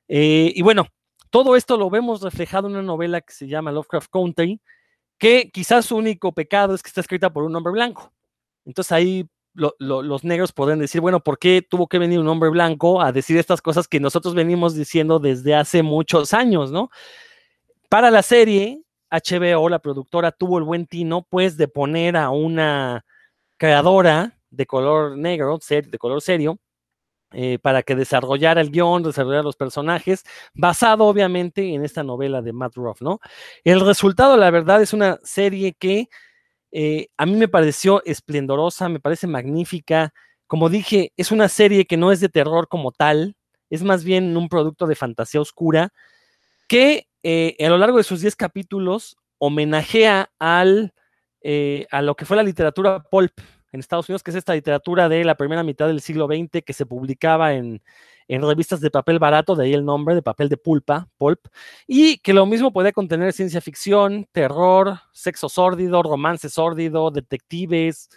Eh, 0.06 0.52
y 0.54 0.62
bueno, 0.62 0.86
todo 1.30 1.56
esto 1.56 1.76
lo 1.76 1.90
vemos 1.90 2.22
reflejado 2.22 2.68
en 2.68 2.74
una 2.74 2.82
novela 2.82 3.20
que 3.20 3.32
se 3.32 3.48
llama 3.48 3.72
Lovecraft 3.72 4.10
Country, 4.10 4.60
que 5.18 5.50
quizás 5.50 5.86
su 5.86 5.96
único 5.96 6.32
pecado 6.32 6.74
es 6.74 6.82
que 6.82 6.88
está 6.88 7.00
escrita 7.00 7.32
por 7.32 7.44
un 7.44 7.56
hombre 7.56 7.72
blanco. 7.72 8.12
Entonces 8.64 8.92
ahí 8.92 9.28
los 9.54 10.24
negros 10.24 10.52
podrían 10.52 10.78
decir, 10.78 11.00
bueno, 11.00 11.20
¿por 11.20 11.38
qué 11.38 11.66
tuvo 11.68 11.88
que 11.88 11.98
venir 11.98 12.20
un 12.20 12.28
hombre 12.28 12.50
blanco 12.50 13.02
a 13.02 13.10
decir 13.10 13.36
estas 13.36 13.60
cosas 13.60 13.88
que 13.88 13.98
nosotros 13.98 14.34
venimos 14.34 14.74
diciendo 14.74 15.18
desde 15.18 15.54
hace 15.54 15.82
muchos 15.82 16.32
años, 16.34 16.70
¿no? 16.70 16.90
Para 17.90 18.12
la 18.12 18.22
serie, 18.22 18.84
HBO, 19.10 19.68
la 19.68 19.80
productora, 19.80 20.30
tuvo 20.30 20.58
el 20.58 20.64
buen 20.64 20.86
tino, 20.86 21.26
pues, 21.28 21.56
de 21.56 21.66
poner 21.66 22.16
a 22.16 22.30
una 22.30 23.04
creadora 23.56 24.38
de 24.50 24.64
color 24.64 25.18
negro, 25.18 25.58
de 25.68 25.98
color 25.98 26.22
serio, 26.22 26.60
eh, 27.32 27.58
para 27.60 27.82
que 27.82 27.96
desarrollara 27.96 28.60
el 28.60 28.70
guion, 28.70 29.02
desarrollara 29.02 29.42
los 29.42 29.56
personajes, 29.56 30.24
basado 30.54 31.06
obviamente 31.06 31.74
en 31.74 31.84
esta 31.84 32.04
novela 32.04 32.42
de 32.42 32.52
Matt 32.52 32.76
Ruff, 32.76 33.02
¿no? 33.02 33.18
El 33.64 33.80
resultado, 33.80 34.36
la 34.36 34.50
verdad, 34.52 34.80
es 34.82 34.92
una 34.92 35.18
serie 35.24 35.72
que 35.72 36.08
eh, 36.70 37.08
a 37.16 37.26
mí 37.26 37.34
me 37.34 37.48
pareció 37.48 38.04
esplendorosa, 38.04 38.88
me 38.88 39.00
parece 39.00 39.26
magnífica. 39.26 40.14
Como 40.46 40.68
dije, 40.68 41.12
es 41.16 41.32
una 41.32 41.48
serie 41.48 41.86
que 41.86 41.96
no 41.96 42.12
es 42.12 42.20
de 42.20 42.28
terror 42.28 42.68
como 42.68 42.92
tal, 42.92 43.34
es 43.68 43.82
más 43.82 44.04
bien 44.04 44.36
un 44.36 44.48
producto 44.48 44.86
de 44.86 44.94
fantasía 44.94 45.40
oscura 45.40 45.92
que 46.68 47.08
eh, 47.22 47.56
a 47.60 47.68
lo 47.68 47.78
largo 47.78 47.98
de 47.98 48.04
sus 48.04 48.20
10 48.20 48.36
capítulos 48.36 49.16
homenajea 49.38 50.30
al, 50.38 50.94
eh, 51.42 51.86
a 51.90 52.02
lo 52.02 52.14
que 52.14 52.24
fue 52.24 52.36
la 52.36 52.42
literatura 52.42 53.02
pulp 53.02 53.32
en 53.72 53.80
Estados 53.80 54.08
Unidos, 54.08 54.22
que 54.22 54.30
es 54.30 54.36
esta 54.36 54.54
literatura 54.54 55.08
de 55.08 55.24
la 55.24 55.36
primera 55.36 55.62
mitad 55.62 55.86
del 55.86 56.00
siglo 56.00 56.26
XX 56.26 56.62
que 56.64 56.72
se 56.72 56.86
publicaba 56.86 57.54
en, 57.54 57.82
revistas 58.28 58.80
de 58.80 58.90
papel 58.90 59.18
barato, 59.18 59.56
de 59.56 59.64
ahí 59.64 59.74
el 59.74 59.84
nombre, 59.84 60.14
de 60.14 60.22
papel 60.22 60.48
de 60.48 60.56
pulpa, 60.56 61.08
pulp, 61.18 61.46
y 61.86 62.18
que 62.18 62.32
lo 62.32 62.46
mismo 62.46 62.72
puede 62.72 62.92
contener 62.92 63.32
ciencia 63.32 63.60
ficción, 63.60 64.28
terror, 64.30 65.00
sexo 65.12 65.48
sórdido, 65.48 66.02
romance 66.02 66.48
sórdido, 66.48 67.10
detectives, 67.10 68.08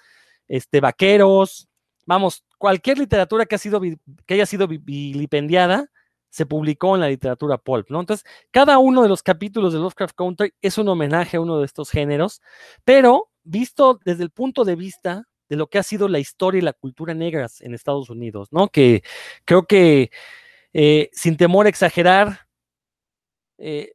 este, 0.47 0.81
vaqueros, 0.81 1.67
vamos, 2.05 2.43
cualquier 2.59 2.99
literatura 2.99 3.47
que, 3.47 3.55
ha 3.55 3.57
sido, 3.57 3.81
que 4.25 4.33
haya 4.35 4.45
sido 4.45 4.67
vilipendiada 4.67 5.89
se 6.33 6.47
publicó 6.47 6.95
en 6.95 7.01
la 7.01 7.09
literatura 7.09 7.59
pulp, 7.59 7.91
¿no? 7.91 7.99
Entonces, 7.99 8.25
cada 8.49 8.79
uno 8.79 9.03
de 9.03 9.07
los 9.07 9.21
capítulos 9.21 9.71
de 9.71 9.77
Lovecraft 9.77 10.15
Country 10.15 10.51
es 10.63 10.79
un 10.79 10.89
homenaje 10.89 11.37
a 11.37 11.41
uno 11.41 11.59
de 11.59 11.65
estos 11.67 11.91
géneros, 11.91 12.41
pero 12.83 13.29
visto 13.43 13.99
desde 14.03 14.23
el 14.23 14.31
punto 14.31 14.65
de 14.65 14.75
vista 14.75 15.27
de 15.47 15.57
lo 15.57 15.67
que 15.67 15.77
ha 15.77 15.83
sido 15.83 16.07
la 16.07 16.17
historia 16.17 16.57
y 16.57 16.63
la 16.63 16.73
cultura 16.73 17.13
negras 17.13 17.61
en 17.61 17.75
Estados 17.75 18.09
Unidos, 18.09 18.47
¿no? 18.51 18.69
Que 18.69 19.03
creo 19.45 19.67
que 19.67 20.09
eh, 20.73 21.11
sin 21.13 21.37
temor 21.37 21.67
a 21.67 21.69
exagerar 21.69 22.47
eh, 23.59 23.93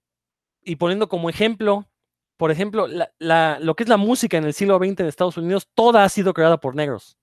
y 0.63 0.77
poniendo 0.77 1.09
como 1.09 1.31
ejemplo, 1.31 1.89
por 2.37 2.53
ejemplo, 2.53 2.87
lo 2.87 3.75
que 3.75 3.83
es 3.83 3.89
la 3.89 3.97
música 3.97 4.37
en 4.37 4.45
el 4.45 4.55
siglo 4.55 4.79
XX 4.79 5.01
en 5.01 5.07
Estados 5.07 5.37
Unidos, 5.39 5.67
toda 5.75 6.05
ha 6.05 6.09
sido 6.09 6.33
creada 6.35 6.61
por 6.61 6.77
negros. 6.77 7.19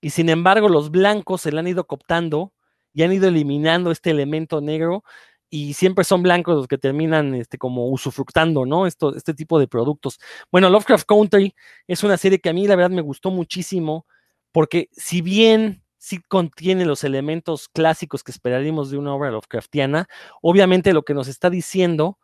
Y 0.00 0.10
sin 0.10 0.30
embargo, 0.30 0.70
los 0.70 0.90
blancos 0.90 1.42
se 1.42 1.52
la 1.52 1.60
han 1.60 1.68
ido 1.68 1.86
cooptando 1.86 2.54
y 2.96 3.02
han 3.02 3.12
ido 3.12 3.28
eliminando 3.28 3.90
este 3.90 4.10
elemento 4.10 4.62
negro 4.62 5.04
y 5.50 5.74
siempre 5.74 6.02
son 6.02 6.22
blancos 6.22 6.56
los 6.56 6.66
que 6.66 6.78
terminan 6.78 7.34
este, 7.34 7.58
como 7.58 7.90
usufructando, 7.90 8.64
¿no? 8.64 8.86
Esto, 8.86 9.14
este 9.14 9.34
tipo 9.34 9.58
de 9.60 9.68
productos. 9.68 10.18
Bueno, 10.50 10.70
Lovecraft 10.70 11.06
Country 11.06 11.54
es 11.86 12.02
una 12.02 12.16
serie 12.16 12.40
que 12.40 12.48
a 12.48 12.54
mí 12.54 12.66
la 12.66 12.74
verdad 12.74 12.90
me 12.96 13.02
gustó 13.02 13.30
muchísimo 13.30 14.06
porque 14.50 14.88
si 14.92 15.20
bien 15.20 15.84
sí 15.98 16.22
contiene 16.26 16.86
los 16.86 17.04
elementos 17.04 17.68
clásicos 17.68 18.24
que 18.24 18.32
esperaríamos 18.32 18.90
de 18.90 18.96
una 18.96 19.14
obra 19.14 19.30
Lovecraftiana, 19.30 20.08
obviamente 20.40 20.94
lo 20.94 21.02
que 21.02 21.12
nos 21.12 21.28
está 21.28 21.50
diciendo 21.50 22.18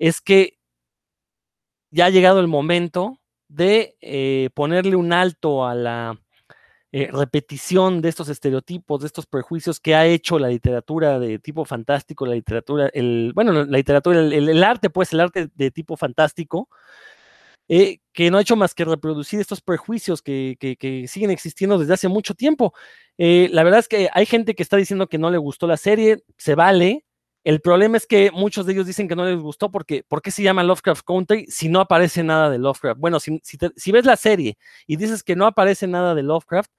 es 0.00 0.20
que 0.20 0.58
ya 1.92 2.06
ha 2.06 2.10
llegado 2.10 2.40
el 2.40 2.48
momento 2.48 3.20
de 3.46 3.96
eh, 4.00 4.50
ponerle 4.54 4.96
un 4.96 5.12
alto 5.12 5.64
a 5.64 5.76
la 5.76 6.20
eh, 6.98 7.10
repetición 7.12 8.00
de 8.00 8.08
estos 8.08 8.30
estereotipos, 8.30 9.02
de 9.02 9.06
estos 9.06 9.26
prejuicios 9.26 9.80
que 9.80 9.94
ha 9.94 10.06
hecho 10.06 10.38
la 10.38 10.48
literatura 10.48 11.18
de 11.18 11.38
tipo 11.38 11.66
fantástico, 11.66 12.24
la 12.24 12.34
literatura, 12.34 12.88
el, 12.94 13.32
bueno, 13.34 13.52
la 13.52 13.76
literatura, 13.76 14.18
el, 14.20 14.64
arte, 14.64 14.88
pues 14.88 15.12
el 15.12 15.20
arte 15.20 15.50
de 15.54 15.70
tipo 15.70 15.98
fantástico, 15.98 16.70
eh, 17.68 17.98
que 18.14 18.30
no 18.30 18.38
ha 18.38 18.40
hecho 18.40 18.56
más 18.56 18.74
que 18.74 18.86
reproducir 18.86 19.40
estos 19.40 19.60
prejuicios 19.60 20.22
que, 20.22 20.56
siguen 21.06 21.30
existiendo 21.30 21.78
desde 21.78 21.92
hace 21.92 22.08
mucho 22.08 22.32
tiempo. 22.32 22.72
Eh, 23.18 23.50
la 23.52 23.62
verdad 23.62 23.80
es 23.80 23.88
que 23.88 24.08
hay 24.14 24.24
gente 24.24 24.54
que 24.54 24.62
está 24.62 24.78
diciendo 24.78 25.06
que 25.06 25.18
no 25.18 25.30
le 25.30 25.36
gustó 25.36 25.66
la 25.66 25.76
serie, 25.76 26.24
se 26.38 26.54
vale. 26.54 27.04
El 27.44 27.60
problema 27.60 27.98
es 27.98 28.06
que 28.06 28.30
muchos 28.30 28.64
de 28.64 28.72
ellos 28.72 28.86
dicen 28.86 29.06
que 29.06 29.16
no 29.16 29.26
les 29.26 29.38
gustó 29.38 29.70
porque 29.70 30.02
¿por 30.02 30.22
qué 30.22 30.30
se 30.30 30.42
llama 30.42 30.64
Lovecraft 30.64 31.04
Country 31.04 31.44
si 31.50 31.68
no 31.68 31.80
aparece 31.80 32.22
nada 32.22 32.48
de 32.48 32.56
Lovecraft? 32.56 32.98
Bueno, 32.98 33.20
si, 33.20 33.38
si 33.42 33.92
ves 33.92 34.06
la 34.06 34.16
serie 34.16 34.56
y 34.86 34.96
dices 34.96 35.22
que 35.22 35.36
no 35.36 35.44
aparece 35.46 35.86
nada 35.86 36.14
de 36.14 36.22
Lovecraft, 36.22 36.70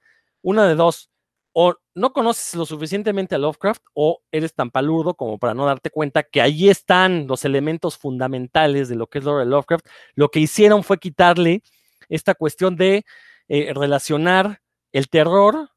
una 0.42 0.66
de 0.66 0.74
dos, 0.74 1.10
o 1.52 1.74
no 1.94 2.12
conoces 2.12 2.54
lo 2.54 2.66
suficientemente 2.66 3.34
a 3.34 3.38
Lovecraft 3.38 3.82
o 3.94 4.20
eres 4.30 4.54
tan 4.54 4.70
palurdo 4.70 5.14
como 5.14 5.38
para 5.38 5.54
no 5.54 5.66
darte 5.66 5.90
cuenta 5.90 6.22
que 6.22 6.40
ahí 6.40 6.68
están 6.68 7.26
los 7.26 7.44
elementos 7.44 7.98
fundamentales 7.98 8.88
de 8.88 8.96
lo 8.96 9.08
que 9.08 9.18
es 9.18 9.24
Lord 9.24 9.46
Lovecraft. 9.46 9.86
Lo 10.14 10.30
que 10.30 10.40
hicieron 10.40 10.84
fue 10.84 10.98
quitarle 10.98 11.62
esta 12.08 12.34
cuestión 12.34 12.76
de 12.76 13.04
eh, 13.48 13.72
relacionar 13.74 14.60
el 14.92 15.08
terror 15.08 15.70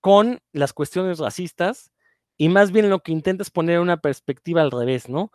con 0.00 0.40
las 0.52 0.72
cuestiones 0.72 1.18
racistas 1.18 1.90
y 2.38 2.48
más 2.48 2.72
bien 2.72 2.88
lo 2.88 3.00
que 3.00 3.12
intenta 3.12 3.42
es 3.42 3.50
poner 3.50 3.80
una 3.80 3.98
perspectiva 3.98 4.62
al 4.62 4.70
revés, 4.70 5.08
¿no? 5.10 5.30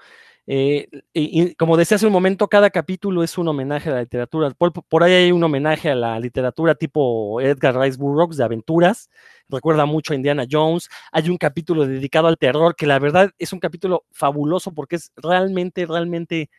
Eh, 0.47 0.88
y, 1.13 1.55
como 1.55 1.76
decía 1.76 1.95
hace 1.95 2.05
un 2.05 2.13
momento, 2.13 2.47
cada 2.47 2.69
capítulo 2.69 3.23
es 3.23 3.38
un 3.38 3.47
homenaje 3.47 3.89
a 3.89 3.93
la 3.93 4.01
literatura. 4.01 4.51
Por, 4.51 5.03
ahí 5.03 5.13
hay 5.13 5.31
un 5.31 5.43
homenaje 5.43 5.89
a 5.89 5.95
la 5.95 6.19
literatura 6.19 6.76
tipo 6.76 7.41
Edgar 7.41 7.77
Rice 7.80 7.97
Burroughs 7.97 8.38
de 8.38 8.43
aventuras. 8.43 9.09
Recuerda 9.49 9.85
mucho 9.85 10.13
a 10.13 10.15
Indiana 10.15 10.45
Jones. 10.49 10.89
Hay 11.11 11.30
un 11.30 11.38
capítulo 11.38 11.88
dedicado 11.88 12.27
al 12.27 12.38
terror, 12.38 12.76
que 12.76 12.85
la 12.88 12.99
verdad 12.99 13.31
es 13.39 13.53
un 13.53 13.59
capítulo 13.59 14.05
fabuloso 14.11 14.73
porque 14.73 14.97
es 14.97 15.11
realmente, 15.15 15.85
realmente 15.85 16.49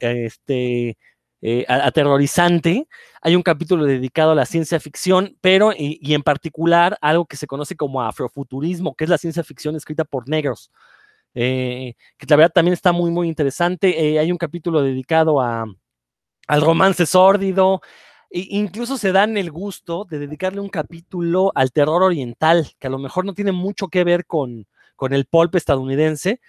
este, 0.00 0.98
eh, 1.42 1.64
aterrorizante. 1.68 2.88
Hay 3.22 3.36
un 3.36 3.42
capítulo 3.42 3.84
dedicado 3.84 4.32
a 4.32 4.34
la 4.34 4.46
ciencia 4.46 4.80
ficción, 4.80 5.36
pero 5.40 5.72
y, 5.72 5.98
y 6.02 6.14
en 6.14 6.22
particular 6.22 6.98
algo 7.00 7.26
que 7.26 7.36
se 7.36 7.46
conoce 7.46 7.76
como 7.76 8.02
afrofuturismo, 8.02 8.94
que 8.96 9.04
es 9.04 9.10
la 9.10 9.18
ciencia 9.18 9.44
ficción 9.44 9.76
escrita 9.76 10.04
por 10.04 10.28
negros. 10.28 10.70
Eh, 11.34 11.94
que 12.16 12.26
la 12.28 12.36
verdad 12.36 12.52
también 12.54 12.72
está 12.74 12.92
muy, 12.92 13.10
muy 13.10 13.28
interesante. 13.28 14.08
Eh, 14.08 14.18
hay 14.18 14.30
un 14.32 14.38
capítulo 14.38 14.82
dedicado 14.82 15.40
a, 15.40 15.64
al 16.48 16.60
romance 16.62 17.06
sórdido. 17.06 17.80
E 18.30 18.46
incluso 18.50 18.98
se 18.98 19.12
dan 19.12 19.36
el 19.36 19.50
gusto 19.52 20.06
de 20.10 20.18
dedicarle 20.18 20.60
un 20.60 20.68
capítulo 20.68 21.52
al 21.54 21.72
terror 21.72 22.02
oriental, 22.02 22.68
que 22.80 22.88
a 22.88 22.90
lo 22.90 22.98
mejor 22.98 23.24
no 23.24 23.34
tiene 23.34 23.52
mucho 23.52 23.88
que 23.88 24.04
ver 24.04 24.26
con, 24.26 24.66
con 24.96 25.12
el 25.12 25.26
pulp 25.26 25.54
estadounidense, 25.54 26.40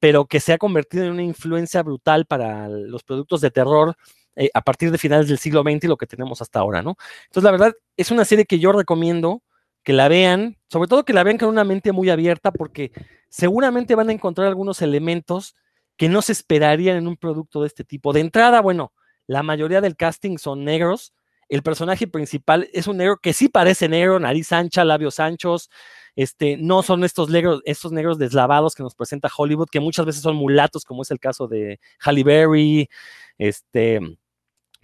pero 0.00 0.26
que 0.26 0.40
se 0.40 0.52
ha 0.54 0.58
convertido 0.58 1.04
en 1.04 1.12
una 1.12 1.22
influencia 1.22 1.82
brutal 1.82 2.26
para 2.26 2.68
los 2.68 3.02
productos 3.04 3.40
de 3.40 3.50
terror 3.50 3.96
eh, 4.36 4.50
a 4.52 4.62
partir 4.62 4.90
de 4.90 4.98
finales 4.98 5.28
del 5.28 5.38
siglo 5.38 5.62
XX 5.62 5.84
y 5.84 5.88
lo 5.88 5.96
que 5.96 6.06
tenemos 6.06 6.42
hasta 6.42 6.58
ahora, 6.58 6.82
¿no? 6.82 6.96
Entonces, 7.26 7.44
la 7.44 7.52
verdad, 7.52 7.72
es 7.96 8.10
una 8.10 8.24
serie 8.24 8.46
que 8.46 8.58
yo 8.58 8.72
recomiendo 8.72 9.42
que 9.84 9.92
la 9.92 10.08
vean, 10.08 10.58
sobre 10.68 10.88
todo 10.88 11.04
que 11.04 11.12
la 11.12 11.22
vean 11.22 11.38
con 11.38 11.48
una 11.48 11.64
mente 11.64 11.92
muy 11.92 12.10
abierta, 12.10 12.50
porque 12.50 12.92
seguramente 13.28 13.94
van 13.94 14.08
a 14.08 14.12
encontrar 14.12 14.48
algunos 14.48 14.82
elementos 14.82 15.54
que 15.96 16.08
no 16.08 16.22
se 16.22 16.32
esperarían 16.32 16.96
en 16.96 17.06
un 17.06 17.16
producto 17.16 17.60
de 17.60 17.68
este 17.68 17.84
tipo. 17.84 18.12
De 18.12 18.20
entrada, 18.20 18.60
bueno, 18.60 18.92
la 19.26 19.42
mayoría 19.42 19.80
del 19.80 19.96
casting 19.96 20.38
son 20.38 20.64
negros. 20.64 21.12
El 21.48 21.62
personaje 21.62 22.06
principal 22.06 22.68
es 22.72 22.86
un 22.86 22.96
negro 22.96 23.18
que 23.18 23.32
sí 23.32 23.48
parece 23.48 23.88
negro, 23.88 24.18
nariz 24.18 24.50
ancha, 24.52 24.84
labios 24.84 25.20
anchos. 25.20 25.70
Este, 26.16 26.56
no 26.56 26.82
son 26.82 27.04
estos 27.04 27.28
negros, 27.28 27.60
estos 27.64 27.92
negros 27.92 28.18
deslavados 28.18 28.74
que 28.74 28.82
nos 28.82 28.94
presenta 28.94 29.28
Hollywood, 29.36 29.68
que 29.70 29.80
muchas 29.80 30.06
veces 30.06 30.22
son 30.22 30.36
mulatos, 30.36 30.84
como 30.84 31.02
es 31.02 31.10
el 31.10 31.20
caso 31.20 31.46
de 31.46 31.80
Halle 32.00 32.24
Berry, 32.24 32.88
este, 33.36 34.00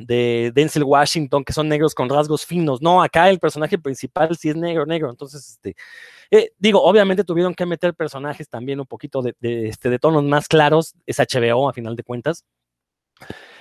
de 0.00 0.50
Denzel 0.54 0.84
Washington, 0.84 1.44
que 1.44 1.52
son 1.52 1.68
negros 1.68 1.94
con 1.94 2.08
rasgos 2.08 2.46
finos. 2.46 2.80
No, 2.80 3.02
acá 3.02 3.28
el 3.28 3.38
personaje 3.38 3.78
principal 3.78 4.36
sí 4.36 4.48
es 4.48 4.56
negro, 4.56 4.86
negro. 4.86 5.10
Entonces, 5.10 5.50
este, 5.50 5.76
eh, 6.30 6.52
digo, 6.58 6.82
obviamente 6.82 7.22
tuvieron 7.24 7.54
que 7.54 7.66
meter 7.66 7.94
personajes 7.94 8.48
también 8.48 8.80
un 8.80 8.86
poquito 8.86 9.22
de, 9.22 9.34
este, 9.40 9.90
de 9.90 9.98
tonos 9.98 10.24
más 10.24 10.48
claros. 10.48 10.94
Es 11.06 11.18
HBO, 11.18 11.68
a 11.68 11.72
final 11.72 11.96
de 11.96 12.02
cuentas. 12.02 12.44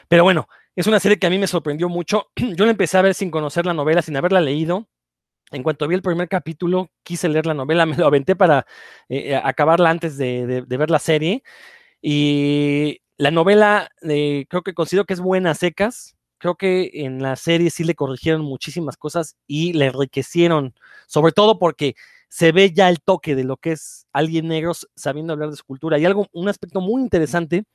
Pero 0.08 0.24
bueno, 0.24 0.48
es 0.76 0.88
una 0.88 1.00
serie 1.00 1.20
que 1.20 1.28
a 1.28 1.30
mí 1.30 1.38
me 1.38 1.48
sorprendió 1.48 1.90
mucho. 1.90 2.30
Yo 2.36 2.66
la 2.66 2.72
empecé 2.72 2.98
a 2.98 3.02
ver 3.02 3.14
sin 3.14 3.32
conocer 3.32 3.66
la 3.66 3.74
novela, 3.74 4.02
sin 4.02 4.16
haberla 4.16 4.42
leído. 4.42 4.88
En 5.52 5.64
cuanto 5.64 5.88
vi 5.88 5.96
el 5.96 6.02
primer 6.02 6.30
capítulo, 6.30 6.92
quise 7.04 7.28
leer 7.28 7.46
la 7.48 7.54
novela, 7.54 7.86
me 7.86 7.98
lo 7.98 8.08
aventé 8.08 8.36
para 8.36 8.66
eh, 9.10 9.36
acabarla 9.36 9.90
antes 9.90 10.18
de, 10.18 10.64
ver 10.68 10.90
la 10.90 11.00
serie. 11.00 11.44
Y 12.02 13.02
la 13.18 13.32
novela 13.32 13.90
eh, 14.04 14.46
creo 14.48 14.62
que 14.62 14.74
considero 14.74 15.06
que 15.06 15.14
es 15.14 15.20
buena 15.20 15.54
secas 15.54 16.16
creo 16.40 16.56
que 16.56 16.90
en 16.94 17.22
la 17.22 17.36
serie 17.36 17.70
sí 17.70 17.84
le 17.84 17.96
corrigieron 17.96 18.42
muchísimas 18.42 18.98
cosas 18.98 19.36
y 19.48 19.74
le 19.74 19.88
enriquecieron, 19.88 20.74
sobre 21.08 21.32
todo 21.34 21.60
porque 21.60 21.96
se 22.30 22.52
ve 22.52 22.72
ya 22.72 22.90
el 22.90 23.02
toque 23.02 23.36
de 23.36 23.44
lo 23.44 23.58
que 23.58 23.74
es 23.74 24.08
alguien 24.14 24.48
negro 24.48 24.74
sabiendo 24.96 25.34
hablar 25.34 25.50
de 25.50 25.58
su 25.58 25.66
cultura. 25.66 25.98
Y 26.00 26.06
algo, 26.06 26.28
un 26.32 26.48
aspecto 26.48 26.80
muy 26.80 27.02
interesante 27.02 27.66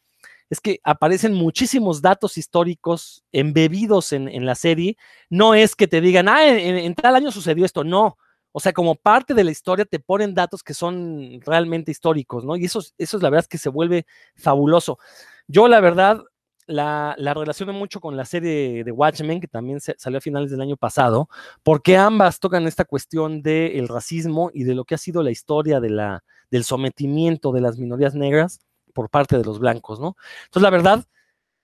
es 0.50 0.60
que 0.60 0.80
aparecen 0.84 1.34
muchísimos 1.34 2.02
datos 2.02 2.38
históricos 2.38 3.24
embebidos 3.32 4.12
en, 4.12 4.46
la 4.46 4.54
serie. 4.54 4.96
No 5.28 5.54
es 5.54 5.74
que 5.74 5.88
te 5.88 6.00
digan, 6.00 6.28
ah, 6.28 6.46
en, 6.46 6.94
tal 6.94 7.16
año 7.16 7.32
sucedió 7.32 7.64
esto, 7.64 7.82
no. 7.84 8.16
O 8.52 8.60
sea, 8.60 8.72
como 8.72 8.94
parte 8.94 9.34
de 9.34 9.42
la 9.42 9.50
historia 9.50 9.84
te 9.84 9.98
ponen 9.98 10.34
datos 10.34 10.62
que 10.62 10.74
son 10.74 11.40
realmente 11.44 11.90
históricos, 11.90 12.44
¿no? 12.44 12.56
Y 12.56 12.66
eso, 12.66 12.80
eso 12.98 13.16
es 13.16 13.22
la 13.22 13.30
verdad 13.30 13.46
que 13.46 13.58
se 13.58 13.68
vuelve 13.68 14.06
fabuloso. 14.36 14.98
Yo, 15.48 15.66
la 15.66 15.80
verdad, 15.80 16.22
la, 16.66 17.14
la 17.18 17.34
relaciono 17.34 17.72
mucho 17.72 18.00
con 18.00 18.16
la 18.16 18.24
serie 18.24 18.84
de 18.84 18.92
Watchmen, 18.92 19.40
que 19.40 19.48
también 19.48 19.80
salió 19.80 20.18
a 20.18 20.20
finales 20.20 20.50
del 20.50 20.60
año 20.60 20.76
pasado, 20.76 21.28
porque 21.62 21.96
ambas 21.96 22.40
tocan 22.40 22.66
esta 22.66 22.84
cuestión 22.84 23.42
del 23.42 23.88
racismo 23.88 24.50
y 24.52 24.64
de 24.64 24.74
lo 24.74 24.84
que 24.84 24.94
ha 24.94 24.98
sido 24.98 25.22
la 25.22 25.30
historia 25.30 25.80
de 25.80 25.90
la, 25.90 26.24
del 26.50 26.64
sometimiento 26.64 27.52
de 27.52 27.60
las 27.60 27.78
minorías 27.78 28.14
negras 28.14 28.60
por 28.92 29.10
parte 29.10 29.36
de 29.36 29.44
los 29.44 29.58
blancos, 29.58 30.00
¿no? 30.00 30.16
Entonces, 30.44 30.62
la 30.62 30.70
verdad 30.70 31.04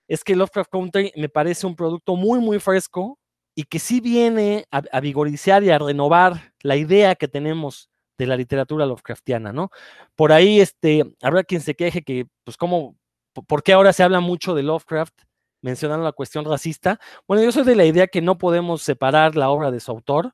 es 0.07 0.23
que 0.23 0.35
Lovecraft 0.35 0.71
Country 0.71 1.13
me 1.15 1.29
parece 1.29 1.65
un 1.65 1.75
producto 1.75 2.15
muy, 2.15 2.39
muy 2.39 2.59
fresco 2.59 3.17
y 3.55 3.63
que 3.63 3.79
sí 3.79 4.01
viene 4.01 4.65
a, 4.71 4.83
a 4.91 4.99
vigorizar 4.99 5.63
y 5.63 5.69
a 5.69 5.79
renovar 5.79 6.53
la 6.61 6.75
idea 6.75 7.15
que 7.15 7.27
tenemos 7.27 7.89
de 8.17 8.27
la 8.27 8.37
literatura 8.37 8.85
Lovecraftiana, 8.85 9.51
¿no? 9.51 9.71
Por 10.15 10.31
ahí, 10.31 10.59
este, 10.59 11.03
habrá 11.21 11.43
quien 11.43 11.61
se 11.61 11.75
queje 11.75 12.03
que, 12.03 12.27
pues, 12.43 12.55
cómo 12.55 12.95
¿Por 13.33 13.63
qué 13.63 13.73
ahora 13.73 13.93
se 13.93 14.03
habla 14.03 14.19
mucho 14.19 14.55
de 14.55 14.63
Lovecraft 14.63 15.13
mencionando 15.61 16.03
la 16.03 16.11
cuestión 16.11 16.45
racista? 16.45 16.99
Bueno, 17.27 17.43
yo 17.43 17.51
soy 17.51 17.63
de 17.63 17.75
la 17.75 17.85
idea 17.85 18.07
que 18.07 18.21
no 18.21 18.37
podemos 18.37 18.81
separar 18.81 19.35
la 19.35 19.49
obra 19.49 19.71
de 19.71 19.79
su 19.79 19.91
autor. 19.91 20.33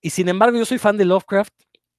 Y 0.00 0.10
sin 0.10 0.28
embargo, 0.28 0.58
yo 0.58 0.64
soy 0.64 0.78
fan 0.78 0.96
de 0.96 1.04
Lovecraft 1.04 1.52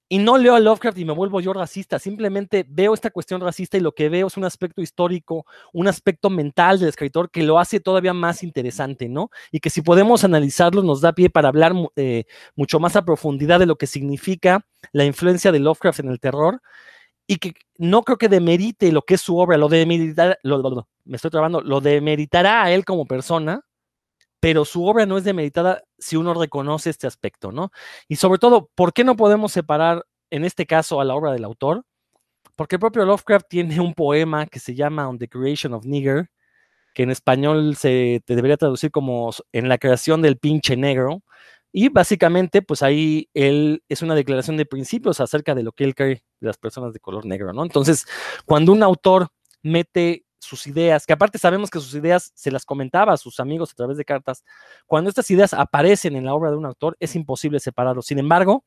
y 0.10 0.20
no 0.20 0.38
leo 0.38 0.56
a 0.56 0.60
Lovecraft 0.60 0.98
y 1.00 1.06
me 1.06 1.14
vuelvo 1.14 1.42
yo 1.42 1.52
racista. 1.52 2.00
Simplemente 2.00 2.66
veo 2.70 2.94
esta 2.94 3.12
cuestión 3.12 3.42
racista 3.42 3.78
y 3.78 3.82
lo 3.82 3.94
que 3.94 4.08
veo 4.08 4.28
es 4.28 4.38
un 4.38 4.46
aspecto 4.46 4.82
histórico, 4.82 5.46
un 5.74 5.88
aspecto 5.88 6.30
mental 6.30 6.80
del 6.80 6.90
escritor 6.90 7.30
que 7.30 7.44
lo 7.44 7.60
hace 7.60 7.80
todavía 7.80 8.14
más 8.14 8.44
interesante, 8.44 9.10
¿no? 9.10 9.30
Y 9.52 9.60
que 9.60 9.70
si 9.70 9.82
podemos 9.82 10.24
analizarlo 10.24 10.84
nos 10.84 11.02
da 11.02 11.14
pie 11.14 11.30
para 11.30 11.50
hablar 11.50 11.74
eh, 11.98 12.26
mucho 12.56 12.80
más 12.80 12.96
a 12.96 13.04
profundidad 13.04 13.60
de 13.60 13.66
lo 13.66 13.78
que 13.78 13.88
significa 13.88 14.66
la 14.94 15.04
influencia 15.04 15.52
de 15.52 15.60
Lovecraft 15.60 16.00
en 16.00 16.10
el 16.10 16.20
terror 16.20 16.62
y 17.28 17.38
que 17.38 17.54
no 17.78 18.04
creo 18.04 18.18
que 18.18 18.30
demerite 18.30 18.92
lo 18.92 19.02
que 19.02 19.16
es 19.16 19.22
su 19.22 19.38
obra, 19.38 19.58
lo 19.58 19.68
demeritará, 19.68 20.38
lo, 20.44 20.88
me 21.04 21.18
estoy 21.18 21.30
trabando, 21.30 21.62
lo 21.62 21.82
demeritará 21.82 22.64
a 22.64 22.72
él 22.72 22.86
como 22.86 23.06
persona, 23.06 23.62
pero 24.40 24.66
su 24.66 24.86
obra 24.86 25.06
no 25.06 25.18
es 25.18 25.26
demeritada 25.26 25.84
si 25.98 26.16
uno 26.16 26.34
reconoce 26.34 26.90
este 26.90 27.06
aspecto, 27.06 27.52
¿no? 27.52 27.72
Y 28.08 28.16
sobre 28.16 28.40
todo, 28.40 28.70
¿por 28.76 28.94
qué 28.94 29.04
no 29.04 29.16
podemos 29.18 29.52
separar 29.52 30.06
en 30.30 30.46
este 30.46 30.66
caso 30.66 31.02
a 31.02 31.06
la 31.06 31.16
obra 31.16 31.34
del 31.34 31.44
autor? 31.44 31.84
Porque 32.56 32.76
el 32.76 32.80
propio 32.80 33.06
Lovecraft 33.06 33.48
tiene 33.50 33.80
un 33.80 33.94
poema 33.94 34.48
que 34.48 34.60
se 34.60 34.74
llama 34.76 35.10
On 35.10 35.18
the 35.20 35.28
Creation 35.28 35.74
of 35.74 35.86
Nigger, 35.86 36.30
que 36.94 37.04
en 37.04 37.12
español 37.12 37.76
se 37.76 38.24
debería 38.26 38.58
traducir 38.58 38.92
como 38.92 39.32
En 39.52 39.70
la 39.70 39.78
creación 39.78 40.22
del 40.22 40.38
pinche 40.38 40.78
negro, 40.78 41.24
y 41.72 41.90
básicamente, 41.90 42.62
pues 42.62 42.82
ahí 42.82 43.30
él 43.34 43.84
es 43.90 44.02
una 44.02 44.16
declaración 44.16 44.58
de 44.58 44.66
principios 44.66 45.20
acerca 45.20 45.54
de 45.54 45.64
lo 45.64 45.72
que 45.72 45.84
él 45.84 45.96
cree 45.96 46.24
de 46.40 46.48
las 46.48 46.58
personas 46.58 46.94
de 46.94 47.00
color 47.00 47.26
negro, 47.26 47.54
¿no? 47.54 47.64
Entonces, 47.64 48.06
cuando 48.46 48.72
un 48.72 48.84
autor 48.84 49.28
mete 49.62 50.26
sus 50.40 50.68
ideas, 50.68 51.06
que 51.06 51.14
aparte 51.14 51.38
sabemos 51.38 51.70
que 51.70 51.80
sus 51.80 51.94
ideas 51.94 52.32
se 52.36 52.52
las 52.52 52.66
comentaba 52.66 53.14
a 53.14 53.18
sus 53.18 53.40
amigos 53.40 53.72
a 53.72 53.76
través 53.76 53.98
de 53.98 54.06
cartas, 54.06 54.44
cuando 54.86 55.10
estas 55.10 55.30
ideas 55.30 55.54
aparecen 55.54 56.16
en 56.16 56.26
la 56.26 56.34
obra 56.34 56.52
de 56.52 56.58
un 56.58 56.66
autor, 56.66 56.96
es 57.00 57.16
imposible 57.16 57.60
separarlos. 57.60 58.06
Sin 58.06 58.20
embargo, 58.20 58.64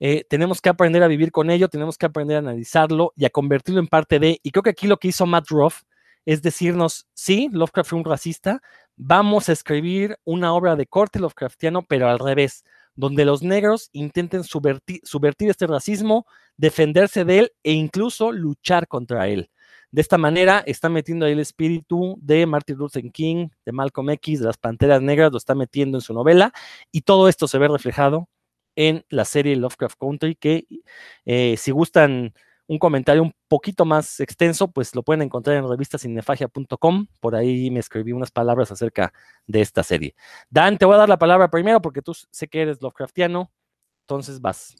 eh, 0.00 0.24
tenemos 0.28 0.60
que 0.60 0.68
aprender 0.68 1.02
a 1.02 1.08
vivir 1.08 1.32
con 1.32 1.50
ello, 1.50 1.68
tenemos 1.68 1.98
que 1.98 2.06
aprender 2.06 2.36
a 2.36 2.40
analizarlo 2.40 3.12
y 3.16 3.24
a 3.24 3.30
convertirlo 3.30 3.80
en 3.80 3.88
parte 3.88 4.18
de, 4.18 4.38
y 4.42 4.50
creo 4.50 4.62
que 4.62 4.70
aquí 4.70 4.86
lo 4.86 4.96
que 4.96 5.08
hizo 5.08 5.26
Matt 5.26 5.48
Ruff 5.48 5.82
es 6.28 6.42
decirnos, 6.42 7.06
sí, 7.14 7.48
Lovecraft 7.52 7.88
fue 7.88 7.98
un 8.00 8.04
racista, 8.04 8.60
vamos 8.96 9.48
a 9.48 9.52
escribir 9.52 10.18
una 10.24 10.52
obra 10.52 10.76
de 10.76 10.86
corte 10.86 11.18
Lovecraftiano, 11.20 11.84
pero 11.84 12.06
al 12.06 12.18
revés, 12.18 12.64
donde 12.94 13.24
los 13.24 13.42
negros 13.42 13.88
intenten 13.94 14.44
subvertir, 14.44 15.00
este 15.48 15.66
racismo, 15.66 16.26
defenderse 16.58 17.24
de 17.24 17.38
él 17.38 17.52
e 17.62 17.72
incluso 17.72 18.30
luchar 18.30 18.88
contra 18.88 19.26
él. 19.28 19.50
De 19.90 20.02
esta 20.02 20.18
manera 20.18 20.62
está 20.66 20.90
metiendo 20.90 21.24
ahí 21.24 21.32
el 21.32 21.40
espíritu 21.40 22.18
de 22.20 22.44
Martin 22.44 22.76
Luther 22.76 23.10
King, 23.10 23.48
de 23.64 23.72
Malcolm 23.72 24.10
X, 24.10 24.40
de 24.40 24.44
las 24.48 24.58
Panteras 24.58 25.00
Negras, 25.00 25.32
lo 25.32 25.38
está 25.38 25.54
metiendo 25.54 25.96
en 25.96 26.02
su 26.02 26.12
novela 26.12 26.52
y 26.92 27.00
todo 27.00 27.30
esto 27.30 27.48
se 27.48 27.56
ve 27.56 27.68
reflejado 27.68 28.28
en 28.76 29.02
la 29.08 29.24
serie 29.24 29.56
Lovecraft 29.56 29.96
Country 29.98 30.34
que 30.34 30.66
eh, 31.24 31.56
si 31.56 31.70
gustan 31.70 32.34
un 32.68 32.78
comentario 32.78 33.22
un 33.22 33.32
poquito 33.48 33.84
más 33.86 34.20
extenso, 34.20 34.68
pues 34.68 34.94
lo 34.94 35.02
pueden 35.02 35.22
encontrar 35.22 35.56
en 35.56 35.68
revistasinnefagia.com. 35.68 37.06
Por 37.18 37.34
ahí 37.34 37.70
me 37.70 37.80
escribí 37.80 38.12
unas 38.12 38.30
palabras 38.30 38.70
acerca 38.70 39.12
de 39.46 39.62
esta 39.62 39.82
serie. 39.82 40.14
Dan, 40.50 40.76
te 40.76 40.84
voy 40.84 40.94
a 40.94 40.98
dar 40.98 41.08
la 41.08 41.18
palabra 41.18 41.50
primero 41.50 41.80
porque 41.80 42.02
tú 42.02 42.12
sé 42.14 42.46
que 42.46 42.60
eres 42.60 42.82
Lovecraftiano, 42.82 43.50
entonces 44.02 44.40
vas. 44.40 44.76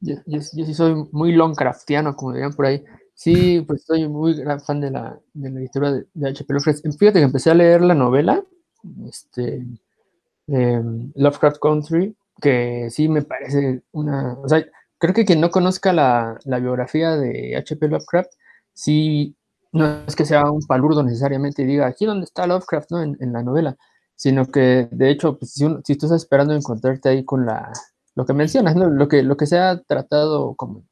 Yo, 0.00 0.16
sí 0.42 0.74
soy 0.74 1.08
muy 1.10 1.32
Lovecraftiano, 1.32 2.14
como 2.14 2.32
dirían 2.32 2.52
por 2.52 2.66
ahí. 2.66 2.84
Sí, 3.14 3.62
pues 3.66 3.84
soy 3.84 4.06
muy 4.06 4.34
gran 4.34 4.60
fan 4.60 4.80
de 4.80 4.90
la, 4.90 5.18
de 5.32 5.50
la 5.50 5.60
lectura 5.60 5.90
de, 5.90 6.28
H.P. 6.28 6.52
Lovecraft. 6.52 6.98
Fíjate 6.98 7.18
que 7.18 7.24
empecé 7.24 7.50
a 7.50 7.54
leer 7.54 7.80
la 7.80 7.94
novela, 7.94 8.44
este, 9.08 9.64
em, 10.48 11.12
Lovecraft 11.14 11.58
Country, 11.58 12.14
que 12.42 12.88
sí 12.90 13.08
me 13.08 13.22
parece 13.22 13.82
una, 13.92 14.34
o 14.34 14.48
sea, 14.48 14.62
creo 15.04 15.14
que 15.14 15.26
quien 15.26 15.40
no 15.40 15.50
conozca 15.50 15.92
la, 15.92 16.38
biografía 16.60 17.10
de 17.16 17.56
H.P. 17.56 17.88
Lovecraft, 17.88 18.32
sí, 18.72 19.36
no 19.70 20.02
es 20.06 20.16
que 20.16 20.24
sea 20.24 20.50
un 20.50 20.62
palurdo 20.66 21.02
necesariamente 21.02 21.62
y 21.62 21.66
diga, 21.66 21.86
aquí 21.86 22.06
donde 22.06 22.24
está 22.24 22.46
Lovecraft, 22.46 22.90
¿no? 22.90 23.02
En, 23.02 23.32
la 23.32 23.42
novela, 23.42 23.76
sino 24.16 24.46
que, 24.46 24.88
de 24.90 25.10
hecho, 25.10 25.38
pues, 25.38 25.52
si, 25.52 25.66
tú 25.66 26.06
estás 26.06 26.22
esperando 26.22 26.54
encontrarte 26.54 27.10
ahí 27.10 27.22
con 27.22 27.44
lo 28.14 28.24
que 28.24 28.32
mencionas. 28.32 28.76
Lo 28.76 29.06
que, 29.08 29.46
se 29.46 29.58
ha 29.58 29.78
tratado 29.82 30.54
como, 30.54 30.84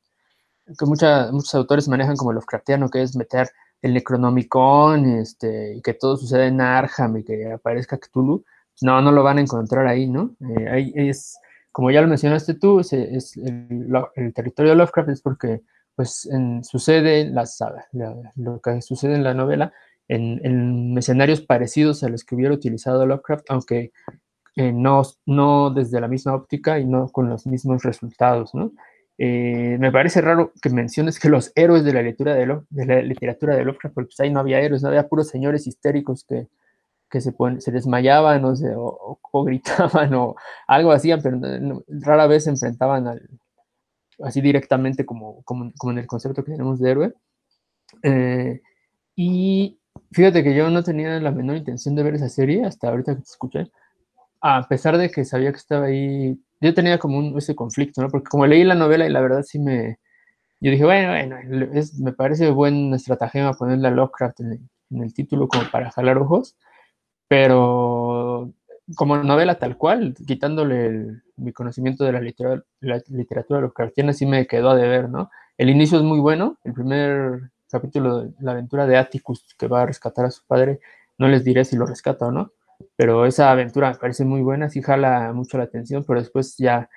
que 0.78 0.84
muchos 0.84 1.54
autores 1.54 1.88
manejan 1.88 2.16
como 2.16 2.34
Lovecraftiano, 2.34 2.90
que 2.90 3.00
es 3.00 3.16
meter 3.16 3.48
el 3.80 3.94
Necronomicon, 3.94 5.06
este, 5.06 5.76
y 5.76 5.80
que 5.80 5.94
todo 5.94 6.18
sucede 6.18 6.48
en 6.48 6.60
Arham 6.60 7.16
y 7.16 7.24
que 7.24 7.50
aparezca 7.50 7.96
Cthulhu, 7.96 8.44
no, 8.82 9.00
no 9.00 9.10
lo 9.10 9.22
van 9.22 9.38
a 9.38 9.40
encontrar 9.40 9.86
ahí, 9.86 10.06
¿no? 10.06 10.36
Eh, 10.40 10.68
ahí 10.68 10.92
es 10.96 11.38
como 11.72 11.90
ya 11.90 12.02
lo 12.02 12.08
mencionaste 12.08 12.54
tú, 12.54 12.80
es 12.80 12.92
el, 12.92 14.32
territorio 14.34 14.72
de 14.72 14.76
Lovecraft 14.76 15.08
es 15.08 15.22
porque 15.22 15.62
pues 15.94 16.28
sucede 16.62 17.28
la 17.28 17.46
saga, 17.46 17.86
lo 18.36 18.60
que 18.60 18.80
sucede 18.80 19.14
en 19.14 19.24
la 19.24 19.34
novela 19.34 19.72
en, 20.08 20.96
escenarios 20.98 21.40
parecidos 21.40 22.02
a 22.02 22.08
los 22.08 22.24
que 22.24 22.34
hubiera 22.34 22.54
utilizado 22.54 23.06
Lovecraft, 23.06 23.44
aunque 23.48 23.92
eh, 24.56 24.72
no, 24.72 25.02
no 25.26 25.70
desde 25.70 26.00
la 26.00 26.08
misma 26.08 26.34
óptica 26.34 26.78
y 26.78 26.86
no 26.86 27.08
con 27.08 27.28
los 27.28 27.46
mismos 27.46 27.82
resultados. 27.82 28.52
Eh, 29.18 29.76
me 29.78 29.92
parece 29.92 30.20
raro 30.20 30.52
que 30.60 30.70
menciones 30.70 31.18
que 31.18 31.28
los 31.28 31.52
héroes 31.54 31.84
de 31.84 31.92
la, 31.92 32.02
lectura 32.02 32.34
de 32.34 32.86
la 32.86 33.02
literatura 33.02 33.56
de 33.56 33.64
Lovecraft, 33.64 33.94
porque 33.94 34.08
pues, 34.08 34.20
ahí 34.20 34.30
no 34.30 34.40
había 34.40 34.60
héroes, 34.60 34.82
no 34.82 34.88
había 34.88 35.08
puros 35.08 35.28
señores 35.28 35.66
histéricos 35.66 36.24
que 36.24 36.48
que 37.12 37.20
se, 37.20 37.34
se 37.58 37.70
desmayaban 37.70 38.42
o, 38.46 38.54
o, 39.32 39.44
gritaban 39.44 40.14
o 40.14 40.34
algo 40.66 40.92
así, 40.92 41.12
pero 41.22 41.38
rara 41.88 42.26
vez 42.26 42.44
se 42.44 42.50
enfrentaban 42.50 43.06
al, 43.06 43.28
así 44.24 44.40
directamente 44.40 45.04
como, 45.04 45.42
como, 45.42 45.70
en 45.90 45.98
el 45.98 46.06
concepto 46.06 46.42
que 46.42 46.52
tenemos 46.52 46.80
de 46.80 46.90
héroe. 46.90 47.14
Eh, 48.02 48.62
y 49.14 49.78
fíjate 50.12 50.42
que 50.42 50.54
yo 50.54 50.70
no 50.70 50.82
tenía 50.82 51.20
la 51.20 51.30
menor 51.30 51.56
intención 51.58 51.94
de 51.94 52.02
ver 52.02 52.14
esa 52.14 52.30
serie 52.30 52.64
hasta 52.64 52.88
ahorita 52.88 53.14
que 53.14 53.20
te 53.20 53.30
escuché, 53.30 53.70
a 54.40 54.66
pesar 54.66 54.96
de 54.96 55.10
que 55.10 55.26
sabía 55.26 55.52
que 55.52 55.58
estaba 55.58 55.86
ahí, 55.86 56.40
yo 56.60 56.74
tenía 56.74 56.98
como 56.98 57.18
un, 57.18 57.36
ese 57.36 57.54
conflicto, 57.54 58.00
¿no? 58.00 58.08
Porque 58.08 58.30
como 58.30 58.46
leí 58.46 58.64
la 58.64 58.74
novela 58.74 59.06
y 59.06 59.10
la 59.10 59.20
verdad 59.20 59.42
sí 59.42 59.58
me, 59.58 59.98
yo 60.60 60.70
dije, 60.70 60.84
bueno, 60.84 61.10
bueno, 61.10 61.36
me 62.00 62.12
parece 62.12 62.50
buen 62.50 62.94
estratagema 62.94 63.52
ponerle 63.52 63.88
a 63.88 63.90
Lovecraft 63.90 64.40
en 64.40 65.02
el 65.02 65.12
título 65.12 65.46
como 65.48 65.70
para 65.70 65.90
jalar 65.90 66.18
ojos, 66.18 66.56
pero 67.32 68.52
como 68.94 69.16
novela 69.16 69.54
tal 69.54 69.78
cual, 69.78 70.14
quitándole 70.26 71.22
mi 71.36 71.50
conocimiento 71.54 72.04
de 72.04 72.12
la, 72.12 72.20
literatura, 72.20 72.62
la 72.80 73.00
literatura 73.08 73.60
Lovecraftiana, 73.62 74.12
sí 74.12 74.26
me 74.26 74.46
quedó 74.46 74.68
a 74.68 74.76
deber, 74.76 75.08
¿no? 75.08 75.30
El 75.56 75.70
inicio 75.70 75.96
es 75.96 76.04
muy 76.04 76.20
bueno, 76.20 76.58
el 76.62 76.74
primer 76.74 77.50
capítulo 77.70 78.24
de 78.24 78.34
la 78.40 78.50
aventura 78.50 78.86
de 78.86 78.98
Atticus 78.98 79.46
que 79.58 79.66
va 79.66 79.80
a 79.80 79.86
rescatar 79.86 80.26
a 80.26 80.30
su 80.30 80.42
padre, 80.46 80.80
no 81.16 81.26
les 81.26 81.42
diré 81.42 81.64
si 81.64 81.74
lo 81.74 81.86
rescata 81.86 82.26
o 82.26 82.32
no, 82.32 82.52
pero 82.96 83.24
esa 83.24 83.50
aventura 83.50 83.92
me 83.92 83.96
parece 83.96 84.26
muy 84.26 84.42
buena, 84.42 84.68
sí 84.68 84.82
jala 84.82 85.32
mucho 85.32 85.56
la 85.56 85.64
atención, 85.64 86.04
pero 86.06 86.20
después 86.20 86.56
ya 86.58 86.90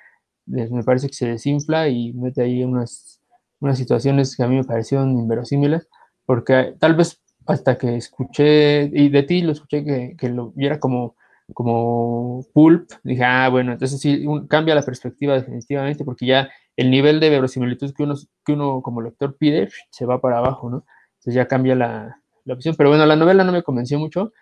me 0.44 0.84
parece 0.84 1.06
que 1.06 1.14
se 1.14 1.28
desinfla 1.28 1.88
y 1.88 2.12
mete 2.12 2.42
ahí 2.42 2.62
unas, 2.62 3.22
unas 3.58 3.78
situaciones 3.78 4.36
que 4.36 4.42
a 4.42 4.48
mí 4.48 4.56
me 4.56 4.64
parecieron 4.64 5.16
inverosímiles, 5.16 5.88
porque 6.26 6.74
tal 6.78 6.94
vez 6.94 7.22
hasta 7.46 7.78
que 7.78 7.96
escuché, 7.96 8.90
y 8.92 9.08
de 9.08 9.22
ti 9.22 9.42
lo 9.42 9.52
escuché 9.52 9.84
que, 9.84 10.16
que 10.18 10.28
lo 10.28 10.52
viera 10.52 10.80
como, 10.80 11.16
como 11.54 12.44
pulp, 12.52 12.90
dije, 13.04 13.24
ah, 13.24 13.48
bueno, 13.48 13.72
entonces 13.72 14.00
sí, 14.00 14.26
cambia 14.48 14.74
la 14.74 14.82
perspectiva 14.82 15.34
definitivamente, 15.34 16.04
porque 16.04 16.26
ya 16.26 16.48
el 16.76 16.90
nivel 16.90 17.20
de 17.20 17.30
verosimilitud 17.30 17.94
que 17.94 18.02
uno, 18.02 18.14
que 18.44 18.52
uno 18.52 18.82
como 18.82 19.00
lector 19.00 19.36
pide 19.36 19.70
se 19.90 20.06
va 20.06 20.20
para 20.20 20.38
abajo, 20.38 20.70
¿no? 20.70 20.84
Entonces 21.14 21.34
ya 21.34 21.46
cambia 21.46 21.74
la, 21.74 22.20
la 22.44 22.54
opción. 22.54 22.74
Pero 22.76 22.90
bueno, 22.90 23.06
la 23.06 23.16
novela 23.16 23.44
no 23.44 23.52
me 23.52 23.62
convenció 23.62 23.98
mucho, 23.98 24.32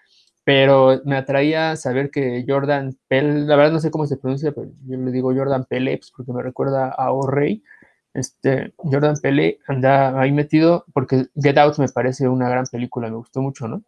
pero 0.44 1.00
me 1.04 1.16
atraía 1.16 1.74
saber 1.76 2.10
que 2.10 2.44
Jordan 2.46 2.96
Pell, 3.08 3.46
la 3.46 3.56
verdad 3.56 3.72
no 3.72 3.80
sé 3.80 3.90
cómo 3.90 4.06
se 4.06 4.16
pronuncia, 4.16 4.52
pero 4.52 4.68
yo 4.86 4.96
le 4.98 5.10
digo 5.10 5.34
Jordan 5.34 5.64
Peleps 5.64 6.12
porque 6.14 6.32
me 6.32 6.42
recuerda 6.42 6.90
a 6.90 7.12
O'Reilly, 7.12 7.62
este, 8.14 8.72
Jordan 8.78 9.16
Pele 9.20 9.58
anda 9.66 10.18
ahí 10.18 10.32
metido 10.32 10.84
porque 10.94 11.26
Get 11.34 11.58
Out 11.58 11.78
me 11.78 11.88
parece 11.88 12.28
una 12.28 12.48
gran 12.48 12.64
película, 12.66 13.10
me 13.10 13.16
gustó 13.16 13.42
mucho, 13.42 13.66
¿no? 13.66 13.82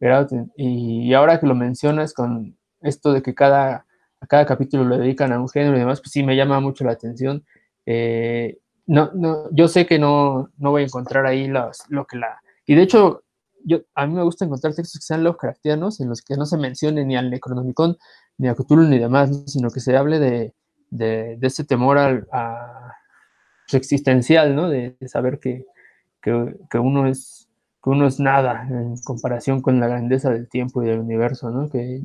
Get 0.00 0.10
Out, 0.10 0.30
y, 0.56 1.12
ahora 1.12 1.38
que 1.38 1.46
lo 1.46 1.54
mencionas 1.54 2.14
con 2.14 2.56
esto 2.80 3.12
de 3.12 3.22
que 3.22 3.34
cada, 3.34 3.86
a 4.20 4.26
cada 4.26 4.46
capítulo 4.46 4.84
lo 4.84 4.98
dedican 4.98 5.32
a 5.32 5.40
un 5.40 5.48
género 5.48 5.76
y 5.76 5.80
demás, 5.80 6.00
pues 6.00 6.12
sí 6.12 6.22
me 6.22 6.34
llama 6.34 6.60
mucho 6.60 6.84
la 6.84 6.92
atención. 6.92 7.44
Eh, 7.84 8.58
no, 8.86 9.10
no, 9.14 9.50
yo 9.52 9.68
sé 9.68 9.86
que 9.86 9.98
no, 9.98 10.50
no 10.56 10.70
voy 10.70 10.82
a 10.82 10.86
encontrar 10.86 11.26
ahí 11.26 11.46
los, 11.46 11.84
lo 11.88 12.06
que 12.06 12.16
la... 12.16 12.40
Y 12.66 12.74
de 12.74 12.82
hecho, 12.82 13.22
yo, 13.64 13.80
a 13.94 14.06
mí 14.06 14.14
me 14.14 14.22
gusta 14.22 14.44
encontrar 14.44 14.74
textos 14.74 15.00
que 15.00 15.06
sean 15.06 15.24
Lovecraftianos, 15.24 16.00
en 16.00 16.08
los 16.08 16.22
que 16.22 16.36
no 16.36 16.46
se 16.46 16.56
mencione 16.56 17.04
ni 17.04 17.16
al 17.16 17.30
Necronomicon, 17.30 17.98
ni 18.38 18.48
a 18.48 18.54
Cthulhu, 18.54 18.84
ni 18.84 18.98
demás, 18.98 19.44
sino 19.46 19.70
que 19.70 19.80
se 19.80 19.96
hable 19.96 20.18
de, 20.18 20.54
de, 20.90 21.38
ese 21.42 21.64
temor 21.64 21.98
al, 21.98 22.28
a, 22.32 22.92
existencial, 23.72 24.54
¿no? 24.54 24.68
De, 24.68 24.96
saber 25.06 25.38
que, 25.40 25.64
que, 26.22 26.78
uno 26.78 27.06
es, 27.06 27.48
que 27.82 27.90
uno 27.90 28.06
es 28.06 28.20
nada 28.20 28.66
en 28.68 28.96
comparación 28.98 29.62
con 29.62 29.80
la 29.80 29.88
grandeza 29.88 30.30
del 30.30 30.48
tiempo 30.48 30.82
y 30.82 30.86
del 30.86 31.00
universo, 31.00 31.50
¿no? 31.50 31.68
Que, 31.68 32.02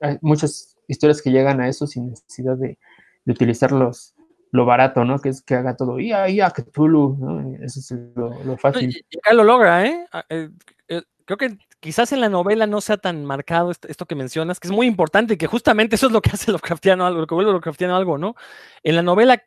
hay 0.00 0.18
muchas 0.20 0.76
historias 0.88 1.22
que 1.22 1.30
llegan 1.30 1.60
a 1.60 1.68
eso 1.68 1.86
sin 1.86 2.10
necesidad 2.10 2.56
de, 2.56 2.78
de 3.24 3.32
utilizar 3.32 3.72
los, 3.72 4.14
lo 4.52 4.64
barato, 4.64 5.04
¿no? 5.04 5.18
Que 5.18 5.28
es 5.30 5.42
que 5.42 5.54
haga 5.54 5.76
todo, 5.76 5.98
y 6.00 6.12
ahí 6.12 6.40
a 6.40 6.50
Cthulhu, 6.50 7.16
¿no? 7.18 7.64
Eso 7.64 7.80
es 7.80 7.92
lo, 8.16 8.56
fácil. 8.56 8.90
Y 9.10 9.18
acá 9.18 9.32
lo 9.32 9.44
logra, 9.44 9.86
¿eh? 9.86 10.06
Eh, 10.28 10.50
¿eh? 10.88 11.02
Creo 11.24 11.38
que 11.38 11.58
quizás 11.78 12.12
en 12.12 12.20
la 12.20 12.28
novela 12.28 12.66
no 12.66 12.80
sea 12.80 12.96
tan 12.96 13.24
marcado 13.24 13.70
esto, 13.70 14.06
que 14.06 14.14
mencionas, 14.14 14.58
que 14.58 14.68
es 14.68 14.72
muy 14.72 14.86
importante 14.86 15.34
y 15.34 15.36
que 15.36 15.46
justamente 15.46 15.96
eso 15.96 16.06
es 16.06 16.12
lo 16.12 16.20
que 16.20 16.30
hace 16.30 16.50
Lovecraftiano 16.50 17.06
algo, 17.06 17.20
lo 17.20 17.26
que 17.26 17.34
vuelve 17.34 17.52
Lovecraftiano 17.52 17.96
algo, 17.96 18.18
¿no? 18.18 18.34
En 18.82 18.96
la 18.96 19.02
novela 19.02 19.42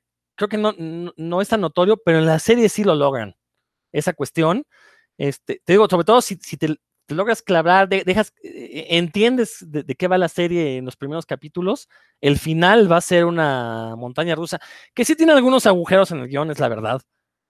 creo 0.48 0.50
que 0.50 0.58
no, 0.58 1.14
no, 1.18 1.42
es 1.42 1.50
tan 1.50 1.62
notorio, 1.62 1.98
pero 1.98 2.20
en 2.20 2.26
la 2.26 2.40
serie 2.40 2.70
sí 2.70 2.84
lo 2.84 2.96
logran. 2.96 3.36
Esa 3.92 4.14
cuestión. 4.14 4.66
Este, 5.18 5.62
te 5.64 5.74
digo, 5.74 5.88
sobre 5.90 6.06
todo 6.06 6.22
si, 6.22 6.38
te, 6.38 6.78
logras 7.10 7.42
clavar, 7.42 7.88
dejas, 7.90 8.34
eh, 8.44 8.88
entiendes 8.92 9.58
de, 9.62 9.84
qué 9.96 10.08
va 10.08 10.18
la 10.18 10.30
serie 10.30 10.78
en 10.78 10.86
los 10.86 10.96
primeros 10.96 11.26
capítulos, 11.26 11.88
el 12.22 12.40
final 12.40 12.92
va 12.92 12.98
a 12.98 13.02
ser 13.02 13.26
una 13.26 13.96
montaña 13.96 14.36
rusa, 14.36 14.60
que 14.96 15.06
sí 15.06 15.16
tiene 15.16 15.34
algunos 15.34 15.66
agujeros 15.68 16.12
en 16.12 16.20
el 16.20 16.28
guion, 16.30 16.52
es 16.52 16.60
la 16.60 16.70
verdad. 16.70 17.02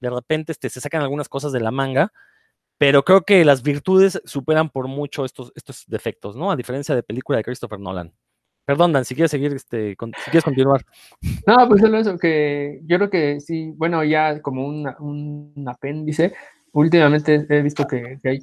De 0.02 0.10
repente 0.10 0.52
este, 0.52 0.70
se 0.70 0.82
sacan 0.82 1.02
algunas 1.02 1.30
cosas 1.30 1.54
de 1.54 1.62
la 1.62 1.72
manga, 1.72 2.12
pero 2.78 3.04
creo 3.06 3.24
que 3.24 3.46
las 3.46 3.64
virtudes 3.64 4.22
superan 4.26 4.70
por 4.70 4.88
mucho 4.88 5.26
estos, 5.26 5.54
estos 5.56 5.86
defectos, 5.88 6.36
¿no? 6.36 6.52
A 6.52 6.58
diferencia 6.58 6.96
de 6.96 7.04
película 7.04 7.38
de 7.38 7.44
Christopher 7.46 7.80
Nolan. 7.80 8.14
Perdón, 8.66 8.94
Dan, 8.94 9.06
si 9.06 9.16
quieres 9.16 9.32
seguir, 9.32 9.54
este, 9.54 9.90
si 9.90 10.32
quieres 10.32 10.44
continuar. 10.44 10.82
No, 11.46 11.68
pues 11.68 11.82
solo 11.82 11.98
eso, 11.98 12.18
que 12.18 12.80
yo 12.86 12.98
creo 12.98 13.10
que 13.10 13.40
sí, 13.42 13.74
bueno, 13.76 14.04
ya 14.04 14.42
como 14.42 14.66
un 14.66 15.66
apéndice, 15.68 16.34
últimamente 16.74 17.46
he 17.50 17.62
visto 17.62 17.86
que, 17.88 18.20
hay, 18.24 18.40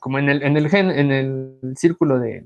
como 0.00 0.18
en 0.18 0.28
el, 0.28 0.42
en 0.42 0.56
el, 0.56 0.68
gen, 0.68 0.90
en 0.90 1.10
el 1.10 1.76
círculo 1.76 2.18
de, 2.18 2.44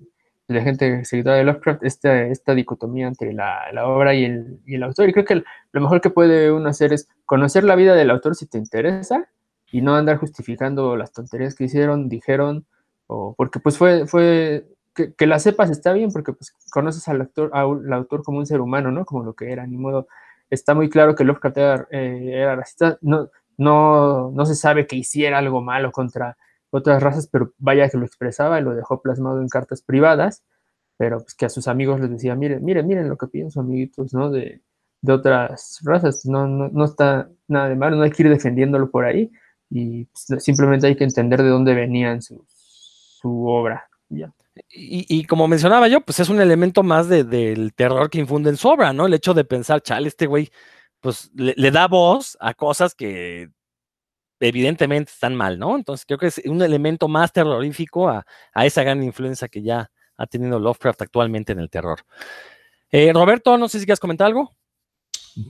de 0.49 0.63
gente 0.63 1.05
seguidora 1.05 1.37
de 1.37 1.45
Lovecraft, 1.45 1.85
esta, 1.85 2.23
esta 2.23 2.55
dicotomía 2.55 3.07
entre 3.07 3.33
la, 3.33 3.71
la 3.73 3.87
obra 3.87 4.15
y 4.15 4.25
el, 4.25 4.61
y 4.65 4.77
el, 4.77 4.83
autor. 4.83 5.09
Y 5.09 5.13
creo 5.13 5.25
que 5.25 5.43
lo 5.73 5.81
mejor 5.81 6.01
que 6.01 6.11
puede 6.11 6.51
uno 6.53 6.69
hacer 6.69 6.93
es 6.93 7.09
conocer 7.27 7.65
la 7.65 7.77
vida 7.77 7.95
del 7.95 8.11
autor 8.11 8.35
si 8.35 8.47
te 8.47 8.59
interesa 8.59 9.29
y 9.71 9.83
no 9.83 9.97
andar 9.97 10.19
justificando 10.19 10.97
las 10.97 11.13
tonterías 11.13 11.55
que 11.55 11.65
hicieron, 11.65 12.09
dijeron, 12.09 12.65
o 13.07 13.35
porque 13.37 13.59
pues 13.59 13.77
fue, 13.77 14.07
fue 14.07 14.67
que, 14.95 15.27
la 15.27 15.39
sepas 15.39 15.71
está 15.71 15.93
bien 15.93 16.11
porque 16.13 16.33
pues, 16.33 16.53
conoces 16.71 17.07
al 17.09 17.21
actor, 17.21 17.51
al 17.53 17.93
autor 17.93 18.23
como 18.23 18.39
un 18.39 18.47
ser 18.47 18.61
humano, 18.61 18.91
¿no? 18.91 19.05
Como 19.05 19.25
lo 19.25 19.35
que 19.35 19.53
era, 19.53 19.67
ni 19.67 19.77
modo. 19.77 20.09
Está 20.51 20.75
muy 20.75 20.89
claro 20.89 21.15
que 21.15 21.25
Lovecraft 21.25 21.57
era, 21.59 21.89
eh, 21.91 22.55
racista. 22.57 22.99
No, 23.03 23.31
no, 23.57 24.31
no 24.31 24.47
se 24.47 24.55
sabe 24.55 24.87
que 24.87 24.97
hiciera 24.97 25.39
algo 25.39 25.61
malo 25.61 25.93
contra 25.93 26.37
otras 26.71 27.03
razas, 27.03 27.29
pero 27.29 27.53
vaya 27.59 27.89
que 27.89 27.99
lo 27.99 28.07
expresaba 28.07 28.61
y 28.61 28.63
lo 28.63 28.75
dejó 28.75 29.01
plasmado 29.01 29.41
en 29.41 29.49
cartas 29.49 29.83
privadas, 29.83 30.43
pero 30.97 31.19
pues 31.21 31.35
que 31.35 31.47
a 31.47 31.49
sus 31.49 31.69
amigos 31.69 32.01
les 32.01 32.11
decía, 32.11 32.35
miren, 32.35 32.65
miren, 32.65 32.87
miren 32.87 33.09
lo 33.09 33.17
que 33.17 33.29
pienso, 33.29 33.61
amiguitos, 33.61 34.13
¿no? 34.15 34.31
De, 34.31 34.63
de 35.03 35.13
otras 35.13 35.81
razas. 35.85 36.27
No, 36.27 36.47
no, 36.49 36.69
no, 36.69 36.85
está 36.85 37.31
nada 37.49 37.69
de 37.69 37.77
malo, 37.77 37.97
no 37.97 38.03
hay 38.03 38.11
que 38.11 38.23
ir 38.25 38.31
defendiéndolo 38.31 38.91
por 38.91 39.05
ahí 39.05 39.31
y 39.71 40.07
pues, 40.07 40.43
simplemente 40.43 40.87
hay 40.87 40.97
que 40.97 41.05
entender 41.05 41.43
de 41.43 41.49
dónde 41.49 41.75
venían 41.75 42.23
su, 42.23 42.45
su 42.49 43.47
obra. 43.47 43.89
Ya. 44.09 44.33
Y, 44.69 45.25
como 45.27 45.49
mencionaba 45.49 45.89
yo, 45.89 46.01
pues 46.01 46.21
es 46.21 46.29
un 46.29 46.41
elemento 46.41 46.85
más 46.85 47.09
del 47.09 47.75
terror 47.75 48.09
que 48.09 48.19
infunde 48.19 48.51
en 48.51 48.57
su 48.57 48.69
obra, 48.69 48.93
¿no? 48.93 49.07
El 49.07 49.15
hecho 49.15 49.35
de 49.35 49.45
pensar, 49.45 49.83
chale, 49.83 50.07
este 50.07 50.27
güey, 50.27 50.51
pues 51.01 51.31
le, 51.35 51.71
da 51.73 51.89
voz 51.89 52.37
a 52.41 52.55
cosas 52.55 52.95
que 52.95 53.51
evidentemente 54.39 55.11
están 55.13 55.35
mal, 55.35 55.59
¿no? 55.59 55.77
Entonces 55.77 56.07
creo 56.07 56.19
que 56.19 56.29
es 56.29 56.41
un 56.45 56.63
elemento 56.63 57.09
más 57.09 57.33
terrorífico 57.33 58.09
a, 58.09 58.25
esa 58.55 58.85
gran 58.85 59.03
influencia 59.03 59.49
que 59.49 59.63
ya 59.63 59.91
ha 60.17 60.27
tenido 60.27 60.61
Lovecraft 60.61 61.03
actualmente 61.03 61.53
en 61.53 61.59
el 61.59 61.71
terror. 61.71 62.01
Eh, 62.91 63.13
Roberto, 63.13 63.59
no 63.59 63.69
sé 63.69 63.81
si 63.81 63.87
quieres 63.87 64.01
comentar 64.01 64.29
algo. 64.29 64.53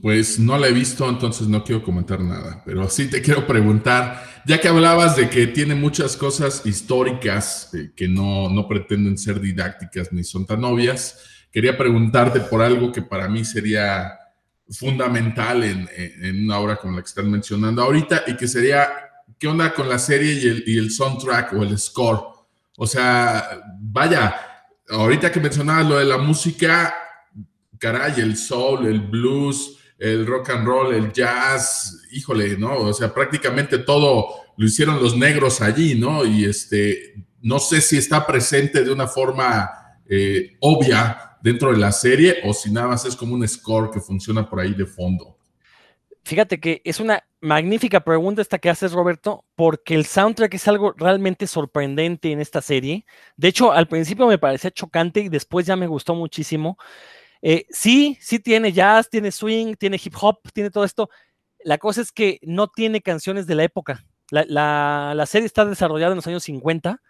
Pues 0.01 0.39
no 0.39 0.57
la 0.57 0.67
he 0.67 0.71
visto, 0.71 1.07
entonces 1.07 1.47
no 1.47 1.63
quiero 1.63 1.83
comentar 1.83 2.19
nada, 2.19 2.63
pero 2.65 2.89
sí 2.89 3.07
te 3.07 3.21
quiero 3.21 3.45
preguntar, 3.45 4.23
ya 4.47 4.59
que 4.59 4.67
hablabas 4.67 5.15
de 5.15 5.29
que 5.29 5.45
tiene 5.45 5.75
muchas 5.75 6.17
cosas 6.17 6.65
históricas 6.65 7.69
eh, 7.75 7.91
que 7.95 8.07
no, 8.07 8.49
no, 8.49 8.67
pretenden 8.67 9.15
ser 9.15 9.39
didácticas 9.39 10.11
ni 10.11 10.23
son 10.23 10.47
tan 10.47 10.63
obvias, 10.63 11.19
quería 11.51 11.77
preguntarte 11.77 12.39
por 12.39 12.63
algo 12.63 12.91
que 12.91 13.03
para 13.03 13.27
mí 13.27 13.45
sería 13.45 14.11
fundamental 14.71 15.63
en, 15.63 15.87
en, 15.95 16.45
una 16.45 16.57
obra 16.57 16.77
como 16.77 16.95
la 16.95 17.03
que 17.03 17.09
están 17.09 17.29
mencionando 17.29 17.83
ahorita 17.83 18.23
y 18.25 18.35
que 18.35 18.47
sería, 18.47 18.89
¿qué 19.37 19.47
onda 19.47 19.71
con 19.71 19.87
la 19.87 19.99
serie 19.99 20.33
y 20.33 20.47
el, 20.47 20.63
y 20.65 20.77
el 20.79 20.89
soundtrack 20.89 21.53
o 21.53 21.61
el 21.61 21.77
score? 21.77 22.21
O 22.77 22.87
sea, 22.87 23.61
vaya, 23.79 24.35
ahorita 24.89 25.31
que 25.31 25.39
mencionabas 25.39 25.87
lo 25.87 25.97
de 25.97 26.05
la 26.05 26.17
música, 26.17 26.95
caray, 27.77 28.19
el 28.19 28.35
soul, 28.35 28.87
el 28.87 29.01
blues, 29.01 29.74
el 29.97 30.25
rock 30.25 30.49
and 30.49 30.65
roll, 30.65 30.93
el 30.93 31.11
jazz, 31.11 32.01
híjole, 32.11 32.57
¿no? 32.57 32.77
O 32.77 32.93
sea, 32.93 33.13
prácticamente 33.13 33.79
todo 33.79 34.27
lo 34.57 34.65
hicieron 34.65 35.01
los 35.01 35.15
negros 35.15 35.61
allí, 35.61 35.95
¿no? 35.95 36.25
Y 36.25 36.45
este, 36.45 37.15
no 37.41 37.59
sé 37.59 37.81
si 37.81 37.97
está 37.97 38.25
presente 38.25 38.83
de 38.83 38.91
una 38.91 39.07
forma 39.07 39.69
eh, 40.07 40.57
obvia 40.59 41.37
dentro 41.41 41.71
de 41.71 41.77
la 41.77 41.91
serie 41.91 42.37
o 42.43 42.53
si 42.53 42.71
nada 42.71 42.87
más 42.87 43.05
es 43.05 43.15
como 43.15 43.35
un 43.35 43.47
score 43.47 43.91
que 43.91 43.99
funciona 43.99 44.49
por 44.49 44.59
ahí 44.59 44.73
de 44.73 44.85
fondo. 44.85 45.37
Fíjate 46.23 46.59
que 46.59 46.81
es 46.83 46.99
una 46.99 47.23
magnífica 47.39 47.99
pregunta 47.99 48.41
esta 48.41 48.57
que 48.57 48.71
haces, 48.71 48.93
Roberto, 48.93 49.45
porque 49.55 49.93
el 49.93 50.05
soundtrack 50.05 50.55
es 50.55 50.67
algo 50.67 50.93
realmente 50.97 51.45
sorprendente 51.45 52.31
en 52.31 52.41
esta 52.41 52.63
serie. 52.63 53.05
De 53.37 53.49
hecho, 53.49 53.71
al 53.71 53.87
principio 53.87 54.25
me 54.25 54.39
parecía 54.39 54.71
chocante 54.71 55.19
y 55.19 55.29
después 55.29 55.67
ya 55.67 55.75
me 55.75 55.85
gustó 55.85 56.15
muchísimo. 56.15 56.79
Eh, 57.47 57.67
sí, 57.69 58.17
sí 58.21 58.39
tiene 58.39 58.71
jazz, 58.73 59.07
tiene 59.07 59.31
swing, 59.31 59.75
tiene 59.75 60.01
hip 60.03 60.15
hop, 60.19 60.39
tiene 60.51 60.71
todo 60.71 60.83
esto. 60.83 61.11
La 61.63 61.77
cosa 61.77 62.01
es 62.01 62.11
que 62.11 62.39
no 62.41 62.69
tiene 62.69 63.01
canciones 63.01 63.45
de 63.45 63.53
la 63.53 63.63
época. 63.63 64.03
La, 64.31 65.13
la 65.15 65.25
serie 65.27 65.45
está 65.45 65.63
desarrollada 65.63 66.13
en 66.13 66.15
los 66.15 66.25
años 66.25 66.43
50, 66.43 67.03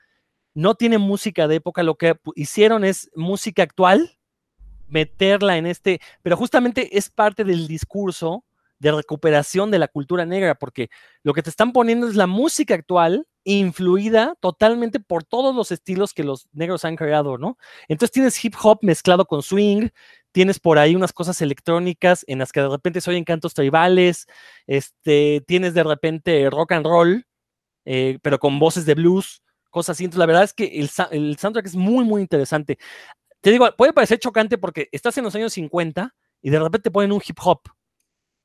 no 0.53 0.75
tiene 0.75 0.97
música 0.97 1.47
de 1.47 1.55
época, 1.55 1.83
lo 1.83 1.95
que 1.95 2.19
hicieron 2.35 2.83
es 2.83 3.09
música 3.15 3.63
actual, 3.63 4.19
meterla 4.89 5.55
en 5.55 5.67
este, 5.67 6.01
pero 6.21 6.35
justamente 6.35 6.97
es 6.97 7.09
parte 7.09 7.45
del 7.45 7.69
discurso 7.69 8.43
de 8.79 8.91
recuperación 8.91 9.71
de 9.71 9.79
la 9.79 9.87
cultura 9.87 10.25
negra, 10.25 10.55
porque 10.55 10.89
lo 11.23 11.33
que 11.33 11.43
te 11.43 11.49
están 11.49 11.71
poniendo 11.71 12.09
es 12.09 12.15
la 12.15 12.27
música 12.27 12.75
actual 12.75 13.25
influida 13.45 14.35
totalmente 14.41 14.99
por 14.99 15.23
todos 15.23 15.55
los 15.55 15.71
estilos 15.71 16.13
que 16.13 16.25
los 16.25 16.49
negros 16.51 16.83
han 16.83 16.97
creado, 16.97 17.37
¿no? 17.37 17.57
Entonces 17.87 18.11
tienes 18.11 18.43
hip 18.43 18.55
hop 18.61 18.79
mezclado 18.81 19.25
con 19.25 19.41
swing, 19.41 19.89
tienes 20.35 20.59
por 20.59 20.77
ahí 20.79 20.97
unas 20.97 21.13
cosas 21.13 21.41
electrónicas 21.41 22.25
en 22.27 22.39
las 22.39 22.51
que 22.51 22.59
de 22.59 22.67
repente 22.67 22.99
se 22.99 23.09
oyen 23.09 23.23
cantos 23.23 23.53
tribales, 23.53 24.27
este, 24.67 25.41
tienes 25.47 25.73
de 25.73 25.81
repente 25.85 26.49
rock 26.49 26.73
and 26.73 26.85
roll, 26.85 27.25
eh, 27.85 28.19
pero 28.21 28.37
con 28.37 28.59
voces 28.59 28.85
de 28.85 28.95
blues, 28.95 29.41
cosas 29.69 29.95
así. 29.95 30.03
Entonces 30.03 30.19
la 30.19 30.25
verdad 30.25 30.43
es 30.43 30.51
que 30.51 30.65
el, 30.65 30.89
el 31.11 31.37
soundtrack 31.37 31.67
es 31.67 31.75
muy, 31.77 32.03
muy 32.03 32.21
interesante. 32.21 32.77
Te 33.39 33.49
digo, 33.49 33.65
puede 33.77 33.93
parecer 33.93 34.19
chocante 34.19 34.57
porque 34.57 34.89
estás 34.91 35.17
en 35.17 35.23
los 35.23 35.33
años 35.35 35.53
50 35.53 36.13
y 36.41 36.49
de 36.49 36.59
repente 36.59 36.91
ponen 36.91 37.13
un 37.13 37.21
hip 37.25 37.37
hop 37.41 37.61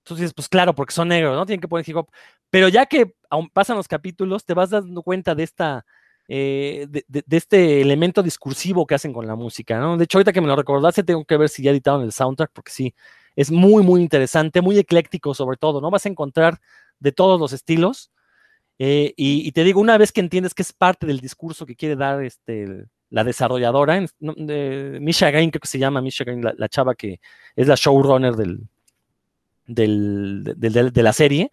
entonces 0.05 0.23
dices, 0.23 0.35
pues 0.35 0.49
claro, 0.49 0.75
porque 0.75 0.95
son 0.95 1.09
negros, 1.09 1.37
¿no? 1.37 1.45
Tienen 1.47 1.61
que 1.61 1.69
poner 1.69 1.89
hip 1.89 1.97
hop. 1.97 2.09
Pero 2.51 2.69
ya 2.69 2.87
que 2.87 3.15
pasan 3.53 3.77
los 3.77 3.89
capítulos, 3.89 4.45
te 4.45 4.55
vas 4.55 4.71
dando 4.71 5.03
cuenta 5.03 5.35
de 5.35 5.43
esta, 5.43 5.85
eh, 6.33 6.87
de, 6.89 7.25
este 7.37 7.81
elemento 7.81 8.23
discursivo 8.23 8.87
que 8.87 8.95
hacen 8.95 9.13
con 9.13 9.27
la 9.27 9.35
música, 9.35 9.81
¿no? 9.81 9.97
De 9.97 10.05
hecho, 10.05 10.19
ahorita 10.19 10.33
que 10.33 10.41
me 10.41 10.47
lo 10.47 10.55
recordaste, 10.55 11.03
tengo 11.03 11.25
que 11.25 11.37
ver 11.37 11.49
si 11.49 11.61
ya 11.61 11.73
editaron 11.73 12.03
el 12.03 12.13
soundtrack, 12.13 12.53
porque 12.53 12.71
sí, 12.71 12.95
es 13.35 13.51
muy, 13.51 13.83
muy 13.83 14.01
interesante, 14.01 14.61
muy 14.61 14.79
ecléctico 14.79 15.35
sobre 15.35 15.57
todo, 15.57 15.81
¿no? 15.81 15.91
Vas 15.91 16.07
a 16.07 16.09
encontrar 16.09 16.61
de 17.01 17.11
todos 17.11 17.41
los 17.41 17.53
estilos. 17.53 18.13
Eh, 18.79 19.13
y, 19.17 19.51
te 19.51 19.65
digo, 19.65 19.81
una 19.81 19.99
vez 19.99 20.13
que 20.13 20.21
entiendes 20.21 20.55
que 20.55 20.63
es 20.63 20.73
parte 20.73 21.05
del 21.05 21.19
discurso 21.19 21.67
que 21.67 21.75
quiere 21.75 21.97
dar 21.97 22.23
este, 22.23 22.85
la 23.09 23.25
desarrolladora, 23.25 24.01
Misha 24.21 25.33
Gain, 25.33 25.51
creo 25.51 25.61
que 25.61 25.67
se 25.67 25.81
llama 25.81 26.01
Misha 26.01 26.23
Gain, 26.23 26.43
la 26.43 26.69
chava 26.69 26.95
que 26.95 27.21
es 27.57 27.67
la 27.67 27.75
showrunner 27.75 28.37
del, 28.37 28.69
de 29.67 31.03
la 31.03 31.13
serie. 31.13 31.51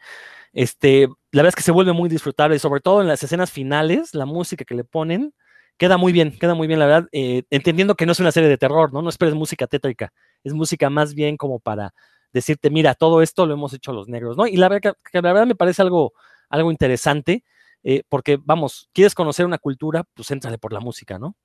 Este, 0.53 1.07
la 1.31 1.41
verdad 1.43 1.49
es 1.49 1.55
que 1.55 1.61
se 1.61 1.71
vuelve 1.71 1.93
muy 1.93 2.09
disfrutable, 2.09 2.59
sobre 2.59 2.81
todo 2.81 3.01
en 3.01 3.07
las 3.07 3.23
escenas 3.23 3.51
finales, 3.51 4.13
la 4.13 4.25
música 4.25 4.65
que 4.65 4.75
le 4.75 4.83
ponen 4.83 5.33
queda 5.77 5.97
muy 5.97 6.11
bien, 6.11 6.37
queda 6.37 6.55
muy 6.55 6.67
bien, 6.67 6.79
la 6.79 6.87
verdad, 6.87 7.09
eh, 7.11 7.43
entendiendo 7.51 7.95
que 7.95 8.05
no 8.05 8.11
es 8.11 8.19
una 8.19 8.31
serie 8.31 8.49
de 8.49 8.57
terror, 8.57 8.91
¿no? 8.91 9.01
No 9.03 9.09
esperes 9.09 9.35
música 9.35 9.67
tétrica, 9.67 10.11
es 10.43 10.53
música 10.53 10.89
más 10.89 11.13
bien 11.13 11.37
como 11.37 11.59
para 11.59 11.93
decirte, 12.33 12.71
mira, 12.71 12.95
todo 12.95 13.21
esto 13.21 13.45
lo 13.45 13.53
hemos 13.53 13.73
hecho 13.73 13.93
los 13.93 14.07
negros, 14.07 14.37
¿no? 14.37 14.47
Y 14.47 14.57
la 14.57 14.69
verdad, 14.69 14.95
que, 15.11 15.21
la 15.21 15.33
verdad 15.33 15.45
me 15.45 15.55
parece 15.55 15.83
algo, 15.83 16.13
algo 16.49 16.71
interesante, 16.71 17.43
eh, 17.83 18.01
porque, 18.09 18.39
vamos, 18.43 18.89
quieres 18.91 19.13
conocer 19.13 19.45
una 19.45 19.59
cultura, 19.59 20.03
pues 20.15 20.31
éntrale 20.31 20.57
por 20.57 20.73
la 20.73 20.79
música, 20.79 21.19
¿no? 21.19 21.35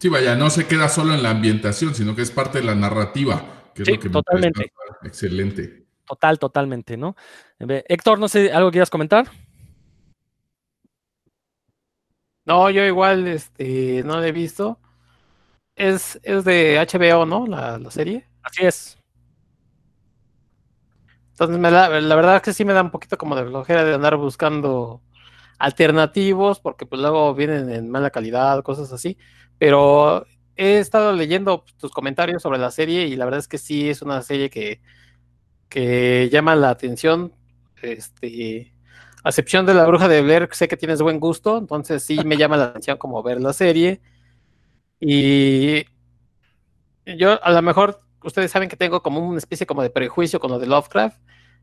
Sí, 0.00 0.08
vaya, 0.08 0.34
no 0.34 0.50
se 0.50 0.66
queda 0.66 0.88
solo 0.88 1.14
en 1.14 1.22
la 1.22 1.30
ambientación, 1.30 1.94
sino 1.94 2.16
que 2.16 2.22
es 2.22 2.32
parte 2.32 2.58
de 2.58 2.64
la 2.64 2.74
narrativa 2.74 3.64
sí, 3.82 3.98
totalmente. 3.98 4.72
excelente. 5.02 5.83
Total, 6.06 6.38
totalmente, 6.38 6.96
¿no? 6.96 7.16
Héctor, 7.58 8.18
no 8.18 8.28
sé, 8.28 8.52
¿algo 8.52 8.70
quieras 8.70 8.90
comentar? 8.90 9.26
No, 12.44 12.68
yo 12.68 12.84
igual 12.84 13.26
este, 13.26 14.02
no 14.04 14.16
lo 14.16 14.24
he 14.24 14.32
visto. 14.32 14.78
Es, 15.76 16.20
es 16.22 16.44
de 16.44 16.78
HBO, 16.78 17.24
¿no? 17.26 17.46
La, 17.46 17.80
serie. 17.90 18.28
Así 18.42 18.64
es. 18.64 18.98
Entonces, 21.30 21.58
la 21.60 21.88
verdad 21.88 22.36
es 22.36 22.42
que 22.42 22.52
sí 22.52 22.64
me 22.64 22.74
da 22.74 22.82
un 22.82 22.90
poquito 22.90 23.18
como 23.18 23.34
de 23.34 23.44
flojera 23.44 23.82
de 23.82 23.94
andar 23.94 24.16
buscando 24.16 25.02
alternativos, 25.58 26.60
porque 26.60 26.86
pues 26.86 27.00
luego 27.00 27.34
vienen 27.34 27.70
en 27.70 27.90
mala 27.90 28.10
calidad, 28.10 28.62
cosas 28.62 28.92
así. 28.92 29.18
Pero 29.58 30.26
he 30.56 30.78
estado 30.78 31.12
leyendo 31.12 31.64
tus 31.78 31.90
comentarios 31.92 32.42
sobre 32.42 32.58
la 32.58 32.70
serie 32.70 33.06
y 33.06 33.16
la 33.16 33.24
verdad 33.24 33.40
es 33.40 33.48
que 33.48 33.58
sí 33.58 33.88
es 33.88 34.02
una 34.02 34.22
serie 34.22 34.50
que, 34.50 34.80
que 35.68 36.28
llama 36.30 36.56
la 36.56 36.70
atención. 36.70 37.32
Este, 37.82 38.72
a 39.22 39.30
excepción 39.30 39.66
de 39.66 39.74
la 39.74 39.86
bruja 39.86 40.08
de 40.08 40.22
Blair, 40.22 40.48
sé 40.52 40.68
que 40.68 40.76
tienes 40.76 41.02
buen 41.02 41.20
gusto, 41.20 41.58
entonces 41.58 42.02
sí 42.02 42.18
me 42.24 42.36
llama 42.36 42.56
la 42.56 42.64
atención 42.64 42.98
como 42.98 43.22
ver 43.22 43.40
la 43.40 43.52
serie. 43.52 44.00
Y 45.00 45.84
yo 47.06 47.42
a 47.42 47.50
lo 47.52 47.62
mejor 47.62 48.00
ustedes 48.22 48.50
saben 48.50 48.68
que 48.68 48.76
tengo 48.76 49.02
como 49.02 49.20
una 49.20 49.38
especie 49.38 49.66
como 49.66 49.82
de 49.82 49.90
prejuicio 49.90 50.40
con 50.40 50.50
lo 50.50 50.58
de 50.58 50.66
Lovecraft 50.66 51.18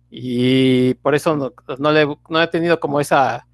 y 0.09 0.93
por 0.95 1.15
eso 1.15 1.35
no, 1.35 1.91
le, 1.91 2.17
no 2.29 2.41
he 2.41 2.47
tenido 2.47 2.79
como 2.79 2.99
esa 2.99 3.47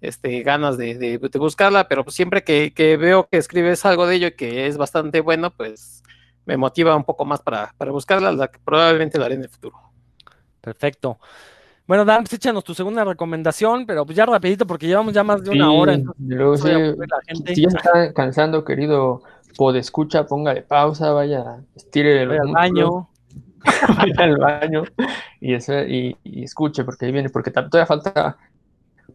este, 0.00 0.42
ganas 0.42 0.76
de, 0.76 1.18
buscarla, 1.34 1.88
pero 1.88 2.04
siempre 2.08 2.44
que, 2.44 2.96
veo 2.98 3.28
que 3.30 3.38
escribes 3.38 3.84
algo 3.84 4.06
de 4.06 4.16
ello 4.16 4.26
y 4.28 4.36
que 4.36 4.66
es 4.66 4.76
bastante 4.76 5.20
bueno, 5.20 5.50
pues 5.54 6.02
me 6.46 6.56
motiva 6.56 6.96
un 6.96 7.04
poco 7.04 7.24
más 7.24 7.42
para, 7.42 7.74
buscarla, 7.90 8.32
la 8.32 8.48
que 8.48 8.58
probablemente 8.60 9.18
la 9.18 9.26
haré 9.26 9.34
en 9.34 9.42
el 9.42 9.48
futuro. 9.50 9.76
Perfecto. 10.68 11.18
Bueno, 11.86 12.04
Dan, 12.04 12.24
pues 12.24 12.34
échanos 12.34 12.62
tu 12.62 12.74
segunda 12.74 13.02
recomendación, 13.02 13.86
pero 13.86 14.04
pues 14.04 14.14
ya 14.14 14.26
rapidito 14.26 14.66
porque 14.66 14.86
llevamos 14.86 15.14
ya 15.14 15.24
más 15.24 15.42
de 15.42 15.50
una 15.50 15.72
hora. 15.72 15.98
Si 17.54 17.62
ya 17.62 17.68
está 17.68 18.12
cansando, 18.12 18.62
querido 18.62 19.22
podescucha, 19.56 20.26
póngale 20.26 20.60
pausa, 20.60 21.12
vaya, 21.12 21.56
estire 21.74 22.22
el 22.22 22.52
baño. 22.52 23.08
vaya 23.96 24.14
al 24.18 24.36
baño 24.36 24.84
y, 25.40 25.54
y, 26.22 26.44
escuche, 26.44 26.84
porque 26.84 27.06
ahí 27.06 27.12
viene, 27.12 27.30
porque 27.30 27.50
todavía 27.50 27.86
falta 27.86 28.36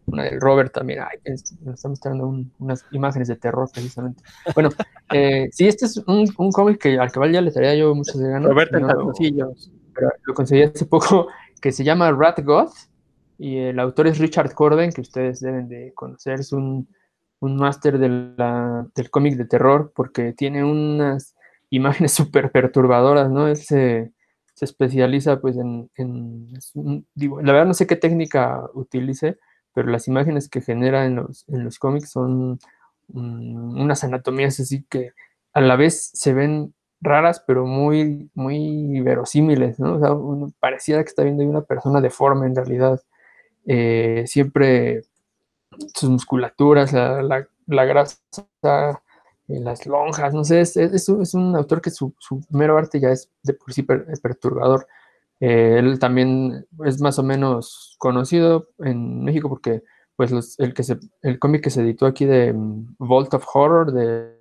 una 0.06 0.24
del 0.24 0.40
Robert 0.40 0.72
también. 0.72 1.00
Ay, 1.00 1.18
nos 1.62 1.74
está 1.74 1.88
mostrando 1.88 2.44
unas 2.58 2.84
imágenes 2.90 3.28
de 3.28 3.36
terror 3.36 3.70
precisamente. 3.72 4.22
Bueno, 4.52 4.70
eh, 5.12 5.48
sí, 5.52 5.68
este 5.68 5.86
es 5.86 5.98
un, 6.08 6.28
un 6.36 6.50
cómic 6.50 6.78
que 6.78 6.98
al 6.98 7.12
cabal 7.12 7.32
ya 7.32 7.40
le 7.40 7.48
estaría 7.48 7.76
yo 7.76 7.94
muchas 7.94 8.18
ganas. 8.18 8.50
Robert 8.50 8.72
no, 8.72 8.80
lo, 8.80 9.12
pero 9.94 10.10
lo 10.24 10.34
conseguí 10.34 10.62
hace 10.62 10.84
poco, 10.84 11.28
que 11.60 11.72
se 11.72 11.84
llama 11.84 12.12
Rat 12.12 12.40
God, 12.42 12.70
y 13.38 13.58
el 13.58 13.78
autor 13.80 14.06
es 14.06 14.18
Richard 14.18 14.54
Corden, 14.54 14.92
que 14.92 15.00
ustedes 15.00 15.40
deben 15.40 15.68
de 15.68 15.92
conocer, 15.94 16.40
es 16.40 16.52
un, 16.52 16.88
un 17.40 17.56
máster 17.56 17.98
de 17.98 18.08
del 18.94 19.10
cómic 19.10 19.36
de 19.36 19.44
terror, 19.44 19.92
porque 19.94 20.32
tiene 20.32 20.64
unas 20.64 21.34
imágenes 21.70 22.12
súper 22.12 22.50
perturbadoras, 22.50 23.30
¿no? 23.30 23.48
Él 23.48 23.56
se, 23.56 24.12
especializa 24.60 25.40
pues 25.40 25.56
en, 25.56 25.90
en 25.96 26.48
la 27.16 27.52
verdad 27.52 27.66
no 27.66 27.74
sé 27.74 27.86
qué 27.86 27.96
técnica 27.96 28.62
utilice, 28.72 29.36
pero 29.74 29.90
las 29.90 30.08
imágenes 30.08 30.48
que 30.48 30.62
genera 30.62 31.04
en 31.04 31.16
los, 31.16 31.44
en 31.48 31.64
los 31.64 31.78
cómics 31.78 32.10
son 32.10 32.58
unas 33.08 34.04
anatomías 34.04 34.58
así 34.60 34.84
que 34.88 35.10
a 35.52 35.60
la 35.60 35.76
vez 35.76 36.10
se 36.14 36.32
ven 36.32 36.72
raras, 37.04 37.42
pero 37.46 37.66
muy, 37.66 38.30
muy 38.34 39.00
verosímiles, 39.00 39.78
¿no? 39.78 39.96
O 39.96 40.00
sea, 40.00 40.12
uno 40.12 40.52
pareciera 40.58 41.02
que 41.02 41.08
está 41.08 41.22
viendo 41.22 41.42
a 41.44 41.46
una 41.46 41.62
persona 41.62 42.00
deforme 42.00 42.46
en 42.46 42.56
realidad. 42.56 43.00
Eh, 43.66 44.24
siempre 44.26 45.02
sus 45.94 46.10
musculaturas, 46.10 46.92
la, 46.92 47.46
la, 47.66 47.84
grasa, 47.84 48.18
eh, 49.48 49.60
las 49.60 49.86
lonjas, 49.86 50.34
no 50.34 50.44
sé, 50.44 50.60
es, 50.60 50.76
es, 50.76 51.08
es 51.08 51.34
un 51.34 51.56
autor 51.56 51.80
que 51.80 51.90
su, 51.90 52.14
su, 52.18 52.40
mero 52.50 52.76
arte 52.78 53.00
ya 53.00 53.10
es 53.10 53.30
de 53.42 53.54
por 53.54 53.72
sí 53.72 53.82
perturbador. 53.82 54.86
Eh, 55.40 55.76
él 55.78 55.98
también 55.98 56.66
es 56.84 57.00
más 57.00 57.18
o 57.18 57.22
menos 57.22 57.96
conocido 57.98 58.68
en 58.78 59.24
México 59.24 59.48
porque 59.48 59.82
pues 60.16 60.56
el, 60.58 60.74
que 60.74 60.84
el 61.22 61.38
cómic 61.38 61.64
que 61.64 61.70
se 61.70 61.82
editó 61.82 62.06
aquí 62.06 62.24
de 62.24 62.52
mm, 62.52 62.96
Vault 62.98 63.34
of 63.34 63.44
Horror 63.52 63.92
de, 63.92 64.33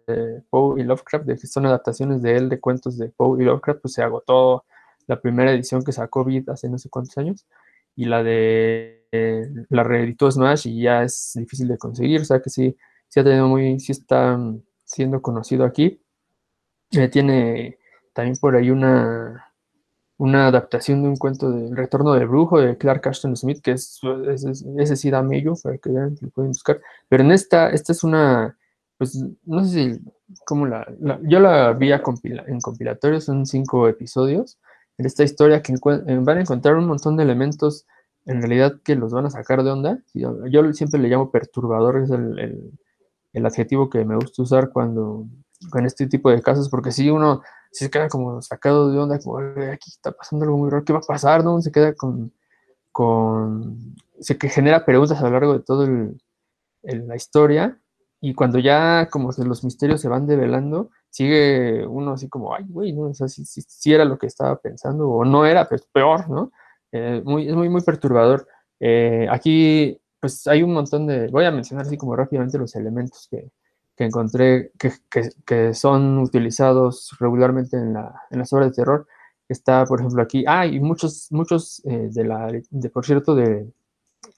Poe 0.49 0.81
y 0.81 0.83
Lovecraft, 0.83 1.25
de 1.25 1.37
que 1.37 1.47
son 1.47 1.65
adaptaciones 1.65 2.21
de 2.21 2.35
él 2.35 2.49
de 2.49 2.59
cuentos 2.59 2.97
de 2.97 3.09
Poe 3.09 3.41
y 3.41 3.45
Lovecraft, 3.45 3.81
pues 3.81 3.93
se 3.93 4.03
agotó 4.03 4.65
la 5.07 5.19
primera 5.19 5.51
edición 5.51 5.83
que 5.83 5.91
sacó 5.91 6.23
Beat 6.23 6.49
hace 6.49 6.69
no 6.69 6.77
sé 6.77 6.89
cuántos 6.89 7.17
años 7.17 7.45
y 7.95 8.05
la 8.05 8.23
de 8.23 9.05
eh, 9.11 9.47
la 9.69 9.83
reeditó 9.83 10.31
Smash 10.31 10.67
y 10.67 10.81
ya 10.83 11.03
es 11.03 11.33
difícil 11.35 11.67
de 11.67 11.77
conseguir, 11.77 12.21
o 12.21 12.25
sea 12.25 12.41
que 12.41 12.49
sí, 12.49 12.75
sí 13.07 13.19
ha 13.19 13.23
tenido 13.23 13.47
muy, 13.47 13.79
sí 13.79 13.91
está 13.91 14.39
siendo 14.83 15.21
conocido 15.21 15.65
aquí. 15.65 16.01
Eh, 16.91 17.07
tiene 17.09 17.77
también 18.13 18.37
por 18.37 18.55
ahí 18.55 18.69
una 18.69 19.53
una 20.17 20.47
adaptación 20.47 21.03
de 21.03 21.09
un 21.09 21.17
cuento 21.17 21.51
del 21.51 21.75
Retorno 21.75 22.13
del 22.13 22.27
Brujo 22.27 22.61
de 22.61 22.77
Clark 22.77 23.07
Ashton 23.07 23.35
Smith, 23.35 23.61
que 23.61 23.71
es, 23.71 23.99
ese 24.77 24.95
sí 24.95 25.09
da 25.09 25.21
para 25.21 25.77
que 25.77 25.89
vean, 25.89 26.15
lo 26.21 26.29
pueden 26.29 26.51
buscar. 26.51 26.79
Pero 27.09 27.23
en 27.23 27.31
esta, 27.31 27.69
esta 27.71 27.91
es 27.91 28.03
una, 28.03 28.57
pues 29.03 29.23
no 29.45 29.63
sé 29.65 29.69
si, 29.69 30.01
cómo 30.45 30.65
la, 30.65 30.87
yo 31.23 31.39
la 31.39 31.73
vi 31.73 31.91
en 31.91 32.59
compilatorio, 32.61 33.19
son 33.21 33.45
cinco 33.45 33.87
episodios, 33.87 34.57
en 34.97 35.05
esta 35.05 35.23
historia 35.23 35.61
que 35.61 35.73
eh, 35.73 36.19
van 36.21 36.37
a 36.37 36.41
encontrar 36.41 36.75
un 36.75 36.85
montón 36.85 37.17
de 37.17 37.23
elementos 37.23 37.85
en 38.25 38.41
realidad 38.41 38.79
que 38.83 38.95
los 38.95 39.11
van 39.11 39.25
a 39.25 39.29
sacar 39.29 39.63
de 39.63 39.71
onda. 39.71 39.99
Yo, 40.13 40.73
siempre 40.73 40.99
le 41.01 41.09
llamo 41.09 41.31
perturbador, 41.31 41.97
es 41.97 42.09
el, 42.11 42.71
el, 43.33 43.45
adjetivo 43.45 43.89
que 43.89 44.05
me 44.05 44.15
gusta 44.15 44.41
usar 44.41 44.69
cuando 44.71 45.25
con 45.69 45.85
este 45.85 46.07
tipo 46.07 46.29
de 46.29 46.41
casos, 46.41 46.69
porque 46.69 46.91
si 46.91 47.09
uno 47.09 47.41
se 47.71 47.89
queda 47.89 48.07
como 48.07 48.41
sacado 48.41 48.91
de 48.91 48.99
onda, 48.99 49.19
como 49.19 49.39
aquí 49.39 49.89
está 49.89 50.11
pasando 50.11 50.45
algo 50.45 50.57
muy 50.57 50.69
raro, 50.69 50.85
¿qué 50.85 50.93
va 50.93 50.99
a 50.99 51.01
pasar? 51.01 51.43
¿no? 51.43 51.59
Se 51.61 51.71
queda 51.71 51.93
con, 51.95 52.31
con 52.91 53.95
se 54.21 54.37
que 54.37 54.49
genera 54.49 54.85
preguntas 54.85 55.19
a 55.19 55.23
lo 55.23 55.31
largo 55.31 55.53
de 55.53 55.59
toda 55.59 55.87
la 56.83 57.15
historia, 57.15 57.79
y 58.25 58.33
cuando 58.35 58.57
ya 58.57 59.09
como 59.11 59.31
los 59.37 59.65
misterios 59.65 59.99
se 59.99 60.07
van 60.07 60.25
develando, 60.25 60.91
sigue 61.09 61.85
uno 61.85 62.13
así 62.13 62.29
como, 62.29 62.55
ay, 62.55 62.63
güey, 62.69 62.93
no, 62.93 63.09
o 63.09 63.13
sea, 63.13 63.27
si, 63.27 63.93
era 63.93 64.05
lo 64.05 64.17
que 64.17 64.27
estaba 64.27 64.55
pensando 64.61 65.09
o 65.09 65.25
no 65.25 65.45
era, 65.45 65.67
pues 65.67 65.85
peor, 65.91 66.29
¿no? 66.29 66.53
Eh, 66.93 67.21
muy, 67.25 67.49
es 67.49 67.53
muy, 67.53 67.67
muy 67.67 67.81
perturbador. 67.81 68.47
Eh, 68.79 69.27
aquí, 69.29 69.99
pues 70.21 70.47
hay 70.47 70.63
un 70.63 70.71
montón 70.71 71.05
de, 71.05 71.27
voy 71.27 71.43
a 71.43 71.51
mencionar 71.51 71.85
así 71.85 71.97
como 71.97 72.15
rápidamente 72.15 72.57
los 72.57 72.73
elementos 72.77 73.27
que, 73.29 73.51
que 73.93 74.05
encontré 74.05 74.71
que, 74.79 74.93
que, 75.09 75.29
que, 75.45 75.73
son 75.73 76.17
utilizados 76.19 77.17
regularmente 77.19 77.75
en, 77.75 77.91
la, 77.91 78.21
en, 78.31 78.39
las 78.39 78.53
obras 78.53 78.69
de 78.69 78.75
terror. 78.75 79.05
Está, 79.49 79.83
por 79.83 79.99
ejemplo, 79.99 80.23
aquí, 80.23 80.45
ah, 80.47 80.65
y 80.65 80.79
muchos, 80.79 81.27
muchos 81.29 81.81
eh, 81.83 82.07
de 82.09 82.23
la, 82.23 82.47
de, 82.47 82.89
por 82.89 83.05
cierto, 83.05 83.35
de, 83.35 83.69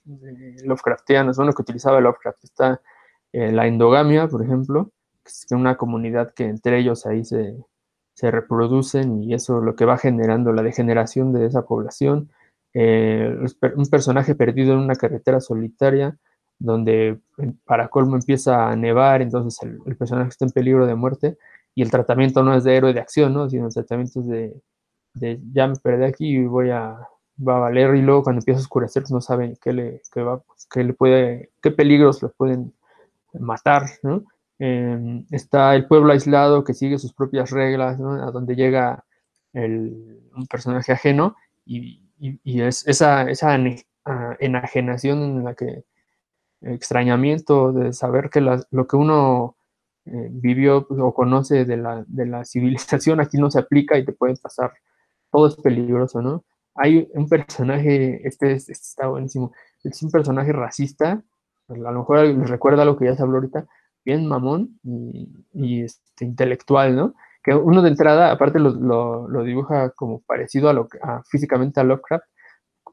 de 0.05 0.55
Lovecraftianos, 0.65 1.37
bueno, 1.37 1.53
que 1.53 1.61
utilizaba 1.61 2.01
Lovecraft. 2.01 2.45
Está 2.45 2.81
la 3.51 3.67
endogamia, 3.67 4.27
por 4.27 4.43
ejemplo, 4.43 4.91
es 5.25 5.45
una 5.51 5.77
comunidad 5.77 6.33
que 6.33 6.45
entre 6.45 6.79
ellos 6.79 7.05
ahí 7.05 7.25
se, 7.25 7.55
se 8.15 8.31
reproducen 8.31 9.21
y 9.23 9.33
eso 9.33 9.59
lo 9.61 9.75
que 9.75 9.85
va 9.85 9.97
generando 9.97 10.53
la 10.53 10.63
degeneración 10.63 11.33
de 11.33 11.45
esa 11.45 11.63
población. 11.63 12.31
Eh, 12.73 13.37
un 13.75 13.85
personaje 13.87 14.35
perdido 14.35 14.73
en 14.73 14.79
una 14.79 14.95
carretera 14.95 15.39
solitaria 15.39 16.17
donde 16.57 17.19
para 17.65 17.89
colmo 17.89 18.15
empieza 18.15 18.69
a 18.69 18.75
nevar, 18.75 19.21
entonces 19.21 19.61
el, 19.63 19.95
personaje 19.97 20.29
está 20.29 20.45
en 20.45 20.51
peligro 20.51 20.85
de 20.87 20.95
muerte 20.95 21.37
y 21.73 21.81
el 21.81 21.91
tratamiento 21.91 22.43
no 22.43 22.55
es 22.55 22.63
de 22.63 22.75
héroe 22.77 22.93
de 22.93 23.01
acción, 23.01 23.33
¿no? 23.33 23.49
sino 23.49 23.67
el 23.67 23.73
tratamiento 23.73 24.21
es 24.21 24.27
de, 24.27 25.39
ya 25.51 25.67
me 25.67 25.75
perdí 25.75 26.05
aquí 26.05 26.27
y 26.37 26.45
voy 26.45 26.69
a, 26.69 26.97
va 27.45 27.59
valer 27.59 27.95
y 27.95 28.01
luego 28.01 28.23
cuando 28.23 28.39
empieza 28.39 28.59
a 28.59 28.63
oscurecer 28.63 29.03
pues 29.03 29.11
no 29.11 29.19
saben 29.19 29.57
qué 29.61 29.73
le, 29.73 30.01
qué 30.71 30.83
le 30.83 30.93
puede, 30.93 31.51
qué 31.61 31.71
peligros 31.71 32.21
lo 32.21 32.31
pueden 32.31 32.73
matar, 33.39 33.83
¿no? 34.03 34.23
Em, 34.59 35.25
está 35.31 35.75
el 35.75 35.87
pueblo 35.87 36.13
aislado 36.13 36.63
que 36.63 36.73
sigue 36.73 36.97
sus 36.97 37.13
propias 37.13 37.51
reglas, 37.51 37.99
a 37.99 38.31
donde 38.31 38.55
llega 38.55 39.03
un 39.53 40.47
personaje 40.49 40.91
ajeno 40.91 41.35
y, 41.65 42.01
es 42.43 42.85
esa, 42.87 43.29
esa 43.29 43.57
enajenación 44.39 45.21
en 45.23 45.43
la 45.43 45.53
que 45.55 45.83
extrañamiento 46.61 47.71
de 47.71 47.93
saber 47.93 48.29
que 48.29 48.41
lo 48.41 48.87
que 48.87 48.95
uno 48.95 49.55
eh, 50.05 50.29
vivió 50.31 50.85
o 50.89 51.13
conoce 51.13 51.65
de 51.65 51.77
la, 51.77 52.03
de 52.07 52.25
la, 52.25 52.45
civilización 52.45 53.19
aquí 53.19 53.37
no 53.37 53.49
se 53.49 53.59
aplica 53.59 53.97
y 53.97 54.05
te 54.05 54.13
puede 54.13 54.35
pasar, 54.37 54.71
todo 55.31 55.47
es 55.47 55.55
peligroso, 55.55 56.21
¿no? 56.21 56.43
Hay 56.75 57.09
un 57.13 57.27
personaje, 57.27 58.27
este, 58.27 58.53
este 58.53 58.73
está 58.73 59.07
buenísimo, 59.07 59.51
es 59.83 60.03
un 60.03 60.11
personaje 60.11 60.51
racista, 60.51 61.23
a 61.69 61.91
lo 61.91 61.99
mejor 61.99 62.25
les 62.25 62.49
recuerda 62.49 62.85
lo 62.85 62.97
que 62.97 63.05
ya 63.05 63.15
se 63.15 63.23
habló 63.23 63.37
ahorita, 63.37 63.65
bien 64.03 64.27
mamón 64.27 64.79
y, 65.53 65.83
este, 65.83 66.25
intelectual, 66.25 66.95
¿no? 66.95 67.15
Que 67.43 67.53
uno 67.55 67.81
de 67.81 67.89
entrada, 67.89 68.31
aparte 68.31 68.59
lo, 68.59 68.71
lo, 69.27 69.43
dibuja 69.43 69.91
como 69.91 70.21
parecido 70.21 70.69
a 70.69 70.73
lo 70.73 70.87
físicamente 71.29 71.79
a 71.79 71.83
Lovecraft, 71.83 72.25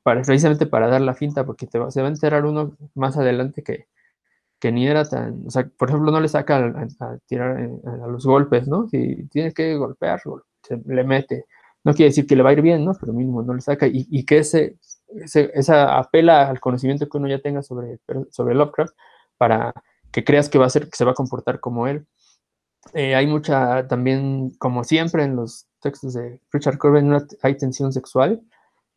para, 0.02 0.22
precisamente 0.22 0.66
para 0.66 0.88
dar 0.88 1.00
la 1.00 1.14
finta, 1.14 1.44
porque 1.46 1.66
te 1.66 1.78
se 1.90 2.02
va 2.02 2.08
a 2.08 2.10
enterar 2.10 2.44
uno 2.44 2.76
más 2.94 3.16
adelante 3.16 3.62
que, 3.62 3.86
que 4.58 4.72
ni 4.72 4.86
era 4.86 5.04
tan, 5.04 5.46
o 5.46 5.50
sea, 5.50 5.68
por 5.76 5.88
ejemplo, 5.88 6.12
no 6.12 6.20
le 6.20 6.28
saca 6.28 6.56
a, 6.56 7.18
tirar 7.26 7.58
a, 7.84 8.06
los 8.06 8.24
golpes, 8.26 8.68
¿no? 8.68 8.88
Si 8.88 9.26
tiene 9.28 9.52
que 9.52 9.76
golpear, 9.76 10.20
le 10.86 11.04
mete. 11.04 11.46
No 11.84 11.94
quiere 11.94 12.10
decir 12.10 12.26
que 12.26 12.36
le 12.36 12.44
va 12.44 12.50
a 12.50 12.52
ir 12.52 12.62
bien, 12.62 12.84
¿no? 12.84 12.92
Pero 12.94 13.12
mínimo 13.12 13.42
no 13.42 13.54
le 13.54 13.60
saca. 13.60 13.86
Y, 13.88 14.06
y 14.08 14.24
que 14.24 14.38
ese, 14.38 14.76
esa 15.14 15.98
apela 15.98 16.48
al 16.48 16.60
conocimiento 16.60 17.08
que 17.08 17.18
uno 17.18 17.28
ya 17.28 17.40
tenga 17.40 17.62
sobre, 17.62 17.98
sobre 18.30 18.54
Lovecraft 18.54 18.94
para 19.36 19.72
que 20.10 20.24
creas 20.24 20.48
que 20.48 20.58
va 20.58 20.66
a 20.66 20.70
ser, 20.70 20.88
que 20.88 20.96
se 20.96 21.04
va 21.04 21.12
a 21.12 21.14
comportar 21.14 21.60
como 21.60 21.86
él. 21.86 22.06
Eh, 22.94 23.14
hay 23.14 23.26
mucha, 23.26 23.86
también, 23.88 24.50
como 24.58 24.84
siempre 24.84 25.24
en 25.24 25.36
los 25.36 25.66
textos 25.80 26.14
de 26.14 26.40
Richard 26.52 26.78
Corbin, 26.78 27.16
hay 27.42 27.56
tensión 27.56 27.92
sexual 27.92 28.42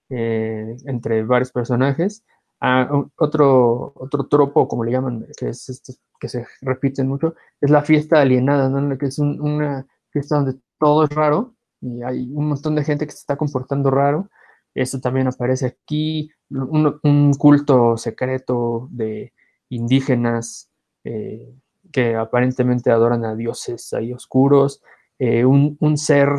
eh, 0.09 0.75
entre 0.85 1.23
varios 1.23 1.51
personajes. 1.51 2.23
Ah, 2.61 2.89
otro, 3.17 3.93
otro 3.95 4.27
tropo, 4.27 4.67
como 4.67 4.83
le 4.83 4.91
llaman, 4.91 5.27
que, 5.37 5.49
es 5.49 5.69
este, 5.69 5.93
que 6.19 6.29
se 6.29 6.47
repiten 6.61 7.07
mucho, 7.07 7.35
es 7.61 7.69
la 7.69 7.83
fiesta 7.83 8.21
alienada, 8.21 8.69
¿no? 8.69 8.97
que 8.97 9.07
es 9.07 9.19
una 9.19 9.85
fiesta 10.09 10.37
donde 10.37 10.55
todo 10.79 11.03
es 11.03 11.09
raro 11.09 11.55
y 11.81 12.01
hay 12.01 12.31
un 12.31 12.47
montón 12.47 12.75
de 12.75 12.83
gente 12.83 13.05
que 13.05 13.11
se 13.11 13.19
está 13.19 13.37
comportando 13.37 13.91
raro. 13.91 14.29
Eso 14.75 14.99
también 14.99 15.27
aparece 15.27 15.65
aquí, 15.65 16.29
un, 16.49 16.99
un 17.01 17.33
culto 17.33 17.97
secreto 17.97 18.87
de 18.91 19.33
indígenas 19.69 20.69
eh, 21.03 21.53
que 21.91 22.15
aparentemente 22.15 22.91
adoran 22.91 23.23
a 23.23 23.35
dioses 23.35 23.93
ahí 23.93 24.11
oscuros, 24.11 24.81
eh, 25.19 25.45
un, 25.45 25.97
ser 25.97 26.29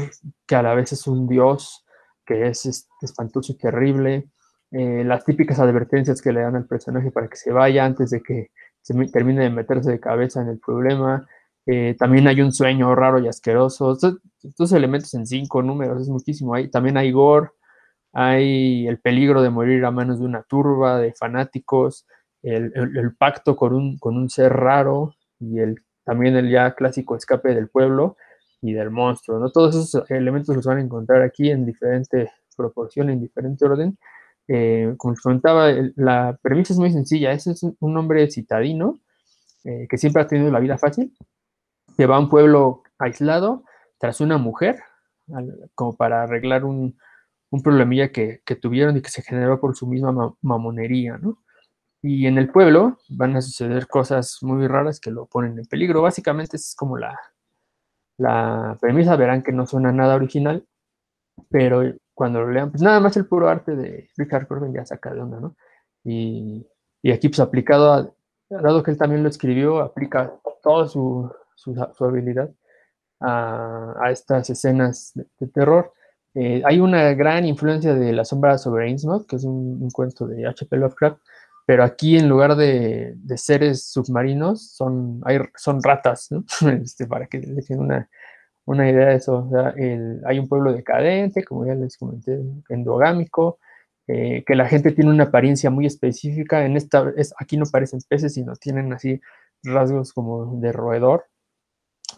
que 0.47 0.57
a 0.57 0.63
la 0.63 0.75
vez 0.75 0.93
es 0.93 1.07
un 1.07 1.27
dios, 1.27 1.87
que 2.27 2.49
es 2.49 2.89
espantoso 3.01 3.53
y 3.53 3.57
terrible, 3.57 4.29
eh, 4.73 5.03
las 5.05 5.25
típicas 5.25 5.59
advertencias 5.61 6.21
que 6.21 6.33
le 6.33 6.43
dan 6.43 6.57
al 6.57 6.67
personaje 6.67 7.11
para 7.11 7.29
que 7.29 7.37
se 7.37 7.53
vaya 7.53 7.85
antes 7.85 8.11
de 8.11 8.23
que 8.23 8.51
se 8.83 8.95
termine 9.07 9.45
de 9.45 9.51
meterse 9.51 9.91
de 9.91 10.01
cabeza 10.01 10.43
en 10.43 10.49
el 10.49 10.59
problema. 10.59 11.27
también 11.99 12.29
hay 12.29 12.41
un 12.41 12.53
sueño 12.53 12.95
raro 12.95 13.19
y 13.19 13.29
asqueroso. 13.29 13.97
Estos, 14.43 14.73
elementos 14.73 15.15
en 15.15 15.27
cinco 15.27 15.63
números 15.63 16.03
es 16.03 16.09
muchísimo. 16.09 16.55
Hay, 16.55 16.69
también 16.69 16.97
hay 16.97 17.11
gore, 17.13 17.51
hay 18.19 18.89
el 18.89 18.99
peligro 18.99 19.43
de 19.43 19.51
morir 19.51 19.85
a 19.85 19.91
manos 19.91 20.21
de 20.21 20.25
una 20.25 20.43
turba 20.43 20.99
de 20.99 21.13
fanáticos, 21.13 22.07
el, 22.43 22.73
pacto 23.19 23.57
con 23.57 23.75
un, 23.75 23.99
con 23.99 24.17
un, 24.17 24.31
ser 24.31 24.55
raro 24.55 25.15
y 25.39 25.59
el, 25.59 25.85
también 26.03 26.35
el 26.35 26.51
ya 26.51 26.75
clásico 26.75 27.15
escape 27.15 27.55
del 27.55 27.69
pueblo 27.69 28.17
y 28.63 28.73
del 28.73 28.91
monstruo. 28.91 29.39
¿no? 29.39 29.51
Todos 29.51 29.77
esos 29.77 30.11
elementos 30.11 30.57
los 30.57 30.65
van 30.65 30.79
a 30.79 30.81
encontrar 30.81 31.21
aquí 31.21 31.51
en 31.51 31.67
diferente 31.67 32.33
proporción, 32.57 33.11
en 33.11 33.21
diferente 33.21 33.67
orden. 33.67 33.99
Eh, 34.49 34.95
como 34.97 35.13
les 35.13 35.21
comentaba, 35.21 35.71
la 35.97 36.39
premisa 36.41 36.73
es 36.73 36.79
muy 36.79 36.93
sencilla. 36.93 37.33
Ese 37.33 37.51
es 37.51 37.67
un 37.81 37.97
hombre 37.99 38.31
citadino 38.31 38.99
eh, 39.65 39.87
que 39.91 39.99
siempre 39.99 40.23
ha 40.23 40.27
tenido 40.27 40.51
la 40.51 40.61
vida 40.61 40.79
fácil, 40.79 41.15
que 41.99 42.07
va 42.07 42.17
a 42.17 42.21
un 42.21 42.31
pueblo 42.31 42.83
aislado 42.99 43.65
tras 43.99 44.23
una 44.23 44.39
mujer, 44.39 44.79
como 45.75 45.97
para 45.97 46.23
arreglar 46.23 46.65
un, 46.65 46.97
un 47.51 47.63
problemilla 47.63 48.13
que, 48.13 48.43
que, 48.45 48.57
tuvieron 48.57 48.97
y 48.97 49.03
que 49.03 49.11
se 49.11 49.23
generó 49.23 49.61
por 49.61 49.77
su 49.77 49.87
misma 49.87 50.35
mamonería, 50.43 51.19
¿no? 51.19 51.39
Y 52.03 52.27
en 52.27 52.39
el 52.39 52.51
pueblo 52.51 52.99
van 53.09 53.37
a 53.37 53.43
suceder 53.43 53.87
cosas 53.89 54.39
muy 54.43 54.67
raras 54.69 55.01
que 55.01 55.11
lo 55.11 55.27
ponen 55.27 55.59
en 55.59 55.67
peligro. 55.67 56.03
Básicamente 56.03 56.57
es 56.57 56.75
como 56.77 56.99
la, 56.99 57.19
la 58.19 58.77
premisa. 58.81 59.17
Verán 59.17 59.43
que 59.43 59.53
no 59.53 59.67
suena 59.67 59.93
nada 59.93 60.15
original, 60.15 60.67
pero 61.51 61.83
cuando 62.15 62.41
lo 62.41 62.51
lean, 62.51 62.71
pues 62.71 62.83
nada 62.83 63.01
más 63.01 63.17
el 63.17 63.27
puro 63.27 63.49
arte 63.49 63.77
de 63.77 64.09
Richard 64.17 64.47
Corbin 64.47 64.73
ya 64.73 64.87
saca 64.87 65.13
de 65.13 65.21
onda, 65.21 65.41
¿no? 65.41 65.57
Y, 66.05 66.67
y 67.03 67.13
aquí 67.13 67.29
pues 67.29 67.41
aplicado, 67.41 68.17
dado 68.49 68.83
que 68.83 68.91
él 68.91 68.99
también 68.99 69.23
lo 69.23 69.29
escribió, 69.29 69.81
aplica 69.81 70.33
toda 70.63 70.89
su, 70.89 71.31
su, 71.57 71.75
habilidad 72.05 72.51
a, 73.21 73.95
a, 74.01 74.11
estas 74.11 74.49
escenas 74.51 75.13
de, 75.15 75.47
terror. 75.49 75.93
Eh, 76.39 76.61
hay 76.67 76.81
una 76.81 77.15
gran 77.15 77.47
influencia 77.47 77.95
de 77.95 78.13
La 78.13 78.27
sombra 78.27 78.59
sobre 78.59 78.91
Innsmouth, 78.91 79.27
que 79.27 79.37
es 79.37 79.45
un, 79.45 79.91
cuento 79.91 80.27
de 80.27 80.47
H.P. 80.47 80.77
Lovecraft, 80.77 81.19
pero 81.65 81.83
aquí 81.83 82.19
en 82.19 82.29
lugar 82.29 82.57
de, 82.57 83.17
seres 83.37 83.85
submarinos 83.91 84.71
son, 84.73 85.23
son 85.57 85.83
ratas, 85.83 86.31
¿no? 86.31 86.45
este, 86.83 87.07
para 87.07 87.27
que 87.27 87.39
les 87.39 87.69
den 87.69 87.81
una, 87.81 88.11
una, 88.67 88.91
idea 88.91 89.07
de 89.07 89.15
eso. 89.15 89.49
hay 90.27 90.39
un 90.39 90.47
pueblo 90.47 90.75
decadente, 90.75 91.43
como 91.43 91.67
ya 91.67 91.75
les 91.75 91.97
comenté, 91.97 92.39
endogámico, 92.69 93.59
eh, 94.07 94.45
que 94.47 94.55
la 94.57 94.69
gente 94.69 94.93
tiene 94.93 95.11
una 95.11 95.25
apariencia 95.25 95.71
muy 95.71 95.87
específica. 95.87 96.67
En 96.67 96.77
esta, 96.77 97.15
es, 97.17 97.33
aquí 97.39 97.57
no 97.57 97.65
parecen 97.65 98.01
peces, 98.07 98.35
sino 98.35 98.57
tienen 98.57 98.93
así 98.93 99.23
rasgos 99.63 100.13
como 100.13 100.61
de 100.61 100.71
roedor. 100.71 101.29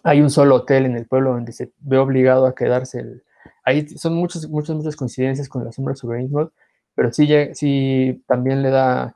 Hay 0.02 0.20
un 0.20 0.30
solo 0.30 0.56
hotel 0.56 0.86
en 0.86 0.96
el 0.96 1.06
pueblo 1.06 1.34
donde 1.34 1.52
se 1.52 1.72
ve 1.78 1.98
obligado 1.98 2.46
a 2.46 2.56
quedarse. 2.56 2.98
El, 3.00 3.22
ahí 3.64 3.88
son 3.88 4.14
muchas, 4.14 4.48
muchas, 4.48 4.76
muchas 4.76 4.96
coincidencias 4.96 5.48
con 5.48 5.64
la 5.64 5.72
sombra 5.72 5.94
sobre 5.94 6.26
pero 6.94 7.12
sí, 7.12 7.28
sí 7.54 8.24
también 8.26 8.62
le 8.62 8.70
da 8.70 9.14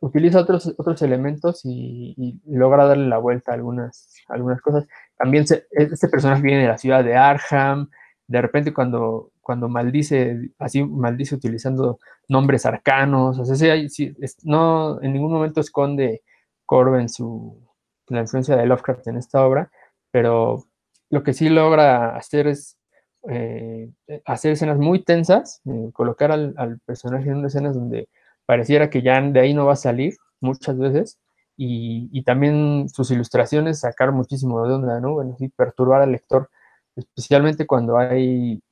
utiliza 0.00 0.40
otros, 0.40 0.74
otros 0.76 1.02
elementos 1.02 1.60
y, 1.64 2.40
logra 2.46 2.86
darle 2.86 3.08
la 3.08 3.18
vuelta 3.18 3.52
a 3.52 3.54
algunas, 3.54 4.14
algunas 4.28 4.60
cosas. 4.60 4.86
También 5.16 5.44
este 5.70 6.08
personaje 6.08 6.42
viene 6.42 6.62
de 6.62 6.68
la 6.68 6.78
ciudad 6.78 7.04
de 7.04 7.16
Arham. 7.16 7.88
De 8.26 8.42
repente 8.42 8.74
cuando, 8.74 9.32
cuando 9.40 9.68
maldice, 9.68 10.50
así 10.58 10.82
maldice 10.84 11.34
utilizando 11.34 11.98
nombres 12.28 12.66
arcanos, 12.66 13.38
o 13.38 13.44
sea, 13.44 13.76
no, 14.42 15.00
en 15.02 15.12
ningún 15.12 15.32
momento 15.32 15.60
esconde 15.60 16.22
Corben 16.64 17.08
su, 17.08 17.62
la 18.08 18.20
influencia 18.22 18.56
de 18.56 18.66
Lovecraft 18.66 19.06
en 19.06 19.16
esta 19.16 19.46
obra, 19.46 19.70
pero 20.10 20.64
lo 21.10 21.22
que 21.22 21.32
sí 21.32 21.48
logra 21.48 22.16
hacer 22.16 22.48
es 22.48 22.76
eh, 23.28 23.90
hacer 24.24 24.52
escenas 24.52 24.78
muy 24.78 25.02
tensas, 25.02 25.60
eh, 25.64 25.90
colocar 25.92 26.32
al, 26.32 26.80
personaje 26.86 27.30
en 27.30 27.44
escenas 27.44 27.74
donde 27.74 28.08
pareciera 28.46 28.90
que 28.90 29.02
ya 29.02 29.20
de 29.20 29.40
ahí 29.40 29.54
no 29.54 29.66
va 29.66 29.72
a 29.74 29.76
salir 29.76 30.16
muchas 30.40 30.78
veces, 30.78 31.18
y, 31.56 32.22
también 32.24 32.88
sus 32.90 33.10
ilustraciones 33.10 33.80
sacar 33.80 34.12
muchísimo 34.12 34.66
de 34.66 34.74
onda, 34.74 35.00
¿no? 35.00 35.14
Bueno, 35.14 35.36
perturbar 35.56 36.02
al 36.02 36.12
lector, 36.12 36.50
especialmente 36.96 37.66
cuando 37.66 37.98
hay 37.98 38.62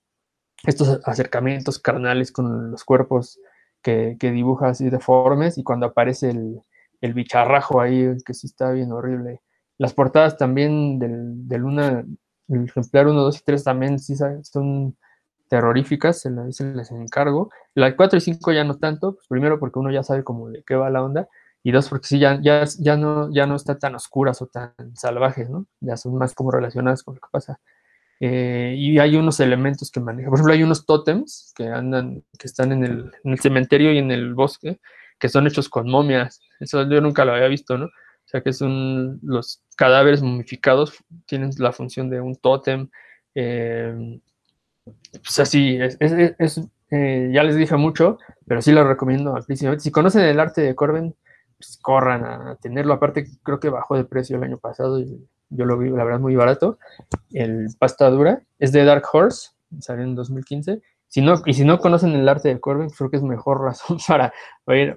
estos 0.65 1.01
acercamientos 1.05 1.79
carnales 1.79 2.33
con 2.33 2.71
los 2.71 2.85
cuerpos 2.85 3.39
que, 3.83 4.17
dibuja 4.21 4.69
así 4.69 4.91
deformes 4.91 5.59
y 5.59 5.63
cuando 5.65 5.87
aparece 5.87 6.31
el, 6.31 6.63
bicharrajo 7.15 7.81
ahí, 7.81 8.17
que 8.25 8.35
sí 8.35 8.47
está 8.47 8.71
bien 8.73 8.93
horrible. 8.93 9.43
Las 9.79 9.93
portadas 9.95 10.39
también 10.39 10.99
del, 10.99 11.49
del 11.49 11.65
una, 11.65 12.05
el 12.49 12.65
ejemplar 12.65 13.07
1, 13.07 13.21
2 13.21 13.39
y 13.39 13.45
3 13.45 13.65
también 13.65 13.99
sí 13.99 14.15
son 14.43 14.97
terroríficas, 15.49 16.21
se, 16.21 16.31
les 16.31 16.91
encargo. 16.91 17.51
La 17.75 17.95
4 17.97 18.19
y 18.19 18.21
5 18.21 18.53
ya 18.53 18.65
no 18.65 18.77
tanto, 18.77 19.15
pues 19.15 19.27
primero 19.29 19.59
porque 19.59 19.79
uno 19.79 19.91
ya 19.91 20.03
sabe 20.03 20.25
cómo 20.25 20.49
de 20.49 20.63
qué 20.65 20.75
va 20.75 20.91
la 20.91 21.03
onda, 21.03 21.29
y 21.63 21.73
dos 21.73 21.89
porque 21.89 22.07
sí, 22.07 22.19
ya, 22.19 22.39
ya, 22.43 22.65
ya, 22.79 22.97
no, 22.97 23.33
ya 23.33 23.47
no 23.47 23.57
están 23.57 23.79
tan 23.79 23.95
oscuras 23.95 24.43
o 24.43 24.47
tan 24.47 24.75
salvajes, 24.95 25.49
¿no? 25.49 25.67
Ya 25.81 25.97
son 25.97 26.15
más 26.17 26.35
como 26.35 26.51
relacionadas 26.51 27.03
con 27.03 27.15
lo 27.15 27.21
que 27.21 27.29
pasa. 27.31 27.59
Eh, 28.21 28.75
y 28.77 28.99
hay 28.99 29.17
unos 29.17 29.41
elementos 29.41 29.91
que 29.91 29.99
maneja. 29.99 30.29
Por 30.29 30.39
ejemplo, 30.39 30.53
hay 30.53 30.63
unos 30.63 30.85
tótems 30.85 31.53
que 31.57 31.69
andan, 31.69 32.23
que 32.39 32.47
están 32.47 32.73
en 32.73 32.85
el, 32.85 33.13
en 33.25 33.33
el 33.33 33.41
cementerio 33.41 33.93
y 33.93 33.99
en 33.99 34.11
el 34.11 34.35
bosque, 34.35 34.79
que 35.19 35.31
son 35.31 35.47
hechos 35.47 35.71
con 35.71 35.91
momias. 35.91 36.41
Eso 36.61 36.87
yo 36.89 37.01
nunca 37.01 37.25
lo 37.25 37.33
había 37.33 37.49
visto, 37.49 37.79
¿no? 37.79 37.89
Sea, 38.35 38.43
que 38.43 38.53
son 38.53 39.21
los 39.23 39.63
cadáveres 39.77 40.21
momificados, 40.21 41.05
tienen 41.25 41.51
la 41.59 41.71
función 41.71 42.11
de 42.11 42.21
un 42.21 42.35
tótem. 42.35 42.89
Eh, 43.33 44.21
pues 45.13 45.39
así, 45.39 45.79
es, 45.81 46.61
eh, 46.91 47.31
ya 47.33 47.45
les 47.45 47.55
dije 47.55 47.77
mucho, 47.77 48.19
pero 48.45 48.61
sí 48.61 48.73
lo 48.73 48.83
recomiendo 48.83 49.37
amplísimamente. 49.37 49.85
Si 49.85 49.93
conocen 49.93 50.23
el 50.23 50.41
arte 50.41 50.63
de 50.63 50.75
Corben, 50.75 51.15
pues 51.57 51.79
corran 51.81 52.25
a 52.25 52.57
tenerlo. 52.57 52.95
Aparte, 52.95 53.25
creo 53.45 53.61
que 53.61 53.69
bajó 53.69 53.97
de 53.97 54.05
precio 54.05 54.37
el 54.37 54.43
año 54.43 54.59
pasado 54.59 54.99
y 54.99 55.29
yo 55.51 55.65
lo 55.65 55.79
vi, 55.79 55.91
la 55.91 56.03
verdad, 56.03 56.19
muy 56.19 56.35
barato. 56.35 56.81
El 57.33 57.69
pasta 57.79 58.11
dura 58.11 58.43
es 58.59 58.73
de 58.73 58.85
Dark 58.85 59.05
Horse, 59.13 59.51
salió 59.79 60.03
en 60.03 60.17
2015 60.17 60.83
y 61.47 61.55
si 61.55 61.65
no 61.65 61.79
conocen 61.79 62.11
el 62.11 62.29
arte 62.29 62.49
de 62.49 62.61
Corbin, 62.61 62.91
creo 62.91 63.11
que 63.11 63.17
es 63.17 63.23
mejor 63.23 63.61
razón 63.63 63.99
para, 64.07 64.33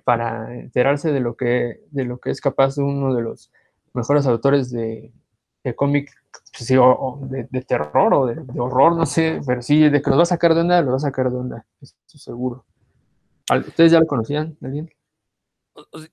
para 0.04 0.54
enterarse 0.56 1.12
de 1.12 1.20
lo, 1.20 1.36
que, 1.36 1.82
de 1.92 2.06
lo 2.06 2.20
que 2.20 2.32
es 2.32 2.42
capaz 2.42 2.78
uno 2.78 3.14
de 3.14 3.22
los 3.22 3.52
mejores 3.94 4.26
autores 4.26 4.72
de, 4.72 5.12
de 5.64 5.76
cómic, 5.76 6.12
pues 6.58 6.68
de, 6.70 7.62
terror 7.68 8.14
o 8.14 8.26
de, 8.26 8.60
horror, 8.60 8.96
no 8.96 9.06
sé, 9.06 9.42
pero 9.46 9.62
sí, 9.62 9.90
de 9.90 10.02
que 10.02 10.10
lo 10.10 10.18
va 10.18 10.24
a 10.24 10.28
sacar 10.28 10.54
de 10.54 10.62
onda, 10.62 10.82
lo 10.82 10.92
va 10.92 10.98
a 10.98 11.00
sacar 11.00 11.30
de 11.30 11.38
onda, 11.38 11.66
estoy 11.82 12.20
seguro. 12.20 12.66
¿Ustedes 13.50 13.92
ya 13.92 14.00
lo 14.00 14.08
conocían, 14.08 14.58
alguien? 14.62 14.90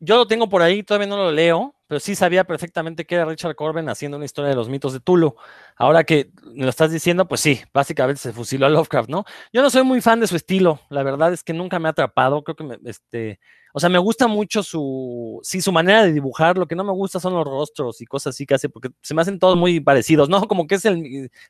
Yo 0.00 0.16
lo 0.16 0.26
tengo 0.26 0.48
por 0.48 0.62
ahí, 0.62 0.82
todavía 0.82 1.06
no 1.06 1.16
lo 1.16 1.32
leo, 1.32 1.73
pero 1.86 2.00
sí 2.00 2.14
sabía 2.14 2.44
perfectamente 2.44 3.04
que 3.04 3.14
era 3.14 3.24
Richard 3.24 3.54
Corbin 3.54 3.88
haciendo 3.88 4.16
una 4.16 4.26
historia 4.26 4.50
de 4.50 4.56
los 4.56 4.68
mitos 4.68 4.92
de 4.92 5.00
Tulu. 5.00 5.36
Ahora 5.76 6.04
que 6.04 6.30
me 6.54 6.64
lo 6.64 6.70
estás 6.70 6.90
diciendo, 6.90 7.28
pues 7.28 7.40
sí, 7.40 7.60
básicamente 7.72 8.20
se 8.20 8.32
fusiló 8.32 8.66
a 8.66 8.68
Lovecraft, 8.68 9.08
¿no? 9.08 9.24
Yo 9.52 9.62
no 9.62 9.70
soy 9.70 9.82
muy 9.82 10.00
fan 10.00 10.20
de 10.20 10.26
su 10.26 10.36
estilo, 10.36 10.80
la 10.88 11.02
verdad 11.02 11.32
es 11.32 11.42
que 11.44 11.52
nunca 11.52 11.78
me 11.78 11.88
ha 11.88 11.92
atrapado, 11.92 12.42
creo 12.42 12.56
que 12.56 12.64
me, 12.64 12.78
este, 12.84 13.40
o 13.72 13.80
sea, 13.80 13.88
me 13.88 13.98
gusta 13.98 14.28
mucho 14.28 14.62
su, 14.62 15.40
sí, 15.42 15.60
su 15.60 15.72
manera 15.72 16.04
de 16.04 16.12
dibujar, 16.12 16.56
lo 16.56 16.66
que 16.66 16.76
no 16.76 16.84
me 16.84 16.92
gusta 16.92 17.18
son 17.18 17.34
los 17.34 17.44
rostros 17.44 18.00
y 18.00 18.06
cosas 18.06 18.34
así 18.34 18.46
que 18.46 18.54
hace, 18.54 18.68
porque 18.68 18.90
se 19.02 19.14
me 19.14 19.22
hacen 19.22 19.38
todos 19.38 19.56
muy 19.56 19.80
parecidos, 19.80 20.28
¿no? 20.28 20.40
Como 20.48 20.66
que 20.66 20.76
es 20.76 20.84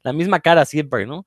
la 0.02 0.12
misma 0.12 0.40
cara 0.40 0.64
siempre, 0.64 1.06
¿no? 1.06 1.26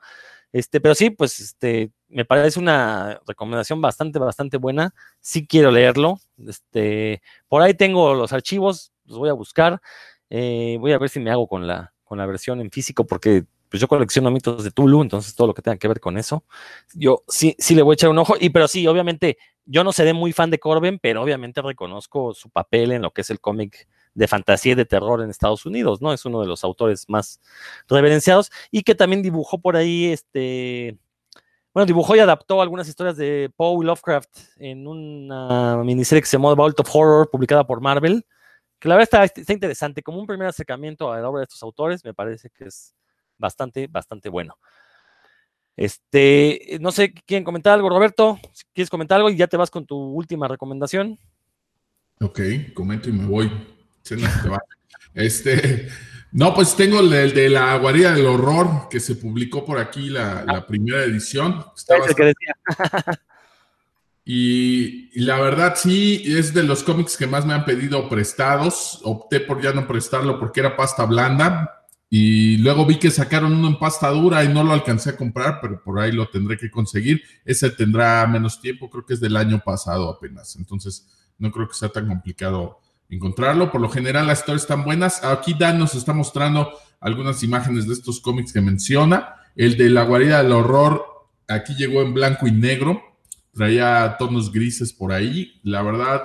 Este, 0.52 0.82
pero 0.82 0.96
sí, 0.96 1.10
pues 1.10 1.40
este, 1.40 1.92
me 2.08 2.26
parece 2.26 2.60
una 2.60 3.20
recomendación 3.28 3.82
bastante, 3.82 4.18
bastante 4.18 4.58
buena. 4.58 4.94
Sí 5.20 5.46
quiero 5.46 5.72
leerlo. 5.72 6.20
Este, 6.48 7.22
por 7.48 7.62
ahí 7.62 7.74
tengo 7.74 8.14
los 8.14 8.34
archivos, 8.34 8.92
los 9.08 9.18
voy 9.18 9.30
a 9.30 9.34
buscar. 9.34 9.82
Eh, 10.30 10.78
voy 10.80 10.92
a 10.92 10.98
ver 10.98 11.10
si 11.10 11.20
me 11.20 11.32
hago 11.32 11.48
con 11.48 11.68
la, 11.68 11.94
con 12.04 12.18
la 12.18 12.26
versión 12.26 12.62
en 12.62 12.72
físico, 12.72 13.06
porque 13.06 13.46
pues 13.70 13.82
yo 13.82 13.88
colecciono 13.88 14.32
mitos 14.32 14.64
de 14.64 14.72
Tulu, 14.72 15.02
entonces 15.02 15.36
todo 15.36 15.48
lo 15.48 15.54
que 15.54 15.62
tenga 15.62 15.78
que 15.78 15.88
ver 15.88 16.00
con 16.00 16.18
eso, 16.18 16.46
yo 16.94 17.24
sí, 17.28 17.56
sí 17.60 17.76
le 17.76 17.82
voy 17.82 17.94
a 17.94 17.96
echar 17.96 18.10
un 18.10 18.18
ojo. 18.18 18.36
Y 18.40 18.50
pero 18.50 18.68
sí, 18.68 18.88
obviamente, 18.88 19.38
yo 19.66 19.84
no 19.84 19.92
seré 19.92 20.14
muy 20.14 20.32
fan 20.34 20.50
de 20.50 20.60
Corben, 20.60 21.00
pero 21.00 21.22
obviamente 21.22 21.62
reconozco 21.62 22.34
su 22.34 22.50
papel 22.50 22.94
en 22.94 23.02
lo 23.02 23.12
que 23.12 23.22
es 23.22 23.30
el 23.30 23.42
cómic 23.42 23.88
de 24.14 24.28
fantasía 24.28 24.72
y 24.72 24.76
de 24.76 24.86
terror 24.86 25.22
en 25.22 25.30
Estados 25.30 25.66
Unidos, 25.66 26.02
¿no? 26.02 26.12
Es 26.14 26.26
uno 26.26 26.42
de 26.42 26.48
los 26.48 26.64
autores 26.64 27.08
más 27.08 27.40
reverenciados 27.88 28.52
y 28.72 28.82
que 28.82 28.96
también 28.96 29.22
dibujó 29.22 29.60
por 29.60 29.76
ahí, 29.76 30.06
este, 30.06 30.98
bueno, 31.74 31.86
dibujó 31.86 32.16
y 32.16 32.20
adaptó 32.20 32.62
algunas 32.62 32.88
historias 32.88 33.18
de 33.18 33.52
Poe 33.56 33.86
Lovecraft 33.86 34.30
en 34.58 34.88
una 34.88 35.84
miniserie 35.84 36.22
que 36.22 36.28
se 36.28 36.38
llamó 36.38 36.52
The 36.52 36.58
Vault 36.58 36.80
of 36.80 36.96
Horror, 36.96 37.30
publicada 37.30 37.68
por 37.68 37.82
Marvel, 37.82 38.26
que 38.80 38.90
la 38.90 38.95
verdad 38.95 39.24
está, 39.26 39.41
está 39.41 39.54
interesante, 39.54 40.04
como 40.04 40.20
un 40.20 40.28
primer 40.28 40.48
acercamiento 40.48 41.12
a 41.12 41.20
la 41.20 41.30
obra 41.30 41.40
de 41.40 41.45
estos 41.45 41.64
autores, 41.64 42.04
me 42.04 42.14
parece 42.14 42.49
que 42.49 42.66
es 42.66 42.95
bastante, 43.38 43.88
bastante 43.88 44.30
bueno. 44.30 44.58
Este, 45.76 46.78
no 46.82 46.91
sé, 46.91 47.14
¿quieren 47.14 47.44
comentar 47.44 47.74
algo, 47.74 47.90
Roberto? 47.90 48.40
Si 48.52 48.64
quieres 48.74 48.90
comentar 48.90 49.18
algo 49.18 49.30
y 49.30 49.38
ya 49.38 49.48
te 49.48 49.58
vas 49.58 49.70
con 49.70 49.86
tu 49.86 49.95
última 49.95 50.48
recomendación. 50.48 51.20
Ok, 52.20 52.40
comento 52.74 53.10
y 53.10 53.14
me 53.14 53.26
voy. 53.26 53.52
Este, 55.14 55.88
no, 56.32 56.54
pues 56.54 56.76
tengo 56.76 56.99
el 56.99 57.34
de, 57.34 57.49
la 57.49 57.78
guarida 57.78 58.14
del 58.14 58.26
horror 58.26 58.90
que 58.90 58.99
se 58.99 59.16
publicó 59.16 59.64
por 59.66 59.78
aquí 59.78 60.10
la, 60.10 60.66
primera 60.68 61.04
edición. 61.04 61.64
y, 64.30 65.10
la 65.22 65.40
verdad 65.40 65.76
sí, 65.78 66.22
es 66.26 66.54
de 66.54 66.64
los 66.64 66.84
cómics 66.84 67.16
que 67.16 67.28
más 67.28 67.45
me 67.45 67.54
han 67.54 67.64
pedido 67.64 68.10
prestados. 68.10 68.99
Opté 69.06 69.40
por 69.40 69.62
ya 69.62 69.72
no 69.72 69.88
prestarlo 69.88 70.38
porque 70.38 70.60
era 70.60 70.76
pasta 70.76 71.06
blanda. 71.06 71.86
Y 72.10 72.58
luego 72.58 72.86
vi 72.86 72.98
que 72.98 73.10
sacaron 73.10 73.54
uno 73.54 73.70
en 73.70 73.80
pasta 73.80 74.10
dura 74.10 74.44
y 74.44 74.49
no 74.49 74.66
lo 74.66 74.74
alcancé 74.74 75.12
a 75.12 75.16
comprar, 75.16 75.60
pero 75.62 75.82
por 75.82 75.98
ahí 76.02 76.12
lo 76.12 76.28
tendré 76.28 76.58
que 76.58 76.70
conseguir. 76.70 77.22
Ese 77.45 77.70
tendrá 77.70 78.28
menos 78.28 78.60
tiempo, 78.60 78.90
creo 78.90 79.06
que 79.06 79.14
es 79.14 79.22
del 79.22 79.38
año 79.38 79.62
pasado 79.64 80.10
apenas. 80.10 80.58
Entonces, 80.58 81.08
no 81.38 81.49
creo 81.49 81.70
que 81.70 81.76
sea 81.76 81.88
tan 81.88 82.10
complicado 82.10 82.82
encontrarlo. 83.10 83.72
Por 83.72 83.80
lo 83.80 83.88
general 83.88 84.28
las 84.28 84.40
historias 84.40 84.64
están 84.64 84.84
buenas. 84.84 85.24
Aquí 85.24 85.56
Dan 85.58 85.80
nos 85.80 85.95
está 85.95 86.12
mostrando 86.12 86.74
algunas 86.99 87.44
imágenes 87.44 87.88
de 87.88 87.94
estos 87.94 88.20
cómics 88.20 88.52
que 88.52 88.60
menciona. 88.60 89.36
El 89.56 89.78
de 89.78 89.90
la 89.90 90.04
guarida 90.04 90.44
del 90.44 90.52
horror, 90.52 91.06
aquí 91.48 91.76
llegó 91.76 92.02
en 92.02 92.14
blanco 92.14 92.45
y 92.45 92.52
negro. 92.52 93.02
Traía 93.58 94.16
tonos 94.20 94.52
grises 94.52 94.94
por 94.94 95.12
ahí. 95.12 95.60
La 95.64 95.82
verdad, 95.82 96.22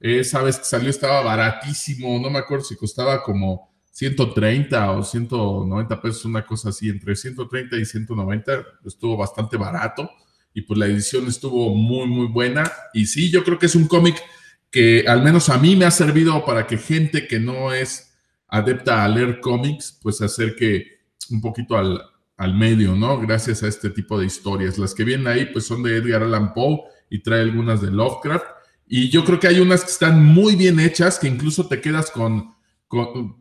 esa 0.00 0.42
vez 0.42 0.58
que 0.58 0.64
salió 0.64 0.88
estaba 0.88 1.20
baratísimo. 1.20 2.18
No 2.18 2.30
me 2.30 2.38
acuerdo 2.38 2.64
si 2.64 2.74
costaba 2.74 3.22
como 3.22 3.70
130 3.90 4.92
o 4.92 5.04
190 5.04 6.00
pesos, 6.00 6.24
una 6.24 6.46
cosa 6.46 6.70
así. 6.70 6.88
Entre 6.88 7.14
130 7.14 7.76
y 7.76 7.84
190 7.84 8.64
estuvo 8.86 9.14
bastante 9.14 9.58
barato. 9.58 10.10
Y 10.54 10.62
pues 10.62 10.78
la 10.78 10.86
edición 10.86 11.26
estuvo 11.26 11.74
muy, 11.74 12.06
muy 12.06 12.28
buena. 12.28 12.72
Y 12.94 13.04
sí, 13.04 13.30
yo 13.30 13.44
creo 13.44 13.58
que 13.58 13.66
es 13.66 13.74
un 13.74 13.86
cómic 13.86 14.16
que 14.70 15.04
al 15.06 15.22
menos 15.22 15.50
a 15.50 15.58
mí 15.58 15.76
me 15.76 15.84
ha 15.84 15.90
servido 15.90 16.46
para 16.46 16.66
que 16.66 16.78
gente 16.78 17.28
que 17.28 17.38
no 17.38 17.74
es 17.74 18.14
adepta 18.48 19.04
a 19.04 19.08
leer 19.08 19.40
cómics, 19.40 19.98
pues 20.00 20.22
acerque 20.22 21.00
un 21.28 21.42
poquito 21.42 21.76
al, 21.76 22.00
medio, 22.48 22.96
¿no? 22.96 23.18
Gracias 23.20 23.62
a 23.62 23.68
este 23.68 23.90
tipo 23.90 24.18
de 24.18 24.26
historias. 24.26 24.78
Las 24.78 24.94
que 24.94 25.04
vienen 25.04 25.26
ahí, 25.26 25.46
pues 25.46 25.66
son 25.66 25.82
de 25.82 25.96
Edgar 25.96 26.22
Allan 26.22 26.54
Poe 26.54 26.80
y 27.10 27.22
trae 27.22 27.40
algunas 27.40 27.80
de 27.80 27.90
Lovecraft. 27.90 28.46
Y 28.88 29.10
yo 29.10 29.24
creo 29.24 29.38
que 29.38 29.48
hay 29.48 29.60
unas 29.60 29.84
que 29.84 29.90
están 29.90 30.24
muy 30.24 30.56
bien 30.56 30.80
hechas, 30.80 31.18
que 31.18 31.28
incluso 31.28 31.68
te 31.68 31.80
quedas 31.80 32.10
con, 32.10 32.54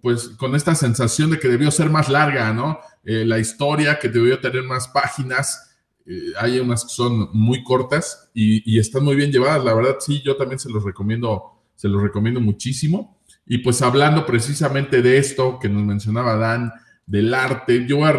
pues, 0.02 0.30
con 0.30 0.56
esta 0.56 0.76
sensación 0.76 1.32
de 1.32 1.40
que 1.40 1.48
debió 1.48 1.72
ser 1.72 1.90
más 1.90 2.10
larga, 2.10 2.54
¿no? 2.54 2.80
Eh, 3.04 3.26
la 3.26 3.40
historia, 3.40 3.98
que 3.98 4.10
debió 4.10 4.40
tener 4.40 4.64
más 4.64 4.88
páginas 4.90 5.70
eh, 6.12 6.34
hay 6.40 6.60
unas 6.60 6.86
que 6.86 6.90
son 6.90 7.30
muy 7.34 7.64
cortas 7.64 8.32
y, 8.34 8.80
están 8.80 9.04
muy 9.04 9.16
bien 9.16 9.32
llevadas. 9.32 9.64
La 9.64 9.76
verdad, 9.76 9.98
sí, 10.00 10.24
yo 10.26 10.36
también 10.36 10.58
se 10.58 10.70
los 10.72 10.84
recomiendo, 10.84 11.62
se 11.76 11.88
los 11.88 12.02
recomiendo 12.02 12.42
muchísimo. 12.42 13.20
Y 13.46 13.60
pues 13.60 13.84
hablando 13.84 14.26
precisamente 14.26 15.04
de 15.04 15.20
esto 15.20 15.60
que 15.60 15.70
nos 15.70 15.84
mencionaba 15.84 16.36
Dan, 16.36 16.72
del 17.10 17.34
arte, 17.34 17.88
yo 17.88 17.98
voy 17.98 18.08
a, 18.08 18.12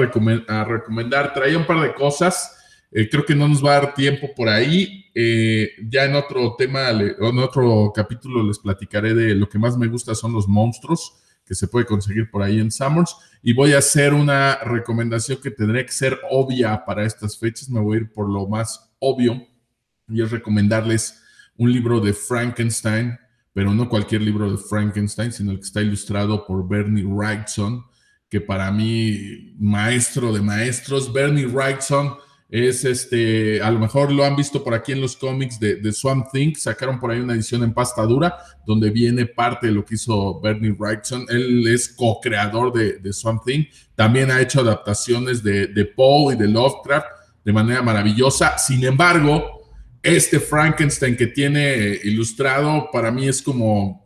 recomendar, 0.64 1.32
traía 1.32 1.56
un 1.56 1.64
par 1.64 1.80
de 1.80 1.94
cosas. 1.94 2.56
Eh, 2.90 3.08
creo 3.08 3.24
que 3.24 3.36
no 3.36 3.46
nos 3.46 3.64
va 3.64 3.70
a 3.70 3.80
dar 3.80 3.94
tiempo 3.94 4.30
por 4.34 4.48
ahí. 4.48 5.06
Eh, 5.14 5.70
ya 5.88 6.04
en 6.06 6.16
otro 6.16 6.56
tema, 6.58 6.90
en 6.90 7.38
otro 7.38 7.92
capítulo 7.94 8.42
les 8.42 8.58
platicaré 8.58 9.14
de 9.14 9.36
lo 9.36 9.48
que 9.48 9.60
más 9.60 9.78
me 9.78 9.86
gusta 9.86 10.14
son 10.16 10.32
los 10.32 10.48
monstruos 10.48 11.16
que 11.46 11.54
se 11.54 11.68
puede 11.68 11.86
conseguir 11.86 12.30
por 12.32 12.42
ahí 12.42 12.58
en 12.58 12.72
Summers. 12.72 13.14
Y 13.44 13.52
voy 13.52 13.74
a 13.74 13.78
hacer 13.78 14.12
una 14.12 14.56
recomendación 14.56 15.38
que 15.40 15.52
tendría 15.52 15.86
que 15.86 15.92
ser 15.92 16.18
obvia 16.28 16.84
para 16.84 17.04
estas 17.04 17.38
fechas. 17.38 17.70
Me 17.70 17.78
voy 17.78 17.96
a 17.96 18.00
ir 18.00 18.12
por 18.12 18.28
lo 18.28 18.48
más 18.48 18.92
obvio 18.98 19.46
y 20.08 20.20
es 20.20 20.32
recomendarles 20.32 21.22
un 21.56 21.72
libro 21.72 22.00
de 22.00 22.12
Frankenstein, 22.12 23.16
pero 23.52 23.72
no 23.72 23.88
cualquier 23.88 24.22
libro 24.22 24.50
de 24.50 24.58
Frankenstein, 24.58 25.32
sino 25.32 25.52
el 25.52 25.58
que 25.58 25.66
está 25.66 25.80
ilustrado 25.80 26.44
por 26.44 26.66
Bernie 26.68 27.04
Wrightson, 27.04 27.84
que 28.30 28.40
para 28.40 28.70
mí, 28.70 29.54
maestro 29.58 30.32
de 30.32 30.40
maestros, 30.40 31.12
Bernie 31.12 31.46
Wrightson 31.46 32.14
es 32.48 32.84
este, 32.84 33.60
a 33.60 33.70
lo 33.70 33.78
mejor 33.78 34.10
lo 34.10 34.24
han 34.24 34.36
visto 34.36 34.62
por 34.62 34.72
aquí 34.72 34.92
en 34.92 35.00
los 35.00 35.16
cómics 35.16 35.58
de, 35.58 35.92
Swamp 35.92 36.28
Thing, 36.32 36.54
sacaron 36.56 36.98
por 36.98 37.10
ahí 37.10 37.20
una 37.20 37.34
edición 37.34 37.62
en 37.62 37.74
pasta 37.74 38.02
dura, 38.02 38.36
donde 38.66 38.90
viene 38.90 39.26
parte 39.26 39.66
de 39.66 39.72
lo 39.72 39.84
que 39.84 39.96
hizo 39.96 40.40
Bernie 40.40 40.72
Wrightson, 40.72 41.26
él 41.28 41.66
es 41.68 41.88
co-creador 41.88 42.72
de, 42.72 43.12
Swamp 43.12 43.44
Thing, 43.44 43.64
también 43.94 44.30
ha 44.30 44.40
hecho 44.40 44.60
adaptaciones 44.60 45.42
de, 45.42 45.66
de 45.68 45.84
Poe 45.84 46.34
y 46.34 46.36
de 46.38 46.48
Lovecraft 46.48 47.06
de 47.44 47.52
manera 47.52 47.82
maravillosa, 47.82 48.58
sin 48.58 48.84
embargo, 48.84 49.60
este 50.02 50.40
Frankenstein 50.40 51.16
que 51.16 51.26
tiene 51.26 51.98
ilustrado 52.04 52.88
para 52.92 53.10
mí 53.10 53.28
es 53.28 53.42
como 53.42 53.99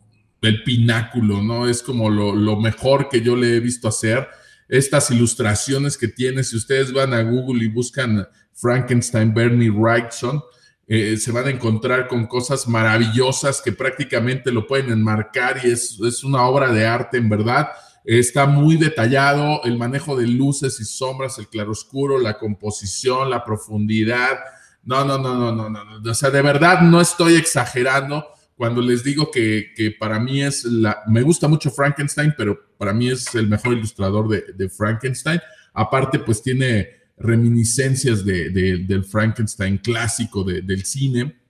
el 0.46 0.62
pináculo, 0.62 1.42
¿no? 1.42 1.68
Es 1.68 1.82
como 1.82 2.10
lo, 2.10 2.56
mejor 2.60 3.08
que 3.08 3.20
yo 3.20 3.36
le 3.36 3.56
he 3.56 3.60
visto 3.60 3.88
hacer 3.88 4.28
estas 4.68 5.10
ilustraciones 5.10 5.96
que 5.96 6.08
tiene. 6.08 6.44
Si 6.44 6.56
ustedes 6.56 6.92
van 6.92 7.12
a 7.14 7.22
Google 7.22 7.64
y 7.64 7.68
buscan 7.68 8.26
Frankenstein 8.52 9.34
Bernie 9.34 9.70
Wrightson, 9.70 10.42
eh, 10.86 11.16
se 11.16 11.32
van 11.32 11.46
a 11.46 11.50
encontrar 11.50 12.08
con 12.08 12.26
cosas 12.26 12.68
maravillosas 12.68 13.62
que 13.62 13.72
prácticamente 13.72 14.52
lo 14.52 14.66
pueden 14.66 14.90
enmarcar 14.90 15.60
y 15.64 15.70
es, 15.70 15.98
es 16.00 16.24
una 16.24 16.42
obra 16.46 16.72
de 16.72 16.86
arte 16.86 17.16
en 17.16 17.28
verdad. 17.28 17.68
Está 18.04 18.44
muy 18.44 18.76
detallado 18.76 19.62
el 19.64 19.78
manejo 19.78 20.14
de 20.14 20.26
luces 20.26 20.78
y 20.78 20.84
sombras, 20.84 21.38
el 21.38 21.48
claroscuro, 21.48 22.18
la 22.18 22.38
composición, 22.38 23.30
la 23.30 23.44
profundidad. 23.44 24.40
No, 24.84 25.04
no, 25.06 25.16
no, 25.16 25.34
no, 25.34 25.52
no, 25.52 25.70
no. 25.70 26.10
O 26.10 26.14
sea, 26.14 26.28
de 26.28 26.42
verdad 26.42 26.82
no 26.82 27.00
estoy 27.00 27.36
exagerando 27.36 28.26
cuando 28.56 28.80
les 28.80 29.02
digo 29.02 29.30
que, 29.30 29.96
para 29.98 30.20
mí 30.20 30.42
es 30.42 30.64
la, 30.64 31.02
me 31.08 31.22
gusta 31.22 31.48
mucho 31.48 31.70
Frankenstein, 31.70 32.34
pero 32.36 32.58
para 32.78 32.92
mí 32.92 33.10
es 33.10 33.34
el 33.34 33.48
mejor 33.48 33.74
ilustrador 33.74 34.28
de, 34.28 34.68
Frankenstein. 34.68 35.40
Aparte, 35.72 36.20
pues 36.20 36.42
tiene 36.42 36.88
reminiscencias 37.16 38.24
del 38.24 39.04
Frankenstein 39.04 39.78
clásico 39.78 40.44
del 40.44 40.84
cine. 40.84 41.40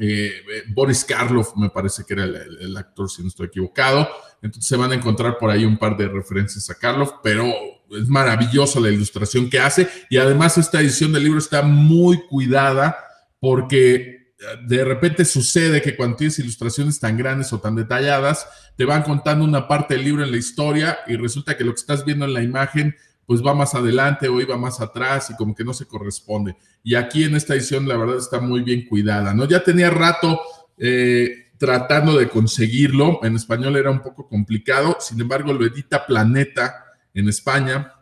Eh, 0.00 0.32
Boris 0.70 1.04
Karloff 1.04 1.56
me 1.56 1.70
parece 1.70 2.02
que 2.04 2.14
era 2.14 2.24
el, 2.24 2.76
actor, 2.76 3.08
si 3.08 3.22
no 3.22 3.28
estoy 3.28 3.46
equivocado. 3.46 4.08
Entonces 4.42 4.66
se 4.68 4.76
van 4.76 4.90
a 4.90 4.96
encontrar 4.96 5.38
por 5.38 5.50
ahí 5.50 5.64
un 5.64 5.78
par 5.78 5.96
de 5.96 6.08
referencias 6.08 6.68
a 6.68 6.74
Karloff, 6.74 7.12
pero 7.22 7.46
es 7.90 8.08
maravillosa 8.08 8.80
la 8.80 8.90
ilustración 8.90 9.48
que 9.48 9.60
hace. 9.60 9.88
Y 10.10 10.16
además 10.16 10.58
esta 10.58 10.80
edición 10.80 11.12
del 11.12 11.24
libro 11.24 11.38
está 11.38 11.62
muy 11.62 12.20
cuidada 12.26 12.96
porque 13.38 14.23
de 14.66 14.84
repente 14.84 15.24
sucede 15.24 15.82
que 15.82 15.96
cuando 15.96 16.16
tienes 16.16 16.38
ilustraciones 16.38 17.00
tan 17.00 17.16
grandes 17.16 17.52
o 17.52 17.60
tan 17.60 17.74
detalladas, 17.74 18.46
te 18.76 18.84
van 18.84 19.02
contando 19.02 19.44
una 19.44 19.68
parte 19.68 19.94
del 19.94 20.04
libro 20.04 20.24
en 20.24 20.30
la 20.30 20.36
historia 20.36 20.98
y 21.06 21.16
resulta 21.16 21.56
que 21.56 21.64
lo 21.64 21.72
que 21.72 21.80
estás 21.80 22.04
viendo 22.04 22.24
en 22.24 22.34
la 22.34 22.42
imagen 22.42 22.96
pues 23.26 23.42
va 23.42 23.54
más 23.54 23.74
adelante 23.74 24.28
o 24.28 24.40
iba 24.40 24.56
más 24.56 24.80
atrás 24.80 25.30
y 25.30 25.36
como 25.36 25.54
que 25.54 25.64
no 25.64 25.72
se 25.72 25.86
corresponde. 25.86 26.56
Y 26.82 26.94
aquí 26.94 27.24
en 27.24 27.34
esta 27.36 27.54
edición 27.54 27.88
la 27.88 27.96
verdad 27.96 28.18
está 28.18 28.40
muy 28.40 28.62
bien 28.62 28.86
cuidada, 28.86 29.32
¿no? 29.34 29.48
Ya 29.48 29.62
tenía 29.62 29.90
rato 29.90 30.40
eh, 30.76 31.52
tratando 31.58 32.18
de 32.18 32.28
conseguirlo, 32.28 33.20
en 33.22 33.36
español 33.36 33.76
era 33.76 33.90
un 33.90 34.02
poco 34.02 34.28
complicado, 34.28 34.98
sin 35.00 35.20
embargo 35.20 35.52
lo 35.52 35.64
edita 35.64 36.04
Planeta 36.06 36.84
en 37.14 37.28
España 37.28 37.94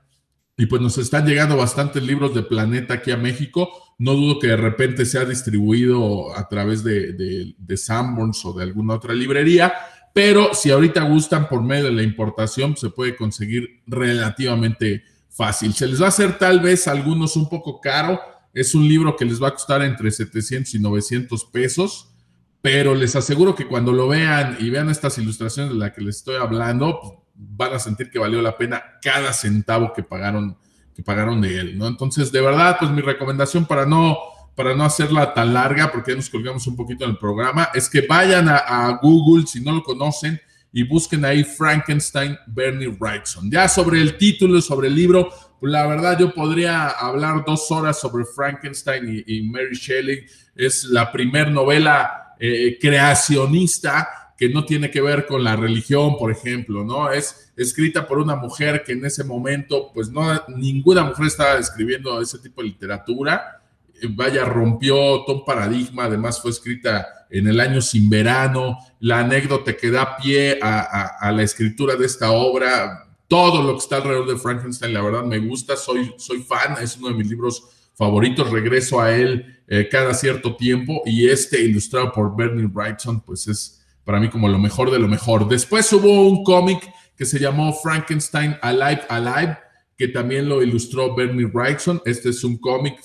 y 0.57 0.67
pues 0.67 0.83
nos 0.83 0.99
están 0.99 1.27
llegando 1.27 1.57
bastantes 1.57 2.03
libros 2.03 2.35
de 2.35 2.43
Planeta 2.43 2.95
aquí 2.95 3.11
a 3.11 3.17
México. 3.17 3.71
No 3.99 4.15
dudo 4.15 4.39
que 4.39 4.49
de 4.49 4.57
repente 4.57 5.07
sea 5.07 5.25
distribuido 5.25 6.37
a 6.37 6.49
través 6.49 6.85
de, 6.85 7.13
de, 7.59 7.77
Sanborns 7.77 8.45
o 8.45 8.53
de 8.53 8.65
alguna 8.65 8.95
otra 8.95 9.15
librería, 9.15 9.73
pero 10.13 10.55
si 10.55 10.71
ahorita 10.71 11.03
gustan 11.05 11.49
por 11.49 11.63
medio 11.63 11.85
de 11.85 11.93
la 11.93 12.03
importación, 12.03 12.77
se 12.77 12.91
puede 12.91 13.17
conseguir 13.17 13.83
relativamente 13.87 15.05
fácil. 15.31 15.73
Se 15.73 15.87
les 15.87 16.01
va 16.01 16.07
a 16.07 16.11
hacer 16.11 16.39
tal 16.39 16.61
vez 16.61 16.87
a 16.87 16.93
algunos 16.93 17.37
un 17.37 17.49
poco 17.49 17.81
caro. 17.81 18.21
Es 18.53 18.75
un 18.75 18.87
libro 18.87 19.17
que 19.17 19.25
les 19.25 19.43
va 19.43 19.49
a 19.49 19.53
costar 19.53 19.81
entre 19.83 20.11
700 20.11 20.75
y 20.75 20.79
900 20.79 21.45
pesos, 21.47 22.15
pero 22.61 22.95
les 22.95 23.17
aseguro 23.17 23.55
que 23.55 23.67
cuando 23.67 23.93
lo 23.93 24.09
vean 24.09 24.59
y 24.61 24.69
vean 24.69 24.91
estas 24.91 25.17
ilustraciones 25.17 25.73
de 25.73 25.79
las 25.79 25.93
que 25.93 26.03
les 26.03 26.19
estoy 26.19 26.37
hablando, 26.37 27.01
pues, 27.01 27.22
van 27.51 27.75
a 27.75 27.79
sentir 27.79 28.11
que 28.11 28.19
valió 28.19 28.41
la 28.41 28.57
pena 28.57 28.83
cada 29.03 29.33
centavo 29.33 29.93
que 29.93 30.03
pagaron, 30.03 30.57
que 30.95 31.03
pagaron 31.03 31.41
de 31.41 31.59
él, 31.59 31.79
¿no? 31.79 31.87
Entonces, 31.87 32.31
de 32.31 32.41
verdad, 32.41 32.77
pues 32.79 32.91
mi 32.91 33.01
recomendación 33.01 33.67
para 33.67 33.87
no, 33.87 34.19
para 34.55 34.75
no 34.75 34.85
hacerla 34.85 35.35
tan 35.35 35.53
larga, 35.53 35.91
porque 35.91 36.13
ya 36.13 36.17
nos 36.17 36.31
colgamos 36.31 36.67
un 36.67 36.77
poquito 36.77 37.05
en 37.05 37.11
el 37.11 37.19
programa, 37.19 37.71
es 37.75 37.89
que 37.89 38.07
vayan 38.07 38.49
a, 38.49 38.99
Google, 39.03 39.47
si 39.47 39.61
no 39.61 39.73
lo 39.73 39.83
conocen, 39.83 40.41
y 40.75 40.85
busquen 40.85 41.25
ahí 41.25 41.45
Frankenstein 41.45 42.39
Bernie 42.47 42.89
Wrightson. 42.89 43.51
Ya 43.51 43.69
sobre 43.69 44.01
el 44.01 44.17
título, 44.17 44.61
sobre 44.63 44.89
el 44.89 44.95
libro, 44.95 45.29
pues 45.61 45.71
la 45.71 45.87
verdad 45.87 46.19
yo 46.19 46.33
podría 46.33 46.89
hablar 46.89 47.45
dos 47.47 47.71
horas 47.71 48.01
sobre 48.01 48.25
Frankenstein 48.25 49.23
y, 49.27 49.43
Mary 49.43 49.75
Shelley. 49.75 50.25
Es 50.55 50.85
la 50.85 51.13
primer 51.13 51.51
novela 51.51 52.35
eh, 52.41 52.79
creacionista 52.81 54.22
que 54.43 54.49
no 54.49 54.65
tiene 54.65 54.91
que 54.91 55.01
ver 55.01 55.25
con 55.25 55.45
la 55.45 55.55
religión, 55.55 56.17
por 56.19 56.33
ejemplo, 56.33 56.83
¿no? 56.83 57.13
Es 57.13 57.53
escrita 57.57 58.09
por 58.09 58.19
una 58.19 58.35
mujer 58.35 58.83
que 58.85 58.91
en 58.91 59.05
ese 59.05 59.23
momento, 59.23 59.93
pues 59.95 60.11
no, 60.11 60.21
ninguna 60.49 61.05
mujer 61.05 61.27
estaba 61.27 61.59
escribiendo 61.61 62.21
ese 62.21 62.41
tipo 62.41 62.61
de 62.61 62.67
literatura. 62.67 63.63
Eh, 64.03 64.09
vaya, 64.11 64.45
rompió 64.45 64.97
todo 65.25 65.37
un 65.37 65.45
paradigma, 65.45 66.07
además 66.07 66.43
fue 66.43 66.51
escrita 66.51 67.07
en 67.31 67.47
el 67.47 67.61
año 67.61 67.81
sin 67.81 68.11
verano, 68.11 68.79
la 68.99 69.21
anécdota 69.21 69.77
que 69.77 69.93
da 69.93 70.17
pie 70.17 70.59
a, 70.61 71.31
la 71.31 71.43
escritura 71.45 71.95
de 71.95 72.07
esta 72.07 72.33
obra, 72.33 73.15
todo 73.29 73.63
lo 73.63 73.75
que 73.75 73.79
está 73.79 73.99
alrededor 73.99 74.27
de 74.27 74.39
Frankenstein, 74.39 74.93
la 74.93 75.03
verdad 75.03 75.23
me 75.23 75.39
gusta, 75.39 75.77
soy, 75.77 76.15
soy 76.19 76.43
fan, 76.43 76.83
es 76.83 76.97
uno 76.97 77.11
de 77.11 77.15
mis 77.15 77.29
libros 77.29 77.63
favoritos, 77.95 78.51
regreso 78.51 79.01
a 79.01 79.15
él 79.15 79.63
eh, 79.69 79.89
cada 79.89 80.13
cierto 80.15 80.57
tiempo. 80.57 81.01
Y 81.07 81.29
este 81.29 81.61
ilustrado 81.61 82.11
por 82.11 82.35
Bernie 82.35 82.67
Wrightson, 82.67 83.21
pues 83.21 83.47
es 83.47 83.82
para 84.05 84.21
mí 84.21 84.29
como 84.29 84.49
lo 84.49 84.59
mejor 84.59 84.91
de 84.91 84.99
lo 84.99 85.09
mejor. 85.09 85.49
Después 85.49 85.93
hubo 85.93 86.29
un 86.29 86.45
cómic 86.45 86.93
que 87.17 87.25
se 87.25 87.39
llamó 87.39 87.73
Frankenstein 87.73 88.57
Alive 88.61 89.03
Alive, 89.09 89.59
que 89.97 90.09
también 90.09 90.49
lo 90.49 90.63
ilustró 90.63 91.15
Bernie 91.15 91.47
Wrightson. 91.47 92.03
Este 92.05 92.31
es 92.31 92.43
un 92.43 92.59
cómic 92.59 93.01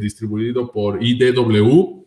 distribuido 0.00 0.70
por 0.70 1.02
IDW. 1.02 2.04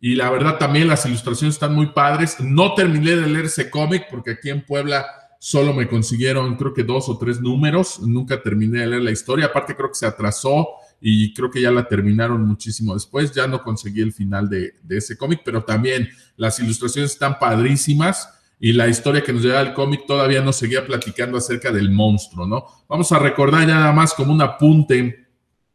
Y 0.00 0.16
la 0.16 0.30
verdad 0.30 0.58
también 0.58 0.88
las 0.88 1.06
ilustraciones 1.06 1.54
están 1.54 1.74
muy 1.74 1.86
padres. 1.86 2.38
No 2.40 2.74
terminé 2.74 3.16
de 3.16 3.26
leer 3.26 3.46
ese 3.46 3.70
cómic 3.70 4.06
porque 4.10 4.32
aquí 4.32 4.50
en 4.50 4.64
Puebla 4.64 5.06
solo 5.38 5.72
me 5.72 5.88
consiguieron 5.88 6.56
creo 6.56 6.74
que 6.74 6.84
dos 6.84 7.08
o 7.08 7.18
tres 7.18 7.40
números. 7.40 8.00
Nunca 8.00 8.42
terminé 8.42 8.80
de 8.80 8.86
leer 8.88 9.02
la 9.02 9.10
historia. 9.10 9.46
Aparte 9.46 9.74
creo 9.74 9.88
que 9.88 9.94
se 9.94 10.06
atrasó 10.06 10.68
y 11.04 11.34
creo 11.34 11.50
que 11.50 11.60
ya 11.60 11.72
la 11.72 11.88
terminaron 11.88 12.46
muchísimo 12.46 12.94
después. 12.94 13.32
Ya 13.32 13.48
no 13.48 13.60
conseguí 13.60 14.00
el 14.00 14.12
final 14.12 14.48
de, 14.48 14.74
ese 14.88 15.16
cómic, 15.16 15.40
pero 15.44 15.64
también 15.64 16.08
las 16.36 16.60
ilustraciones 16.60 17.10
están 17.10 17.40
padrísimas 17.40 18.28
y 18.60 18.72
la 18.72 18.86
historia 18.86 19.20
que 19.20 19.32
nos 19.32 19.42
lleva 19.42 19.60
el 19.60 19.74
cómic 19.74 20.06
todavía 20.06 20.40
nos 20.40 20.54
seguía 20.54 20.86
platicando 20.86 21.38
acerca 21.38 21.72
del 21.72 21.90
monstruo, 21.90 22.46
¿no? 22.46 22.66
Vamos 22.88 23.10
a 23.10 23.18
recordar 23.18 23.66
ya 23.66 23.74
nada 23.74 23.92
más 23.92 24.14
como 24.14 24.32
un 24.32 24.40
apunte 24.40 25.26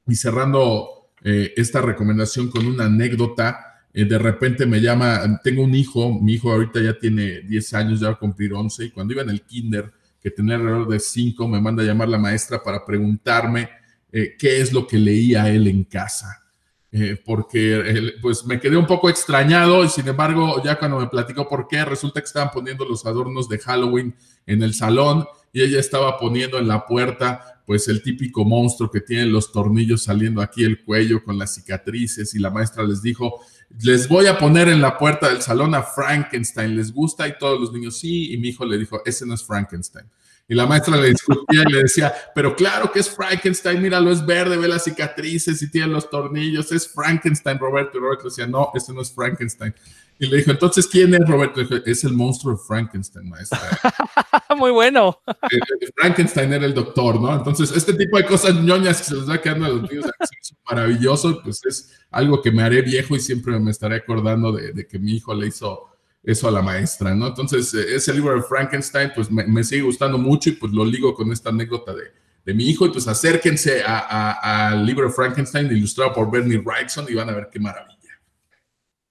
y 0.07 0.15
cerrando 0.15 1.09
eh, 1.21 1.53
esta 1.57 1.81
recomendación 1.81 2.49
con 2.49 2.65
una 2.65 2.85
anécdota. 2.85 3.81
Eh, 3.93 4.05
de 4.05 4.17
repente 4.17 4.65
me 4.65 4.79
llama, 4.79 5.41
tengo 5.43 5.61
un 5.61 5.75
hijo, 5.75 6.09
mi 6.21 6.35
hijo 6.35 6.53
ahorita 6.53 6.79
ya 6.79 6.97
tiene 6.97 7.41
10 7.41 7.73
años, 7.73 7.99
ya 7.99 8.07
va 8.07 8.13
a 8.13 8.19
cumplir 8.19 8.53
11, 8.53 8.85
y 8.85 8.91
cuando 8.91 9.13
iba 9.13 9.23
en 9.23 9.31
el 9.31 9.41
kinder, 9.41 9.91
que 10.21 10.31
tenía 10.31 10.55
alrededor 10.55 10.87
de 10.87 11.01
5, 11.01 11.45
me 11.49 11.59
manda 11.59 11.83
a 11.83 11.85
llamar 11.85 12.07
la 12.07 12.17
maestra 12.17 12.63
para 12.63 12.85
preguntarme 12.85 13.69
eh, 14.11 14.35
qué 14.37 14.61
es 14.61 14.73
lo 14.73 14.87
que 14.87 14.97
leía 14.97 15.49
él 15.49 15.67
en 15.67 15.83
casa. 15.83 16.43
Eh, 16.89 17.21
porque 17.23 18.13
pues 18.21 18.45
me 18.45 18.61
quedé 18.61 18.77
un 18.77 18.87
poco 18.87 19.09
extrañado 19.09 19.83
y 19.83 19.89
sin 19.89 20.07
embargo 20.07 20.63
ya 20.63 20.79
cuando 20.79 20.99
me 20.99 21.07
platicó 21.07 21.47
por 21.47 21.67
qué, 21.67 21.83
resulta 21.83 22.21
que 22.21 22.27
estaban 22.27 22.49
poniendo 22.49 22.85
los 22.85 23.05
adornos 23.05 23.49
de 23.49 23.59
Halloween 23.59 24.15
en 24.45 24.63
el 24.63 24.73
salón 24.73 25.27
y 25.51 25.61
ella 25.61 25.81
estaba 25.81 26.17
poniendo 26.17 26.57
en 26.57 26.67
la 26.67 26.85
puerta 26.85 27.57
pues 27.67 27.89
el 27.89 28.01
típico 28.01 28.45
monstruo 28.45 28.89
que 28.89 29.01
tiene 29.01 29.25
los 29.25 29.51
tornillos 29.51 30.03
saliendo 30.03 30.41
aquí 30.41 30.63
el 30.63 30.85
cuello 30.85 31.21
con 31.21 31.37
las 31.37 31.53
cicatrices 31.55 32.33
y 32.33 32.39
la 32.39 32.49
maestra 32.49 32.83
les 32.83 33.01
dijo, 33.01 33.41
les 33.81 34.07
voy 34.07 34.27
a 34.27 34.37
poner 34.37 34.69
en 34.69 34.81
la 34.81 34.97
puerta 34.97 35.27
del 35.27 35.41
salón 35.41 35.75
a 35.75 35.83
Frankenstein, 35.83 36.77
¿les 36.77 36.93
gusta? 36.93 37.27
Y 37.27 37.37
todos 37.37 37.59
los 37.59 37.73
niños 37.73 37.99
sí, 37.99 38.31
y 38.31 38.37
mi 38.37 38.49
hijo 38.49 38.65
le 38.65 38.77
dijo, 38.77 39.01
ese 39.05 39.25
no 39.25 39.33
es 39.33 39.43
Frankenstein. 39.43 40.05
Y 40.49 40.55
la 40.55 40.65
maestra 40.65 40.95
le 40.95 41.09
discutía 41.09 41.63
y 41.67 41.71
le 41.71 41.83
decía, 41.83 42.13
pero 42.33 42.55
claro 42.55 42.89
que 42.89 42.99
es 42.99 43.09
Frankenstein, 43.09 43.81
míralo, 43.81 44.11
es 44.11 44.25
verde, 44.25 44.55
ve 44.55 44.69
las 44.69 44.85
cicatrices 44.85 45.61
y 45.61 45.69
tiene 45.69 45.87
los 45.87 46.09
tornillos, 46.09 46.71
es 46.71 46.87
Frankenstein, 46.87 47.59
Roberto. 47.59 47.97
Y 47.97 48.01
Roberto 48.01 48.25
decía, 48.25 48.47
no, 48.47 48.71
ese 48.73 48.93
no 48.93 49.01
es 49.01 49.11
Frankenstein. 49.11 49.75
Y 50.19 50.27
le 50.27 50.37
dijo, 50.37 50.51
entonces, 50.51 50.87
¿quién 50.87 51.13
es 51.13 51.27
Roberto? 51.27 51.59
Dijo, 51.59 51.75
es 51.85 52.03
el 52.05 52.13
monstruo 52.13 52.53
de 52.53 52.63
Frankenstein, 52.65 53.27
maestra. 53.27 53.59
Muy 54.57 54.71
bueno. 54.71 55.19
Eh, 55.27 55.57
eh, 55.81 55.89
Frankenstein 55.95 56.53
era 56.53 56.65
el 56.65 56.73
doctor, 56.73 57.19
¿no? 57.19 57.35
Entonces, 57.35 57.71
este 57.75 57.93
tipo 57.93 58.17
de 58.17 58.25
cosas 58.25 58.55
ñoñas 58.55 58.99
que 58.99 59.03
se 59.03 59.15
les 59.15 59.29
va 59.29 59.41
quedando 59.41 59.65
a 59.65 59.69
los 59.69 59.81
niños 59.83 60.05
es 60.05 60.55
maravilloso, 60.67 61.41
pues 61.43 61.59
es 61.65 61.99
algo 62.09 62.41
que 62.41 62.51
me 62.51 62.63
haré 62.63 62.81
viejo 62.81 63.17
y 63.17 63.19
siempre 63.19 63.59
me 63.59 63.69
estaré 63.69 63.97
acordando 63.97 64.53
de, 64.53 64.71
de 64.71 64.87
que 64.87 64.97
mi 64.97 65.17
hijo 65.17 65.35
le 65.35 65.47
hizo 65.47 65.96
eso 66.27 66.49
a 66.49 66.51
la 66.51 66.61
maestra, 66.61 67.15
¿no? 67.15 67.27
Entonces, 67.27 67.73
eh, 67.73 67.95
ese 67.95 68.13
libro 68.13 68.35
de 68.35 68.41
Frankenstein, 68.41 69.11
pues 69.15 69.31
me, 69.31 69.63
sigue 69.63 69.83
gustando 69.83 70.17
mucho 70.17 70.49
y 70.49 70.53
pues 70.53 70.73
lo 70.73 70.83
ligo 70.83 71.13
con 71.13 71.31
esta 71.31 71.51
anécdota 71.51 71.95
de, 71.95 72.03
de 72.45 72.53
mi 72.53 72.65
hijo 72.65 72.85
y 72.85 72.89
pues 72.89 73.07
acérquense 73.07 73.81
al 73.81 74.85
libro 74.85 75.07
de 75.07 75.13
Frankenstein 75.13 75.67
ilustrado 75.67 76.11
por 76.11 76.29
Bernie 76.29 76.57
Wrightson 76.57 77.05
y 77.07 77.13
van 77.15 77.29
a 77.29 77.33
ver 77.33 77.47
qué 77.49 77.61
maravilla. 77.61 77.97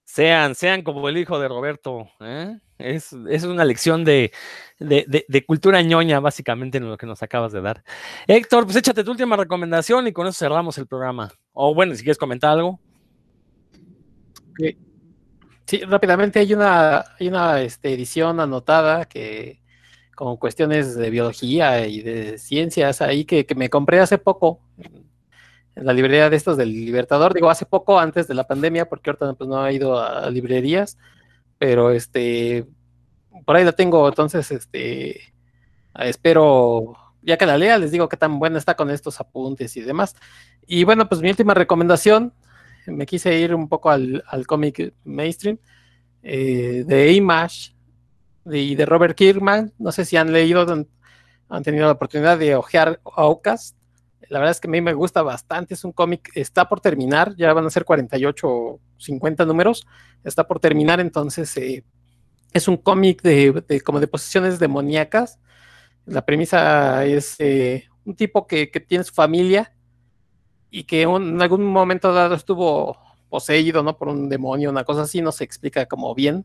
Sean, 0.04 0.54
sean 0.54 0.82
como 0.82 1.08
el 1.08 1.16
hijo 1.16 1.38
de 1.38 1.48
Roberto, 1.48 2.06
¿eh? 2.20 2.58
es, 2.78 3.14
es, 3.30 3.44
una 3.44 3.64
lección 3.64 4.04
de, 4.04 4.30
de, 4.78 5.24
de, 5.26 5.46
cultura 5.46 5.80
ñoña, 5.80 6.20
básicamente, 6.20 6.76
en 6.76 6.88
lo 6.88 6.98
que 6.98 7.06
nos 7.06 7.22
acabas 7.22 7.52
de 7.52 7.62
dar. 7.62 7.82
Héctor, 8.26 8.64
pues 8.64 8.76
échate 8.76 9.04
tu 9.04 9.10
última 9.10 9.36
recomendación 9.36 10.06
y 10.06 10.12
con 10.12 10.26
eso 10.26 10.38
cerramos 10.38 10.76
el 10.76 10.86
programa. 10.86 11.32
O 11.52 11.74
bueno, 11.74 11.94
si 11.94 12.02
quieres 12.02 12.18
comentar 12.18 12.50
algo. 12.50 12.78
Sí, 15.66 15.78
rápidamente 15.84 16.38
hay 16.38 16.54
una, 16.54 17.04
hay 17.18 17.28
una 17.28 17.60
este, 17.60 17.92
edición 17.92 18.38
anotada 18.40 19.06
que 19.06 19.60
con 20.14 20.36
cuestiones 20.36 20.94
de 20.96 21.10
biología 21.10 21.86
y 21.86 22.02
de 22.02 22.38
ciencias 22.38 23.02
ahí 23.02 23.24
que, 23.24 23.46
me 23.56 23.68
compré 23.68 24.00
hace 24.00 24.18
poco 24.18 24.60
en 25.74 25.84
la 25.84 25.92
librería 25.92 26.30
de 26.30 26.36
estos 26.36 26.56
del 26.56 26.72
Libertador, 26.72 27.34
digo 27.34 27.50
hace 27.50 27.66
poco 27.66 27.98
antes 27.98 28.28
de 28.28 28.34
la 28.34 28.46
pandemia, 28.46 28.88
porque 28.88 29.10
ahorita 29.10 29.34
pues, 29.34 29.48
no 29.48 29.66
he 29.66 29.74
ido 29.74 29.98
a 30.00 30.30
librerías, 30.30 30.98
pero 31.58 31.90
este 31.90 32.66
por 33.44 33.56
ahí 33.56 33.64
la 33.64 33.72
tengo, 33.72 34.08
entonces 34.08 34.50
este 34.50 35.34
espero 35.94 36.96
ya 37.22 37.36
que 37.36 37.46
la 37.46 37.58
lea, 37.58 37.76
les 37.78 37.90
digo 37.90 38.08
qué 38.08 38.16
tan 38.16 38.38
buena 38.38 38.58
está 38.58 38.76
con 38.76 38.90
estos 38.90 39.20
apuntes 39.20 39.76
y 39.76 39.82
demás. 39.82 40.14
Y 40.66 40.84
bueno, 40.84 41.08
pues 41.08 41.20
mi 41.20 41.28
última 41.28 41.54
recomendación 41.54 42.32
me 42.86 43.06
quise 43.06 43.38
ir 43.38 43.54
un 43.54 43.68
poco 43.68 43.90
al, 43.90 44.22
cómic 44.46 44.94
mainstream 45.04 45.58
eh, 46.22 46.84
de 46.86 47.12
Image 47.12 47.74
y 48.44 48.74
de, 48.74 48.86
Robert 48.86 49.16
Kirkman. 49.16 49.72
No 49.78 49.92
sé 49.92 50.04
si 50.04 50.16
han 50.16 50.32
leído, 50.32 50.66
han, 51.48 51.62
tenido 51.62 51.86
la 51.86 51.92
oportunidad 51.92 52.38
de 52.38 52.54
ojear 52.54 53.00
Outcast. 53.04 53.76
La 54.28 54.38
verdad 54.38 54.52
es 54.52 54.60
que 54.60 54.68
a 54.68 54.70
mí 54.70 54.80
me 54.80 54.94
gusta 54.94 55.22
bastante. 55.22 55.74
Es 55.74 55.84
un 55.84 55.92
cómic, 55.92 56.30
está 56.34 56.68
por 56.68 56.80
terminar, 56.80 57.34
ya 57.36 57.52
van 57.52 57.66
a 57.66 57.70
ser 57.70 57.84
48 57.84 58.48
o 58.48 58.80
50 58.98 59.44
números. 59.44 59.86
Está 60.24 60.46
por 60.46 60.58
terminar, 60.58 61.00
entonces 61.00 61.56
eh, 61.56 61.84
es 62.52 62.68
un 62.68 62.76
cómic 62.76 63.22
de, 63.22 63.82
como 63.84 64.00
de 64.00 64.08
posesiones 64.08 64.58
demoníacas. 64.58 65.38
La 66.06 66.24
premisa 66.24 67.04
es 67.04 67.36
eh, 67.38 67.84
un 68.04 68.16
tipo 68.16 68.46
que, 68.46 68.70
que 68.70 68.80
tiene 68.80 69.04
su 69.04 69.12
familia 69.12 69.75
y 70.70 70.84
que 70.84 71.02
en 71.02 71.40
algún 71.40 71.64
momento 71.64 72.12
dado 72.12 72.34
estuvo 72.34 72.98
poseído, 73.28 73.82
¿no? 73.82 73.96
Por 73.96 74.08
un 74.08 74.28
demonio, 74.28 74.70
una 74.70 74.84
cosa 74.84 75.02
así, 75.02 75.20
no 75.20 75.32
se 75.32 75.44
explica 75.44 75.86
como 75.86 76.14
bien. 76.14 76.44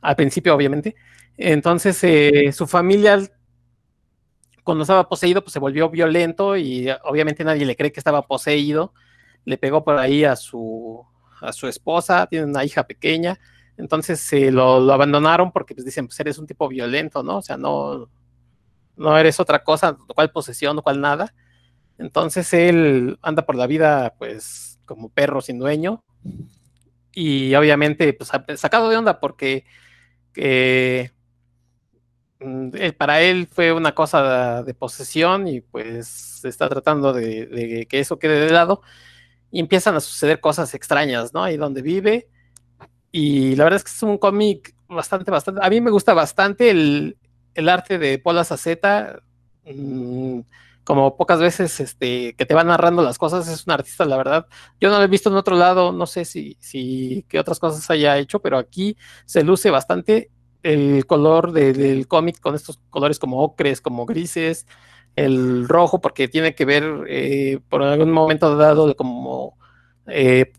Al 0.00 0.16
principio, 0.16 0.54
obviamente. 0.54 0.96
Entonces, 1.36 2.02
eh, 2.04 2.52
su 2.52 2.66
familia, 2.66 3.18
cuando 4.64 4.82
estaba 4.82 5.08
poseído, 5.08 5.42
pues 5.42 5.52
se 5.52 5.58
volvió 5.58 5.88
violento 5.88 6.56
y 6.56 6.88
obviamente 7.04 7.44
nadie 7.44 7.64
le 7.64 7.76
cree 7.76 7.92
que 7.92 8.00
estaba 8.00 8.26
poseído. 8.26 8.92
Le 9.44 9.58
pegó 9.58 9.84
por 9.84 9.96
ahí 9.96 10.24
a 10.24 10.36
su, 10.36 11.04
a 11.40 11.52
su 11.52 11.66
esposa, 11.66 12.26
tiene 12.26 12.46
una 12.46 12.64
hija 12.64 12.84
pequeña. 12.84 13.38
Entonces 13.76 14.20
se 14.20 14.50
lo, 14.50 14.92
abandonaron 14.92 15.52
porque 15.52 15.74
pues 15.74 15.84
dicen, 15.84 16.06
pues 16.06 16.20
eres 16.20 16.38
un 16.38 16.46
tipo 16.46 16.68
violento, 16.68 17.22
¿no? 17.22 17.38
O 17.38 17.42
sea, 17.42 17.56
no, 17.56 18.10
no 18.96 19.18
eres 19.18 19.40
otra 19.40 19.64
cosa, 19.64 19.96
cual 20.14 20.30
posesión, 20.30 20.80
cual 20.82 21.00
nada. 21.00 21.34
Entonces 22.00 22.52
él 22.54 23.18
anda 23.20 23.44
por 23.44 23.56
la 23.56 23.66
vida, 23.66 24.14
pues, 24.18 24.80
como 24.86 25.10
perro 25.10 25.42
sin 25.42 25.58
dueño. 25.58 26.02
Y 27.12 27.54
obviamente, 27.54 28.14
pues, 28.14 28.30
sacado 28.56 28.88
de 28.88 28.96
onda 28.96 29.20
porque 29.20 29.64
mm, 32.40 32.70
para 32.96 33.20
él 33.20 33.46
fue 33.52 33.72
una 33.72 33.94
cosa 33.94 34.62
de, 34.62 34.74
posesión 34.74 35.46
y 35.46 35.60
pues 35.60 36.42
está 36.44 36.68
tratando 36.68 37.12
de, 37.12 37.86
que 37.88 38.00
eso 38.00 38.18
quede 38.18 38.46
de 38.46 38.50
lado. 38.50 38.80
Y 39.52 39.60
empiezan 39.60 39.94
a 39.94 40.00
suceder 40.00 40.40
cosas 40.40 40.74
extrañas, 40.74 41.34
¿no? 41.34 41.44
Ahí 41.44 41.58
donde 41.58 41.82
vive. 41.82 42.28
Y 43.12 43.56
la 43.56 43.64
verdad 43.64 43.78
es 43.78 43.84
que 43.84 43.90
es 43.90 44.02
un 44.02 44.16
cómic 44.16 44.74
bastante, 44.88 45.30
bastante. 45.30 45.60
A 45.62 45.68
mí 45.68 45.80
me 45.82 45.90
gusta 45.90 46.14
bastante 46.14 46.70
el, 46.70 47.16
arte 47.68 47.98
de 47.98 48.18
Paula 48.18 48.44
Zaceta. 48.44 49.20
Mm, 49.66 50.40
como 50.84 51.16
pocas 51.16 51.40
veces 51.40 51.78
este, 51.80 52.34
que 52.34 52.46
te 52.46 52.54
va 52.54 52.64
narrando 52.64 53.02
las 53.02 53.18
cosas, 53.18 53.48
es 53.48 53.66
un 53.66 53.72
artista, 53.72 54.04
la 54.04 54.16
verdad. 54.16 54.46
Yo 54.80 54.90
no 54.90 54.98
lo 54.98 55.04
he 55.04 55.08
visto 55.08 55.30
en 55.30 55.36
otro 55.36 55.56
lado, 55.56 55.92
no 55.92 56.06
sé 56.06 56.24
si, 56.24 56.56
si 56.60 57.24
qué 57.28 57.38
otras 57.38 57.58
cosas 57.58 57.88
haya 57.90 58.18
hecho, 58.18 58.40
pero 58.40 58.58
aquí 58.58 58.96
se 59.26 59.42
luce 59.44 59.70
bastante 59.70 60.30
el 60.62 61.06
color 61.06 61.52
del 61.52 62.06
cómic 62.08 62.40
con 62.40 62.54
estos 62.54 62.80
colores 62.90 63.18
como 63.18 63.42
ocres, 63.42 63.80
como 63.80 64.06
grises, 64.06 64.66
el 65.16 65.68
rojo, 65.68 66.00
porque 66.00 66.28
tiene 66.28 66.54
que 66.54 66.64
ver 66.64 66.84
eh, 67.08 67.60
por 67.68 67.82
algún 67.82 68.12
momento 68.12 68.56
dado 68.56 68.94
como 68.96 69.56
eh, 70.06 70.52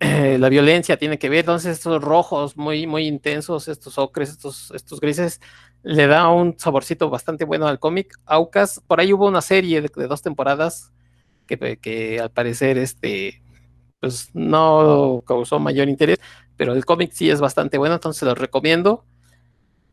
la 0.38 0.48
violencia 0.48 0.96
tiene 0.96 1.18
que 1.18 1.28
ver, 1.28 1.40
entonces 1.40 1.78
estos 1.78 2.02
rojos 2.02 2.56
muy, 2.56 2.86
muy 2.86 3.06
intensos, 3.06 3.68
estos 3.68 3.98
ocres, 3.98 4.30
estos, 4.30 4.70
estos 4.72 5.00
grises, 5.00 5.40
le 5.84 6.06
da 6.06 6.28
un 6.28 6.58
saborcito 6.58 7.10
bastante 7.10 7.44
bueno 7.44 7.68
al 7.68 7.78
cómic. 7.78 8.14
Aucas, 8.24 8.82
por 8.86 9.00
ahí 9.00 9.12
hubo 9.12 9.26
una 9.26 9.42
serie 9.42 9.82
de, 9.82 9.88
dos 10.08 10.22
temporadas 10.22 10.92
que, 11.46 11.78
que, 11.78 12.20
al 12.20 12.30
parecer 12.30 12.78
este, 12.78 13.42
pues 14.00 14.30
no 14.34 15.22
causó 15.26 15.58
mayor 15.58 15.88
interés, 15.88 16.18
pero 16.56 16.72
el 16.72 16.84
cómic 16.84 17.12
sí 17.12 17.30
es 17.30 17.40
bastante 17.40 17.78
bueno, 17.78 17.94
entonces 17.96 18.22
lo 18.22 18.34
recomiendo. 18.34 19.04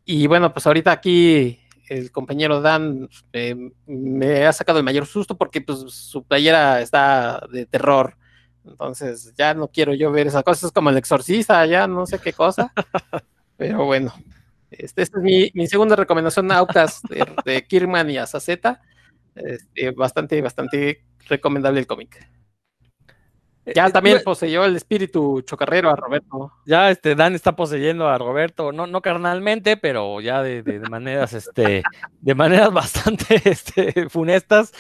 Y 0.05 0.27
bueno, 0.27 0.53
pues 0.53 0.65
ahorita 0.65 0.91
aquí 0.91 1.59
el 1.89 2.11
compañero 2.11 2.61
Dan 2.61 3.09
eh, 3.33 3.55
me 3.85 4.45
ha 4.45 4.53
sacado 4.53 4.79
el 4.79 4.85
mayor 4.85 5.05
susto 5.05 5.37
porque 5.37 5.59
pues 5.59 5.79
su 5.91 6.23
playera 6.23 6.81
está 6.81 7.45
de 7.51 7.65
terror. 7.65 8.15
Entonces 8.63 9.33
ya 9.37 9.53
no 9.53 9.67
quiero 9.67 9.93
yo 9.93 10.11
ver 10.11 10.27
esas 10.27 10.43
cosas, 10.43 10.65
es 10.65 10.71
como 10.71 10.89
el 10.89 10.97
exorcista, 10.97 11.65
ya 11.65 11.87
no 11.87 12.05
sé 12.05 12.19
qué 12.19 12.31
cosa. 12.31 12.71
Pero 13.57 13.85
bueno, 13.85 14.13
este, 14.71 15.01
esta 15.01 15.19
es 15.19 15.23
mi, 15.53 15.67
segunda 15.67 15.95
recomendación, 15.95 16.51
Aucas 16.51 17.01
de, 17.09 17.25
de 17.45 17.65
Kirman 17.65 18.09
y 18.09 18.17
Azaceta. 18.17 18.81
Este, 19.35 19.91
bastante, 19.91 20.41
bastante 20.41 21.03
recomendable 21.27 21.79
el 21.79 21.87
cómic. 21.87 22.27
Eh, 23.65 23.73
ya 23.75 23.87
eh, 23.87 23.91
también 23.91 24.21
poseyó 24.23 24.65
el 24.65 24.75
espíritu 24.75 25.41
chocarrero 25.41 25.89
a 25.89 25.95
Roberto. 25.95 26.51
Ya 26.65 26.89
este 26.89 27.15
Dan 27.15 27.35
está 27.35 27.55
poseyendo 27.55 28.07
a 28.07 28.17
Roberto, 28.17 28.71
no, 28.71 28.87
no 28.87 29.01
carnalmente, 29.01 29.77
pero 29.77 30.19
ya 30.19 30.41
de, 30.41 30.63
maneras, 30.89 31.33
este, 31.33 31.83
de 32.19 32.35
maneras 32.35 32.73
bastante 32.73 33.41
este, 33.45 34.09
funestas. 34.09 34.73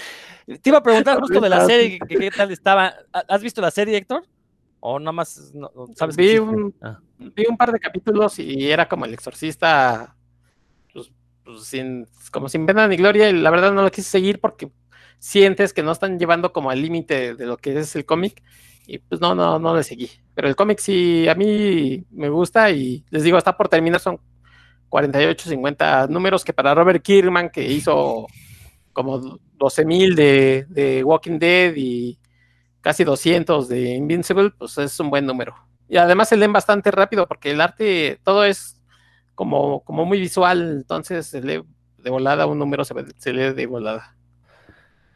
Te 0.45 0.69
iba 0.69 0.79
a 0.79 0.83
preguntar 0.83 1.19
justo 1.19 1.39
de 1.39 1.49
la 1.49 1.65
serie, 1.65 1.99
¿qué 2.07 2.31
tal 2.31 2.51
estaba? 2.51 2.93
¿Has 3.11 3.41
visto 3.41 3.61
la 3.61 3.71
serie, 3.71 3.95
Héctor? 3.97 4.23
¿O 4.83 4.99
nada 4.99 5.11
más, 5.11 5.53
sabes? 5.95 6.17
Vi 6.17 6.39
un, 6.39 6.73
ah. 6.81 6.99
vi 7.19 7.45
un 7.47 7.55
par 7.55 7.71
de 7.71 7.79
capítulos 7.79 8.39
y 8.39 8.71
era 8.71 8.89
como 8.89 9.05
el 9.05 9.13
exorcista, 9.13 10.15
pues, 10.91 11.11
pues, 11.45 11.63
sin, 11.65 12.07
como 12.31 12.49
sin 12.49 12.65
pena 12.65 12.87
ni 12.87 12.97
gloria, 12.97 13.29
y 13.29 13.33
la 13.33 13.51
verdad 13.51 13.71
no 13.71 13.83
lo 13.83 13.91
quise 13.91 14.09
seguir 14.09 14.41
porque 14.41 14.71
sientes 15.19 15.71
que 15.71 15.83
no 15.83 15.91
están 15.91 16.17
llevando 16.17 16.51
como 16.51 16.71
al 16.71 16.81
límite 16.81 17.35
de 17.35 17.45
lo 17.45 17.57
que 17.57 17.77
es 17.77 17.95
el 17.95 18.05
cómic, 18.05 18.41
y 18.87 18.97
pues 18.97 19.21
no, 19.21 19.35
no, 19.35 19.59
no 19.59 19.75
le 19.75 19.83
seguí. 19.83 20.09
Pero 20.33 20.47
el 20.47 20.55
cómic 20.55 20.79
sí, 20.79 21.27
a 21.27 21.35
mí 21.35 22.03
me 22.09 22.29
gusta 22.29 22.71
y 22.71 23.05
les 23.11 23.21
digo, 23.21 23.37
está 23.37 23.55
por 23.55 23.69
terminar, 23.69 23.99
son 23.99 24.19
48, 24.89 25.47
50 25.47 26.07
números 26.07 26.43
que 26.43 26.53
para 26.53 26.73
Robert 26.73 27.03
Kirkman, 27.03 27.51
que 27.51 27.63
hizo 27.63 28.25
como 28.93 29.39
12 29.57 29.85
mil 29.85 30.15
de, 30.15 30.65
de 30.69 31.03
Walking 31.03 31.37
Dead 31.37 31.75
y 31.75 32.17
casi 32.81 33.03
200 33.03 33.67
de 33.69 33.95
Invincible, 33.95 34.51
pues 34.57 34.77
es 34.77 34.99
un 34.99 35.09
buen 35.09 35.25
número. 35.25 35.55
Y 35.87 35.97
además 35.97 36.29
se 36.29 36.37
leen 36.37 36.53
bastante 36.53 36.91
rápido 36.91 37.27
porque 37.27 37.51
el 37.51 37.61
arte, 37.61 38.19
todo 38.23 38.43
es 38.43 38.81
como, 39.35 39.81
como 39.83 40.05
muy 40.05 40.19
visual, 40.19 40.71
entonces 40.71 41.27
se 41.27 41.41
lee 41.41 41.63
de 41.97 42.09
volada, 42.09 42.45
un 42.45 42.59
número 42.59 42.83
se, 42.83 42.93
se 43.17 43.33
lee 43.33 43.53
de 43.53 43.65
volada. 43.65 44.15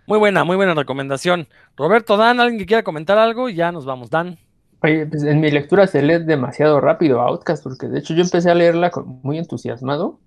Muy 0.08 0.20
buena, 0.20 0.44
muy 0.44 0.56
buena 0.56 0.74
recomendación. 0.74 1.48
Roberto, 1.76 2.16
Dan, 2.16 2.40
¿alguien 2.40 2.60
que 2.60 2.66
quiera 2.68 2.84
comentar 2.84 3.18
algo? 3.18 3.50
Ya 3.50 3.72
nos 3.72 3.86
vamos, 3.86 4.10
Dan. 4.10 4.38
Oye, 4.84 5.08
pues 5.08 5.24
en 5.24 5.40
mi 5.40 5.50
lectura 5.50 5.88
se 5.88 6.04
lee 6.04 6.24
demasiado 6.24 6.80
rápido 6.80 7.22
Outcast, 7.22 7.64
porque 7.64 7.88
de 7.88 8.00
hecho 8.00 8.14
yo 8.14 8.22
empecé 8.22 8.52
a 8.52 8.56
leerla 8.56 8.92
muy 9.24 9.40
entusiasmado 9.40 10.20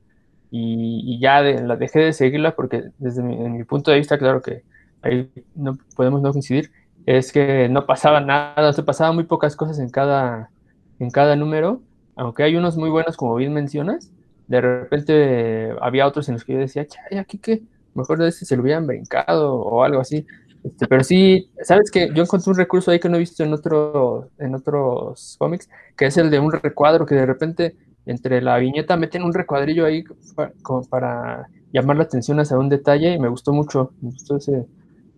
y, 0.51 1.21
ya 1.21 1.43
la 1.43 1.77
dejé 1.77 2.01
de 2.01 2.13
seguirla 2.13 2.57
porque 2.57 2.85
desde 2.99 3.23
mi, 3.23 3.37
mi 3.37 3.65
punto 3.65 3.91
de 3.91 3.99
vista, 3.99 4.19
claro 4.19 4.43
que 4.43 4.65
ahí 5.03 5.31
no 5.55 5.79
podemos 5.95 6.23
no 6.23 6.33
coincidir, 6.33 6.73
es 7.17 7.33
que 7.33 7.71
no 7.71 7.87
pasaba 7.87 8.21
nada, 8.21 8.71
se 8.75 8.83
pasaban 8.83 9.15
muy 9.15 9.25
pocas 9.25 9.57
cosas 9.57 9.79
en 9.79 9.89
cada, 9.89 10.51
en 10.99 11.11
cada 11.11 11.37
número, 11.37 11.81
aunque 12.17 12.43
hay 12.43 12.55
unos 12.55 12.77
muy 12.77 12.91
buenos 12.91 13.17
como 13.17 13.35
bien 13.35 13.55
mencionas, 13.55 14.13
de 14.47 14.61
repente 14.61 15.71
había 15.81 16.07
otros 16.07 16.29
en 16.29 16.35
los 16.35 16.45
que 16.45 16.53
yo 16.53 16.59
decía, 16.59 16.87
chay, 16.87 17.17
aquí 17.17 17.39
que 17.39 17.63
mejor 17.95 18.19
de 18.19 18.29
ese 18.29 18.45
se 18.45 18.57
lo 18.57 18.63
hubieran 18.63 18.87
brincado 18.87 19.55
o 19.55 19.83
algo 19.85 20.01
así. 20.01 20.27
Este, 20.63 20.87
pero 20.87 21.03
sí, 21.03 21.51
sabes 21.63 21.91
que 21.91 22.11
yo 22.13 22.25
encontré 22.25 22.51
un 22.51 22.59
recurso 22.59 22.91
ahí 22.91 23.01
que 23.01 23.09
no 23.09 23.17
he 23.17 23.21
visto 23.21 23.43
en, 23.43 23.55
otro, 23.55 24.29
en 24.37 24.55
otros 24.55 25.37
cómics, 25.39 25.71
que 25.97 26.07
es 26.07 26.17
el 26.19 26.31
de 26.31 26.41
un 26.41 26.53
recuadro, 26.53 27.07
que 27.07 27.15
de 27.15 27.25
repente 27.25 27.75
entre 28.05 28.43
la 28.43 28.59
viñeta 28.59 28.99
meten 28.99 29.23
un 29.23 29.33
recuadrillo 29.33 29.87
ahí 29.87 30.05
para, 30.35 30.53
para 30.91 31.49
llamar 31.73 31.97
la 31.97 32.03
atención 32.03 32.39
hacia 32.39 32.59
un 32.59 32.69
detalle 32.69 33.15
y 33.15 33.19
me 33.19 33.29
gustó 33.29 33.55
mucho, 33.55 33.93
me 34.03 34.11
gustó 34.11 34.37
ese, 34.37 34.67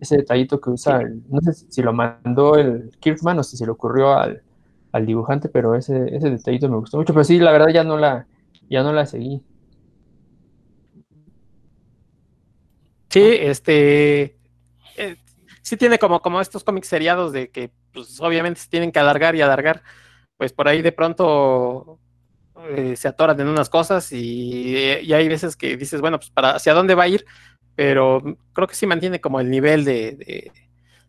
ese 0.00 0.16
detallito 0.16 0.60
que 0.60 0.70
usa, 0.70 1.02
no 1.28 1.40
sé 1.42 1.52
si 1.52 1.82
lo 1.82 1.92
mandó 1.92 2.56
el 2.56 2.90
Kirkman 3.00 3.38
o 3.38 3.42
si 3.42 3.56
se 3.56 3.66
le 3.66 3.72
ocurrió 3.72 4.14
al, 4.14 4.42
al 4.92 5.06
dibujante, 5.06 5.48
pero 5.48 5.74
ese, 5.74 6.14
ese 6.14 6.30
detallito 6.30 6.68
me 6.68 6.76
gustó 6.76 6.96
mucho, 6.96 7.12
pero 7.12 7.24
sí, 7.24 7.38
la 7.38 7.52
verdad 7.52 7.68
ya 7.68 7.84
no 7.84 7.98
la, 7.98 8.26
ya 8.68 8.82
no 8.82 8.92
la 8.92 9.06
seguí. 9.06 9.42
Sí, 13.10 13.22
este, 13.40 14.36
eh, 14.96 15.16
sí 15.62 15.76
tiene 15.76 15.98
como, 15.98 16.22
como 16.22 16.40
estos 16.40 16.64
cómics 16.64 16.88
seriados 16.88 17.32
de 17.32 17.50
que, 17.50 17.70
pues, 17.92 18.20
obviamente 18.20 18.60
se 18.60 18.68
tienen 18.68 18.92
que 18.92 19.00
alargar 19.00 19.34
y 19.34 19.42
alargar, 19.42 19.82
pues 20.36 20.52
por 20.52 20.68
ahí 20.68 20.80
de 20.80 20.92
pronto 20.92 21.98
eh, 22.68 22.94
se 22.96 23.08
atoran 23.08 23.38
en 23.40 23.48
unas 23.48 23.68
cosas 23.68 24.12
y, 24.12 24.76
y, 25.02 25.12
hay 25.12 25.28
veces 25.28 25.56
que 25.56 25.76
dices, 25.76 26.00
bueno, 26.00 26.18
pues 26.18 26.30
para 26.30 26.52
hacia 26.52 26.72
dónde 26.72 26.94
va 26.94 27.04
a 27.04 27.08
ir, 27.08 27.24
pero 27.74 28.22
creo 28.52 28.66
que 28.66 28.74
sí 28.74 28.86
mantiene 28.86 29.20
como 29.20 29.40
el 29.40 29.50
nivel 29.50 29.84
de, 29.84 30.50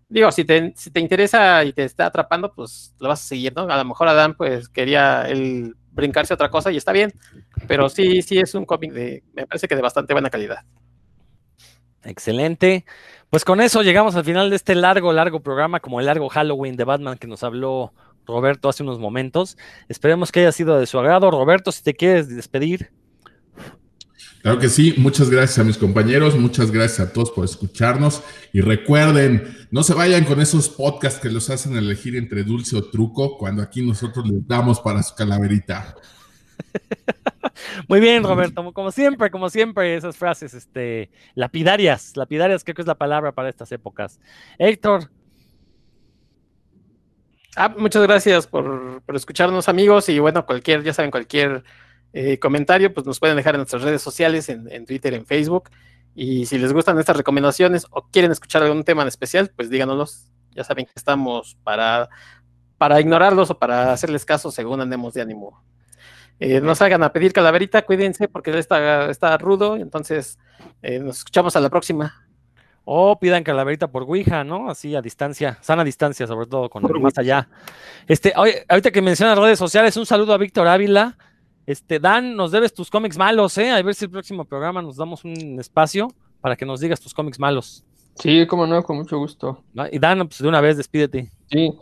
digo, 0.10 0.32
si 0.32 0.46
te, 0.46 0.74
si 0.76 0.92
te 0.92 1.00
interesa 1.00 1.64
y 1.64 1.74
te 1.74 1.84
está 1.84 2.08
atrapando, 2.08 2.54
pues 2.54 2.94
lo 3.00 3.10
vas 3.10 3.22
a 3.22 3.28
seguir, 3.28 3.54
¿no? 3.56 3.64
A 3.64 3.78
lo 3.78 3.86
mejor 3.86 4.08
Adán 4.08 4.36
pues 4.36 4.70
quería 4.70 5.24
él 5.28 5.76
brincarse 5.92 6.34
otra 6.34 6.50
cosa 6.50 6.72
y 6.72 6.78
está 6.78 6.92
bien, 6.92 7.14
pero 7.68 7.90
sí, 7.90 8.22
sí 8.22 8.40
es 8.40 8.56
un 8.56 8.66
cómic 8.66 8.92
de, 8.92 9.24
me 9.34 9.48
parece 9.48 9.68
que 9.68 9.76
de 9.76 9.82
bastante 9.82 10.14
buena 10.14 10.30
calidad. 10.30 10.64
Excelente. 12.04 12.86
Pues 13.30 13.46
con 13.46 13.62
eso 13.62 13.82
llegamos 13.82 14.16
al 14.16 14.26
final 14.26 14.50
de 14.50 14.56
este 14.56 14.76
largo, 14.76 15.14
largo 15.14 15.40
programa, 15.42 15.80
como 15.80 16.00
el 16.00 16.08
largo 16.08 16.30
Halloween 16.30 16.76
de 16.76 16.84
Batman 16.84 17.18
que 17.18 17.28
nos 17.28 17.44
habló 17.44 17.94
Roberto 18.26 18.70
hace 18.70 18.84
unos 18.84 19.00
momentos. 19.00 19.58
Esperemos 19.88 20.32
que 20.32 20.42
haya 20.42 20.52
sido 20.52 20.78
de 20.80 20.86
su 20.86 21.00
agrado. 21.00 21.32
Roberto, 21.32 21.72
si 21.72 21.84
te 21.84 21.94
quieres 21.94 22.28
despedir. 22.28 22.92
Claro 24.42 24.58
que 24.58 24.70
sí, 24.70 24.96
muchas 24.98 25.30
gracias 25.30 25.60
a 25.60 25.64
mis 25.64 25.78
compañeros, 25.78 26.36
muchas 26.36 26.72
gracias 26.72 27.00
a 27.00 27.14
todos 27.14 27.30
por 27.30 27.46
escucharnos 27.46 28.24
y 28.52 28.62
recuerden, 28.62 29.68
no 29.70 29.84
se 29.84 29.94
vayan 29.94 30.26
con 30.26 30.42
esos 30.42 30.68
podcasts 30.68 31.20
que 31.20 31.30
los 31.30 31.52
hacen 31.52 31.78
elegir 31.78 32.16
entre 32.16 32.44
dulce 32.44 32.76
o 32.76 32.90
truco 32.90 33.38
cuando 33.38 33.62
aquí 33.62 33.86
nosotros 33.86 34.28
les 34.28 34.48
damos 34.48 34.80
para 34.80 35.04
su 35.04 35.14
calaverita. 35.14 35.96
Muy 37.88 38.00
bien, 38.00 38.24
Roberto, 38.24 38.74
como 38.74 38.92
siempre, 38.92 39.30
como 39.30 39.48
siempre, 39.50 39.96
esas 39.96 40.18
frases 40.18 40.56
este, 40.56 41.12
lapidarias, 41.36 42.18
lapidarias 42.18 42.64
creo 42.64 42.74
que 42.74 42.82
es 42.82 42.88
la 42.88 42.96
palabra 42.96 43.34
para 43.34 43.50
estas 43.50 43.72
épocas. 43.72 44.20
Héctor. 44.58 45.12
Ah, 47.56 47.70
muchas 47.78 48.02
gracias 48.04 48.48
por, 48.48 49.04
por 49.04 49.16
escucharnos, 49.16 49.70
amigos, 49.70 50.10
y 50.10 50.18
bueno, 50.18 50.46
cualquier, 50.48 50.84
ya 50.84 50.94
saben, 50.94 51.12
cualquier 51.12 51.64
eh, 52.14 52.40
comentario, 52.40 52.94
pues 52.94 53.06
nos 53.06 53.20
pueden 53.20 53.38
dejar 53.38 53.56
en 53.56 53.60
nuestras 53.60 53.82
redes 53.84 54.02
sociales, 54.02 54.50
en, 54.50 54.86
Twitter, 54.86 55.14
en 55.14 55.26
Facebook. 55.26 55.70
Y 56.14 56.46
si 56.46 56.58
les 56.58 56.74
gustan 56.74 57.00
estas 57.00 57.16
recomendaciones 57.16 57.86
o 57.90 58.04
quieren 58.10 58.32
escuchar 58.32 58.64
algún 58.64 58.84
tema 58.84 59.02
en 59.02 59.08
especial, 59.08 59.52
pues 59.56 59.70
díganoslos. 59.70 60.28
Ya 60.52 60.64
saben 60.66 60.86
que 60.86 60.92
estamos 60.96 61.58
para, 61.64 62.10
para 62.78 63.00
ignorarlos 63.00 63.50
o 63.50 63.58
para 63.58 63.94
hacerles 63.94 64.26
caso 64.26 64.52
según 64.52 64.82
andemos 64.82 65.14
de 65.14 65.22
ánimo. 65.22 65.64
Eh, 66.40 66.60
no 66.60 66.74
salgan 66.74 67.04
a 67.04 67.14
pedir 67.14 67.34
calaverita, 67.34 67.84
cuídense 67.84 68.28
porque 68.28 68.58
está, 68.58 69.10
está 69.10 69.38
rudo. 69.38 69.78
Entonces, 69.78 70.38
eh, 70.82 71.00
nos 71.00 71.20
escuchamos 71.20 71.56
a 71.56 71.60
la 71.62 71.70
próxima. 71.70 72.28
O 72.84 73.20
pidan 73.20 73.44
calaverita 73.44 73.92
por 73.92 74.04
Ouija, 74.04 74.44
¿no? 74.44 74.70
Así 74.70 74.96
a 74.96 75.04
distancia, 75.04 75.60
sana 75.62 75.84
distancia, 75.84 76.26
sobre 76.26 76.48
todo 76.48 76.68
con 76.68 76.84
más 77.00 77.16
allá. 77.18 77.48
Este, 78.08 78.34
ahorita 78.36 78.90
que 78.90 79.04
mencionas 79.04 79.38
redes 79.38 79.60
sociales, 79.60 79.96
un 79.98 80.08
saludo 80.08 80.34
a 80.34 80.40
Víctor 80.40 80.68
Ávila, 80.68 81.16
este, 81.66 82.00
Dan, 82.00 82.36
nos 82.36 82.52
debes 82.52 82.74
tus 82.74 82.90
cómics 82.90 83.18
malos, 83.18 83.58
¿eh? 83.58 83.72
A 83.72 83.82
ver 83.82 83.96
si 83.96 84.06
el 84.06 84.12
próximo 84.12 84.46
programa 84.46 84.82
nos 84.82 84.98
damos 84.98 85.24
un 85.24 85.60
espacio 85.60 86.08
para 86.42 86.56
que 86.56 86.66
nos 86.66 86.80
digas 86.80 87.00
tus 87.00 87.14
cómics 87.14 87.40
malos. 87.40 87.84
Sí, 88.16 88.46
como 88.48 88.68
no, 88.68 88.84
con 88.84 88.98
mucho 88.98 89.18
gusto. 89.18 89.64
Y 89.92 90.00
Dan, 90.00 90.20
pues 90.28 90.40
de 90.42 90.48
una 90.48 90.62
vez 90.62 90.78
despídete. 90.78 91.32
Sí. 91.50 91.74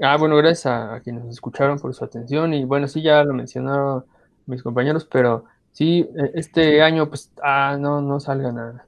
Ah, 0.00 0.16
bueno, 0.16 0.36
gracias 0.36 0.66
a, 0.66 1.00
quienes 1.00 1.24
nos 1.24 1.34
escucharon 1.34 1.78
por 1.78 1.94
su 1.94 2.04
atención. 2.04 2.52
Y 2.52 2.64
bueno, 2.64 2.88
sí, 2.88 3.02
ya 3.02 3.22
lo 3.24 3.32
mencionaron 3.32 4.04
mis 4.46 4.62
compañeros, 4.62 5.06
pero 5.10 5.44
sí, 5.72 6.08
e, 6.16 6.32
este 6.34 6.82
año, 6.82 7.08
pues, 7.08 7.32
ah, 7.42 7.76
no, 7.78 8.00
no 8.02 8.20
salgan 8.20 8.58
a, 8.58 8.86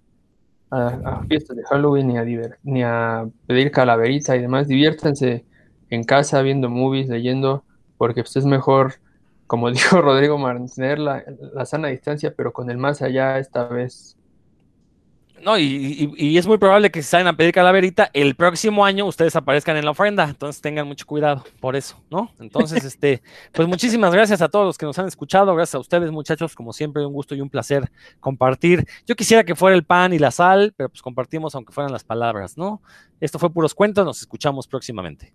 a, 0.70 1.22
fiestas 1.26 1.56
de 1.56 1.64
Halloween 1.64 2.08
ni 2.08 2.18
a, 2.18 2.24
ni 2.62 2.82
a 2.82 3.26
pedir 3.46 3.70
calaverita 3.70 4.36
y 4.36 4.42
demás. 4.42 4.68
Diviértanse 4.68 5.44
en 5.90 6.04
casa 6.04 6.42
viendo 6.42 6.68
movies, 6.68 7.08
leyendo, 7.08 7.64
porque 7.96 8.22
pues 8.22 8.36
es 8.36 8.44
mejor 8.44 8.94
como 9.48 9.70
dijo 9.72 10.00
Rodrigo, 10.00 10.38
mantener 10.38 11.00
la, 11.00 11.24
la, 11.52 11.66
sana 11.66 11.88
distancia, 11.88 12.32
pero 12.36 12.52
con 12.52 12.70
el 12.70 12.78
más 12.78 13.02
allá 13.02 13.38
esta 13.40 13.64
vez. 13.64 14.14
No, 15.42 15.56
y, 15.56 16.36
es 16.36 16.46
muy 16.48 16.58
probable 16.58 16.90
que 16.90 17.00
si 17.00 17.08
salen 17.08 17.28
a 17.28 17.36
pedir 17.36 17.52
calaverita, 17.52 18.10
el 18.12 18.34
próximo 18.34 18.84
año 18.84 19.06
ustedes 19.06 19.36
aparezcan 19.36 19.76
en 19.76 19.84
la 19.84 19.92
ofrenda, 19.92 20.24
entonces 20.24 20.60
tengan 20.60 20.88
mucho 20.88 21.06
cuidado 21.06 21.44
por 21.60 21.76
eso, 21.76 21.96
¿no? 22.10 22.32
Entonces, 22.40 22.84
este, 22.84 23.22
pues 23.52 23.68
muchísimas 23.68 24.12
gracias 24.12 24.42
a 24.42 24.48
todos 24.48 24.66
los 24.66 24.76
que 24.76 24.84
nos 24.84 24.98
han 24.98 25.06
escuchado, 25.06 25.54
gracias 25.54 25.76
a 25.76 25.78
ustedes 25.78 26.10
muchachos, 26.10 26.56
como 26.56 26.72
siempre, 26.72 27.06
un 27.06 27.12
gusto 27.12 27.36
y 27.36 27.40
un 27.40 27.48
placer 27.48 27.88
compartir. 28.18 28.84
Yo 29.06 29.14
quisiera 29.14 29.44
que 29.44 29.54
fuera 29.54 29.76
el 29.76 29.84
pan 29.84 30.12
y 30.12 30.18
la 30.18 30.32
sal, 30.32 30.74
pero 30.76 30.88
pues 30.88 31.02
compartimos 31.02 31.54
aunque 31.54 31.72
fueran 31.72 31.92
las 31.92 32.02
palabras, 32.02 32.58
¿no? 32.58 32.82
Esto 33.20 33.38
fue 33.38 33.50
Puros 33.50 33.74
Cuentos, 33.74 34.04
nos 34.04 34.20
escuchamos 34.20 34.66
próximamente. 34.66 35.32